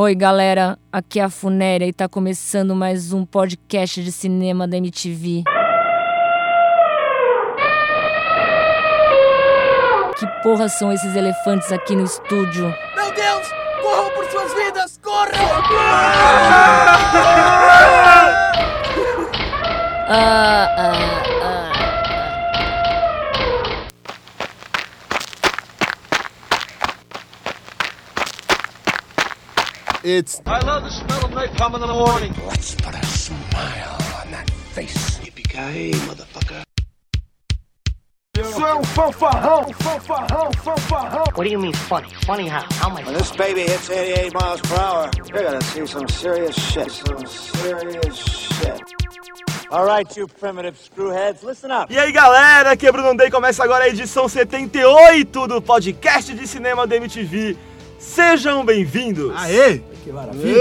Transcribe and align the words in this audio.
Oi, 0.00 0.14
galera, 0.14 0.78
aqui 0.92 1.18
é 1.18 1.24
a 1.24 1.28
Funéria 1.28 1.84
e 1.84 1.92
tá 1.92 2.08
começando 2.08 2.72
mais 2.72 3.12
um 3.12 3.26
podcast 3.26 4.00
de 4.00 4.12
cinema 4.12 4.64
da 4.64 4.76
MTV. 4.76 5.42
Que 10.16 10.26
porra 10.40 10.68
são 10.68 10.92
esses 10.92 11.16
elefantes 11.16 11.72
aqui 11.72 11.96
no 11.96 12.04
estúdio? 12.04 12.72
Meu 12.94 13.12
Deus! 13.12 13.48
Corram 13.82 14.10
por 14.10 14.24
suas 14.26 14.54
vidas! 14.54 15.00
Corram! 15.02 15.32
Ah, 20.10 20.74
ah, 20.78 20.92
ah. 21.42 21.68
It's 30.04 30.40
I 30.46 30.60
love 30.60 30.84
the 30.84 30.90
smell 30.90 31.24
of 31.24 31.30
napalm 31.32 31.74
in 31.74 31.80
the 31.80 31.88
morning. 31.88 32.32
Let's 32.46 32.74
put 32.76 32.94
a 32.94 33.04
smile 33.04 33.98
on 34.22 34.30
that 34.30 34.48
face. 34.48 35.18
Yippee-ki-yay, 35.18 35.90
motherfucker. 36.06 36.62
Seu 38.36 38.84
fanfarrão, 38.84 39.72
fanfarrão, 39.72 40.50
fanfarrão! 40.62 41.24
What 41.34 41.42
do 41.42 41.50
you 41.50 41.58
mean 41.58 41.72
funny? 41.72 42.08
Funny 42.24 42.46
how? 42.46 42.62
How 42.74 42.90
am 42.90 42.98
I 42.98 43.02
When 43.02 43.14
this 43.14 43.32
baby 43.32 43.62
hits 43.62 43.90
88 43.90 44.32
miles 44.34 44.60
per 44.60 44.76
hour, 44.76 45.10
you're 45.28 45.42
gonna 45.42 45.60
see 45.62 45.84
some 45.84 46.06
serious 46.06 46.54
shit. 46.54 46.92
Some 46.92 47.26
serious 47.26 48.16
shit. 48.16 48.80
All 49.72 49.84
right, 49.84 50.06
you 50.16 50.28
primitive 50.28 50.78
screwheads, 50.78 51.42
listen 51.42 51.72
up. 51.72 51.92
E 51.92 51.98
aí 51.98 52.12
galera, 52.12 52.70
aqui 52.70 52.86
é 52.86 52.92
Bruno 52.92 53.16
Day, 53.16 53.32
começa 53.32 53.64
agora 53.64 53.86
a 53.86 53.88
edição 53.88 54.28
78 54.28 55.48
do 55.48 55.60
podcast 55.60 56.32
de 56.32 56.46
cinema 56.46 56.86
da 56.86 56.94
MTV. 56.94 57.56
Sejam 57.98 58.64
bem-vindos! 58.64 59.32
Aê! 59.34 59.80
Que 60.04 60.12
maravilha! 60.12 60.54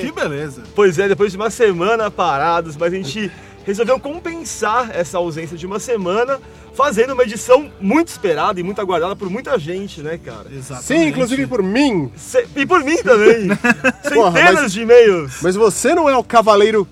Que 0.00 0.12
beleza! 0.12 0.62
Pois 0.72 1.00
é, 1.00 1.08
depois 1.08 1.32
de 1.32 1.36
uma 1.36 1.50
semana 1.50 2.12
parados, 2.12 2.76
mas 2.76 2.92
a 2.92 2.96
gente 2.96 3.28
resolveu 3.66 3.98
compensar 3.98 4.90
essa 4.94 5.18
ausência 5.18 5.56
de 5.56 5.66
uma 5.66 5.80
semana 5.80 6.40
fazendo 6.76 7.12
uma 7.12 7.22
edição 7.22 7.70
muito 7.80 8.08
esperada 8.08 8.58
e 8.58 8.62
muito 8.62 8.80
aguardada 8.80 9.14
por 9.16 9.30
muita 9.30 9.58
gente, 9.58 10.00
né, 10.02 10.18
cara? 10.22 10.46
Exatamente. 10.52 10.84
Sim, 10.86 11.08
inclusive 11.08 11.46
por 11.46 11.62
mim. 11.62 12.10
Ce- 12.16 12.46
E 12.56 12.66
por 12.66 12.82
mim 12.84 12.96
também! 12.96 13.48
Porra, 14.12 14.32
Centenas 14.32 14.62
mas- 14.62 14.72
de 14.72 14.82
e-mails! 14.82 15.36
Mas 15.42 15.54
você 15.56 15.94
não 15.94 16.08
é 16.10 16.16
o 16.16 16.24
cavaleiro. 16.24 16.86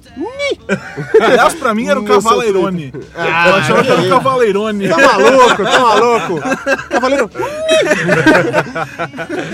Aliás, 1.21 1.55
pra 1.55 1.75
mim 1.75 1.89
era 1.89 1.99
o 2.01 2.05
Cavaleirone. 2.05 2.93
Ah, 3.15 3.49
Eu 3.49 3.55
achava 3.57 3.83
que 3.85 3.91
era 3.91 4.03
o 4.03 4.09
Cavaleirone. 4.09 4.89
Tá 4.89 4.97
maluco, 4.97 5.65
tá 5.65 5.81
maluco. 5.81 6.41
Cavaleiro. 6.89 7.31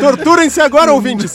Torturem-se 0.00 0.60
agora, 0.60 0.92
ouvintes. 0.92 1.34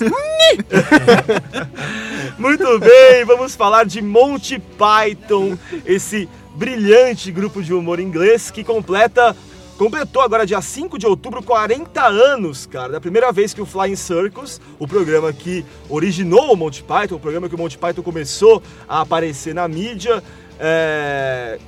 Muito 2.37 2.79
bem, 2.79 3.25
vamos 3.25 3.55
falar 3.55 3.85
de 3.85 4.01
Monty 4.01 4.59
Python, 4.77 5.57
esse 5.85 6.27
brilhante 6.55 7.31
grupo 7.31 7.61
de 7.61 7.73
humor 7.73 7.99
inglês 7.99 8.51
que 8.51 8.63
completa 8.63 9.35
completou 9.77 10.21
agora 10.21 10.45
dia 10.45 10.61
5 10.61 10.99
de 10.99 11.07
outubro 11.07 11.41
40 11.41 12.05
anos, 12.05 12.65
cara, 12.65 12.93
da 12.93 13.01
primeira 13.01 13.31
vez 13.31 13.53
que 13.53 13.61
o 13.61 13.65
Flying 13.65 13.95
Circus, 13.95 14.61
o 14.77 14.87
programa 14.87 15.33
que 15.33 15.65
originou 15.89 16.53
o 16.53 16.55
Monty 16.55 16.83
Python, 16.83 17.15
o 17.15 17.19
programa 17.19 17.49
que 17.49 17.55
o 17.55 17.57
Monty 17.57 17.77
Python 17.77 18.03
começou 18.03 18.61
a 18.87 19.01
aparecer 19.01 19.53
na 19.53 19.67
mídia, 19.67 20.23
é... 20.59 21.59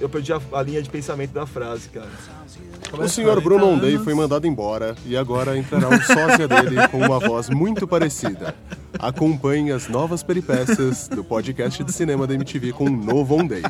eu 0.00 0.08
perdi 0.08 0.32
a, 0.32 0.40
a 0.52 0.62
linha 0.62 0.82
de 0.82 0.90
pensamento 0.90 1.32
da 1.32 1.46
frase, 1.46 1.88
cara. 1.88 2.37
O 2.92 3.08
senhor 3.08 3.40
Bruno 3.40 3.66
Ondei 3.66 3.98
foi 3.98 4.14
mandado 4.14 4.46
embora 4.46 4.96
e 5.04 5.16
agora 5.16 5.56
entrará 5.56 5.88
um 5.88 6.00
sósia 6.00 6.48
dele 6.48 6.88
com 6.88 6.98
uma 6.98 7.18
voz 7.18 7.48
muito 7.50 7.86
parecida. 7.86 8.54
Acompanhe 8.98 9.70
as 9.72 9.88
novas 9.88 10.22
peripécias 10.22 11.06
do 11.08 11.22
podcast 11.22 11.84
de 11.84 11.92
cinema 11.92 12.26
da 12.26 12.34
MTV 12.34 12.72
com 12.72 12.84
o 12.84 12.90
novo 12.90 13.36
Ondei. 13.36 13.62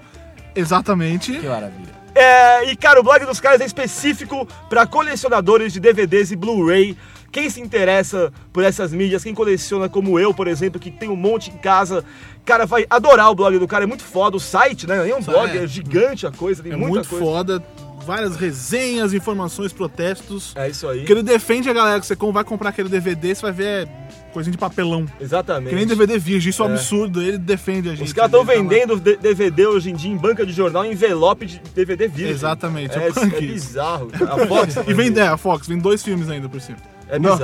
Exatamente. 0.54 1.32
Que 1.32 1.48
maravilha. 1.48 1.90
É, 2.14 2.70
e, 2.70 2.76
cara, 2.76 3.00
o 3.00 3.02
blog 3.02 3.24
dos 3.24 3.40
caras 3.40 3.62
é 3.62 3.64
específico 3.64 4.46
para 4.68 4.86
colecionadores 4.86 5.72
de 5.72 5.80
DVDs 5.80 6.30
e 6.30 6.36
Blu-ray. 6.36 6.94
Quem 7.32 7.48
se 7.48 7.60
interessa 7.62 8.30
por 8.52 8.62
essas 8.62 8.92
mídias, 8.92 9.24
quem 9.24 9.34
coleciona 9.34 9.88
como 9.88 10.20
eu, 10.20 10.34
por 10.34 10.46
exemplo, 10.46 10.78
que 10.78 10.90
tem 10.90 11.08
um 11.08 11.16
monte 11.16 11.50
em 11.50 11.56
casa, 11.56 12.04
cara, 12.44 12.66
vai 12.66 12.84
adorar 12.90 13.30
o 13.30 13.34
blog 13.34 13.58
do 13.58 13.66
cara, 13.66 13.84
é 13.84 13.86
muito 13.86 14.04
foda. 14.04 14.36
O 14.36 14.40
site, 14.40 14.86
né? 14.86 15.02
Nem 15.02 15.12
é 15.12 15.16
um 15.16 15.22
blog, 15.22 15.50
é. 15.50 15.64
é 15.64 15.66
gigante 15.66 16.26
a 16.26 16.30
coisa, 16.30 16.62
tem 16.62 16.72
É 16.72 16.76
muita 16.76 16.90
muito 16.92 17.08
coisa. 17.08 17.24
foda. 17.24 17.64
Várias 18.04 18.34
resenhas, 18.36 19.14
informações, 19.14 19.72
protestos. 19.72 20.52
É 20.56 20.68
isso 20.68 20.88
aí. 20.88 20.98
Porque 20.98 21.12
ele 21.12 21.22
defende 21.22 21.70
a 21.70 21.72
galera 21.72 22.00
que 22.00 22.06
você 22.06 22.16
vai 22.16 22.42
comprar 22.44 22.70
aquele 22.70 22.88
DVD, 22.88 23.32
você 23.34 23.42
vai 23.42 23.52
ver 23.52 23.88
coisinha 24.32 24.50
de 24.52 24.58
papelão. 24.58 25.06
Exatamente. 25.20 25.70
Que 25.70 25.76
nem 25.76 25.86
DVD 25.86 26.18
virgem, 26.18 26.50
isso 26.50 26.62
é 26.62 26.66
um 26.66 26.70
absurdo. 26.70 27.22
Ele 27.22 27.38
defende 27.38 27.88
a 27.88 27.94
gente. 27.94 28.06
Os 28.08 28.12
caras 28.12 28.30
estão 28.32 28.44
tá 28.44 28.52
vendendo 28.52 28.96
D- 28.98 29.16
DVD 29.16 29.66
hoje 29.68 29.90
em 29.90 29.94
dia 29.94 30.10
em 30.10 30.16
banca 30.16 30.44
de 30.44 30.52
jornal, 30.52 30.84
em 30.84 30.92
envelope 30.92 31.46
de 31.46 31.60
DVD 31.74 32.08
virgem. 32.08 32.32
Exatamente, 32.34 32.98
É, 32.98 33.04
é 33.06 33.08
é 33.08 33.40
bizarro. 33.40 34.06
cara. 34.10 34.34
A 34.42 34.46
Fox 34.48 34.76
E 34.86 34.92
vem, 34.94 35.16
é, 35.16 35.22
a 35.28 35.36
Fox, 35.36 35.68
vem 35.68 35.78
dois 35.78 36.02
filmes 36.02 36.28
ainda 36.28 36.48
por 36.48 36.60
cima. 36.60 36.78
É 37.12 37.18
bizarro. 37.18 37.42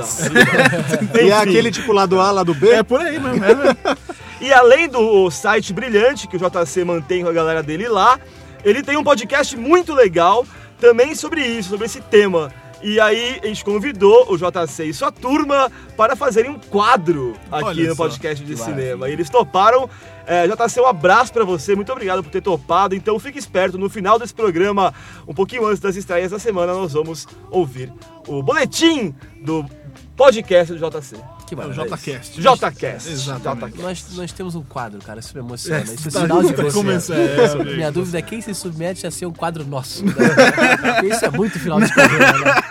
E 1.23 1.29
é 1.29 1.37
aquele 1.37 1.71
tipo 1.71 1.93
lado 1.93 2.19
A, 2.19 2.31
lado 2.31 2.55
B? 2.55 2.71
É 2.71 2.81
por 2.83 2.99
aí 2.99 3.19
mesmo. 3.19 3.45
É. 3.45 4.19
E 4.41 4.53
além 4.53 4.87
do 4.87 5.29
site 5.29 5.73
brilhante 5.73 6.25
que 6.25 6.37
o 6.37 6.39
JC 6.39 6.85
mantém 6.85 7.23
com 7.23 7.29
a 7.29 7.33
galera 7.33 7.61
dele 7.61 7.89
lá, 7.89 8.17
ele 8.63 8.81
tem 8.81 8.95
um 8.95 9.03
podcast 9.03 9.57
muito 9.57 9.93
legal 9.93 10.45
também 10.79 11.13
sobre 11.13 11.41
isso, 11.41 11.71
sobre 11.71 11.87
esse 11.87 11.99
tema. 11.99 12.49
E 12.81 13.01
aí 13.01 13.37
a 13.43 13.47
gente 13.47 13.65
convidou 13.65 14.31
o 14.31 14.37
JC 14.37 14.85
e 14.85 14.93
sua 14.93 15.11
turma 15.11 15.69
para 15.97 16.15
fazerem 16.15 16.51
um 16.51 16.57
quadro 16.57 17.35
aqui 17.51 17.65
Olha 17.65 17.89
no 17.89 17.95
só, 17.95 18.03
podcast 18.03 18.45
de 18.45 18.55
cinema. 18.55 19.09
E 19.09 19.11
eles 19.11 19.29
toparam. 19.29 19.89
É, 20.31 20.47
JC, 20.47 20.79
um 20.79 20.85
abraço 20.85 21.33
para 21.33 21.43
você, 21.43 21.75
muito 21.75 21.91
obrigado 21.91 22.21
por 22.21 22.29
ter 22.29 22.39
topado. 22.39 22.93
Então 22.93 23.17
fique 23.17 23.39
esperto, 23.39 23.79
no 23.79 23.89
final 23.89 24.19
desse 24.19 24.31
programa, 24.31 24.93
um 25.27 25.33
pouquinho 25.33 25.65
antes 25.65 25.79
das 25.79 25.95
estreias 25.95 26.29
da 26.29 26.37
semana, 26.37 26.71
nós 26.71 26.93
vamos 26.93 27.27
ouvir 27.49 27.91
o 28.27 28.43
boletim 28.43 29.15
do 29.41 29.65
podcast 30.19 30.73
do 30.73 30.77
JC. 30.77 31.15
Que 31.47 31.53
É 31.55 31.57
o 31.57 31.61
maravilha. 31.61 31.85
JCast. 31.97 32.41
JCast. 32.41 33.09
Exatamente. 33.09 33.71
JCast. 33.71 33.81
Nós, 33.81 34.05
nós 34.17 34.31
temos 34.33 34.53
um 34.53 34.61
quadro, 34.61 34.99
cara. 34.99 35.21
Isso 35.21 35.31
me 35.33 35.39
emociona. 35.39 35.81
Isso 35.81 36.07
é 36.09 36.11
tá 36.11 36.19
sinal 36.21 36.43
de 36.43 36.53
é, 36.53 37.45
amigo. 37.45 37.75
Minha 37.75 37.91
dúvida 37.91 38.19
é 38.19 38.21
quem 38.21 38.41
se 38.41 38.53
submete 38.53 39.07
a 39.07 39.11
ser 39.11 39.25
um 39.25 39.33
quadro 39.33 39.65
nosso. 39.65 40.05
né? 40.05 40.11
Isso 41.09 41.25
é 41.25 41.29
muito 41.31 41.57
final 41.57 41.79
de 41.79 41.91
carreira, 41.93 42.33
né? 42.33 42.61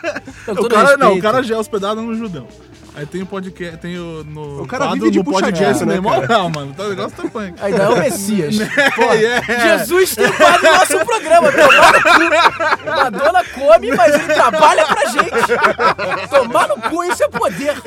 O 0.48 0.68
cara, 0.68 0.96
não, 0.96 1.14
o 1.14 1.22
cara 1.22 1.42
já 1.42 1.54
é 1.54 1.58
hospedado 1.58 2.02
no 2.02 2.14
Judão. 2.14 2.46
Aí 2.94 3.06
tem 3.06 3.22
o 3.22 3.26
podcast, 3.26 3.76
tem 3.76 3.96
o 3.96 4.24
no 4.24 4.62
O 4.62 4.66
cara 4.66 4.86
quadro 4.86 5.04
vive 5.04 5.10
de 5.12 5.22
podcast 5.22 5.84
né, 5.84 6.00
cara? 6.00 6.02
moral, 6.02 6.50
mano. 6.50 6.74
Tá, 6.74 6.82
o 6.82 6.88
negócio 6.88 7.16
tá 7.16 7.28
punk. 7.28 7.54
Ainda 7.62 7.82
é 7.84 7.88
o 7.90 7.96
Messias. 7.96 8.56
Pô, 8.96 9.12
É. 9.12 9.78
Jesus 9.78 10.16
tem 10.16 10.32
quadro 10.32 10.66
no 10.68 10.78
nosso 10.78 11.06
programa. 11.06 11.52
Tomar 11.52 11.92
no 11.92 12.02
cu. 12.02 12.84
Madonna 12.84 13.44
come, 13.54 13.92
mas 13.92 14.14
ele 14.16 14.34
trabalha 14.34 14.84
pra 14.84 15.04
gente. 15.06 16.28
Tomar 16.28 16.68
no 16.68 16.76
cu, 16.90 17.04
isso 17.04 17.22
é 17.22 17.28
poder. 17.38 17.74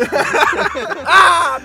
Ah! 1.05 1.59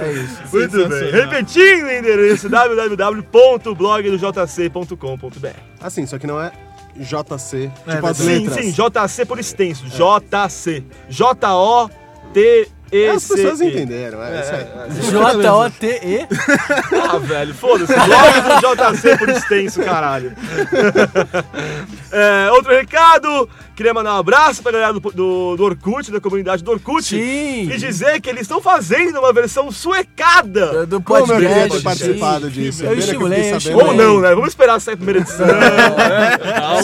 É 0.00 0.12
isso. 0.12 0.38
Muito 0.52 0.88
bem. 0.88 1.10
Repetindo 1.10 1.84
o 1.86 1.90
endereço 1.90 2.48
www.blogdojc.com.br. 2.48 5.48
Assim, 5.80 6.06
só 6.06 6.18
que 6.18 6.26
não 6.26 6.40
é 6.40 6.50
JC, 6.96 7.70
É, 7.86 7.94
tipo 7.94 8.06
as 8.06 8.16
Sim, 8.16 8.46
letras. 8.48 8.64
sim, 8.64 8.72
JC 8.72 9.24
por 9.26 9.38
extenso. 9.38 9.84
JC. 9.86 10.84
J-O-T 11.08 12.68
As 13.14 13.28
pessoas 13.28 13.60
entenderam, 13.60 14.22
é, 14.22 14.40
isso 14.40 14.52
aí. 14.54 15.10
J-O-T-E. 15.10 16.26
Ah, 17.10 17.18
velho, 17.18 17.54
foda-se. 17.54 17.92
Blog 17.92 18.40
do 18.40 18.96
JC 18.96 19.18
por 19.18 19.28
extenso, 19.28 19.82
caralho. 19.82 20.32
É, 22.10 22.50
outro 22.52 22.72
recado. 22.72 23.48
Queria 23.78 23.94
mandar 23.94 24.16
um 24.16 24.18
abraço 24.18 24.60
pra 24.60 24.72
galera 24.72 24.92
do, 24.92 24.98
do, 24.98 25.56
do 25.56 25.64
Orkut, 25.64 26.10
da 26.10 26.20
comunidade 26.20 26.64
do 26.64 26.70
Orkut. 26.72 27.04
Sim. 27.04 27.70
E 27.70 27.76
dizer 27.76 28.20
que 28.20 28.28
eles 28.28 28.42
estão 28.42 28.60
fazendo 28.60 29.20
uma 29.20 29.32
versão 29.32 29.70
suecada. 29.70 30.84
Do 30.84 31.00
Como 31.00 31.32
eu 31.32 31.38
queria 31.38 31.48
podcast. 31.48 31.76
ter 31.76 31.82
participado 31.84 32.50
disso. 32.50 32.84
Eu 32.84 32.98
estimulei, 32.98 33.52
eu. 33.52 33.76
Ou 33.76 33.94
não, 33.94 34.20
né? 34.20 34.34
Vamos 34.34 34.48
esperar 34.48 34.80
sair 34.80 34.94
a 34.94 34.96
primeira 34.96 35.20
edição. 35.20 35.46
né? 35.46 36.38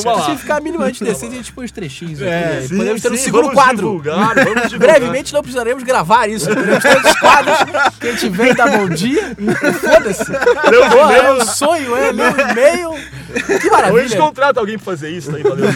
Calma 0.05 0.25
Se 0.25 0.37
ficar 0.37 0.61
minimamente 0.61 1.03
decente, 1.03 1.33
a 1.33 1.37
gente 1.39 1.53
põe 1.53 1.65
os 1.65 1.73
trechinhos 1.73 2.23
aqui. 2.23 2.31
É, 2.31 2.61
né? 2.61 2.61
Sim, 2.69 2.77
Podemos 2.77 3.03
ter 3.03 3.11
um 3.11 3.17
segundo 3.17 3.43
vamos 3.43 3.55
quadro. 3.55 3.77
Divulgar, 3.77 4.35
vamos 4.37 4.63
divulgar. 4.69 4.79
Brevemente 4.79 5.33
não 5.33 5.43
precisaremos 5.43 5.83
gravar 5.83 5.94
isso. 6.29 6.49
Podemos 6.49 6.83
ter 6.83 6.95
outros 6.97 7.15
quadros 7.21 7.59
que 8.01 8.09
a 8.09 8.11
gente 8.13 8.29
vem 8.31 8.55
dar 8.55 8.69
bom 8.79 8.89
dia. 8.89 9.37
Foda-se. 9.81 10.23
Os 10.23 10.89
Pô, 10.93 11.11
é 11.11 11.33
um 11.33 11.45
sonho, 11.47 11.97
é 11.97 12.11
um 12.11 12.51
e-mail. 12.51 12.91
Que 13.35 13.51
Ou 13.51 13.55
a 13.55 13.59
gente 13.59 13.71
maravilha. 13.71 14.17
contrata 14.19 14.61
alguém 14.61 14.77
pra 14.77 14.85
fazer 14.85 15.11
isso, 15.11 15.31
tá 15.31 15.37
aí, 15.37 15.43
valeu. 15.43 15.69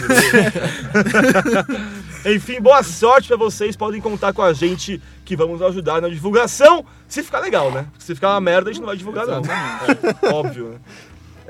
Enfim, 2.25 2.61
boa 2.61 2.83
sorte 2.83 3.27
pra 3.27 3.37
vocês. 3.37 3.75
Podem 3.75 4.01
contar 4.01 4.33
com 4.33 4.41
a 4.41 4.53
gente 4.53 5.01
que 5.25 5.35
vamos 5.35 5.61
ajudar 5.61 6.01
na 6.01 6.09
divulgação. 6.09 6.85
Se 7.07 7.23
ficar 7.23 7.39
legal, 7.39 7.71
né? 7.71 7.85
Se 7.97 8.13
ficar 8.15 8.31
uma 8.31 8.41
merda, 8.41 8.69
a 8.69 8.73
gente 8.73 8.81
não 8.81 8.87
vai 8.87 8.97
divulgar, 8.97 9.25
não. 9.25 9.41
É, 9.43 10.33
óbvio, 10.33 10.69
né? 10.69 10.77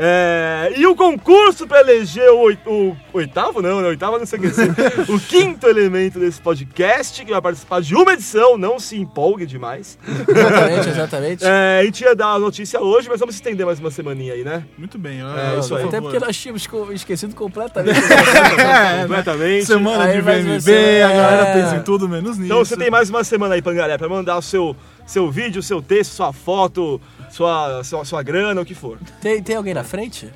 É, 0.02 0.72
e 0.78 0.88
o 0.88 0.96
concurso 0.96 1.68
pra 1.68 1.82
eleger 1.82 2.30
o, 2.32 2.50
o 2.66 2.96
oitavo, 3.12 3.62
não, 3.62 3.82
né? 3.82 3.88
O 3.88 3.90
oitavo 3.90 4.18
não 4.18 4.26
sei 4.26 4.40
o 4.40 4.42
que 4.42 4.48
dizer. 4.48 4.70
O 5.10 5.20
quinto 5.20 5.68
elemento 5.68 6.18
desse 6.20 6.40
podcast, 6.40 7.26
que 7.26 7.32
vai 7.32 7.42
participar 7.42 7.82
de 7.82 7.94
uma 7.94 8.14
edição, 8.14 8.58
não 8.58 8.80
se 8.80 8.98
empolgue 8.98 9.46
demais. 9.46 10.00
Exatamente, 10.28 10.88
exatamente. 10.90 11.44
É, 11.46 11.80
a 11.82 11.84
gente 11.86 12.02
ia 12.02 12.16
dar 12.16 12.28
a 12.34 12.40
notícia 12.40 12.80
hoje, 12.80 13.10
mas 13.10 13.20
vamos 13.20 13.36
estender 13.36 13.66
mais 13.66 13.80
uma 13.80 13.92
semaninha 13.92 14.34
aí, 14.34 14.44
né? 14.44 14.64
Muito 14.78 14.98
bem, 14.98 15.20
É, 15.22 15.52
por 15.52 15.60
isso 15.60 15.76
aí. 15.76 15.84
Até 15.84 16.00
porque 16.00 16.20
nós 16.20 16.38
tínhamos 16.38 16.66
esquecido 16.94 17.36
completamente. 17.36 18.00
Completamente. 19.02 19.66
Semana 19.66 20.04
Aí 20.06 20.22
de 20.22 20.62
você- 20.62 21.02
a 21.04 21.08
galera 21.10 21.42
é. 21.50 21.54
pensa 21.54 21.76
em 21.76 21.84
tudo 21.84 22.08
menos 22.08 22.38
nisso. 22.38 22.46
Então 22.46 22.60
você 22.64 22.78
tem 22.78 22.90
mais 22.90 23.10
uma 23.10 23.24
semana 23.24 23.56
aí, 23.56 23.62
Pangaré, 23.62 23.98
pra 23.98 24.08
mandar 24.08 24.38
o 24.38 24.42
seu, 24.42 24.76
seu 25.10 25.30
vídeo, 25.32 25.64
seu 25.64 25.82
texto, 25.82 26.12
sua 26.12 26.32
foto, 26.32 27.02
sua, 27.32 27.84
sua, 27.84 28.06
sua 28.06 28.22
grana, 28.22 28.62
o 28.62 28.66
que 28.66 28.76
for. 28.76 29.00
Tem, 29.20 29.42
tem 29.42 29.56
alguém 29.56 29.74
na 29.74 29.84
frente? 29.84 30.30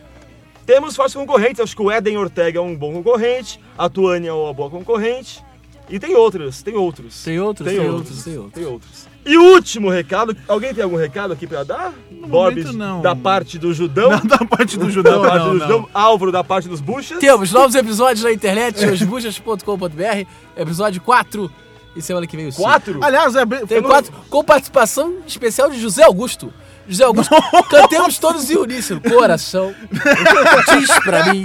Temos 0.66 0.96
fortes 0.96 1.14
concorrentes, 1.14 1.60
acho 1.60 1.76
que 1.76 1.82
o 1.82 1.92
Eden 1.92 2.18
Ortega 2.18 2.58
é 2.58 2.62
um 2.62 2.76
bom 2.76 2.92
concorrente, 2.92 3.60
a 3.78 3.88
Tuane 3.88 4.28
é 4.28 4.34
uma 4.34 4.52
boa 4.52 4.72
concorrente, 4.72 5.44
e 5.90 6.00
tem 6.00 6.16
outros, 6.16 6.64
tem 6.64 6.76
outros. 6.76 7.24
Tem 7.24 7.40
outros, 7.40 7.68
Tem 7.68 7.78
tem, 7.78 7.88
outros. 7.88 8.10
outros, 8.10 8.24
tem 8.24 8.38
outros. 8.38 8.54
Tem 8.54 8.66
outros. 8.66 9.08
E 9.26 9.38
o 9.38 9.54
último 9.54 9.90
recado, 9.90 10.36
alguém 10.48 10.74
tem 10.74 10.84
algum 10.84 10.96
recado 10.98 11.34
aqui 11.34 11.46
pra 11.46 11.64
dar? 11.64 11.94
Borbs, 12.28 12.74
não. 12.74 13.02
da 13.02 13.16
parte 13.16 13.60
do 13.60 13.74
Judão, 13.74 14.10
Não, 14.10 14.26
da 14.26 14.40
parte 14.40 14.78
do 14.78 14.86
da 14.88 14.92
Judão, 14.92 15.22
parte 15.22 15.38
não, 15.38 15.54
do 15.54 15.60
não. 15.60 15.68
Judão, 15.68 15.90
Álvaro 15.94 16.32
da 16.32 16.44
parte 16.44 16.68
dos 16.68 16.82
buchas. 16.82 17.20
Temos 17.20 17.52
novos 17.52 17.76
episódios 17.76 18.24
na 18.24 18.32
internet, 18.32 18.84
osbuchas.com.br, 18.86 20.28
episódio 20.58 21.02
4 21.02 21.52
e 21.96 22.02
semana 22.02 22.26
que 22.28 22.36
vem 22.36 22.48
o 22.48 22.52
5. 22.52 22.62
Quatro? 22.64 23.04
Aliás, 23.04 23.36
é 23.36 23.46
bem... 23.46 23.66
Tem 23.66 23.82
quatro, 23.82 24.12
com 24.30 24.44
participação 24.44 25.18
especial 25.28 25.70
de 25.70 25.80
José 25.80 26.04
Augusto. 26.04 26.54
José 26.88 27.04
Augusto, 27.06 27.34
cantemos 27.70 28.18
todos 28.20 28.50
em 28.50 28.58
uníssono. 28.58 29.00
Coração, 29.02 29.74
diz 29.92 31.00
pra 31.00 31.32
mim, 31.32 31.44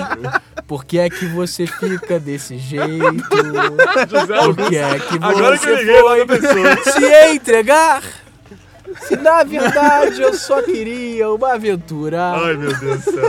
por 0.67 0.85
que 0.85 0.99
é 0.99 1.09
que 1.09 1.27
você 1.27 1.67
fica 1.67 2.19
desse 2.19 2.59
jeito? 2.59 3.25
Por 4.45 4.57
que 4.69 4.77
é 4.77 4.99
que 4.99 5.17
Agora 5.21 5.57
que 5.57 5.69
eu 5.69 5.77
você 5.77 5.85
liguei 5.85 6.27
foi 6.27 6.93
se 6.93 7.35
entregar? 7.35 8.03
Se 9.07 9.17
na 9.17 9.43
verdade 9.45 10.21
eu 10.21 10.35
só 10.35 10.63
queria 10.63 11.31
uma 11.31 11.55
aventura. 11.55 12.33
Ai, 12.35 12.55
meu 12.55 12.77
Deus 12.79 13.05
do 13.05 13.13
céu. 13.13 13.23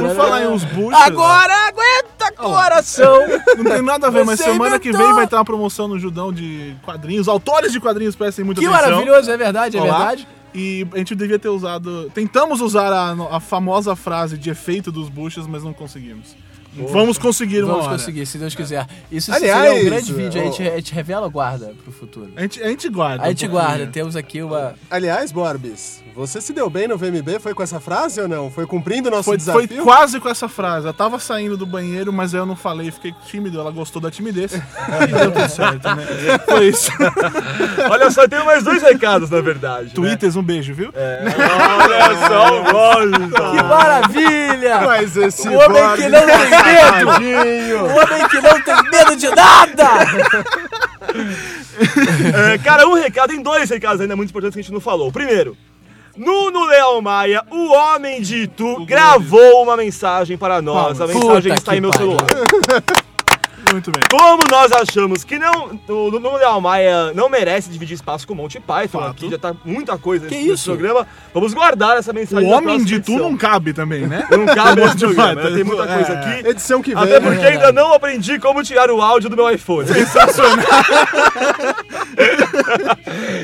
Por 0.00 0.14
falar 0.16 0.42
em 0.44 0.48
uns 0.48 0.64
buchas... 0.64 1.00
Agora 1.02 1.52
aguenta, 1.68 2.32
coração! 2.36 3.22
Não 3.56 3.64
tem 3.64 3.82
nada 3.82 4.06
a 4.06 4.10
ver, 4.10 4.24
mas 4.24 4.38
Você 4.38 4.44
semana 4.44 4.78
que 4.78 4.88
inventou. 4.88 5.06
vem 5.06 5.16
vai 5.16 5.26
ter 5.26 5.36
uma 5.36 5.44
promoção 5.44 5.88
no 5.88 5.98
Judão 5.98 6.32
de 6.32 6.74
quadrinhos. 6.84 7.28
Autores 7.28 7.72
de 7.72 7.80
quadrinhos 7.80 8.14
prestem 8.14 8.44
muita 8.44 8.60
Que 8.60 8.66
atenção. 8.66 8.90
maravilhoso, 8.90 9.30
é 9.30 9.36
verdade, 9.36 9.76
é 9.76 9.80
Olá. 9.80 9.98
verdade. 9.98 10.28
E 10.54 10.86
a 10.94 10.98
gente 10.98 11.14
devia 11.14 11.38
ter 11.38 11.48
usado. 11.48 12.10
Tentamos 12.14 12.60
usar 12.62 12.90
a, 12.92 13.36
a 13.36 13.40
famosa 13.40 13.94
frase 13.94 14.38
de 14.38 14.48
efeito 14.48 14.90
dos 14.90 15.08
buchas, 15.10 15.46
mas 15.46 15.62
não 15.62 15.72
conseguimos. 15.74 16.34
Vamos 16.84 17.18
conseguir 17.18 17.62
uma 17.64 17.72
Vamos 17.72 17.86
hora. 17.86 17.98
conseguir, 17.98 18.26
se 18.26 18.38
Deus 18.38 18.54
quiser. 18.54 18.86
Isso 19.10 19.32
Aliás, 19.32 19.68
seria 19.68 19.80
um 19.80 19.84
grande 19.84 20.12
vídeo, 20.12 20.40
a 20.40 20.44
gente, 20.44 20.62
a 20.62 20.76
gente 20.76 20.94
revela 20.94 21.26
ou 21.26 21.30
guarda 21.30 21.74
pro 21.82 21.92
futuro? 21.92 22.30
A 22.36 22.42
gente, 22.42 22.62
a 22.62 22.68
gente 22.68 22.88
guarda. 22.88 23.24
A 23.24 23.28
gente 23.28 23.46
um 23.46 23.50
guarda, 23.50 23.86
temos 23.86 24.16
aqui 24.16 24.42
uma. 24.42 24.74
Aliás, 24.90 25.32
Borbis, 25.32 26.02
você 26.16 26.40
se 26.40 26.52
deu 26.52 26.70
bem 26.70 26.88
no 26.88 26.96
VMB? 26.96 27.38
Foi 27.40 27.52
com 27.54 27.62
essa 27.62 27.78
frase 27.78 28.20
ou 28.20 28.26
não? 28.26 28.50
Foi 28.50 28.66
cumprindo 28.66 29.08
o 29.08 29.10
nosso 29.10 29.24
Foi, 29.24 29.36
desafio? 29.36 29.68
foi 29.68 29.84
quase 29.84 30.18
com 30.18 30.28
essa 30.28 30.48
frase. 30.48 30.86
Eu 30.86 30.94
tava 30.94 31.18
saindo 31.18 31.56
do 31.56 31.66
banheiro, 31.66 32.10
mas 32.12 32.34
aí 32.34 32.40
eu 32.40 32.46
não 32.46 32.56
falei, 32.56 32.90
fiquei 32.90 33.14
tímido. 33.26 33.60
Ela 33.60 33.70
gostou 33.70 34.00
da 34.00 34.10
timidez. 34.10 34.52
e 34.56 35.06
deu 35.12 35.30
tudo 35.32 35.48
certo, 35.48 35.84
né? 35.94 36.06
Foi 36.46 36.68
isso. 36.68 36.90
Olha 37.90 38.10
só, 38.10 38.22
eu 38.22 38.28
tenho 38.28 38.46
mais 38.46 38.64
dois 38.64 38.82
recados, 38.82 39.28
na 39.30 39.40
verdade. 39.42 39.88
né? 39.88 39.90
Twitters, 39.94 40.36
um 40.36 40.42
beijo, 40.42 40.72
viu? 40.74 40.90
Olha 40.94 42.28
só 42.28 42.60
o 42.60 42.72
Borbs. 42.72 43.32
Que 43.52 43.62
maravilha! 43.62 44.80
Mas 44.86 45.16
esse 45.16 45.48
O 45.48 45.52
homem 45.52 45.82
que 45.96 46.08
não 46.08 46.18
é 46.18 46.26
tem 46.26 46.50
medo! 46.50 47.06
safadinho. 47.06 47.84
O 47.84 47.88
homem 47.90 48.28
que 48.28 48.40
não 48.40 48.60
tem 48.62 48.90
medo 48.90 49.16
de 49.16 49.28
nada! 49.28 49.86
É, 52.54 52.58
cara, 52.58 52.86
um 52.88 52.94
recado, 52.94 53.32
em 53.32 53.42
dois 53.42 53.68
recados 53.70 54.00
ainda 54.00 54.16
muito 54.16 54.30
importantes 54.30 54.54
que 54.54 54.60
a 54.60 54.62
gente 54.62 54.72
não 54.72 54.80
falou. 54.80 55.12
Primeiro, 55.12 55.56
Nuno 56.16 56.64
Leal 56.64 57.00
Maia, 57.02 57.42
o 57.50 57.72
homem 57.72 58.22
de 58.22 58.42
Itu, 58.44 58.84
gravou 58.86 59.62
uma 59.62 59.76
mensagem 59.76 60.36
para 60.36 60.62
nós. 60.62 61.00
A 61.00 61.06
Palmas. 61.06 61.14
mensagem 61.16 61.52
Puta 61.52 61.54
está 61.54 61.76
em 61.76 61.80
meu 61.80 61.92
celular. 61.92 62.26
Muito 63.72 63.90
bem. 63.90 64.02
Como 64.10 64.42
nós 64.50 64.70
achamos 64.72 65.22
que 65.24 65.38
não, 65.38 65.78
o 65.88 66.10
Nuno 66.10 66.36
Leal 66.36 66.60
Maia 66.60 67.12
não 67.14 67.28
merece 67.28 67.68
dividir 67.68 67.94
espaço 67.94 68.26
com 68.26 68.32
o 68.32 68.36
Monty 68.36 68.58
Python, 68.60 68.98
Fato. 69.00 69.10
aqui 69.10 69.30
já 69.30 69.38
tá 69.38 69.54
muita 69.64 69.98
coisa 69.98 70.26
Que 70.28 70.34
nesse 70.36 70.50
isso? 70.52 70.64
programa, 70.70 71.06
vamos 71.34 71.52
guardar 71.52 71.98
essa 71.98 72.10
O 72.12 72.14
mensagem 72.14 72.48
pra 72.48 72.56
homem 72.58 72.82
de 72.84 73.00
tu 73.00 73.12
não 73.18 73.36
cabe 73.36 73.72
também, 73.72 74.06
né? 74.06 74.26
Não 74.30 74.46
cabe 74.46 74.80
nesse 74.82 74.96
programa, 74.98 75.34
Python. 75.42 75.54
tem 75.54 75.64
muita 75.64 75.86
coisa 75.86 76.12
É. 76.12 76.16
aqui. 76.16 76.48
Edição 76.48 76.80
que 76.82 76.94
vem. 76.94 77.02
Até 77.02 77.20
porque 77.20 77.44
ainda 77.46 77.72
não 77.72 77.92
aprendi 77.92 78.38
como 78.38 78.62
tirar 78.62 78.90
o 78.90 79.02
áudio 79.02 79.28
do 79.28 79.36
meu 79.36 79.50
iPhone. 79.50 79.86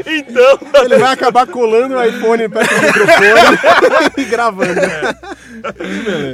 então, 0.06 0.58
Ele 0.84 0.98
vai 0.98 1.12
acabar 1.12 1.46
colando 1.46 1.94
o 1.96 2.04
iPhone 2.04 2.48
perto 2.48 2.74
do 2.74 2.86
microfone 2.86 4.10
e 4.19 4.24
gravando. 4.24 4.80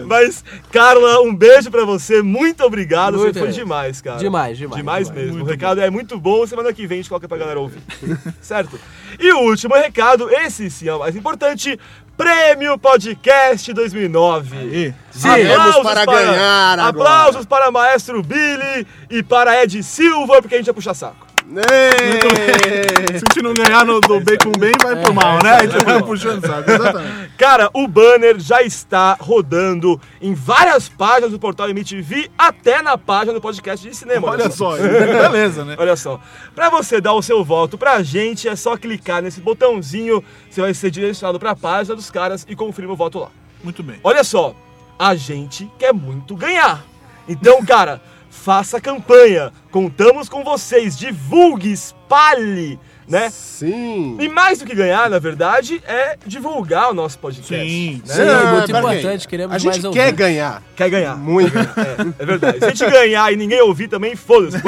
mas, 0.07 0.45
Carla, 0.73 1.21
um 1.21 1.35
beijo 1.35 1.71
pra 1.71 1.85
você. 1.85 2.23
Muito 2.23 2.63
obrigado. 2.65 3.19
Muito 3.19 3.35
você 3.35 3.39
foi 3.39 3.49
bem. 3.49 3.57
Demais, 3.79 4.01
cara. 4.01 4.19
Demais, 4.19 4.59
demais, 4.59 4.77
Demais 4.77 5.09
demais. 5.09 5.27
mesmo. 5.27 5.43
o 5.45 5.47
recado 5.47 5.81
é 5.81 5.91
muito 5.91 6.19
bom. 6.19 6.47
Semana 6.47 6.73
que 6.73 6.87
vem 6.87 6.97
a 6.99 7.03
gente 7.03 7.09
coloca 7.09 7.29
pra 7.29 7.39
galera 7.39 7.61
ouvir. 7.61 7.81
certo? 8.41 8.79
E 9.19 9.33
o 9.33 9.41
último 9.41 9.75
recado, 9.75 10.29
esse 10.31 10.71
sim 10.71 10.89
é 10.89 10.95
o 10.95 10.99
mais 10.99 11.15
importante. 11.17 11.79
Prêmio 12.17 12.77
Podcast 12.79 13.73
2009. 13.73 14.57
E, 14.57 14.95
Temos 15.23 15.77
para 15.83 16.05
ganhar 16.05 16.79
agora. 16.81 16.89
Aplausos 16.89 17.47
para 17.47 17.71
Maestro 17.71 18.23
Billy 18.25 18.85
e 19.09 19.23
para 19.23 19.63
Ed 19.63 19.81
Silva, 19.85 20.43
porque 20.43 20.57
a 20.57 20.59
gente 20.59 20.67
vai 20.67 20.75
puxar 20.75 20.95
saco. 20.95 21.28
Se 21.49 23.15
a 23.15 23.17
gente 23.17 23.43
não 23.43 23.55
ganhar 23.55 23.85
no, 23.85 24.01
do 24.01 24.21
Bacon 24.21 24.53
Bem, 24.53 24.73
vai 24.83 25.01
pro 25.01 25.15
mal, 25.15 25.43
né? 25.43 25.51
A 25.53 25.67
gente 25.67 25.83
vai 25.83 26.03
puxando 26.03 26.47
saco. 26.47 26.71
Exatamente. 26.71 27.31
Cara, 27.39 27.71
o 27.73 27.89
banner 27.89 28.39
já 28.39 28.63
está 28.63 29.17
rodando 29.19 29.99
em 30.21 30.35
várias 30.35 30.89
páginas 30.89 31.31
do 31.31 31.39
portal 31.39 31.71
MTV, 31.71 32.31
até 32.37 32.83
na 32.83 32.99
página 32.99 33.33
do 33.33 33.41
podcast 33.41 33.89
de 33.89 33.97
cinema. 33.97 34.29
Olha 34.29 34.51
só, 34.51 34.77
beleza, 34.77 35.65
né? 35.65 35.75
Olha 35.79 35.97
só, 35.97 36.21
pra 36.55 36.69
você 36.69 37.01
dar 37.01 37.15
o 37.15 37.23
seu 37.23 37.43
voto 37.43 37.79
pra 37.79 38.03
gente, 38.03 38.47
é 38.47 38.55
só 38.55 38.77
clicar 38.77 39.23
nesse 39.23 39.41
botãozinho, 39.41 40.23
você 40.51 40.61
vai 40.61 40.75
ser 40.75 40.91
direcionado 40.91 41.39
pra 41.39 41.57
página 41.57 41.97
dos 41.97 42.11
caras 42.11 42.45
e 42.49 42.55
conferir 42.55 42.91
o 42.91 42.97
voto 42.97 43.21
lá. 43.21 43.31
Muito 43.65 43.83
bem. 43.83 43.99
Olha 44.05 44.23
só, 44.23 44.55
a 44.99 45.15
gente 45.15 45.71
quer 45.79 45.95
muito 45.95 46.37
ganhar. 46.37 46.85
Então, 47.27 47.65
cara, 47.65 48.01
faça 48.31 48.81
campanha. 48.81 49.53
Contamos 49.71 50.29
com 50.29 50.45
vocês, 50.45 50.97
divulgue, 50.97 51.73
espalhe, 51.73 52.79
né? 53.09 53.31
Sim. 53.31 54.17
E 54.21 54.29
mais 54.29 54.59
do 54.59 54.67
que 54.67 54.75
ganhar, 54.75 55.09
na 55.11 55.19
verdade, 55.19 55.83
é 55.87 56.17
divulgar 56.27 56.91
o 56.91 56.95
nosso 56.95 57.19
podcast. 57.19 57.67
Sim, 57.69 58.03
né? 58.07 58.15
Sim, 58.15 58.23
Ah, 58.23 58.53
muito 58.53 58.67
pera 58.73 58.79
aí. 58.89 58.99
importante, 58.99 59.27
queremos 59.29 59.55
A 59.55 59.59
gente 59.59 59.69
mais 59.71 59.83
quer 59.83 59.89
ouvintes. 59.89 60.13
ganhar. 60.13 60.63
Quer 60.77 60.91
ganhar. 60.91 61.17
Muito. 61.17 61.53
É, 61.79 62.23
é 62.23 62.27
verdade. 62.27 62.59
Se 62.59 62.65
a 62.65 62.69
gente 62.69 62.91
ganhar 62.91 63.33
e 63.33 63.37
ninguém 63.37 63.61
ouvir 63.63 63.89
também, 63.89 64.15
foda-se. 64.15 64.59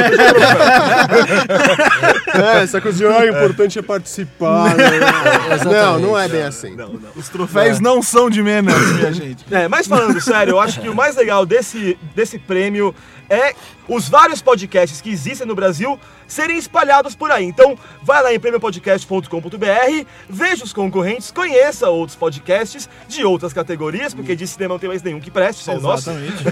É, 2.35 2.63
essa 2.63 2.81
coisa 2.81 2.97
de, 2.99 3.07
ah, 3.07 3.19
o 3.21 3.29
importante 3.29 3.79
é 3.79 3.83
participar. 3.83 4.75
né? 4.77 4.85
Não, 5.71 5.99
não 5.99 6.19
é 6.19 6.29
bem 6.29 6.43
assim. 6.43 6.75
Não, 6.75 6.93
não. 6.93 7.11
Os 7.17 7.29
troféus 7.29 7.81
não 7.81 8.03
são 8.03 8.31
de 8.31 8.43
menos, 8.43 8.75
minha 8.95 9.13
gente. 9.13 9.45
É, 9.51 9.69
mas 9.69 9.87
falando 9.87 10.21
sério, 10.21 10.53
eu 10.53 10.61
acho 10.61 10.81
que 10.81 10.89
o 10.89 10.95
mais 10.95 11.17
legal 11.17 11.45
desse, 11.45 11.99
desse 12.15 12.39
prêmio 12.39 12.95
é 13.29 13.55
os 13.89 14.09
vários 14.09 14.41
podcasts 14.41 15.01
que 15.01 15.11
existem 15.11 15.47
no 15.47 15.55
Brasil 15.55 15.99
serem 16.27 16.57
espalhados 16.57 17.15
por 17.15 17.31
aí. 17.31 17.45
Então, 17.45 17.77
vai 18.03 18.23
lá 18.23 18.30
em 18.35 18.41
premiopodcast.com.br, 18.41 20.07
veja 20.29 20.65
os 20.65 20.73
concorrentes, 20.73 21.31
conheça 21.31 21.89
outros 21.89 22.17
podcasts 22.17 22.89
de 23.09 23.25
outras 23.25 23.53
categorias, 23.53 24.15
porque 24.15 24.37
de 24.37 24.47
cinema 24.47 24.75
não 24.75 24.79
tem 24.79 24.89
mais 24.89 25.03
nenhum 25.03 25.21
que 25.21 25.31
preste, 25.31 25.65
só 25.65 25.77
o 25.77 25.81
nosso. 25.81 26.11
Exatamente. 26.11 26.45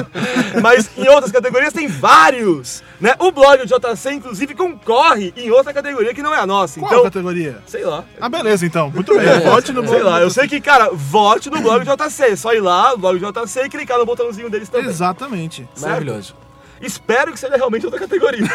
Mas 0.62 0.90
em 0.96 1.08
outras 1.08 1.32
categorias 1.32 1.72
tem 1.72 1.86
vários, 1.86 2.82
né? 3.00 3.14
O 3.18 3.30
blog 3.30 3.64
do 3.64 3.66
JC, 3.66 4.12
inclusive, 4.12 4.54
concorre 4.54 5.32
em 5.36 5.50
outra 5.50 5.72
categoria 5.72 6.14
que 6.14 6.22
não 6.22 6.34
é 6.34 6.38
a 6.38 6.46
nossa. 6.46 6.80
Qual 6.80 6.90
então, 6.90 7.04
categoria? 7.04 7.58
sei 7.66 7.84
lá. 7.84 8.04
Ah, 8.20 8.28
beleza, 8.28 8.66
então. 8.66 8.90
Muito 8.90 9.14
bem. 9.16 9.40
Vote 9.40 9.72
no 9.72 9.86
Sei 9.88 10.02
lá, 10.02 10.20
eu 10.20 10.30
sei 10.30 10.46
que, 10.46 10.60
cara, 10.60 10.90
vote 10.92 11.50
no 11.50 11.60
blog 11.60 11.84
do 11.84 11.96
JC. 11.96 12.24
É 12.24 12.36
só 12.36 12.52
ir 12.52 12.60
lá 12.60 12.96
blog 12.96 13.18
do 13.18 13.32
JC 13.32 13.64
e 13.64 13.68
clicar 13.68 13.98
no 13.98 14.06
botãozinho 14.06 14.50
deles 14.50 14.68
também. 14.68 14.88
Exatamente. 14.88 15.68
Maravilhoso. 15.80 16.34
Espero 16.80 17.32
que 17.32 17.38
seja 17.38 17.56
realmente 17.56 17.84
outra 17.84 18.00
categoria. 18.00 18.40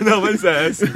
não, 0.00 0.22
mas 0.22 0.42
é 0.42 0.66
assim. 0.66 0.86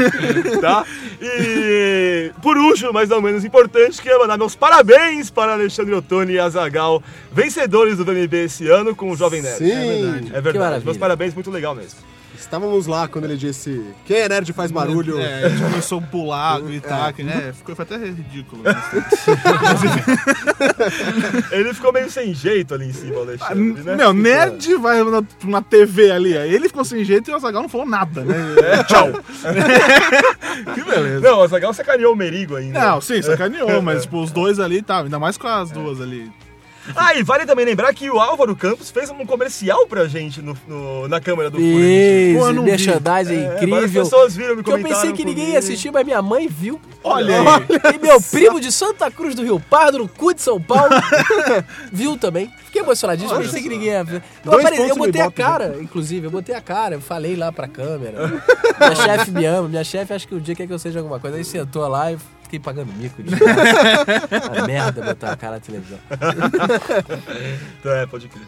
Tá? 0.60 0.84
E 1.20 2.32
por 2.42 2.56
último, 2.56 2.92
mas 2.92 3.08
não 3.08 3.20
menos 3.20 3.44
importante, 3.44 4.00
queria 4.00 4.18
mandar 4.18 4.38
meus 4.38 4.56
parabéns 4.56 5.30
para 5.30 5.52
Alexandre 5.52 5.94
Ottoni 5.94 6.34
e 6.34 6.38
Azagal, 6.38 7.02
vencedores 7.30 7.98
do 7.98 8.04
VMB 8.04 8.34
esse 8.44 8.68
ano 8.68 8.96
com 8.96 9.10
o 9.10 9.16
Jovem 9.16 9.42
Nerd. 9.42 9.58
Sim. 9.58 10.30
É 10.32 10.40
verdade. 10.40 10.58
maravilha. 10.58 10.84
Meus 10.84 10.96
parabéns, 10.96 11.34
muito 11.34 11.50
legal 11.50 11.74
mesmo. 11.74 11.98
Estávamos 12.54 12.86
lá 12.86 13.08
quando 13.08 13.24
ele 13.24 13.36
disse: 13.36 13.84
Quem 14.06 14.18
é 14.18 14.28
nerd 14.28 14.52
faz 14.52 14.70
barulho. 14.70 15.18
É, 15.18 15.46
a 15.46 15.48
gente 15.48 15.60
começou 15.60 15.98
a 15.98 16.02
pular, 16.02 16.60
gritar, 16.62 17.12
que, 17.12 17.24
né? 17.24 17.52
Ficou, 17.52 17.74
foi 17.74 17.82
até 17.82 17.96
ridículo. 17.96 18.62
né? 18.62 18.72
Ele 21.50 21.74
ficou 21.74 21.92
meio 21.92 22.08
sem 22.08 22.32
jeito 22.32 22.72
ali 22.72 22.86
em 22.86 22.92
cima, 22.92 23.16
o 23.16 23.22
Alexandre, 23.22 23.82
né? 23.82 23.96
Meu, 23.96 24.12
nerd 24.12 24.76
vai 24.76 25.02
na, 25.02 25.24
na 25.42 25.62
TV 25.62 26.12
ali. 26.12 26.38
aí 26.38 26.54
Ele 26.54 26.68
ficou 26.68 26.84
sem 26.84 27.04
jeito 27.04 27.28
e 27.28 27.32
o 27.32 27.36
Azagal 27.36 27.62
não 27.62 27.68
falou 27.68 27.88
nada, 27.88 28.22
né? 28.22 28.36
É, 28.62 28.84
tchau. 28.86 29.08
que 30.74 30.82
beleza. 30.84 31.28
Não, 31.28 31.40
o 31.40 31.42
Azagal 31.42 31.74
sacaneou 31.74 32.12
o 32.12 32.16
Merigo 32.16 32.54
ainda. 32.54 32.78
Não, 32.78 33.00
sim, 33.00 33.20
sacaneou, 33.20 33.82
mas 33.82 34.02
tipo, 34.02 34.22
os 34.22 34.30
dois 34.30 34.60
ali, 34.60 34.80
tá, 34.80 35.00
ainda 35.00 35.18
mais 35.18 35.36
com 35.36 35.48
as 35.48 35.72
duas 35.72 36.00
ali. 36.00 36.30
Ah, 36.94 37.14
e 37.14 37.22
vale 37.22 37.46
também 37.46 37.64
lembrar 37.64 37.92
que 37.94 38.10
o 38.10 38.18
Álvaro 38.20 38.54
Campos 38.54 38.90
fez 38.90 39.08
um 39.10 39.24
comercial 39.24 39.86
pra 39.86 40.06
gente 40.06 40.42
no, 40.42 40.56
no- 40.68 41.08
na 41.08 41.20
câmera 41.20 41.48
do 41.50 41.56
Fúria. 41.58 42.38
Pô, 42.38 42.62
merchandising 42.62 43.34
É, 43.46 43.54
incrível. 43.56 44.02
pessoas 44.04 44.36
viram, 44.36 44.56
me 44.56 44.62
Que 44.62 44.70
eu 44.70 44.78
pensei 44.82 45.12
que 45.12 45.24
ninguém 45.24 45.50
ia 45.52 45.58
assistir, 45.58 45.90
mas 45.90 46.04
minha 46.04 46.20
mãe 46.20 46.46
viu. 46.48 46.80
Olha 47.02 47.36
aí. 47.40 47.94
E 47.94 47.98
meu 47.98 48.20
primo 48.20 48.60
de 48.60 48.70
Santa 48.72 49.10
Cruz 49.10 49.34
do 49.34 49.42
Rio 49.42 49.58
Pardo, 49.60 49.98
no 49.98 50.08
cu 50.08 50.34
de 50.34 50.42
São 50.42 50.60
Paulo, 50.60 50.90
viu 51.92 52.16
também. 52.16 52.50
Fiquei 52.66 52.82
emocionadíssimo, 52.82 53.38
pensei 53.40 53.62
que 53.62 53.68
ninguém 53.68 53.88
ia 53.88 54.04
ver. 54.04 54.22
Eu, 54.44 54.50
Dois 54.52 54.64
apare- 54.64 54.76
pontos 54.76 54.90
eu 54.90 54.96
botei 54.96 55.20
a 55.20 55.24
Ibope, 55.24 55.36
cara, 55.42 55.76
inclusive, 55.80 56.26
eu 56.26 56.30
botei 56.30 56.54
a 56.54 56.60
cara, 56.60 56.94
eu 56.96 57.00
falei 57.00 57.36
lá 57.36 57.52
pra 57.52 57.68
câmera. 57.68 58.42
Minha 58.78 58.94
chefe 58.96 59.30
me 59.30 59.44
ama, 59.46 59.68
minha 59.68 59.84
chefe 59.84 60.12
acha 60.12 60.26
que 60.26 60.34
o 60.34 60.40
dia 60.40 60.54
quer 60.54 60.66
que 60.66 60.72
eu 60.72 60.78
seja 60.78 60.98
alguma 60.98 61.20
coisa. 61.20 61.36
Aí 61.36 61.44
sentou 61.44 61.86
lá 61.86 62.10
e 62.12 62.16
fiquei 62.54 62.60
pagando 62.60 62.92
mico. 62.92 63.20
De 63.22 63.34
a 64.58 64.66
merda 64.66 65.02
botar 65.02 65.32
a 65.32 65.36
cara 65.36 65.54
na 65.54 65.60
televisão. 65.60 65.98
Então, 67.80 67.92
é, 67.92 68.06
pode 68.06 68.28
crer. 68.28 68.46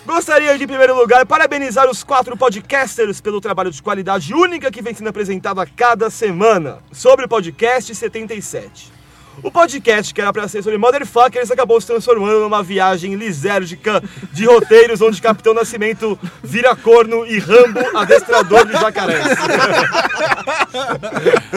Gostaria 0.06 0.56
de, 0.56 0.62
em 0.62 0.68
primeiro 0.68 0.94
lugar, 0.94 1.26
parabenizar 1.26 1.90
os 1.90 2.04
quatro 2.04 2.36
podcasters 2.36 3.20
pelo 3.20 3.40
trabalho 3.40 3.72
de 3.72 3.82
qualidade 3.82 4.32
única 4.32 4.70
que 4.70 4.80
vem 4.80 4.94
sendo 4.94 5.08
apresentado 5.08 5.60
a 5.60 5.66
cada 5.66 6.08
semana. 6.10 6.78
Sobre 6.92 7.24
o 7.24 7.28
podcast 7.28 7.92
77. 7.92 8.95
O 9.42 9.50
podcast 9.50 10.14
que 10.14 10.20
era 10.20 10.32
pra 10.32 10.48
ser 10.48 10.62
sobre 10.62 10.78
Motherfuckers 10.78 11.50
acabou 11.50 11.78
se 11.80 11.86
transformando 11.86 12.40
numa 12.40 12.62
viagem 12.62 13.14
lisérgica 13.14 14.02
de 14.32 14.46
roteiros 14.46 15.02
onde 15.02 15.20
Capitão 15.20 15.52
Nascimento 15.52 16.18
vira 16.42 16.74
corno 16.74 17.26
e 17.26 17.38
Rambo 17.38 17.80
adestrador 17.94 18.66
de 18.66 18.72
jacarés. 18.72 19.26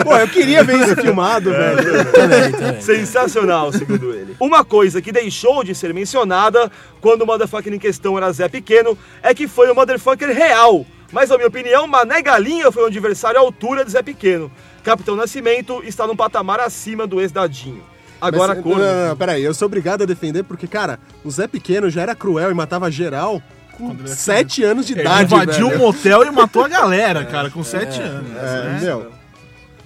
Pô, 0.03 0.17
eu 0.17 0.27
queria 0.27 0.63
ver 0.63 0.81
isso 0.81 0.95
filmado, 0.95 1.51
velho. 1.51 2.05
Também, 2.11 2.51
também. 2.51 2.81
Sensacional, 2.81 3.71
segundo 3.71 4.13
ele. 4.13 4.35
Uma 4.39 4.65
coisa 4.65 5.01
que 5.01 5.11
deixou 5.11 5.63
de 5.63 5.73
ser 5.73 5.93
mencionada 5.93 6.69
quando 6.99 7.21
o 7.21 7.25
motherfucker 7.25 7.73
em 7.73 7.79
questão 7.79 8.17
era 8.17 8.31
Zé 8.31 8.49
Pequeno 8.49 8.97
é 9.23 9.33
que 9.33 9.47
foi 9.47 9.71
o 9.71 9.75
motherfucker 9.75 10.29
real. 10.29 10.85
Mas, 11.11 11.29
na 11.29 11.37
minha 11.37 11.47
opinião, 11.47 11.87
Mané 11.87 12.21
Galinha 12.21 12.71
foi 12.71 12.83
um 12.83 12.87
adversário 12.87 13.39
à 13.39 13.41
altura 13.41 13.83
de 13.83 13.91
Zé 13.91 14.03
Pequeno. 14.03 14.51
Capitão 14.83 15.15
Nascimento 15.15 15.81
está 15.83 16.07
num 16.07 16.15
patamar 16.15 16.59
acima 16.59 17.05
do 17.05 17.19
ex-dadinho. 17.19 17.83
Agora, 18.21 18.53
Mas, 18.55 18.63
corno. 18.63 18.83
Não, 18.83 18.93
não, 18.93 19.07
não, 19.09 19.15
peraí, 19.17 19.43
eu 19.43 19.53
sou 19.53 19.65
obrigado 19.67 20.01
a 20.01 20.05
defender 20.05 20.43
porque, 20.43 20.67
cara, 20.67 20.99
o 21.23 21.31
Zé 21.31 21.47
Pequeno 21.47 21.89
já 21.89 22.01
era 22.01 22.15
cruel 22.15 22.51
e 22.51 22.53
matava 22.53 22.91
geral 22.91 23.41
com 23.77 23.91
ele 23.91 23.99
era 24.01 24.15
7 24.15 24.63
anos 24.63 24.85
de 24.85 24.93
Ele 24.93 25.01
idade. 25.01 25.33
invadiu 25.33 25.69
velho. 25.69 25.79
um 25.81 25.85
motel 25.85 26.23
e 26.25 26.31
matou 26.31 26.65
a 26.65 26.67
galera, 26.67 27.23
cara, 27.25 27.49
com 27.49 27.63
7 27.63 28.01
anos. 28.01 28.31
É, 28.35 28.63
né? 28.63 28.79
meu, 28.81 29.11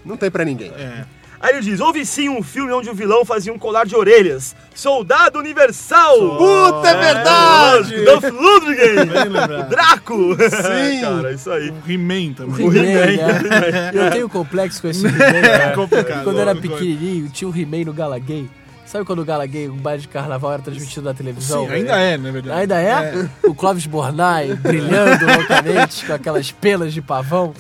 não 0.04 0.18
tem 0.18 0.32
pra 0.32 0.44
ninguém. 0.44 0.72
É. 0.72 1.06
Aí 1.44 1.56
ele 1.56 1.62
diz: 1.62 1.82
houve 1.82 2.06
sim 2.06 2.30
um 2.30 2.42
filme 2.42 2.72
onde 2.72 2.90
o 2.90 2.94
vilão 2.94 3.26
fazia 3.26 3.52
um 3.52 3.60
colar 3.60 3.86
de 3.86 3.94
orelhas. 3.94 4.56
Soldado 4.74 5.40
Universal! 5.40 6.38
Puta, 6.38 6.88
é 6.88 7.14
verdade! 7.14 8.06
Dolph 8.06 8.24
Lundgren! 8.24 9.06
Bem 9.06 9.24
lembrado. 9.26 9.70
Draco! 9.70 10.36
Sim. 10.36 11.02
cara, 11.04 11.34
isso 11.34 11.52
aí. 11.52 11.70
O 11.70 11.92
He-Man 11.92 12.34
também. 12.34 12.66
O 12.66 12.74
He-Man, 12.74 13.12
He-Man, 13.12 13.72
né? 13.72 13.92
Eu 13.94 14.12
tenho 14.12 14.30
complexo 14.30 14.82
com 14.82 14.88
esse 14.88 15.04
He-Man. 15.06 15.22
É 15.22 15.42
né? 15.42 15.72
complicado. 15.76 16.24
Quando 16.24 16.38
eu 16.38 16.42
era 16.44 16.56
pequenininho, 16.56 17.30
tinha 17.30 17.50
o 17.50 17.54
He-Man 17.54 17.84
no 17.86 17.94
Gala 17.94 18.18
Gay. 18.20 18.50
Sabe 18.94 19.06
quando 19.06 19.24
o 19.24 19.26
Gala 19.26 19.48
Gay, 19.48 19.68
o 19.70 19.74
baile 19.74 20.04
de 20.04 20.08
carnaval, 20.08 20.54
era 20.54 20.62
transmitido 20.62 21.04
na 21.04 21.16
televisão? 21.16 21.66
Sim, 21.66 21.74
ainda 21.74 22.00
é, 22.00 22.16
na 22.16 22.30
verdade. 22.30 22.62
Ainda 22.62 22.80
é? 22.80 23.28
O 23.44 23.56
Clóvis 23.56 23.88
Bornai 23.88 24.54
brilhando 24.54 25.26
loucamente 25.26 26.06
com 26.06 26.14
aquelas 26.14 26.52
penas 26.52 26.94
de 26.94 27.02
pavão. 27.02 27.56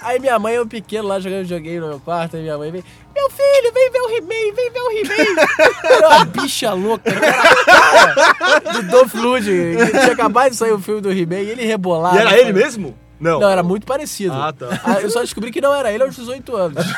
Aí 0.00 0.18
minha 0.18 0.38
mãe, 0.38 0.54
eu 0.54 0.66
pequeno 0.66 1.06
lá 1.06 1.20
jogando 1.20 1.42
videogame 1.42 1.80
no 1.80 1.88
meu 1.88 2.00
quarto, 2.00 2.36
aí 2.36 2.42
minha 2.42 2.56
mãe 2.56 2.72
vem, 2.72 2.82
meu 3.14 3.28
filho, 3.28 3.74
vem 3.74 3.90
ver 3.90 4.00
o 4.00 4.16
He-Man, 4.16 4.54
vem 4.56 4.70
ver 4.72 4.80
o 4.80 4.90
He-Man. 4.92 5.46
Era 5.84 6.08
uma 6.08 6.24
bicha 6.24 6.72
louca, 6.72 7.10
a 7.10 8.34
cara 8.34 8.72
do 8.72 8.82
Dolph 8.84 9.12
Lundgren, 9.12 9.90
tinha 9.90 10.12
acabado 10.12 10.52
de 10.52 10.56
sair 10.56 10.72
o 10.72 10.78
filme 10.78 11.02
do 11.02 11.12
He-Man 11.12 11.40
e 11.40 11.50
ele 11.50 11.66
rebolava. 11.66 12.16
E 12.16 12.20
era 12.20 12.38
ele 12.38 12.54
mesmo? 12.54 12.96
Não. 13.20 13.40
Não, 13.40 13.50
era 13.50 13.62
muito 13.62 13.86
parecido. 13.86 14.32
Ah, 14.34 14.52
tá. 14.52 14.80
Ah, 14.84 15.00
eu 15.00 15.10
só 15.10 15.20
descobri 15.20 15.50
que 15.50 15.60
não 15.60 15.74
era 15.74 15.92
ele 15.92 16.04
aos 16.04 16.14
18 16.14 16.56
anos. 16.56 16.84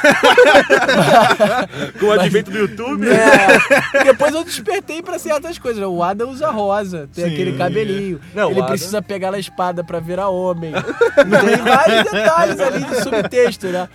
Com 1.99 2.07
o 2.07 2.13
advento 2.13 2.51
do 2.51 2.59
YouTube. 2.59 3.07
É, 3.09 4.05
depois 4.05 4.35
eu 4.35 4.45
despertei 4.45 5.03
pra 5.03 5.19
certas 5.19 5.59
coisas. 5.59 5.83
O 5.85 6.03
Adam 6.03 6.31
usa 6.31 6.51
rosa, 6.51 7.09
tem 7.15 7.25
Sim, 7.25 7.33
aquele 7.33 7.57
cabelinho. 7.57 8.21
Não, 8.35 8.51
ele 8.51 8.61
Adam- 8.61 8.71
precisa 8.71 9.01
pegar 9.01 9.31
na 9.31 9.39
espada 9.39 9.83
pra 9.83 9.99
virar 10.01 10.29
homem. 10.29 10.73
tem 11.17 11.57
vários 11.65 12.11
detalhes 12.11 12.61
ali 12.61 12.85
de 12.85 13.03
subtexto, 13.03 13.67
né? 13.69 13.89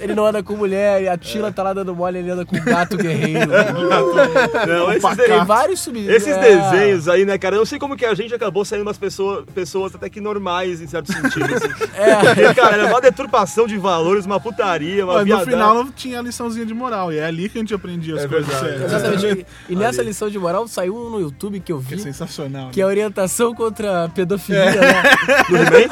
Ele 0.00 0.14
não 0.14 0.26
anda 0.26 0.42
com 0.42 0.56
mulher, 0.56 1.08
a 1.08 1.16
Tila 1.18 1.52
tá 1.52 1.62
lá 1.62 1.72
dando 1.72 1.94
mole, 1.94 2.18
ele 2.18 2.30
anda 2.30 2.44
com 2.44 2.58
gato 2.64 2.96
guerreiro. 2.96 3.50
Não, 4.66 4.92
esses. 4.92 5.16
Tem 5.16 5.44
vários 5.44 5.80
sub 5.80 5.98
esses 5.98 6.28
é. 6.28 6.40
desenhos 6.40 7.08
aí, 7.08 7.24
né, 7.24 7.38
cara? 7.38 7.56
Eu 7.56 7.60
não 7.60 7.66
sei 7.66 7.78
como 7.78 7.96
que 7.96 8.04
a 8.04 8.14
gente 8.14 8.34
acabou 8.34 8.64
saindo 8.64 8.82
umas 8.82 8.98
pessoas, 8.98 9.44
pessoas 9.54 9.94
até 9.94 10.08
que 10.08 10.20
normais, 10.20 10.80
em 10.80 10.86
certo 10.86 11.12
sentido. 11.12 11.46
É. 11.94 12.54
Cara, 12.54 12.76
era 12.76 12.86
uma 12.86 13.00
deturpação 13.00 13.66
de 13.66 13.76
valores, 13.78 14.26
uma 14.26 14.38
putaria, 14.40 15.04
uma 15.04 15.14
Mas 15.14 15.20
no 15.22 15.26
viadagem. 15.26 15.52
final 15.52 15.74
não 15.74 15.90
tinha 15.90 16.18
a 16.18 16.22
liçãozinha 16.22 16.64
de 16.66 16.74
moral. 16.74 17.12
E 17.12 17.18
é 17.18 17.26
ali 17.26 17.48
que 17.48 17.58
a 17.58 17.60
gente 17.60 17.74
aprendia 17.74 18.14
as 18.16 18.24
É 18.24 18.28
coisas 18.28 18.54
sérias. 18.54 18.82
Exatamente. 18.92 19.46
E 19.68 19.76
nessa 19.76 20.02
lição 20.02 20.28
de 20.30 20.38
moral 20.38 20.66
saiu 20.68 20.96
um 20.96 21.10
no 21.10 21.20
YouTube 21.20 21.60
que 21.60 21.72
eu 21.72 21.78
É 21.78 21.94
vi. 21.96 21.98
sensacional. 22.00 22.70
Que 22.70 22.80
é 22.80 22.84
né? 22.84 22.90
orientação 22.90 23.54
contra 23.54 24.04
a 24.04 24.08
pedofilia, 24.08 24.64
né? 24.80 25.02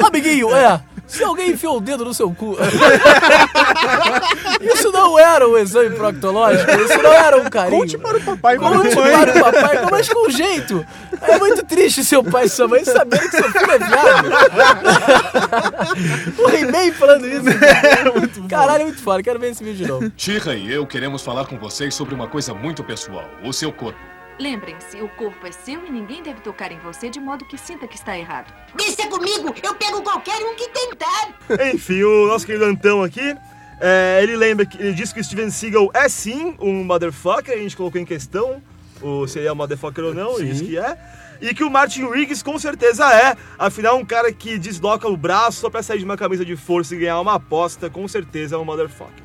Amiguinho, 0.07 0.55
é. 0.55 0.81
Se 1.07 1.23
alguém 1.23 1.51
enfiou 1.51 1.77
o 1.77 1.81
dedo 1.81 2.05
no 2.05 2.15
seu 2.15 2.35
cu. 2.35 2.57
isso 4.61 4.91
não 4.91 5.17
era 5.19 5.49
um 5.49 5.57
exame 5.57 5.95
proctológico, 5.95 6.69
isso 6.71 7.03
não 7.03 7.13
era 7.13 7.37
um 7.37 7.45
carinho. 7.45 7.81
Conte 7.81 7.99
para 7.99 8.19
o 8.19 8.21
papai 8.21 8.57
e 8.57 8.59
Conte 8.59 8.95
para 8.95 9.31
o 9.31 9.41
papai, 9.41 9.87
mas 9.91 10.09
com 10.09 10.31
jeito. 10.31 10.85
É 11.23 11.39
muito 11.39 11.65
triste 11.65 12.05
seu 12.05 12.25
pai 12.25 12.47
e 12.47 12.49
sua 12.49 12.67
mãe 12.67 12.85
saberem 12.85 13.29
que 13.29 13.37
seu 13.37 13.53
filho 13.53 13.71
é 13.71 13.79
viado. 13.79 14.29
o 16.39 16.51
He-Man 16.51 16.93
falando 16.93 17.27
isso. 17.27 17.45
Cara. 18.49 18.51
Caralho, 18.65 18.83
é 18.83 18.85
muito 18.85 19.03
foda. 19.03 19.23
Quero 19.23 19.39
ver 19.39 19.51
esse 19.51 19.63
vídeo 19.63 19.85
de 19.85 19.91
novo. 19.91 20.11
Tira 20.11 20.55
e 20.55 20.73
eu 20.73 20.87
queremos 20.87 21.23
falar 21.23 21.47
com 21.47 21.59
vocês 21.59 21.95
sobre 21.95 22.15
uma 22.15 22.27
coisa 22.27 22.55
muito 22.55 22.83
pessoal: 22.83 23.29
o 23.43 23.53
seu 23.53 23.71
corpo. 23.73 24.14
Lembrem-se, 24.39 25.01
o 25.01 25.09
corpo 25.11 25.47
é 25.47 25.53
seu 25.53 25.87
e 25.87 25.91
ninguém 25.91 26.23
deve 26.23 26.41
tocar 26.41 26.73
em 26.73 26.79
você 26.79 27.09
de 27.09 27.21
modo 27.21 27.45
que 27.45 27.57
sinta 27.57 27.87
que 27.87 27.95
está 27.95 28.19
errado. 28.19 28.53
Deixa 28.75 29.07
comigo, 29.07 29.55
eu 29.63 29.75
pego 29.75 30.03
qualquer 30.03 30.43
um 30.45 30.55
que 30.57 30.69
tentar. 30.69 31.35
Enfim, 31.73 32.03
o 32.03 32.27
nosso 32.27 32.45
querido 32.45 32.65
Antão 32.65 33.03
aqui, 33.03 33.37
é, 33.81 34.21
ele 34.23 34.37
lembra 34.37 34.67
que 34.67 34.77
ele 34.77 34.93
disse 34.93 35.15
que 35.15 35.21
o 35.21 35.25
Steven 35.25 35.51
Seagal 35.51 35.91
é 35.95 36.09
sim 36.09 36.57
um 36.59 36.83
motherfucker, 36.83 37.55
a 37.55 37.59
gente 37.59 37.77
colocou 37.77 38.01
em 38.01 38.05
questão 38.05 38.61
o, 39.01 39.27
se 39.27 39.39
ele 39.39 39.49
é 39.49 39.53
um 39.53 39.57
motherfucker 39.57 40.05
ou 40.05 40.15
não, 40.15 40.39
ele 40.39 40.51
disse 40.51 40.65
que 40.65 40.79
é. 40.79 40.99
E 41.41 41.53
que 41.53 41.63
o 41.63 41.71
Martin 41.71 42.09
Riggs 42.09 42.43
com 42.43 42.59
certeza 42.59 43.05
é, 43.13 43.37
afinal 43.59 43.99
um 43.99 44.05
cara 44.05 44.33
que 44.33 44.59
desloca 44.59 45.07
o 45.09 45.17
braço 45.17 45.61
só 45.61 45.71
pra 45.71 45.83
sair 45.83 45.99
de 45.99 46.05
uma 46.05 46.17
camisa 46.17 46.45
de 46.45 46.57
força 46.57 46.95
e 46.95 46.99
ganhar 46.99 47.21
uma 47.21 47.35
aposta, 47.35 47.91
com 47.91 48.07
certeza 48.09 48.57
é 48.57 48.59
um 48.59 48.65
motherfucker. 48.65 49.24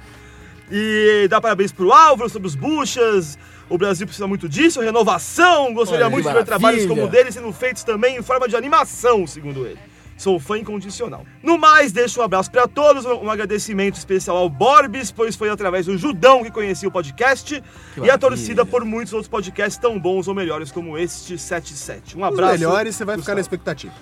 E 0.72 1.28
dá 1.30 1.42
parabéns 1.42 1.72
pro 1.72 1.92
Álvaro 1.92 2.30
sobre 2.30 2.48
os 2.48 2.56
buchas. 2.56 3.38
O 3.70 3.78
Brasil 3.78 4.06
precisa 4.06 4.28
muito 4.28 4.48
disso, 4.48 4.82
renovação. 4.82 5.74
Gostaria 5.74 6.06
Olha, 6.06 6.12
muito 6.12 6.28
de 6.28 6.34
ver 6.34 6.46
trabalhos 6.46 6.86
como 6.86 7.06
o 7.06 7.08
dele 7.08 7.32
sendo 7.32 7.52
feitos 7.52 7.84
também 7.84 8.18
em 8.18 8.22
forma 8.22 8.48
de 8.48 8.56
animação, 8.56 9.26
segundo 9.28 9.66
ele. 9.66 9.80
Sou 10.20 10.38
fã 10.38 10.58
incondicional. 10.58 11.26
No 11.42 11.58
mais, 11.58 11.94
deixo 11.94 12.20
um 12.20 12.24
abraço 12.24 12.52
para 12.52 12.68
todos, 12.68 13.06
um 13.06 13.32
agradecimento 13.32 13.96
especial 13.96 14.36
ao 14.36 14.50
Borbis, 14.50 15.12
pois 15.12 15.34
foi 15.34 15.50
através 15.50 15.86
do 15.86 15.98
Judão 15.98 16.44
que 16.44 16.52
conheci 16.52 16.86
o 16.86 16.92
podcast 16.92 17.64
e 18.04 18.12
a 18.12 18.18
torcida 18.18 18.66
por 18.66 18.84
muitos 18.84 19.14
outros 19.14 19.30
podcasts 19.30 19.78
tão 19.78 19.98
bons 19.98 20.28
ou 20.28 20.36
melhores 20.36 20.74
como 20.74 20.98
este 20.98 21.38
77. 21.38 22.18
Um 22.18 22.22
Os 22.22 22.28
abraço. 22.28 22.52
melhores 22.52 22.98
você 22.98 23.06
vai 23.06 23.18
ficar 23.18 23.34
na 23.34 23.40
expectativa. 23.40 23.94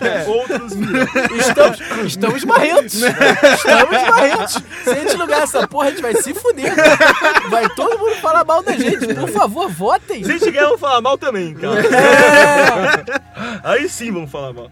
É, 0.00 0.24
outros. 0.26 0.72
Estamos, 1.38 2.06
estamos 2.06 2.44
marrentos. 2.46 2.94
Estamos 2.94 4.08
marrentos. 4.08 4.62
Se 4.82 4.90
a 4.90 4.94
gente 4.94 5.16
lugar 5.18 5.42
essa 5.42 5.68
porra, 5.68 5.88
a 5.88 5.90
gente 5.90 6.00
vai 6.00 6.14
se 6.14 6.32
fuder. 6.32 6.72
Vai 7.50 7.68
todo 7.74 7.98
mundo 7.98 8.14
falar 8.16 8.46
mal 8.46 8.62
da 8.62 8.72
gente. 8.72 9.14
Por 9.14 9.28
favor, 9.28 9.68
votem. 9.68 10.24
Se 10.24 10.30
a 10.32 10.38
gente 10.38 10.50
ganhar, 10.50 10.64
vamos 10.68 10.80
falar 10.80 11.02
mal 11.02 11.18
também, 11.18 11.52
cara. 11.52 11.82
Aí 13.62 13.86
sim 13.90 14.10
vamos 14.10 14.30
falar 14.30 14.54
mal. 14.54 14.70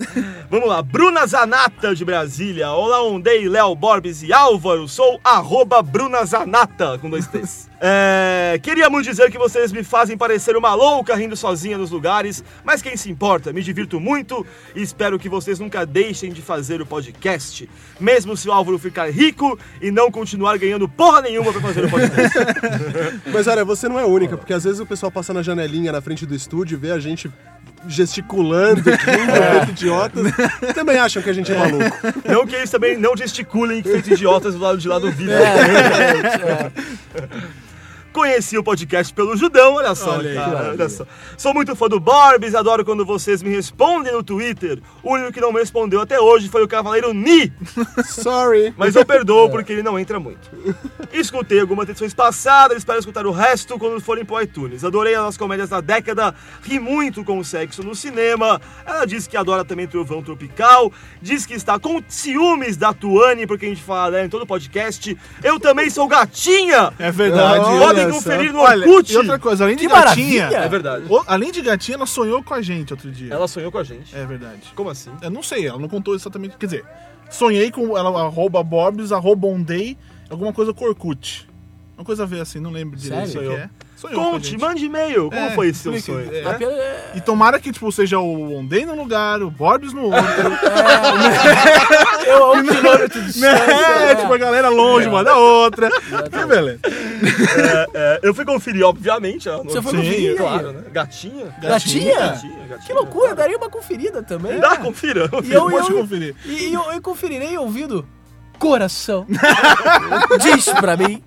Vamos 0.50 0.68
lá, 0.68 0.82
Bruna 0.82 1.26
Zanata 1.26 1.94
de 1.94 2.04
Brasília. 2.04 2.70
Olá, 2.70 3.02
Ondei, 3.02 3.48
Léo 3.48 3.74
Borbes 3.74 4.22
e 4.22 4.32
Álvaro. 4.32 4.88
Sou 4.88 5.20
arroba 5.22 5.82
Bruna 5.82 6.24
Zanata, 6.24 6.98
com 6.98 7.08
dois 7.08 7.26
T's. 7.26 7.68
É, 7.82 8.60
queria 8.62 8.90
muito 8.90 9.06
dizer 9.06 9.30
que 9.30 9.38
vocês 9.38 9.72
me 9.72 9.82
fazem 9.82 10.14
parecer 10.14 10.54
uma 10.54 10.74
louca 10.74 11.14
rindo 11.14 11.34
sozinha 11.34 11.78
nos 11.78 11.90
lugares, 11.90 12.44
mas 12.62 12.82
quem 12.82 12.94
se 12.94 13.10
importa? 13.10 13.54
Me 13.54 13.62
divirto 13.62 13.98
muito 13.98 14.46
e 14.76 14.82
espero 14.82 15.18
que 15.18 15.30
vocês 15.30 15.58
nunca 15.58 15.86
deixem 15.86 16.30
de 16.30 16.42
fazer 16.42 16.82
o 16.82 16.86
podcast, 16.86 17.66
mesmo 17.98 18.36
se 18.36 18.50
o 18.50 18.52
Álvaro 18.52 18.78
ficar 18.78 19.10
rico 19.10 19.58
e 19.80 19.90
não 19.90 20.10
continuar 20.10 20.58
ganhando 20.58 20.86
porra 20.86 21.22
nenhuma 21.22 21.52
pra 21.52 21.62
fazer 21.62 21.86
o 21.86 21.90
podcast. 21.90 22.38
Mas 23.32 23.46
olha, 23.46 23.64
você 23.64 23.88
não 23.88 23.98
é 23.98 24.04
única, 24.04 24.36
porque 24.36 24.52
às 24.52 24.64
vezes 24.64 24.78
o 24.78 24.84
pessoal 24.84 25.10
passa 25.10 25.32
na 25.32 25.42
janelinha 25.42 25.90
na 25.90 26.02
frente 26.02 26.26
do 26.26 26.34
estúdio 26.34 26.76
e 26.76 26.78
vê 26.78 26.90
a 26.90 26.98
gente 26.98 27.32
gesticulando, 27.86 28.82
rindo, 28.82 28.96
feito 29.66 29.70
idiotas, 29.70 30.32
também 30.74 30.98
acham 30.98 31.22
que 31.22 31.30
a 31.30 31.32
gente 31.32 31.50
é 31.50 31.56
maluco. 31.56 31.84
Não 32.28 32.46
que 32.46 32.54
eles 32.54 32.70
também 32.70 32.96
não 32.96 33.16
gesticulem 33.16 33.82
feitos 33.82 34.10
idiotas 34.10 34.54
do 34.54 34.60
lado 34.60 34.78
de 34.78 34.88
lá 34.88 34.98
do 34.98 35.10
vídeo. 35.10 35.34
Conheci 38.12 38.58
o 38.58 38.62
podcast 38.64 39.14
pelo 39.14 39.36
Judão, 39.36 39.74
olha 39.74 39.94
só, 39.94 40.16
Olha 40.16 40.30
aí, 40.30 40.34
cara, 40.36 40.70
olha 40.70 40.88
só. 40.88 41.06
Sou 41.38 41.54
muito 41.54 41.76
fã 41.76 41.88
do 41.88 42.00
Borbs, 42.00 42.54
adoro 42.56 42.84
quando 42.84 43.04
vocês 43.06 43.40
me 43.42 43.50
respondem 43.50 44.12
no 44.12 44.22
Twitter. 44.22 44.80
O 45.02 45.12
único 45.12 45.32
que 45.32 45.40
não 45.40 45.52
me 45.52 45.60
respondeu 45.60 46.00
até 46.00 46.18
hoje 46.20 46.48
foi 46.48 46.62
o 46.64 46.68
Cavaleiro 46.68 47.14
Ni, 47.14 47.52
Sorry. 48.04 48.74
mas 48.76 48.96
eu 48.96 49.06
perdoo 49.06 49.48
porque 49.48 49.72
ele 49.72 49.82
não 49.82 49.96
entra 49.98 50.18
muito. 50.18 50.40
Escutei 51.12 51.60
algumas 51.60 51.88
edições 51.88 52.12
passadas, 52.12 52.78
espero 52.78 52.98
escutar 52.98 53.26
o 53.26 53.30
resto 53.30 53.78
quando 53.78 54.00
forem 54.00 54.24
pro 54.24 54.40
iTunes. 54.42 54.84
Adorei 54.84 55.14
as 55.14 55.36
comédias 55.36 55.68
da 55.68 55.80
década, 55.80 56.34
ri 56.62 56.80
muito 56.80 57.22
com 57.22 57.38
o 57.38 57.44
sexo 57.44 57.82
no 57.84 57.94
cinema. 57.94 58.60
Ela 58.84 59.04
diz 59.04 59.26
que 59.28 59.36
adora 59.36 59.64
também 59.64 59.86
Trovão 59.86 60.20
Tropical, 60.22 60.92
diz 61.22 61.46
que 61.46 61.54
está 61.54 61.78
com 61.78 62.02
ciúmes 62.08 62.76
da 62.76 62.92
Tuane, 62.92 63.46
porque 63.46 63.66
a 63.66 63.68
gente 63.68 63.82
fala 63.82 64.10
dela 64.10 64.26
em 64.26 64.28
todo 64.28 64.44
podcast. 64.46 65.16
Eu 65.44 65.60
também 65.60 65.88
sou 65.90 66.08
gatinha! 66.08 66.92
É 66.98 67.10
verdade. 67.12 67.64
Só. 68.20 68.52
no 68.52 68.58
Olha, 68.60 68.88
Orkut. 68.88 69.12
E 69.12 69.16
outra 69.16 69.38
coisa, 69.38 69.64
além 69.64 69.76
de 69.76 69.82
Que 69.86 69.88
gatinha. 69.92 70.42
maravilha. 70.44 70.64
É 70.64 70.68
verdade. 70.68 71.04
o- 71.08 71.22
além 71.26 71.52
de 71.52 71.60
gatinha, 71.62 71.96
ela 71.96 72.06
sonhou 72.06 72.42
com 72.42 72.54
a 72.54 72.62
gente 72.62 72.92
outro 72.92 73.10
dia. 73.10 73.32
Ela 73.32 73.46
sonhou 73.48 73.70
com 73.70 73.78
a 73.78 73.84
gente. 73.84 74.14
É 74.16 74.24
verdade. 74.24 74.62
Como 74.74 74.88
assim? 74.90 75.10
Eu 75.22 75.30
não 75.30 75.42
sei, 75.42 75.66
ela 75.66 75.78
não 75.78 75.88
contou 75.88 76.14
exatamente. 76.14 76.56
Quer 76.56 76.66
dizer, 76.66 76.84
sonhei 77.30 77.70
com 77.70 77.96
ela, 77.96 78.08
arroba 78.22 78.62
Borbs, 78.62 79.12
arroba 79.12 79.46
Ondei, 79.46 79.96
alguma 80.28 80.52
coisa 80.52 80.72
com 80.72 80.84
Orkut. 80.84 81.48
Uma 81.96 82.04
coisa 82.04 82.22
a 82.22 82.26
ver 82.26 82.40
assim, 82.40 82.58
não 82.60 82.70
lembro 82.70 82.96
direito 82.96 83.24
o 83.24 83.32
Sério? 83.32 83.48
que 83.50 83.56
é. 83.56 83.70
Sonhou 84.00 84.20
a 84.20 84.24
Conte, 84.30 84.56
mande 84.56 84.86
e-mail. 84.86 85.28
Como 85.30 85.36
É, 85.46 85.50
foi 85.50 85.68
esse 85.68 85.80
seu 85.80 86.00
sonho? 86.00 86.34
é. 86.34 86.42
né? 86.42 86.54
Pelo- 86.54 86.72
é, 86.72 87.12
E 87.16 87.20
tomara 87.20 87.60
que, 87.60 87.70
tipo, 87.70 87.92
seja 87.92 88.18
o 88.18 88.56
Ondei 88.58 88.86
num 88.86 88.96
lugar, 88.96 89.42
o 89.42 89.50
Borbs 89.50 89.92
no 89.92 90.04
outro. 90.04 90.20
Eu 92.26 92.44
a 92.44 92.52
um 92.52 92.62
quilômetro 92.64 93.20
de 93.20 93.26
distância. 93.26 93.72
é, 93.72 94.14
tipo, 94.14 94.32
a 94.32 94.38
galera 94.38 94.68
longe 94.68 95.08
uma 95.08 95.24
da 95.24 95.36
outra. 95.36 95.90
Que 95.90 96.44
beleza. 96.46 96.80
É, 96.84 97.86
é, 97.94 98.20
eu 98.22 98.34
fui 98.34 98.44
conferir, 98.44 98.84
obviamente. 98.84 99.48
não- 99.48 99.64
Você 99.64 99.82
foi 99.82 99.94
conferir? 99.96 100.36
Claro, 100.36 100.72
né? 100.72 100.82
Gatinha? 100.92 101.46
Gatinha? 101.60 102.14
Gatinha, 102.18 102.52
gatinha. 102.68 102.78
Que 102.86 102.92
loucura, 102.92 103.34
daria 103.34 103.56
uma 103.56 103.68
conferida 103.68 104.22
também. 104.22 104.58
Dá, 104.58 104.76
confira. 104.76 105.28
E 105.44 105.52
eu, 105.52 105.70
Pode 105.70 105.90
eu, 105.90 105.96
conferir. 105.98 106.34
E, 106.44 106.68
e 106.68 106.74
eu, 106.74 106.82
eu 106.92 107.00
conferirei 107.02 107.56
ouvindo 107.58 108.06
coração. 108.60 109.26
Diz 110.40 110.66
pra 110.66 110.96
mim. 110.96 111.20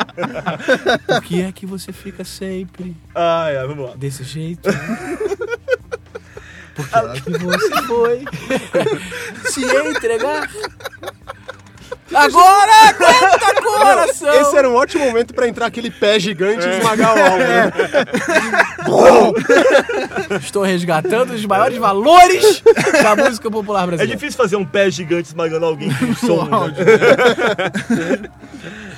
Por 1.07 1.21
que 1.23 1.41
é 1.41 1.51
que 1.51 1.65
você 1.65 1.91
fica 1.91 2.23
sempre 2.23 2.95
Ai, 3.13 3.57
ai, 3.57 3.67
vamos 3.67 3.89
lá. 3.89 3.95
desse 3.95 4.23
jeito? 4.23 4.69
Por 6.75 6.89
que 6.89 6.95
é 6.97 7.21
que 7.21 7.43
você 7.43 7.81
foi 7.83 8.25
se 9.51 9.63
entregar? 9.63 10.49
Agora 12.13 12.71
aguenta 12.89 13.61
coração! 13.61 14.33
Esse 14.41 14.57
era 14.57 14.69
um 14.69 14.75
ótimo 14.75 15.05
momento 15.05 15.33
pra 15.33 15.47
entrar 15.47 15.67
aquele 15.67 15.89
pé 15.91 16.19
gigante 16.19 16.65
e 16.67 16.77
esmagar 16.77 17.15
o 17.15 17.19
álbum. 17.19 17.43
Estou 20.41 20.63
resgatando 20.63 21.33
os 21.33 21.45
maiores 21.45 21.77
valores 21.77 22.61
da 23.01 23.15
música 23.15 23.49
popular 23.49 23.83
É 23.83 23.87
brasileira. 23.87 24.15
difícil 24.15 24.37
fazer 24.37 24.55
um 24.57 24.65
pé 24.65 24.91
gigante 24.91 25.29
esmagando 25.29 25.65
alguém 25.65 25.89
com 25.93 26.13
som. 26.15 26.43
né? 26.69 26.73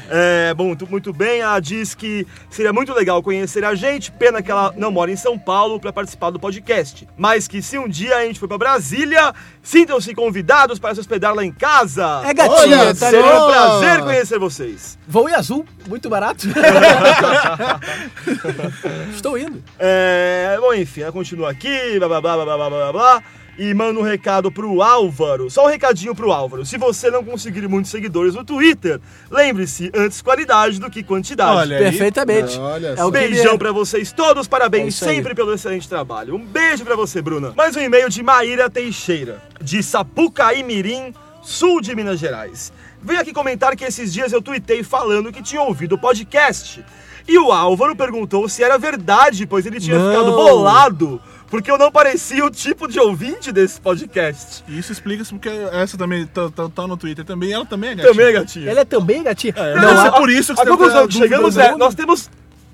É, 0.09 0.53
bom, 0.53 0.75
muito 0.89 1.11
bem. 1.13 1.41
Ela 1.41 1.59
diz 1.59 1.95
que 1.95 2.25
seria 2.49 2.71
muito 2.73 2.93
legal 2.93 3.21
conhecer 3.23 3.63
a 3.65 3.75
gente, 3.75 4.11
pena 4.11 4.41
que 4.41 4.51
ela 4.51 4.73
não 4.77 4.91
mora 4.91 5.11
em 5.11 5.15
São 5.15 5.37
Paulo 5.37 5.79
para 5.79 5.91
participar 5.93 6.29
do 6.29 6.39
podcast. 6.39 7.07
Mas 7.17 7.47
que 7.47 7.61
se 7.61 7.77
um 7.77 7.87
dia 7.87 8.17
a 8.17 8.25
gente 8.25 8.39
for 8.39 8.47
para 8.47 8.57
Brasília, 8.57 9.33
sintam-se 9.61 10.13
convidados 10.13 10.79
para 10.79 10.93
se 10.93 10.99
hospedar 11.01 11.33
lá 11.33 11.43
em 11.43 11.51
casa. 11.51 12.21
É 12.25 12.33
gatinha, 12.33 12.79
Olha, 12.79 12.95
tá 12.95 13.09
Seria 13.09 13.21
bom. 13.21 13.47
um 13.47 13.51
prazer 13.51 14.03
conhecer 14.03 14.39
vocês. 14.39 14.97
vou 15.07 15.29
em 15.29 15.33
azul, 15.33 15.65
muito 15.87 16.09
barato. 16.09 16.47
Estou 19.13 19.37
indo. 19.37 19.63
É, 19.79 20.57
bom, 20.59 20.73
enfim, 20.73 21.01
ela 21.01 21.11
continua 21.11 21.51
aqui, 21.51 21.97
blá 21.99 22.07
blá 22.07 22.21
blá 22.21 22.35
blá 22.45 22.55
blá 22.57 22.69
blá 22.69 22.91
blá. 22.91 23.23
E 23.57 23.73
manda 23.73 23.97
um 23.99 24.03
recado 24.03 24.51
pro 24.51 24.81
Álvaro. 24.81 25.49
Só 25.49 25.63
um 25.65 25.69
recadinho 25.69 26.13
pro 26.13 26.31
Álvaro. 26.31 26.65
Se 26.65 26.77
você 26.77 27.09
não 27.09 27.23
conseguir 27.23 27.65
muitos 27.69 27.89
seguidores 27.89 28.35
no 28.35 28.43
Twitter, 28.43 28.99
lembre-se, 29.31 29.89
antes 29.95 30.21
qualidade 30.21 30.77
do 30.77 30.89
que 30.89 31.01
quantidade. 31.01 31.57
Olha. 31.59 31.77
Perfeitamente. 31.77 32.59
Olha 32.59 32.95
É 32.97 33.11
Beijão 33.11 33.51
ele- 33.51 33.57
pra 33.57 33.71
vocês 33.71 34.11
todos, 34.11 34.45
É 34.45 34.49
parabéns 34.49 35.01
aí. 35.01 35.15
sempre 35.15 35.33
pelo 35.33 35.53
excelente 35.53 35.87
trabalho. 35.87 36.35
Um 36.35 36.45
beijo 36.45 36.83
pra 36.83 36.97
você, 36.97 37.21
Bruna. 37.21 37.53
Mais 37.55 37.75
um 37.77 37.79
e-mail 37.79 38.09
de 38.09 38.21
Maíra 38.21 38.69
Teixeira, 38.69 39.41
de 39.61 39.81
Sapucaí 39.81 40.61
Mirim, 40.61 41.13
sul 41.41 41.79
de 41.79 41.95
Minas 41.95 42.19
Gerais. 42.19 42.73
Veio 43.01 43.21
aqui 43.21 43.31
comentar 43.31 43.73
que 43.75 43.85
esses 43.85 44.11
dias 44.11 44.33
eu 44.33 44.41
tuitei 44.41 44.83
falando 44.83 45.31
que 45.31 45.41
tinha 45.41 45.61
ouvido 45.61 45.95
o 45.95 45.97
podcast. 45.97 46.83
E 47.27 47.37
o 47.39 47.51
Álvaro 47.51 47.95
perguntou 47.95 48.47
se 48.49 48.63
era 48.63 48.77
verdade, 48.77 49.47
pois 49.47 49.65
ele 49.65 49.79
tinha 49.79 49.97
Não. 49.97 50.11
ficado 50.11 50.31
bolado, 50.35 51.21
porque 51.49 51.69
eu 51.71 51.77
não 51.77 51.91
parecia 51.91 52.43
o 52.45 52.49
tipo 52.49 52.87
de 52.87 52.99
ouvinte 52.99 53.51
desse 53.51 53.79
podcast. 53.79 54.63
E 54.67 54.77
isso 54.79 54.91
explica-se 54.91 55.31
porque 55.33 55.49
essa 55.71 55.97
também 55.97 56.25
tá, 56.27 56.49
tá- 56.49 56.69
tá 56.69 56.87
no 56.87 56.97
Twitter 56.97 57.23
também, 57.25 57.53
ela 57.53 57.65
também 57.65 57.91
é 57.91 57.95
gatinha. 57.95 58.13
Também, 58.13 58.33
gatinha. 58.33 58.71
Ele 58.71 58.79
é 58.79 58.85
também 58.85 59.23
gatinha? 59.23 59.53
Não, 59.75 59.93
não, 59.93 60.05
é 60.05 60.07
a- 60.09 60.11
por 60.11 60.29
isso 60.29 60.53
que 60.53 60.61
A 60.61 60.63
você 60.63 60.69
tem 60.69 60.77
conclusão 60.77 61.07
que 61.07 61.13
chegamos 61.17 61.57
é, 61.57 61.75
nós 61.75 61.93
temos 61.95 62.29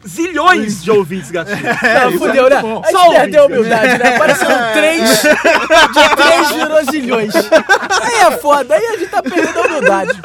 zilhões 0.08 0.84
de 0.84 0.90
ouvintes 0.90 1.30
gatinhos. 1.32 1.62
É, 1.84 2.00
não, 2.06 2.10
isso 2.10 2.18
fudeu, 2.20 2.48
é 2.48 2.50
né? 2.50 2.62
bom. 2.62 2.82
Aí 2.84 2.92
Só 2.92 3.04
gente 3.04 3.14
perdeu 3.18 3.44
a 3.44 3.46
humildade, 3.46 3.98
né? 4.00 4.16
Apareceram 4.16 4.58
três, 4.74 5.22
de 5.22 6.16
três 6.16 6.52
virou 6.54 6.86
zilhões. 6.92 7.36
Aí 7.36 8.16
é 8.22 8.32
foda, 8.38 8.74
aí 8.74 8.84
a 8.84 8.98
gente 8.98 9.10
tá 9.12 9.22
perdendo 9.22 9.60
a 9.60 9.62
humildade. 9.68 10.22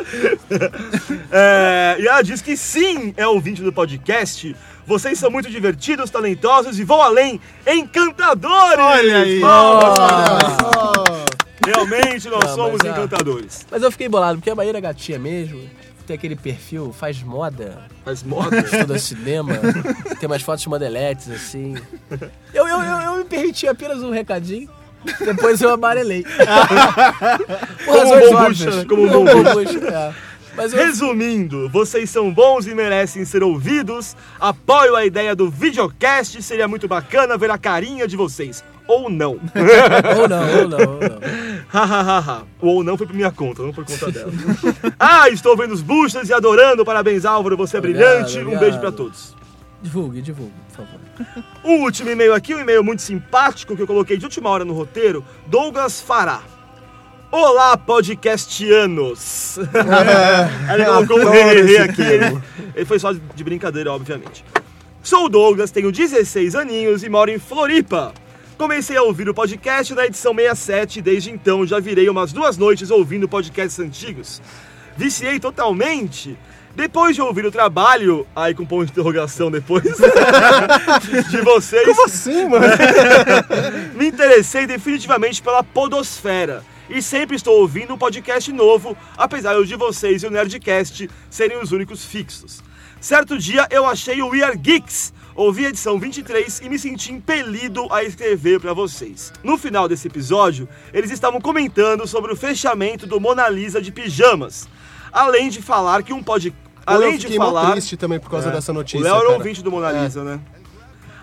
É, 1.30 1.96
e 1.98 2.06
ela 2.06 2.22
diz 2.22 2.40
que 2.40 2.56
sim, 2.56 3.12
é 3.16 3.26
ouvinte 3.26 3.62
do 3.62 3.72
podcast. 3.72 4.54
Vocês 4.86 5.18
são 5.18 5.30
muito 5.30 5.50
divertidos, 5.50 6.10
talentosos 6.10 6.78
e 6.78 6.84
vão 6.84 7.02
além, 7.02 7.40
encantadores! 7.66 8.78
Olha 8.78 9.16
aí. 9.18 9.40
Ah. 9.44 10.92
nós. 11.08 11.26
Realmente 11.66 12.28
nós 12.28 12.44
Não, 12.44 12.54
somos 12.54 12.78
mas, 12.82 12.92
ah, 12.92 12.96
encantadores. 12.96 13.66
Mas 13.70 13.82
eu 13.82 13.90
fiquei 13.90 14.08
bolado, 14.08 14.38
porque 14.38 14.50
a 14.50 14.54
Maíra 14.54 14.78
é 14.78 14.80
gatinha 14.80 15.18
mesmo. 15.18 15.60
tem 16.06 16.14
aquele 16.14 16.36
perfil, 16.36 16.92
faz 16.96 17.20
moda. 17.22 17.82
Faz 18.04 18.22
moda? 18.22 18.58
Estuda 18.62 18.96
cinema. 19.00 19.54
tem 20.20 20.28
umas 20.28 20.42
fotos 20.42 20.64
modeletes, 20.66 21.28
assim. 21.28 21.74
Eu, 22.54 22.68
eu, 22.68 22.80
eu, 22.80 23.00
eu 23.00 23.16
me 23.16 23.24
permiti 23.24 23.66
apenas 23.66 24.00
um 24.02 24.10
recadinho. 24.10 24.70
Depois 25.20 25.60
eu 25.60 25.72
amarelei. 25.72 26.24
Por 27.84 27.96
Como 27.96 28.14
um 28.14 28.20
bom 28.32 28.44
bucha, 28.48 28.84
como 28.86 29.02
um 29.02 29.08
bom 29.08 29.24
bucha. 29.24 29.54
bucha, 29.54 29.88
é. 29.88 30.14
Mas 30.56 30.72
eu- 30.72 30.78
Resumindo, 30.78 31.68
vocês 31.68 32.08
são 32.10 32.32
bons 32.32 32.66
e 32.66 32.74
merecem 32.74 33.24
ser 33.24 33.42
ouvidos. 33.42 34.16
Apoio 34.40 34.96
a 34.96 35.04
ideia 35.04 35.34
do 35.36 35.50
videocast, 35.50 36.40
seria 36.42 36.66
muito 36.66 36.88
bacana 36.88 37.36
ver 37.36 37.50
a 37.50 37.58
carinha 37.58 38.06
de 38.08 38.16
vocês. 38.16 38.64
Ou 38.88 39.10
não. 39.10 39.32
Ou 40.16 40.28
não, 40.28 40.58
ou 40.60 40.68
não, 40.68 40.78
ou 40.78 41.00
não. 41.00 41.20
Hahaha. 41.68 42.44
O 42.60 42.68
ou 42.68 42.84
não 42.84 42.96
foi 42.96 43.04
por 43.06 43.16
minha 43.16 43.32
conta, 43.32 43.62
não 43.62 43.72
por 43.72 43.84
conta 43.84 44.12
dela. 44.12 44.30
ah, 44.98 45.28
estou 45.28 45.56
vendo 45.56 45.72
os 45.74 45.82
buchas 45.82 46.28
e 46.28 46.32
adorando. 46.32 46.84
Parabéns, 46.84 47.24
Álvaro, 47.24 47.56
você 47.56 47.76
é 47.76 47.78
Obrigado, 47.80 48.02
brilhante. 48.08 48.38
Um 48.38 48.40
obrigado. 48.42 48.60
beijo 48.60 48.78
pra 48.78 48.92
todos. 48.92 49.34
Divulgue, 49.82 50.22
divulgue, 50.22 50.52
por 50.68 50.84
favor. 50.84 51.00
O 51.64 51.82
último 51.82 52.10
e-mail 52.10 52.32
aqui, 52.32 52.54
um 52.54 52.60
e-mail 52.60 52.82
muito 52.84 53.02
simpático 53.02 53.74
que 53.76 53.82
eu 53.82 53.86
coloquei 53.86 54.16
de 54.16 54.24
última 54.24 54.48
hora 54.50 54.64
no 54.64 54.72
roteiro, 54.72 55.24
Douglas 55.48 56.00
Fará. 56.00 56.40
Olá, 57.30 57.76
podcastianos! 57.76 59.58
ele 60.72 60.84
colocou 60.84 61.18
um 61.18 61.34
esse 61.34 61.78
aqui, 61.78 62.02
ele, 62.02 62.42
ele 62.74 62.84
foi 62.84 62.98
só 62.98 63.12
de 63.12 63.44
brincadeira, 63.44 63.92
obviamente. 63.92 64.44
Sou 65.02 65.26
o 65.26 65.28
Douglas, 65.28 65.70
tenho 65.70 65.90
16 65.90 66.54
aninhos 66.54 67.02
e 67.02 67.08
moro 67.08 67.30
em 67.30 67.38
Floripa. 67.38 68.12
Comecei 68.56 68.96
a 68.96 69.02
ouvir 69.02 69.28
o 69.28 69.34
podcast 69.34 69.92
na 69.94 70.06
edição 70.06 70.34
67 70.34 70.98
e 70.98 71.02
desde 71.02 71.30
então 71.30 71.66
já 71.66 71.78
virei 71.78 72.08
umas 72.08 72.32
duas 72.32 72.56
noites 72.56 72.90
ouvindo 72.90 73.28
podcasts 73.28 73.78
antigos. 73.80 74.40
Viciei 74.96 75.38
totalmente. 75.38 76.38
Depois 76.74 77.16
de 77.16 77.22
ouvir 77.22 77.44
o 77.44 77.50
trabalho, 77.50 78.26
aí 78.36 78.54
com 78.54 78.64
ponto 78.64 78.84
de 78.84 78.92
interrogação 78.92 79.50
depois, 79.50 79.82
de 81.30 81.40
vocês. 81.40 81.84
Como 81.86 82.04
assim, 82.04 82.46
mano? 82.46 82.66
Me 83.96 84.08
interessei 84.08 84.66
definitivamente 84.66 85.42
pela 85.42 85.64
podosfera. 85.64 86.62
E 86.88 87.02
sempre 87.02 87.36
estou 87.36 87.60
ouvindo 87.60 87.94
um 87.94 87.98
podcast 87.98 88.52
novo, 88.52 88.96
apesar 89.16 89.60
de 89.64 89.74
vocês 89.76 90.22
e 90.22 90.26
o 90.26 90.30
Nerdcast 90.30 91.10
serem 91.28 91.58
os 91.58 91.72
únicos 91.72 92.04
fixos. 92.04 92.62
Certo 93.00 93.36
dia 93.38 93.66
eu 93.70 93.84
achei 93.86 94.22
o 94.22 94.28
We 94.28 94.42
Are 94.42 94.56
Geeks, 94.56 95.12
ouvi 95.34 95.66
a 95.66 95.68
edição 95.68 95.98
23 95.98 96.60
e 96.60 96.68
me 96.68 96.78
senti 96.78 97.12
impelido 97.12 97.92
a 97.92 98.02
escrever 98.04 98.60
para 98.60 98.72
vocês. 98.72 99.32
No 99.42 99.58
final 99.58 99.88
desse 99.88 100.06
episódio, 100.08 100.68
eles 100.92 101.10
estavam 101.10 101.40
comentando 101.40 102.06
sobre 102.06 102.32
o 102.32 102.36
fechamento 102.36 103.06
do 103.06 103.20
Mona 103.20 103.48
Lisa 103.48 103.82
de 103.82 103.90
pijamas. 103.90 104.68
Além 105.12 105.48
de 105.48 105.60
falar 105.60 106.02
que 106.02 106.12
um 106.12 106.22
pod... 106.22 106.54
Além 106.86 107.18
de 107.18 107.36
falar... 107.36 107.72
triste 107.72 107.96
também 107.96 108.20
por 108.20 108.30
causa 108.30 108.48
É. 108.48 108.52
dessa 108.52 108.72
notícia. 108.72 109.00
O 109.00 109.02
Léo 109.02 109.16
era 109.16 109.30
ouvinte 109.30 109.62
do 109.62 109.72
Mona 109.72 109.90
Lisa, 109.90 110.22
né? 110.22 110.40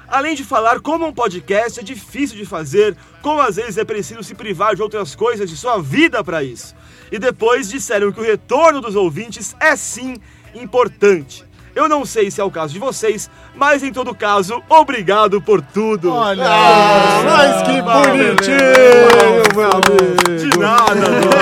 Além 0.08 0.36
de 0.36 0.43
falar 0.43 0.80
como 0.82 1.08
um 1.08 1.13
podcast 1.13 1.80
é 1.80 1.84
difícil 1.84 2.38
de 2.38 2.45
fazer, 2.45 2.95
como 3.24 3.42
às 3.42 3.56
vezes 3.56 3.78
é 3.78 3.86
preciso 3.86 4.22
se 4.22 4.36
privar 4.36 4.76
de 4.76 4.82
outras 4.82 5.16
coisas 5.16 5.50
de 5.50 5.56
sua 5.56 5.82
vida 5.82 6.22
para 6.22 6.44
isso. 6.44 6.76
E 7.10 7.18
depois 7.18 7.70
disseram 7.70 8.12
que 8.12 8.20
o 8.20 8.24
retorno 8.24 8.82
dos 8.82 8.96
ouvintes 8.96 9.56
é 9.62 9.78
sim 9.78 10.18
importante. 10.54 11.46
Eu 11.76 11.90
não 11.90 12.06
sei 12.06 12.30
se 12.30 12.40
é 12.40 12.44
o 12.44 12.52
caso 12.52 12.72
de 12.74 12.80
vocês, 12.80 13.30
mas 13.56 13.82
em 13.82 13.92
todo 13.92 14.14
caso, 14.14 14.62
obrigado 14.70 15.42
por 15.42 15.60
tudo. 15.62 16.14
Olha, 16.14 16.44
Ah, 16.48 17.22
mas 17.26 17.62
que 17.64 17.82
bonitinho, 17.82 19.56
meu 19.56 19.72
amigo. 19.72 20.38
De 20.38 20.60
nada, 20.60 20.96
mano. 20.96 21.34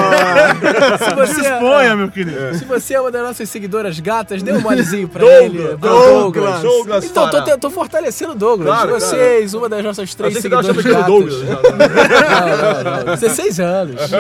Se 1.02 1.16
você, 1.16 1.42
Exponha, 1.42 1.96
meu 1.96 2.10
querido. 2.10 2.56
se 2.56 2.66
você 2.66 2.94
é 2.94 3.02
uma 3.02 3.12
das 3.12 3.24
nossas 3.24 3.50
seguidoras 3.50 4.00
gatas, 4.00 4.42
dê 4.44 4.52
um 4.54 4.62
molezinho 4.62 5.08
pra 5.08 5.22
Douglas, 5.22 5.44
ele. 5.44 5.78
pro 5.78 5.90
Douglas, 5.90 6.62
Douglas 6.62 7.06
Então, 7.06 7.30
tô, 7.30 7.38
Fará. 7.44 7.58
tô 7.58 7.70
fortalecendo 7.70 8.32
o 8.34 8.36
Douglas. 8.36 8.68
Claro, 8.68 8.92
Vocês, 8.94 9.54
uma 9.54 9.68
das 9.70 9.84
nossas 9.84 10.14
três 10.16 10.36
que 10.36 10.42
seguidoras 10.42 10.68
gatas. 10.68 10.84
de 10.84 11.04
Douglas. 11.04 11.40
já. 11.40 11.56
Não, 12.82 12.84
não, 12.84 13.04
não. 13.06 13.16
16 13.16 13.60
anos. 13.60 14.02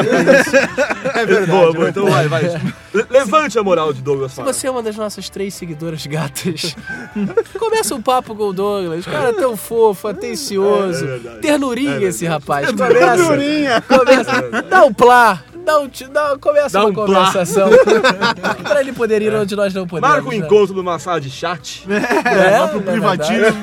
É 1.13 1.25
verdade. 1.25 1.51
Boa, 1.51 1.73
boa, 1.73 1.89
então 1.89 2.05
vai, 2.09 2.27
vai. 2.27 2.43
Le- 2.93 3.05
Levante 3.09 3.57
a 3.59 3.63
moral 3.63 3.91
de 3.93 4.01
Douglas 4.01 4.31
Se 4.33 4.41
você 4.41 4.67
é 4.67 4.71
uma 4.71 4.81
das 4.81 4.95
nossas 4.95 5.29
três 5.29 5.53
seguidoras 5.53 6.00
gatas, 6.07 6.75
começa 7.57 7.95
um 7.95 8.01
papo 8.01 8.35
com 8.35 8.43
o 8.49 8.53
Douglas. 8.53 9.05
Cara, 9.05 9.29
é 9.29 9.33
tão 9.33 9.55
fofo, 9.57 10.07
atencioso. 10.07 11.03
É 11.03 11.07
verdade. 11.07 11.39
Ternurinha 11.39 11.97
É 11.97 12.03
esse 12.03 12.25
rapaz. 12.25 12.69
Começa. 12.71 12.93
Ternurinha. 12.93 13.81
Começa. 13.81 14.63
Dá 14.69 14.83
um 14.85 14.93
plá. 14.93 15.43
Dá 15.63 15.79
um, 15.79 15.89
dá, 16.11 16.37
começa 16.39 16.69
Dá 16.69 16.85
uma 16.85 16.89
um 16.89 16.93
plá. 16.93 17.05
conversação. 17.05 17.69
pra 18.63 18.81
ele 18.81 18.93
poder 18.93 19.21
ir 19.21 19.33
onde 19.33 19.55
nós 19.55 19.73
não 19.73 19.87
podemos. 19.87 20.09
Marca 20.09 20.27
um 20.27 20.31
né? 20.31 20.37
encontro 20.37 20.75
numa 20.75 20.97
sala 20.97 21.21
de 21.21 21.29
chat. 21.29 21.85
É, 22.25 22.59
Lá 22.59 22.67
pro 22.67 22.79
é 22.79 22.83
privativo. 22.83 23.57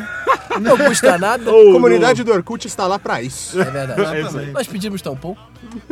Não 0.61 0.77
custa 0.79 1.19
nada. 1.19 1.51
Ou 1.51 1.73
Comunidade 1.73 2.23
do 2.23 2.33
Orkut 2.33 2.67
está 2.67 2.87
lá 2.87 2.99
pra 2.99 3.21
isso. 3.23 3.61
É 3.61 3.65
verdade. 3.65 4.01
É. 4.01 4.53
Nós 4.53 4.67
pedimos 4.67 5.03
tão 5.03 5.17
pouco. 5.17 5.41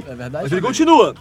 É 0.07 0.15
verdade. 0.15 0.45
Mas 0.45 0.53
ele 0.53 0.61
continua. 0.61 1.15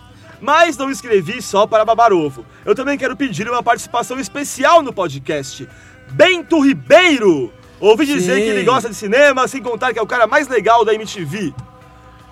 Mas 0.45 0.77
não 0.77 0.91
escrevi 0.91 1.41
só 1.41 1.65
para 1.65 1.83
babar 1.83 2.13
ovo. 2.13 2.45
Eu 2.63 2.75
também 2.75 2.99
quero 2.99 3.17
pedir 3.17 3.49
uma 3.49 3.63
participação 3.63 4.19
especial 4.19 4.83
no 4.83 4.93
podcast. 4.93 5.67
Bento 6.11 6.59
Ribeiro! 6.59 7.51
Ouvi 7.79 8.05
dizer 8.05 8.35
Sim. 8.35 8.41
que 8.41 8.47
ele 8.49 8.63
gosta 8.63 8.87
de 8.87 8.93
cinema, 8.93 9.47
sem 9.47 9.59
contar 9.59 9.91
que 9.91 9.97
é 9.97 10.01
o 10.03 10.05
cara 10.05 10.27
mais 10.27 10.47
legal 10.47 10.85
da 10.85 10.93
MTV. 10.93 11.51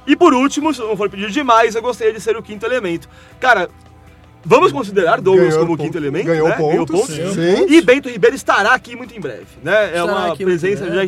E 0.05 0.15
por 0.15 0.31
último, 0.31 0.71
se 0.71 0.79
não 0.81 0.95
for 0.95 1.09
pedir 1.09 1.31
demais, 1.31 1.73
eu 1.73 1.81
gostaria 1.81 2.13
de 2.13 2.21
ser 2.21 2.37
o 2.37 2.43
quinto 2.43 2.63
elemento. 2.67 3.09
Cara, 3.39 3.67
vamos 4.45 4.71
considerar 4.71 5.19
Douglas 5.19 5.49
Ganhou 5.49 5.61
como 5.61 5.73
o 5.73 5.77
ponto. 5.77 5.85
quinto 5.87 5.97
elemento? 5.97 6.25
Ganhou 6.27 6.49
né? 6.49 6.55
pontos, 6.55 7.01
pontos. 7.01 7.33
sim. 7.33 7.65
E 7.67 7.81
Bento 7.81 8.09
Ribeiro 8.09 8.35
estará 8.35 8.75
aqui 8.75 8.95
muito 8.95 9.17
em 9.17 9.19
breve, 9.19 9.47
né? 9.63 9.85
É 9.85 9.99
Estará 9.99 10.25
uma 10.27 10.35
presença, 10.35 10.87
já 10.93 11.03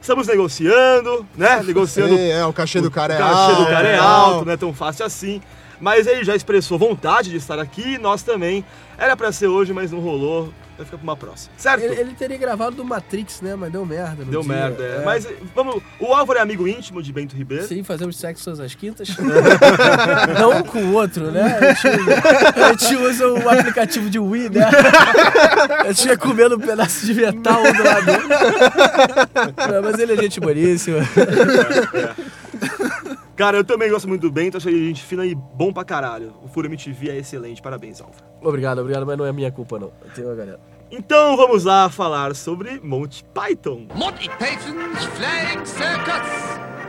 estamos 0.00 0.26
negociando, 0.26 1.24
né? 1.36 1.62
Negociando 1.62 2.16
Sim, 2.16 2.30
é, 2.30 2.44
o 2.44 2.52
cachê 2.52 2.80
do 2.80 2.90
cara 2.90 3.14
é 3.14 3.16
o 3.16 3.20
cachê 3.20 3.52
alto. 3.52 3.62
do 3.62 3.70
cara 3.70 3.88
é 3.88 3.92
é 3.92 3.98
alto, 3.98 4.44
não 4.44 4.52
é 4.52 4.56
tão 4.56 4.74
fácil 4.74 5.06
assim. 5.06 5.40
Mas 5.80 6.06
ele 6.06 6.24
já 6.24 6.34
expressou 6.34 6.78
vontade 6.78 7.30
de 7.30 7.36
estar 7.36 7.58
aqui, 7.58 7.98
nós 7.98 8.22
também. 8.22 8.64
Era 8.96 9.16
pra 9.16 9.30
ser 9.30 9.46
hoje, 9.46 9.72
mas 9.72 9.92
não 9.92 10.00
rolou. 10.00 10.52
Vai 10.78 10.84
ficar 10.84 10.98
pra 10.98 11.02
uma 11.02 11.16
próxima. 11.16 11.52
Certo? 11.56 11.82
Ele, 11.82 12.00
ele 12.00 12.14
teria 12.14 12.38
gravado 12.38 12.76
do 12.76 12.84
Matrix, 12.84 13.40
né? 13.40 13.56
Mas 13.56 13.72
deu 13.72 13.84
merda. 13.84 14.24
Deu 14.24 14.42
dia. 14.42 14.52
merda, 14.52 14.84
é. 14.84 15.04
Mas 15.04 15.26
vamos. 15.52 15.82
O 15.98 16.14
Álvaro 16.14 16.38
é 16.38 16.42
amigo 16.42 16.68
íntimo 16.68 17.02
de 17.02 17.12
Bento 17.12 17.34
Ribeiro. 17.34 17.66
Sim, 17.66 17.82
fazemos 17.82 18.16
sexo 18.16 18.48
às 18.50 18.74
quintas. 18.76 19.08
Não 20.38 20.58
um 20.58 20.62
com 20.62 20.78
o 20.78 20.92
outro, 20.92 21.32
né? 21.32 21.58
A 22.54 22.70
gente, 22.70 22.94
usa, 22.94 23.26
o 23.26 23.50
aplicativo 23.50 24.08
de 24.08 24.20
Wii, 24.20 24.50
né? 24.50 24.70
A 25.80 25.90
gente 25.90 26.06
ia 26.06 26.16
comendo 26.16 26.54
um 26.54 26.60
pedaço 26.60 27.04
de 27.04 27.12
metal 27.12 27.60
um 27.60 27.72
do 27.72 27.82
lado. 27.82 28.06
Não, 29.72 29.82
Mas 29.82 29.98
ele 29.98 30.12
é 30.12 30.16
gente 30.16 30.38
boníssima. 30.38 31.00
Cara, 33.38 33.56
eu 33.56 33.62
também 33.62 33.88
gosto 33.88 34.08
muito 34.08 34.22
do 34.22 34.32
Bento, 34.32 34.56
achei 34.56 34.74
ele 34.74 34.88
gente 34.88 35.04
fina 35.04 35.24
e 35.24 35.32
bom 35.32 35.72
pra 35.72 35.84
caralho. 35.84 36.34
O 36.42 36.48
Furo 36.48 36.66
MTV 36.66 37.10
é 37.10 37.18
excelente, 37.18 37.62
parabéns, 37.62 38.00
Álvaro. 38.00 38.24
Obrigado, 38.42 38.80
obrigado, 38.80 39.06
mas 39.06 39.16
não 39.16 39.24
é 39.24 39.32
minha 39.32 39.52
culpa, 39.52 39.78
não. 39.78 39.92
Tem 40.12 40.24
uma 40.24 40.34
galera. 40.34 40.58
Então 40.90 41.36
vamos 41.36 41.62
lá 41.62 41.88
falar 41.88 42.34
sobre 42.34 42.80
Monty 42.80 43.24
Python. 43.32 43.86
Monty 43.94 44.28
Python's 44.30 45.04
Flying 45.04 45.64
Circus. 45.64 46.87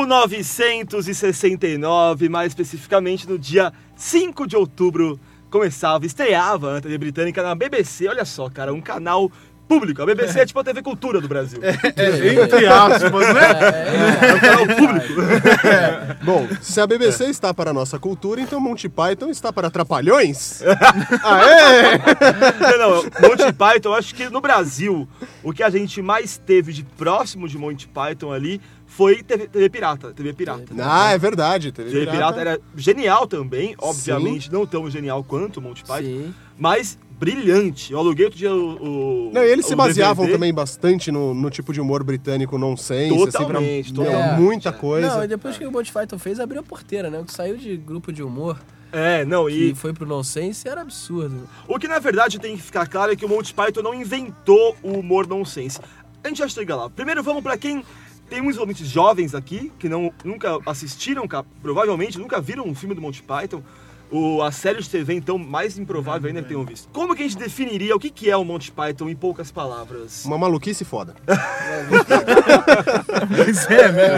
1969, 0.00 2.28
mais 2.28 2.48
especificamente 2.48 3.28
no 3.28 3.38
dia 3.38 3.72
5 3.94 4.44
de 4.46 4.56
outubro, 4.56 5.20
começava, 5.50 6.04
estreava 6.04 6.78
a 6.78 6.80
TV 6.80 6.98
britânica 6.98 7.40
na 7.42 7.54
BBC. 7.54 8.08
Olha 8.08 8.24
só, 8.24 8.50
cara, 8.50 8.74
um 8.74 8.80
canal 8.80 9.30
público. 9.66 10.02
A 10.02 10.06
BBC 10.06 10.40
é 10.40 10.46
tipo 10.46 10.58
a 10.60 10.64
TV 10.64 10.82
Cultura 10.82 11.20
do 11.20 11.28
Brasil. 11.28 11.60
É, 11.62 12.42
entre 12.42 12.66
aspas, 12.66 13.34
né? 13.34 13.42
É 14.28 14.34
um 14.34 14.40
canal 14.40 14.66
público. 14.76 16.24
Bom, 16.24 16.48
se 16.60 16.80
a 16.80 16.86
BBC 16.86 17.26
está 17.26 17.52
para 17.52 17.70
a 17.70 17.74
nossa 17.74 17.98
cultura, 17.98 18.40
então 18.40 18.60
Monty 18.60 18.88
Python 18.88 19.28
está 19.28 19.52
para 19.52 19.70
Trapalhões? 19.70 20.62
Aê! 20.62 21.98
Não, 22.78 22.78
não, 22.78 23.02
Monty 23.28 23.52
Python, 23.52 23.90
eu 23.90 23.94
acho 23.94 24.14
que 24.14 24.28
no 24.28 24.40
Brasil, 24.40 25.08
o 25.42 25.52
que 25.52 25.62
a 25.62 25.70
gente 25.70 26.00
mais 26.02 26.38
teve 26.38 26.72
de 26.72 26.84
próximo 26.84 27.48
de 27.48 27.58
Monty 27.58 27.88
Python 27.88 28.32
ali 28.32 28.60
foi 28.86 29.22
TV, 29.22 29.48
TV 29.48 29.68
Pirata. 29.68 30.12
TV 30.12 30.32
Pirata. 30.32 30.74
Ah, 30.80 31.12
é 31.12 31.18
verdade. 31.18 31.72
TV 31.72 31.90
TV 31.90 32.06
Pirata. 32.06 32.16
Pirata 32.16 32.40
era 32.40 32.60
genial 32.76 33.26
também, 33.26 33.74
obviamente, 33.78 34.50
não 34.52 34.66
tão 34.66 34.88
genial 34.90 35.22
quanto 35.24 35.60
Monty 35.60 35.82
Python, 35.82 36.02
Sim. 36.02 36.34
mas 36.56 36.98
brilhante. 37.18 37.92
Eu 37.92 37.98
aluguei 37.98 38.24
outro 38.26 38.38
dia 38.38 38.54
o. 38.54 39.28
o 39.28 39.30
Não, 39.32 39.42
e 39.42 39.48
eles 39.48 39.66
se 39.66 39.74
baseavam 39.74 40.24
DVD. 40.24 40.38
também 40.38 40.52
bastante 40.54 41.10
no, 41.10 41.34
no 41.34 41.50
tipo 41.50 41.72
de 41.72 41.80
humor 41.80 42.02
britânico 42.04 42.56
nonsense, 42.58 43.08
Totalmente, 43.16 43.86
assim, 43.86 43.94
pra, 43.94 44.04
totalmente. 44.04 44.40
muita 44.40 44.72
coisa. 44.72 45.08
Não, 45.16 45.24
e 45.24 45.28
depois 45.28 45.56
que 45.56 45.66
o 45.66 45.72
Monty 45.72 45.92
Python 45.92 46.18
fez, 46.18 46.38
abriu 46.40 46.60
a 46.60 46.64
porteira, 46.64 47.10
né? 47.10 47.18
O 47.18 47.24
que 47.24 47.32
saiu 47.32 47.56
de 47.56 47.76
grupo 47.76 48.12
de 48.12 48.22
humor 48.22 48.58
É, 48.92 49.24
não, 49.24 49.48
e 49.48 49.70
e 49.70 49.74
foi 49.74 49.92
pro 49.92 50.06
nonsense 50.06 50.68
era 50.68 50.80
absurdo. 50.82 51.48
o 51.66 51.78
que 51.78 51.88
na 51.88 51.98
verdade 51.98 52.38
tem 52.38 52.56
que 52.56 52.62
ficar 52.62 52.86
claro 52.86 53.12
é 53.12 53.16
que 53.16 53.24
o 53.24 53.28
Monty 53.28 53.52
Python 53.54 53.82
não 53.82 53.94
inventou 53.94 54.76
o 54.82 54.98
humor 54.98 55.26
nonsense. 55.26 55.80
A 56.22 56.28
gente 56.28 56.38
já 56.38 56.48
chega 56.48 56.74
lá. 56.76 56.90
Primeiro 56.90 57.22
vamos 57.22 57.42
pra 57.42 57.56
quem 57.56 57.84
tem 58.28 58.42
uns 58.42 58.58
ouvintes 58.58 58.88
jovens 58.88 59.34
aqui 59.34 59.72
que 59.78 59.88
não 59.88 60.12
nunca 60.24 60.58
assistiram, 60.66 61.26
provavelmente 61.62 62.18
nunca 62.18 62.40
viram 62.40 62.64
um 62.66 62.74
filme 62.74 62.94
do 62.94 63.00
Monty 63.00 63.22
Python. 63.22 63.62
O, 64.10 64.40
a 64.40 64.52
série 64.52 64.80
de 64.80 64.88
TV, 64.88 65.14
então, 65.14 65.36
mais 65.36 65.78
improvável 65.78 66.28
ainda 66.28 66.40
que 66.42 66.48
tenham 66.48 66.64
visto. 66.64 66.88
Como 66.92 67.14
que 67.14 67.22
a 67.22 67.26
gente 67.28 67.38
definiria 67.38 67.94
o 67.94 67.98
que, 67.98 68.08
que 68.08 68.30
é 68.30 68.36
o 68.36 68.44
Monty 68.44 68.70
Python 68.70 69.08
em 69.08 69.16
poucas 69.16 69.50
palavras? 69.50 70.24
Uma 70.24 70.38
maluquice 70.38 70.84
foda. 70.84 71.14
Pois 73.36 73.70
é, 73.70 73.92
né? 73.92 74.08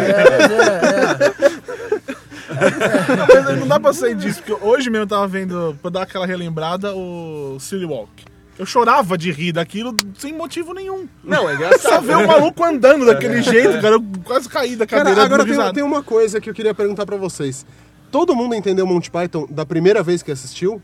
Não, 3.17 3.45
mas 3.45 3.59
não 3.59 3.69
dá 3.69 3.81
pra 3.81 3.93
sair 3.93 4.15
disso, 4.15 4.43
porque 4.43 4.65
hoje 4.65 4.91
mesmo 4.91 5.05
eu 5.05 5.09
tava 5.09 5.27
vendo, 5.27 5.77
pra 5.81 5.91
dar 5.91 6.03
aquela 6.03 6.27
relembrada, 6.27 6.95
o 6.95 7.59
City 7.61 7.85
Walk. 7.85 8.11
Eu 8.59 8.67
chorava 8.67 9.17
de 9.17 9.31
rir 9.31 9.53
daquilo 9.53 9.95
sem 10.19 10.33
motivo 10.33 10.75
nenhum. 10.75 11.07
Não, 11.23 11.49
é 11.49 11.53
Só 11.53 11.55
engraçado. 11.55 12.07
ver 12.07 12.17
o 12.17 12.27
maluco 12.27 12.65
andando 12.65 13.07
daquele 13.07 13.41
jeito, 13.41 13.81
cara, 13.81 13.95
eu 13.95 14.05
quase 14.25 14.49
caí 14.49 14.75
da 14.75 14.85
cadeira 14.85 15.15
Cara, 15.15 15.27
agora 15.27 15.45
tem, 15.45 15.75
tem 15.75 15.85
uma 15.85 16.03
coisa 16.03 16.41
que 16.41 16.51
eu 16.51 16.55
queria 16.55 16.75
perguntar 16.75 17.07
pra 17.07 17.17
vocês. 17.17 17.65
Todo 18.11 18.35
mundo 18.35 18.55
entendeu 18.55 18.87
Monty 18.87 19.11
Python 19.11 19.47
da 19.51 19.65
primeira 19.67 20.03
vez 20.03 20.23
que 20.23 20.31
assistiu? 20.33 20.81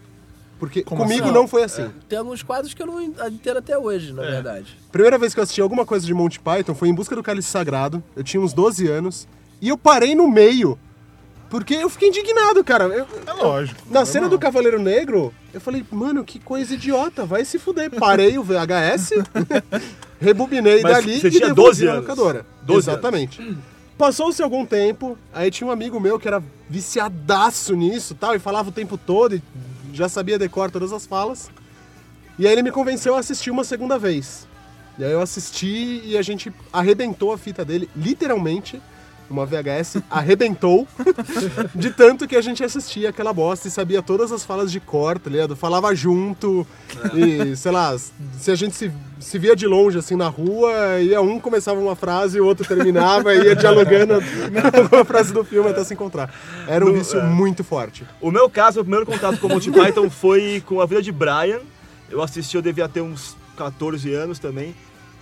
Porque 0.59 0.83
comigo 0.83 1.25
assim? 1.25 1.33
não 1.35 1.49
foi 1.49 1.63
assim. 1.65 1.91
Tem 2.09 2.19
alguns 2.19 2.43
quadros 2.43 2.73
que 2.73 2.83
eu 2.83 2.87
não 2.87 3.01
entendo 3.01 3.59
até 3.59 3.77
hoje, 3.77 4.13
na 4.13 4.23
verdade. 4.23 4.77
Primeira 4.93 5.19
vez 5.19 5.35
que 5.35 5.41
eu 5.41 5.43
assisti 5.45 5.61
alguma 5.61 5.85
coisa 5.85 6.07
de 6.07 6.15
Monty 6.15 6.39
Python 6.41 6.75
foi 6.75 6.89
em 6.89 6.95
Busca 6.95 7.15
do 7.17 7.23
Cálice 7.23 7.49
Sagrado. 7.49 8.03
Eu 8.15 8.23
tinha 8.23 8.41
uns 8.41 8.53
12 8.53 8.87
anos. 8.89 9.27
E 9.61 9.69
eu 9.69 9.77
parei 9.77 10.15
no 10.15 10.29
meio. 10.29 10.79
Porque 11.51 11.75
eu 11.75 11.89
fiquei 11.91 12.09
indignado, 12.09 12.63
cara. 12.65 12.85
Eu- 12.85 13.07
É 13.27 13.33
lógico. 13.33 13.81
na 13.91 14.05
cena 14.07 14.29
do 14.29 14.39
Cavaleiro 14.39 14.81
Negro, 14.81 15.33
eu 15.53 15.61
falei, 15.61 15.85
mano, 15.91 16.25
que 16.25 16.39
coisa 16.39 16.75
idiota, 16.75 17.25
vai 17.27 17.45
se 17.45 17.59
fuder. 17.59 17.91
Parei 17.91 18.39
o 18.39 18.43
VHS, 18.43 19.11
rebobinei 20.21 20.83
Mas 20.83 20.93
dali 20.93 21.21
você 21.21 21.29
e 21.29 21.31
tinha 21.31 21.49
devolvi 21.49 21.63
12 21.71 21.85
na 21.85 21.93
anos. 21.93 22.03
locadora. 22.03 22.47
12 22.63 22.91
Exatamente. 22.91 23.57
Passou-se 23.97 24.43
algum 24.43 24.67
tempo, 24.67 25.17
aí 25.33 25.51
tinha 25.51 25.69
um 25.69 25.71
amigo 25.71 26.01
meu 26.01 26.19
que 26.19 26.27
era 26.27 26.43
viciadaço 26.69 27.77
nisso 27.77 28.15
tal, 28.15 28.35
e 28.35 28.41
falava 28.41 28.71
o 28.71 28.73
tempo 28.73 28.99
todo, 28.99 29.37
e 29.37 29.43
já 29.93 30.09
sabia 30.09 30.39
decor 30.39 30.71
todas 30.71 30.93
as 30.93 31.07
falas. 31.07 31.49
E 32.37 32.47
aí 32.47 32.53
ele 32.53 32.63
me 32.63 32.73
convenceu 32.73 33.15
a 33.15 33.21
assistir 33.21 33.51
uma 33.51 33.63
segunda 33.63 33.97
vez. 33.97 34.49
E 34.99 35.05
aí 35.05 35.13
eu 35.13 35.21
assisti 35.21 36.03
e 36.05 36.19
a 36.19 36.23
gente 36.23 36.53
arrebentou 36.73 37.33
a 37.33 37.39
fita 37.39 37.65
dele, 37.65 37.89
literalmente. 37.97 38.83
Uma 39.31 39.47
VHS 39.47 40.03
arrebentou 40.11 40.87
de 41.75 41.91
tanto 41.91 42.29
que 42.29 42.37
a 42.37 42.43
gente 42.43 42.63
assistia 42.63 43.09
aquela 43.09 43.33
bosta 43.33 43.67
e 43.67 43.71
sabia 43.71 44.03
todas 44.03 44.31
as 44.31 44.45
falas 44.45 44.71
de 44.71 44.79
cor, 44.81 45.19
tá 45.19 45.31
ligado? 45.31 45.57
Falava 45.57 45.95
junto 45.95 46.67
e, 47.15 47.57
sei 47.57 47.73
lá, 47.73 47.97
se 48.39 48.51
a 48.51 48.55
gente 48.55 48.77
se, 48.77 48.93
se 49.19 49.39
via 49.39 49.57
de 49.57 49.67
longe, 49.67 49.97
assim, 49.99 50.15
na 50.15 50.29
rua, 50.29 51.01
ia 51.01 51.21
um 51.23 51.41
começava 51.41 51.81
uma 51.81 51.97
frase 51.97 52.37
e 52.37 52.41
o 52.41 52.47
outro 52.47 52.67
terminava 52.69 53.35
e 53.35 53.45
ia 53.45 53.57
dialogando 53.57 54.15
a 55.01 55.05
frase 55.05 55.33
do 55.33 55.43
filme 55.43 55.71
até 55.71 55.83
se 55.85 55.95
encontrar. 55.95 56.33
Era 56.69 56.85
um 56.85 56.89
No- 56.89 56.95
vício 56.95 57.19
é. 57.19 57.23
muito 57.25 57.65
forte. 57.65 58.05
O 58.21 58.31
meu 58.31 58.49
caso, 58.51 58.81
o 58.81 58.85
primeiro 58.85 59.07
contato 59.07 59.39
com 59.39 59.47
o 59.47 59.51
Monty 59.51 59.71
Python 59.71 60.11
foi 60.11 60.63
com 60.67 60.81
a 60.83 60.87
vida 60.87 61.01
de 61.01 61.11
Brian. 61.11 61.61
Eu 62.11 62.23
assisti, 62.23 62.57
eu 62.57 62.63
devia 62.63 62.89
ter 62.89 63.01
uns 63.01 63.37
14 63.57 64.13
anos 64.13 64.39
também. 64.39 64.75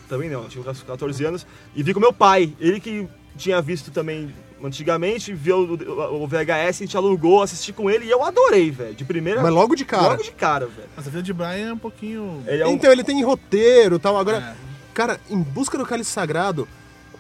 Também 0.09 0.29
não, 0.29 0.43
eu 0.43 0.49
tinha 0.49 0.69
uns 0.69 0.83
14 0.83 1.25
anos. 1.25 1.47
E 1.75 1.83
vi 1.85 1.95
com 1.95 2.01
meu 2.01 2.13
pai. 2.13 2.53
Ele 2.61 2.81
que 2.81 3.09
tinha 3.37 3.61
visto 3.61 3.91
também 3.91 4.33
antigamente, 4.65 5.33
viu 5.35 5.59
o, 5.59 6.23
o 6.23 6.27
VHS, 6.27 6.69
a 6.69 6.73
gente 6.73 6.97
alugou, 6.97 7.43
assisti 7.43 7.73
com 7.73 7.91
ele 7.91 8.07
e 8.07 8.11
eu 8.11 8.23
adorei, 8.23 8.71
velho. 8.71 8.95
De 8.95 9.05
primeira. 9.05 9.43
Mas 9.43 9.53
logo 9.53 9.75
de 9.75 9.85
cara. 9.85 10.03
Logo 10.11 10.23
de 10.23 10.31
cara, 10.33 10.67
velho. 10.67 10.89
Mas 10.97 11.07
a 11.07 11.11
vida 11.11 11.23
de 11.23 11.33
Brian 11.33 11.71
é 11.71 11.73
um 11.73 11.79
pouquinho... 11.79 12.43
Ele 12.47 12.63
é 12.63 12.67
um. 12.67 12.71
Então, 12.73 12.91
ele 12.93 13.03
tem 13.03 13.23
roteiro 13.25 13.97
e 13.97 13.99
tal. 13.99 14.17
Agora, 14.17 14.39
É. 14.39 14.55
cara, 14.95 15.21
em 15.29 15.39
busca 15.39 15.77
do 15.77 15.85
cálice 15.85 16.11
sagrado, 16.11 16.69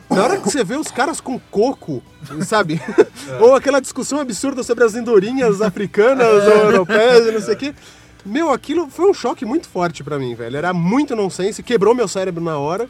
na 0.08 0.22
hora 0.22 0.36
que 0.36 0.44
você 0.50 0.62
vê 0.62 0.76
os 0.76 0.90
caras 0.90 1.20
com 1.20 1.38
coco, 1.50 2.02
sabe? 2.46 2.80
Ou 3.40 3.54
aquela 3.56 3.80
discussão 3.80 4.20
absurda 4.20 4.62
sobre 4.62 4.84
as 4.84 4.94
andorinhas 4.94 5.60
africanas 5.60 6.26
ou 6.46 6.70
europeias 6.70 7.26
e 7.26 7.32
não 7.32 7.40
sei 7.40 7.54
o 7.54 7.56
quê. 7.56 7.74
Meu, 8.24 8.50
aquilo 8.50 8.88
foi 8.88 9.10
um 9.10 9.14
choque 9.14 9.44
muito 9.44 9.68
forte 9.68 10.04
pra 10.04 10.18
mim, 10.18 10.34
velho. 10.34 10.56
Era 10.56 10.72
muito 10.72 11.16
nonsense, 11.16 11.60
quebrou 11.62 11.92
meu 11.94 12.06
cérebro 12.06 12.44
na 12.44 12.56
hora. 12.56 12.88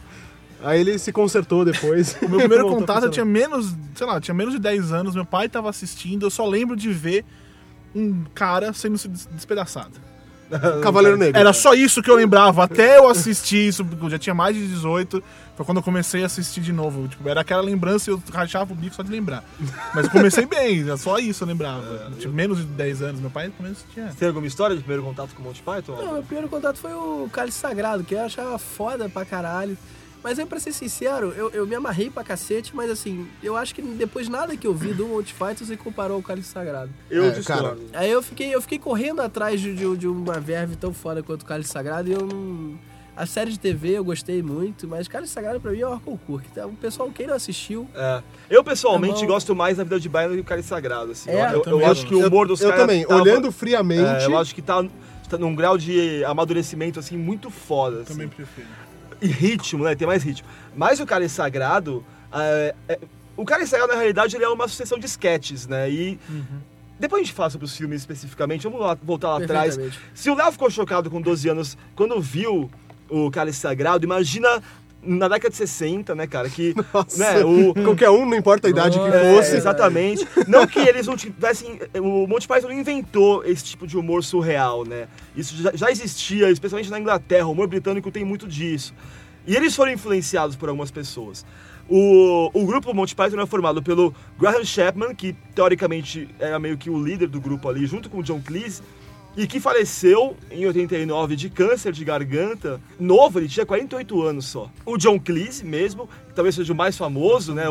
Aí 0.65 0.81
ele 0.81 0.99
se 0.99 1.13
consertou 1.13 1.65
depois. 1.65 2.17
O 2.23 2.29
meu 2.29 2.39
primeiro 2.41 2.67
contato 2.71 3.05
eu 3.05 3.11
tinha 3.11 3.25
menos, 3.25 3.75
sei 3.95 4.07
lá, 4.07 4.21
tinha 4.21 4.35
menos 4.35 4.55
de 4.55 4.61
10 4.61 4.93
anos, 4.93 5.15
meu 5.15 5.25
pai 5.25 5.49
tava 5.49 5.69
assistindo, 5.71 6.27
eu 6.27 6.31
só 6.31 6.47
lembro 6.47 6.77
de 6.77 6.91
ver 6.93 7.25
um 7.95 8.25
cara 8.35 8.73
sendo 8.73 8.97
se 8.99 9.09
des- 9.09 9.27
despedaçado. 9.33 9.93
Cavaleiro 10.83 11.17
Negro. 11.17 11.41
Era 11.41 11.53
só 11.55 11.73
isso 11.73 12.03
que 12.03 12.11
eu 12.11 12.15
lembrava, 12.15 12.65
até 12.65 12.99
eu 12.99 13.09
assistir 13.09 13.69
isso, 13.69 13.83
porque 13.85 14.05
eu 14.05 14.11
já 14.11 14.19
tinha 14.19 14.35
mais 14.35 14.55
de 14.55 14.67
18, 14.67 15.23
foi 15.57 15.65
quando 15.65 15.79
eu 15.79 15.83
comecei 15.83 16.23
a 16.23 16.27
assistir 16.27 16.61
de 16.61 16.73
novo. 16.75 17.09
Tipo, 17.09 17.27
era 17.27 17.41
aquela 17.41 17.63
lembrança 17.63 18.11
e 18.11 18.13
eu 18.13 18.23
rachava 18.31 18.71
o 18.71 18.77
bico 18.77 18.95
só 18.95 19.03
de 19.03 19.11
lembrar. 19.11 19.43
Mas 19.95 20.05
eu 20.05 20.11
comecei 20.11 20.45
bem, 20.45 20.83
era 20.83 20.99
só 20.99 21.19
isso 21.19 21.43
eu 21.45 21.49
lembrava. 21.49 22.13
Tipo, 22.19 22.35
menos 22.35 22.59
de 22.59 22.65
10 22.65 23.01
anos, 23.03 23.21
meu 23.23 23.31
pai 23.31 23.49
pelo 23.49 23.63
menos 23.63 23.79
tinha. 23.95 24.09
Tem 24.19 24.29
alguma 24.29 24.47
história 24.47 24.77
de 24.77 24.83
primeiro 24.83 25.03
contato 25.03 25.31
com 25.35 25.43
o 25.43 25.47
Monty 25.47 25.63
Python? 25.63 25.97
Não, 25.97 26.13
meu 26.15 26.23
primeiro 26.23 26.49
contato 26.51 26.77
foi 26.79 26.93
o 26.93 27.31
Cálice 27.33 27.59
Sagrado, 27.59 28.05
que 28.05 28.15
eu 28.15 28.21
achava 28.23 28.59
foda 28.59 29.09
pra 29.09 29.25
caralho. 29.25 29.77
Mas 30.23 30.39
aí, 30.39 30.47
pra 30.47 30.61
ser 30.61 30.73
sincero, 30.73 31.33
eu, 31.37 31.51
eu 31.51 31.67
me 31.67 31.75
amarrei 31.75 32.09
pra 32.09 32.23
cacete, 32.23 32.75
mas 32.77 32.91
assim, 32.91 33.27
eu 33.43 33.57
acho 33.57 33.75
que 33.75 33.83
depois 33.83 34.29
nada 34.29 34.57
que 34.57 34.67
eu 34.67 34.73
vi 34.75 34.95
do 34.95 35.07
Monty 35.09 35.35
Python 35.35 35.65
se 35.65 35.77
comparou 35.77 36.17
ao 36.19 36.23
Cálice 36.23 36.49
Sagrado. 36.51 36.91
Eu 37.11 37.25
É, 37.25 37.31
discordo. 37.31 37.81
Aí 37.93 38.11
eu 38.11 38.23
fiquei, 38.23 38.55
eu 38.55 38.61
fiquei 38.63 38.79
correndo 38.79 39.21
atrás 39.21 39.61
de, 39.61 39.75
de, 39.75 39.97
de 39.97 40.07
uma 40.07 40.39
verve 40.39 40.77
tão 40.77 40.93
foda 40.95 41.23
quanto 41.23 41.43
o 41.43 41.47
Cálice 41.47 41.71
Sagrado 41.73 42.09
e 42.09 42.13
eu 42.13 42.27
não... 42.27 42.79
A 43.15 43.27
série 43.27 43.51
de 43.51 43.59
TV 43.59 43.91
eu 43.91 44.05
gostei 44.05 44.43
muito, 44.43 44.89
mas 44.89 45.07
Cálice 45.07 45.33
Sagrado 45.35 45.61
pra 45.61 45.71
mim 45.73 45.81
é 45.81 45.87
o 45.87 46.01
concurso. 46.01 46.47
O 46.65 46.77
pessoal, 46.77 47.11
quem 47.11 47.27
não 47.27 47.35
assistiu... 47.35 47.87
É. 47.95 48.23
Eu 48.49 48.65
pessoalmente 48.65 49.15
Tá 49.17 49.21
bom. 49.21 49.27
gosto 49.27 49.55
mais 49.55 49.77
da 49.77 49.85
vida 49.85 50.01
de 50.01 50.09
Brian 50.09 50.29
do 50.31 50.37
que 50.37 50.43
Cálice 50.45 50.69
Sagrado. 50.69 51.11
Assim. 51.13 51.29
É, 51.31 51.53
eu, 51.53 51.63
eu 51.67 51.81
eu, 51.81 51.87
acho 51.91 52.07
que 52.07 52.15
o 52.15 52.27
humor 52.27 52.47
dos 52.47 52.61
eu 52.63 52.71
caras. 52.71 52.85
também, 52.87 53.05
tava- 53.05 53.21
olhando 53.21 53.53
friamente. 53.53 54.23
É, 54.25 54.27
eu 54.27 54.39
acho 54.39 54.55
que 54.55 54.63
tá, 54.63 54.83
tá 55.29 55.37
num 55.37 55.55
grau 55.55 55.77
de 55.77 56.25
amadurecimento 56.25 56.99
assim 56.99 57.19
muito 57.19 57.51
foda. 57.51 57.99
Assim. 58.01 58.13
Também 58.15 58.29
prefiro. 58.29 58.67
E 59.23 59.29
ritmo, 59.29 59.85
né? 59.85 59.95
Tem 59.95 60.07
mais 60.07 60.23
ritmo. 60.23 60.49
Mas 60.77 61.01
o 61.01 61.07
Cálice 61.07 61.35
Sagrado. 61.37 62.05
é, 62.35 62.75
é, 62.89 62.99
o 63.37 63.45
Cálice 63.45 63.71
Sagrado, 63.71 63.93
na 63.93 63.99
realidade, 63.99 64.37
ele 64.37 64.45
é 64.45 64.49
uma 64.49 64.67
sucessão 64.69 64.99
de 64.99 65.07
sketches, 65.07 65.67
né? 65.67 65.89
E. 65.91 66.19
Depois 66.99 67.23
a 67.23 67.25
gente 67.25 67.35
fala 67.35 67.51
sobre 67.51 67.65
os 67.65 67.77
filmes 67.77 68.03
especificamente, 68.03 68.63
vamos 68.63 68.81
lá, 68.81 68.97
voltar 69.03 69.31
lá 69.31 69.43
atrás. 69.43 69.77
Se 70.15 70.31
o 70.31 70.35
Léo 70.35 70.53
ficou 70.53 70.71
chocado 70.71 71.11
com 71.11 71.21
12 71.21 71.49
anos 71.49 71.77
quando 71.97 72.21
viu 72.21 72.71
o 73.11 73.31
Cálice 73.31 73.59
Sagrado, 73.59 74.05
imagina 74.05 74.63
na 75.05 75.29
década 75.29 75.51
de 75.51 75.57
60, 75.57 76.15
né, 76.15 76.27
cara? 76.27 76.49
Que. 76.49 76.75
Nossa, 76.95 77.19
né, 77.19 77.45
o, 77.45 77.75
qualquer 77.75 78.11
um, 78.11 78.25
não 78.25 78.37
importa 78.37 78.69
a 78.69 78.71
idade 78.71 78.99
que 78.99 79.07
é, 79.07 79.35
fosse. 79.35 79.57
exatamente. 79.57 80.27
Não 80.47 80.67
que 80.67 80.79
eles 80.79 81.07
não 81.07 81.17
tivessem. 81.17 81.81
O 81.97 82.27
Monty 82.27 82.47
Python 82.47 82.71
inventou 82.71 83.45
esse 83.45 83.65
tipo 83.65 83.87
de 83.87 83.97
humor 83.97 84.23
surreal, 84.23 84.85
né? 84.85 85.09
Isso 85.37 85.61
já, 85.61 85.73
já 85.75 85.91
existia, 85.91 86.51
especialmente 86.51 86.91
na 86.91 86.99
Inglaterra. 86.99 87.47
O 87.47 87.53
humor 87.53 87.67
britânico 87.67 88.11
tem 88.11 88.25
muito 88.25 88.47
disso. 88.47 88.95
E 89.47 89.57
eles 89.57 89.75
foram 89.75 89.93
influenciados 89.93 90.55
por 90.55 90.69
algumas 90.69 90.91
pessoas. 90.91 91.45
O, 91.89 92.51
o 92.55 92.65
grupo 92.65 92.95
Monty 92.95 93.15
Python 93.15 93.41
é 93.41 93.47
formado 93.47 93.83
pelo 93.83 94.15
Graham 94.39 94.65
Chapman, 94.65 95.15
que 95.15 95.35
teoricamente 95.55 96.29
era 96.39 96.59
meio 96.59 96.79
que 96.79 96.89
o 96.89 97.03
líder 97.03 97.29
do 97.29 97.41
grupo 97.41 97.69
ali, 97.69 97.85
junto 97.87 98.09
com 98.09 98.19
o 98.19 98.23
John 98.23 98.41
Cleese, 98.41 98.83
e 99.37 99.47
que 99.47 99.61
faleceu 99.61 100.37
em 100.51 100.67
89 100.67 101.37
de 101.37 101.49
câncer 101.49 101.93
de 101.93 102.05
garganta. 102.05 102.81
Novo, 102.99 103.39
ele 103.39 103.49
tinha 103.49 103.65
48 103.65 104.23
anos 104.23 104.47
só. 104.47 104.71
O 104.85 104.97
John 104.97 105.19
Cleese 105.19 105.65
mesmo, 105.65 106.09
que 106.29 106.35
talvez 106.35 106.55
seja 106.55 106.73
o 106.73 106.77
mais 106.77 106.97
famoso, 106.97 107.55
né? 107.55 107.65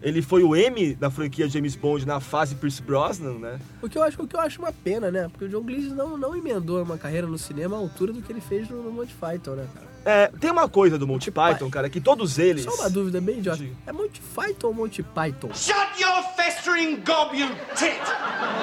Ele 0.00 0.20
foi 0.20 0.42
o 0.42 0.56
M 0.56 0.94
da 0.96 1.10
franquia 1.10 1.48
James 1.48 1.76
Bond 1.76 2.04
na 2.06 2.18
fase 2.18 2.56
Pierce 2.56 2.82
Brosnan, 2.82 3.34
né? 3.34 3.60
O 3.80 3.88
que 3.88 3.96
eu 3.96 4.02
acho, 4.02 4.20
o 4.20 4.26
que 4.26 4.34
eu 4.34 4.40
acho 4.40 4.60
uma 4.60 4.72
pena, 4.72 5.12
né? 5.12 5.28
Porque 5.28 5.44
o 5.44 5.48
John 5.48 5.62
Cleese 5.62 5.90
não, 5.90 6.16
não 6.16 6.34
emendou 6.34 6.82
uma 6.82 6.98
carreira 6.98 7.26
no 7.26 7.38
cinema 7.38 7.76
à 7.76 7.78
altura 7.78 8.12
do 8.12 8.20
que 8.20 8.32
ele 8.32 8.40
fez 8.40 8.68
no, 8.68 8.82
no 8.82 8.90
Monty 8.90 9.14
Python, 9.14 9.52
né, 9.52 9.66
cara? 9.72 9.92
É, 10.04 10.32
tem 10.40 10.50
uma 10.50 10.68
coisa 10.68 10.98
do 10.98 11.06
Monty 11.06 11.30
Python, 11.30 11.70
cara, 11.70 11.88
que 11.88 12.00
todos 12.00 12.36
eles... 12.36 12.64
Só 12.64 12.74
uma 12.74 12.90
dúvida 12.90 13.20
bem 13.20 13.38
idiota. 13.38 13.58
Diga. 13.58 13.76
É 13.86 13.92
Monty 13.92 14.20
Python 14.34 14.66
ou 14.66 14.74
Monty 14.74 15.04
Python? 15.04 15.54
Shut 15.54 16.00
your 16.00 16.24
festering 16.34 16.96
gob, 17.04 17.36
you 17.36 17.46
tit! 17.76 18.00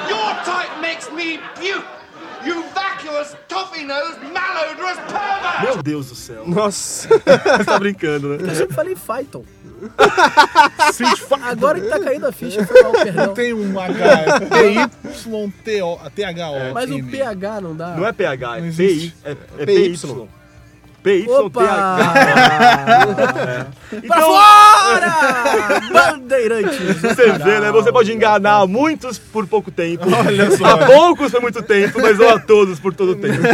Your 0.10 0.36
type 0.44 0.82
makes 0.82 1.10
me 1.14 1.38
puke! 1.56 1.99
You 2.46 2.64
vacuous, 2.74 3.36
toffee-nosed, 3.48 4.20
malodorous 4.34 4.98
pervert! 5.08 5.62
Meu 5.64 5.84
Deus 5.84 6.08
do 6.10 6.16
céu. 6.16 6.44
Nossa. 6.48 7.08
Você 7.10 7.20
tá 7.66 7.80
brincando, 7.80 8.30
né? 8.30 8.50
Eu 8.50 8.56
sempre 8.56 8.74
falei 8.76 8.96
Python. 8.96 9.44
Street 10.92 11.18
Fighter. 11.20 11.44
Agora 11.48 11.80
que 11.80 11.88
tá 11.88 12.00
caindo 12.00 12.28
a 12.28 12.32
ficha, 12.32 12.66
foi 12.66 12.82
mal, 12.84 12.92
perdão. 12.92 13.34
Tem 13.34 13.54
um 13.54 13.80
H, 13.80 14.06
é 14.06 14.40
P-Y-T-O, 14.40 16.10
T-H-O. 16.16 16.74
Mas 16.74 16.92
o 16.92 17.04
PH 17.04 17.62
não 17.62 17.76
dá. 17.76 17.96
Não 17.96 18.06
é 18.08 18.12
PH, 18.14 18.58
é 18.58 18.62
Não 18.62 18.68
PI. 18.72 18.84
existe. 18.84 19.16
É, 19.24 19.32
é 19.58 19.66
PY. 19.66 19.98
PY. 21.04 21.24
PY, 21.24 21.30
Opa! 21.30 21.64
TH. 21.64 23.68
Pra 23.90 23.98
Então, 23.98 24.22
fora! 24.22 25.82
Bandeirantes. 25.92 27.02
Você 27.02 27.32
vê, 27.34 27.60
né? 27.60 27.72
Você 27.72 27.92
pode 27.92 28.14
enganar 28.14 28.68
muitos 28.68 29.18
por 29.18 29.48
pouco 29.48 29.72
tempo. 29.72 30.06
Olha 30.16 30.56
só. 30.56 30.64
A 30.66 30.78
poucos 30.86 31.32
por 31.32 31.42
muito 31.42 31.64
tempo, 31.64 32.00
mas 32.00 32.20
não 32.20 32.30
a 32.30 32.40
todos 32.40 32.80
por 32.80 32.94
todo 32.94 33.14
o 33.14 33.16
tempo. 33.16 33.40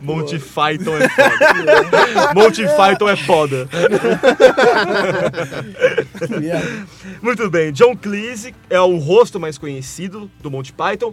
Monty 0.00 0.38
Python 0.38 0.96
é 0.96 1.08
foda. 1.08 2.32
Monty 2.34 2.62
Python 2.76 3.08
é 3.08 3.16
foda. 3.16 3.68
Muito 7.20 7.50
bem, 7.50 7.72
John 7.72 7.96
Cleese 7.96 8.54
é 8.70 8.80
o 8.80 8.96
rosto 8.98 9.38
mais 9.38 9.58
conhecido 9.58 10.30
do 10.40 10.50
Monty 10.50 10.72
Python. 10.72 11.12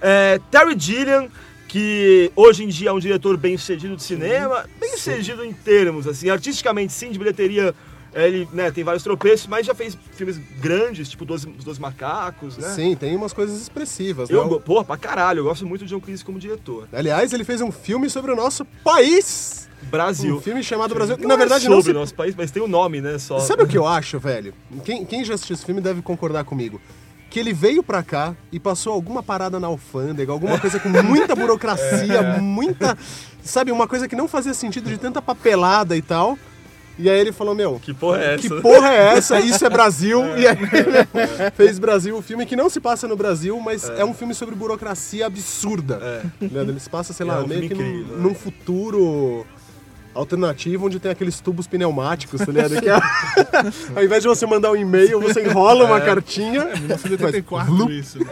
É, 0.00 0.40
Terry 0.50 0.76
Gilliam, 0.78 1.28
que 1.68 2.32
hoje 2.34 2.64
em 2.64 2.68
dia 2.68 2.88
é 2.88 2.92
um 2.92 2.98
diretor 2.98 3.36
bem 3.36 3.56
sucedido 3.56 3.94
de 3.94 4.02
cinema, 4.02 4.64
bem 4.80 4.90
sucedido 4.96 5.44
em 5.44 5.52
termos, 5.52 6.06
assim, 6.06 6.30
artisticamente 6.30 6.92
sim, 6.92 7.10
de 7.10 7.18
bilheteria, 7.18 7.74
é, 8.14 8.26
ele 8.26 8.48
né, 8.52 8.70
tem 8.70 8.82
vários 8.82 9.02
tropeços, 9.02 9.46
mas 9.46 9.66
já 9.66 9.74
fez 9.74 9.96
filmes 10.12 10.38
grandes, 10.58 11.10
tipo 11.10 11.30
Os 11.32 11.44
Dois 11.44 11.78
Macacos, 11.78 12.56
né? 12.56 12.70
Sim, 12.70 12.96
tem 12.96 13.14
umas 13.14 13.34
coisas 13.34 13.60
expressivas, 13.60 14.30
Eu, 14.30 14.48
né? 14.48 14.58
porra, 14.64 14.82
pra 14.82 14.96
caralho, 14.96 15.40
eu 15.40 15.44
gosto 15.44 15.66
muito 15.66 15.84
de 15.84 15.90
John 15.90 16.00
Cleese 16.00 16.24
como 16.24 16.38
diretor. 16.38 16.88
Aliás, 16.90 17.34
ele 17.34 17.44
fez 17.44 17.60
um 17.60 17.70
filme 17.70 18.08
sobre 18.08 18.32
o 18.32 18.36
nosso 18.36 18.64
país. 18.82 19.68
Brasil. 19.82 20.36
Um 20.36 20.40
filme 20.40 20.62
chamado 20.64 20.94
Brasil, 20.94 21.16
que 21.16 21.22
Não 21.22 21.28
na 21.28 21.34
é 21.34 21.38
verdade 21.38 21.68
não 21.68 21.76
sobre 21.76 21.92
se... 21.92 21.96
o 21.96 22.00
nosso 22.00 22.14
país, 22.14 22.34
mas 22.34 22.50
tem 22.50 22.60
o 22.60 22.66
nome, 22.66 23.00
né? 23.00 23.18
Só. 23.18 23.38
Sabe 23.38 23.62
o 23.62 23.66
que 23.66 23.78
eu 23.78 23.86
acho, 23.86 24.18
velho? 24.18 24.52
Quem, 24.84 25.04
quem 25.04 25.24
já 25.24 25.34
assistiu 25.34 25.54
esse 25.54 25.64
filme 25.64 25.80
deve 25.80 26.02
concordar 26.02 26.44
comigo. 26.44 26.80
Que 27.30 27.38
ele 27.38 27.52
veio 27.52 27.82
pra 27.82 28.02
cá 28.02 28.34
e 28.50 28.58
passou 28.58 28.92
alguma 28.92 29.22
parada 29.22 29.60
na 29.60 29.66
alfândega, 29.66 30.32
alguma 30.32 30.58
coisa 30.58 30.80
com 30.80 30.88
muita 30.88 31.36
burocracia, 31.36 32.22
muita. 32.40 32.96
Sabe, 33.42 33.70
uma 33.72 33.86
coisa 33.86 34.08
que 34.08 34.16
não 34.16 34.28
fazia 34.28 34.52
sentido 34.54 34.88
de 34.88 34.98
tanta 34.98 35.20
papelada 35.22 35.96
e 35.96 36.02
tal. 36.02 36.38
E 36.98 37.08
aí 37.08 37.20
ele 37.20 37.30
falou, 37.30 37.54
meu, 37.54 37.78
Que 37.80 37.94
porra 37.94 38.18
é 38.18 38.34
essa? 38.34 38.40
que 38.48 38.60
porra 38.60 38.88
é 38.92 39.14
essa? 39.16 39.38
Isso 39.38 39.64
é 39.64 39.70
Brasil. 39.70 40.20
E 40.36 40.46
aí 40.46 40.56
fez 41.54 41.78
Brasil, 41.78 42.16
um 42.16 42.22
filme 42.22 42.44
que 42.44 42.56
não 42.56 42.68
se 42.68 42.80
passa 42.80 43.06
no 43.06 43.16
Brasil, 43.16 43.58
mas 43.60 43.88
é, 43.88 44.04
um 44.04 44.12
filme 44.12 44.34
sobre 44.34 44.56
burocracia 44.56 45.26
absurda. 45.26 46.24
Né? 46.40 46.60
Ele 46.62 46.80
se 46.80 46.90
passa, 46.90 47.12
sei 47.12 47.24
lá, 47.24 47.36
É 47.36 47.40
um 47.40 47.46
meio 47.46 47.68
que 47.68 47.74
num, 47.74 48.02
num 48.18 48.34
futuro 48.34 49.46
alternativo 50.14 50.86
onde 50.86 50.98
tem 50.98 51.10
aqueles 51.10 51.40
tubos 51.40 51.66
pneumáticos, 51.66 52.40
tá 52.40 52.50
ligado? 52.52 52.74
Que 52.80 52.88
é- 52.88 52.94
ao 53.96 54.04
invés 54.04 54.22
de 54.22 54.28
você 54.28 54.46
mandar 54.46 54.70
um 54.72 54.76
e-mail, 54.76 55.20
você 55.20 55.42
enrola 55.44 55.84
uma 55.84 56.00
cartinha. 56.00 56.64
1984 56.64 57.90
isso. 57.92 58.18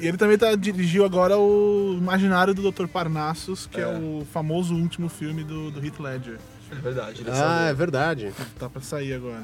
E 0.00 0.06
ele 0.06 0.16
também 0.16 0.36
tá, 0.36 0.54
dirigiu 0.54 1.04
agora 1.04 1.38
o 1.38 1.96
Imaginário 1.98 2.52
do 2.52 2.70
Dr. 2.70 2.86
Parnassus, 2.86 3.66
que 3.70 3.80
é, 3.80 3.86
o 3.86 4.26
famoso 4.32 4.74
último 4.74 5.08
filme 5.08 5.42
do, 5.44 5.70
do 5.70 5.84
Heath 5.84 5.98
Ledger. 5.98 6.38
É 6.70 6.74
verdade. 6.74 7.20
ele 7.22 7.30
Ah, 7.30 7.34
sabe. 7.34 7.70
é 7.70 7.74
verdade. 7.74 8.32
Tá 8.58 8.68
pra 8.68 8.82
sair 8.82 9.14
agora. 9.14 9.42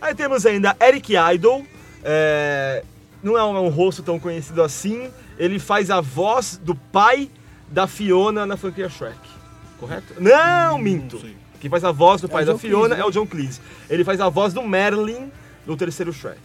Aí 0.00 0.14
temos 0.14 0.44
ainda 0.46 0.76
Eric 0.80 1.12
Idle. 1.34 1.64
é, 2.02 2.82
Não 3.22 3.38
é 3.38 3.44
um, 3.44 3.56
é 3.56 3.60
um 3.60 3.68
rosto 3.68 4.02
tão 4.02 4.18
conhecido 4.18 4.62
assim. 4.62 5.08
Ele 5.38 5.58
faz 5.58 5.90
a 5.90 6.00
voz 6.00 6.58
do 6.62 6.74
pai 6.74 7.30
da 7.68 7.86
Fiona 7.86 8.44
na 8.46 8.56
franquia 8.56 8.88
Shrek. 8.88 9.18
Correto? 9.78 10.14
Não, 10.20 10.78
minto. 10.78 11.18
sei. 11.20 11.36
Quem 11.60 11.70
faz 11.70 11.82
a 11.84 11.92
voz 11.92 12.20
do 12.20 12.28
pai 12.28 12.42
o 12.42 12.46
da 12.46 12.52
John 12.52 12.58
Fiona 12.58 12.78
Cleese, 12.88 12.94
né? 12.96 13.00
é 13.00 13.04
o 13.06 13.10
John 13.10 13.26
Cleese. 13.26 13.60
Ele 13.88 14.04
faz 14.04 14.20
a 14.20 14.28
voz 14.28 14.52
do 14.52 14.62
Merlin 14.62 15.30
no 15.66 15.76
terceiro 15.76 16.12
Shrek. 16.12 16.38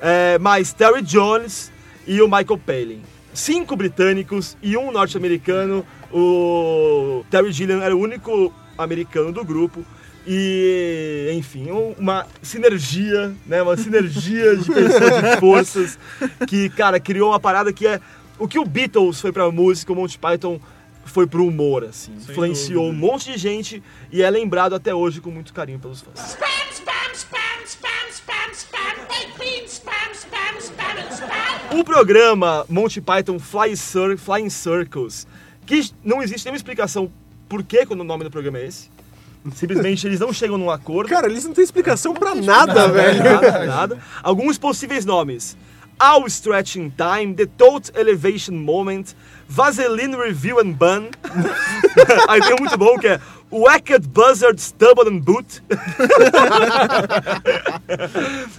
É, 0.00 0.38
mais 0.38 0.72
Terry 0.72 1.00
Jones 1.02 1.72
e 2.06 2.20
o 2.20 2.26
Michael 2.26 2.58
Palin. 2.58 3.02
Cinco 3.32 3.74
britânicos 3.74 4.56
e 4.62 4.76
um 4.76 4.92
norte-americano. 4.92 5.84
O 6.12 7.24
Terry 7.30 7.50
Gilliam 7.52 7.82
era 7.82 7.96
o 7.96 7.98
único 8.00 8.52
americano 8.76 9.32
do 9.32 9.44
grupo. 9.44 9.84
E, 10.26 11.30
enfim, 11.36 11.70
um- 11.70 11.94
uma 11.98 12.26
sinergia, 12.42 13.34
né? 13.46 13.62
Uma 13.62 13.76
sinergia 13.76 14.56
de 14.56 14.70
pessoas 14.70 15.22
de 15.22 15.36
forças 15.40 15.98
que, 16.46 16.68
cara, 16.70 16.98
criou 17.00 17.30
uma 17.30 17.40
parada 17.40 17.72
que 17.72 17.86
é 17.86 18.00
o 18.38 18.48
que 18.48 18.58
o 18.58 18.64
Beatles 18.64 19.20
foi 19.20 19.32
pra 19.32 19.50
música, 19.50 19.92
o 19.92 19.96
Monty 19.96 20.18
Python 20.18 20.58
foi 21.04 21.26
pro 21.26 21.46
humor, 21.46 21.84
assim. 21.84 22.12
Influenciou 22.14 22.86
um 22.86 22.92
monte 22.92 23.32
de 23.32 23.38
gente 23.38 23.82
e 24.10 24.22
é 24.22 24.30
lembrado 24.30 24.74
até 24.74 24.94
hoje 24.94 25.20
com 25.20 25.30
muito 25.30 25.52
carinho 25.52 25.78
pelos 25.78 26.00
fãs. 26.00 26.18
Spam, 26.18 26.46
spam, 26.72 26.92
spam, 27.14 27.38
spam, 27.68 28.10
spam, 28.10 28.52
spam. 28.52 28.74
Spam, 29.66 30.12
spam, 30.12 30.58
spam, 30.58 30.98
and 30.98 31.10
spam. 31.10 31.78
O 31.80 31.84
programa 31.84 32.64
Monty 32.68 33.00
Python 33.00 33.38
Fly 33.38 33.76
Cir 33.76 34.16
Flying 34.16 34.48
Circles, 34.48 35.26
que 35.66 35.90
não 36.02 36.22
existe 36.22 36.44
nenhuma 36.44 36.56
explicação 36.56 37.10
por 37.48 37.62
que 37.62 37.84
quando 37.84 38.00
o 38.00 38.04
nome 38.04 38.24
do 38.24 38.30
programa 38.30 38.58
é 38.58 38.66
esse. 38.66 38.90
Simplesmente 39.54 40.06
eles 40.06 40.20
não 40.20 40.32
chegam 40.32 40.56
num 40.56 40.70
acordo. 40.70 41.10
Cara, 41.10 41.26
eles 41.26 41.44
não 41.44 41.52
têm 41.52 41.64
explicação 41.64 42.14
pra 42.14 42.34
nada, 42.34 42.88
velho. 42.88 43.22
Nada, 43.22 43.66
nada. 43.66 43.98
Alguns 44.22 44.56
possíveis 44.56 45.04
nomes. 45.04 45.56
All 45.98 46.26
Stretching 46.26 46.92
Time, 46.96 47.34
The 47.34 47.46
Tote 47.46 47.92
Elevation 47.94 48.54
Moment, 48.54 49.14
Vaseline 49.48 50.16
Review 50.16 50.58
and 50.60 50.72
Bun. 50.72 51.08
Aí 52.28 52.40
tem 52.40 52.54
um 52.54 52.60
muito 52.60 52.76
bom 52.76 52.98
que 52.98 53.08
é 53.08 53.20
Wacked 53.50 54.08
Buzzard 54.08 54.60
Stubble 54.60 55.08
and 55.08 55.20
Boot. 55.20 55.62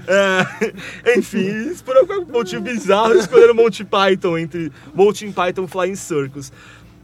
É, 0.07 1.17
enfim, 1.17 1.73
por 1.83 1.97
algum 1.97 2.31
motivo 2.31 2.61
bizarro, 2.61 3.15
escolheram 3.15 3.55
Monty 3.55 3.83
Python 3.83 4.37
entre 4.37 4.71
Monty 4.93 5.31
Python 5.31 5.67
Flying 5.67 5.95
Circus. 5.95 6.51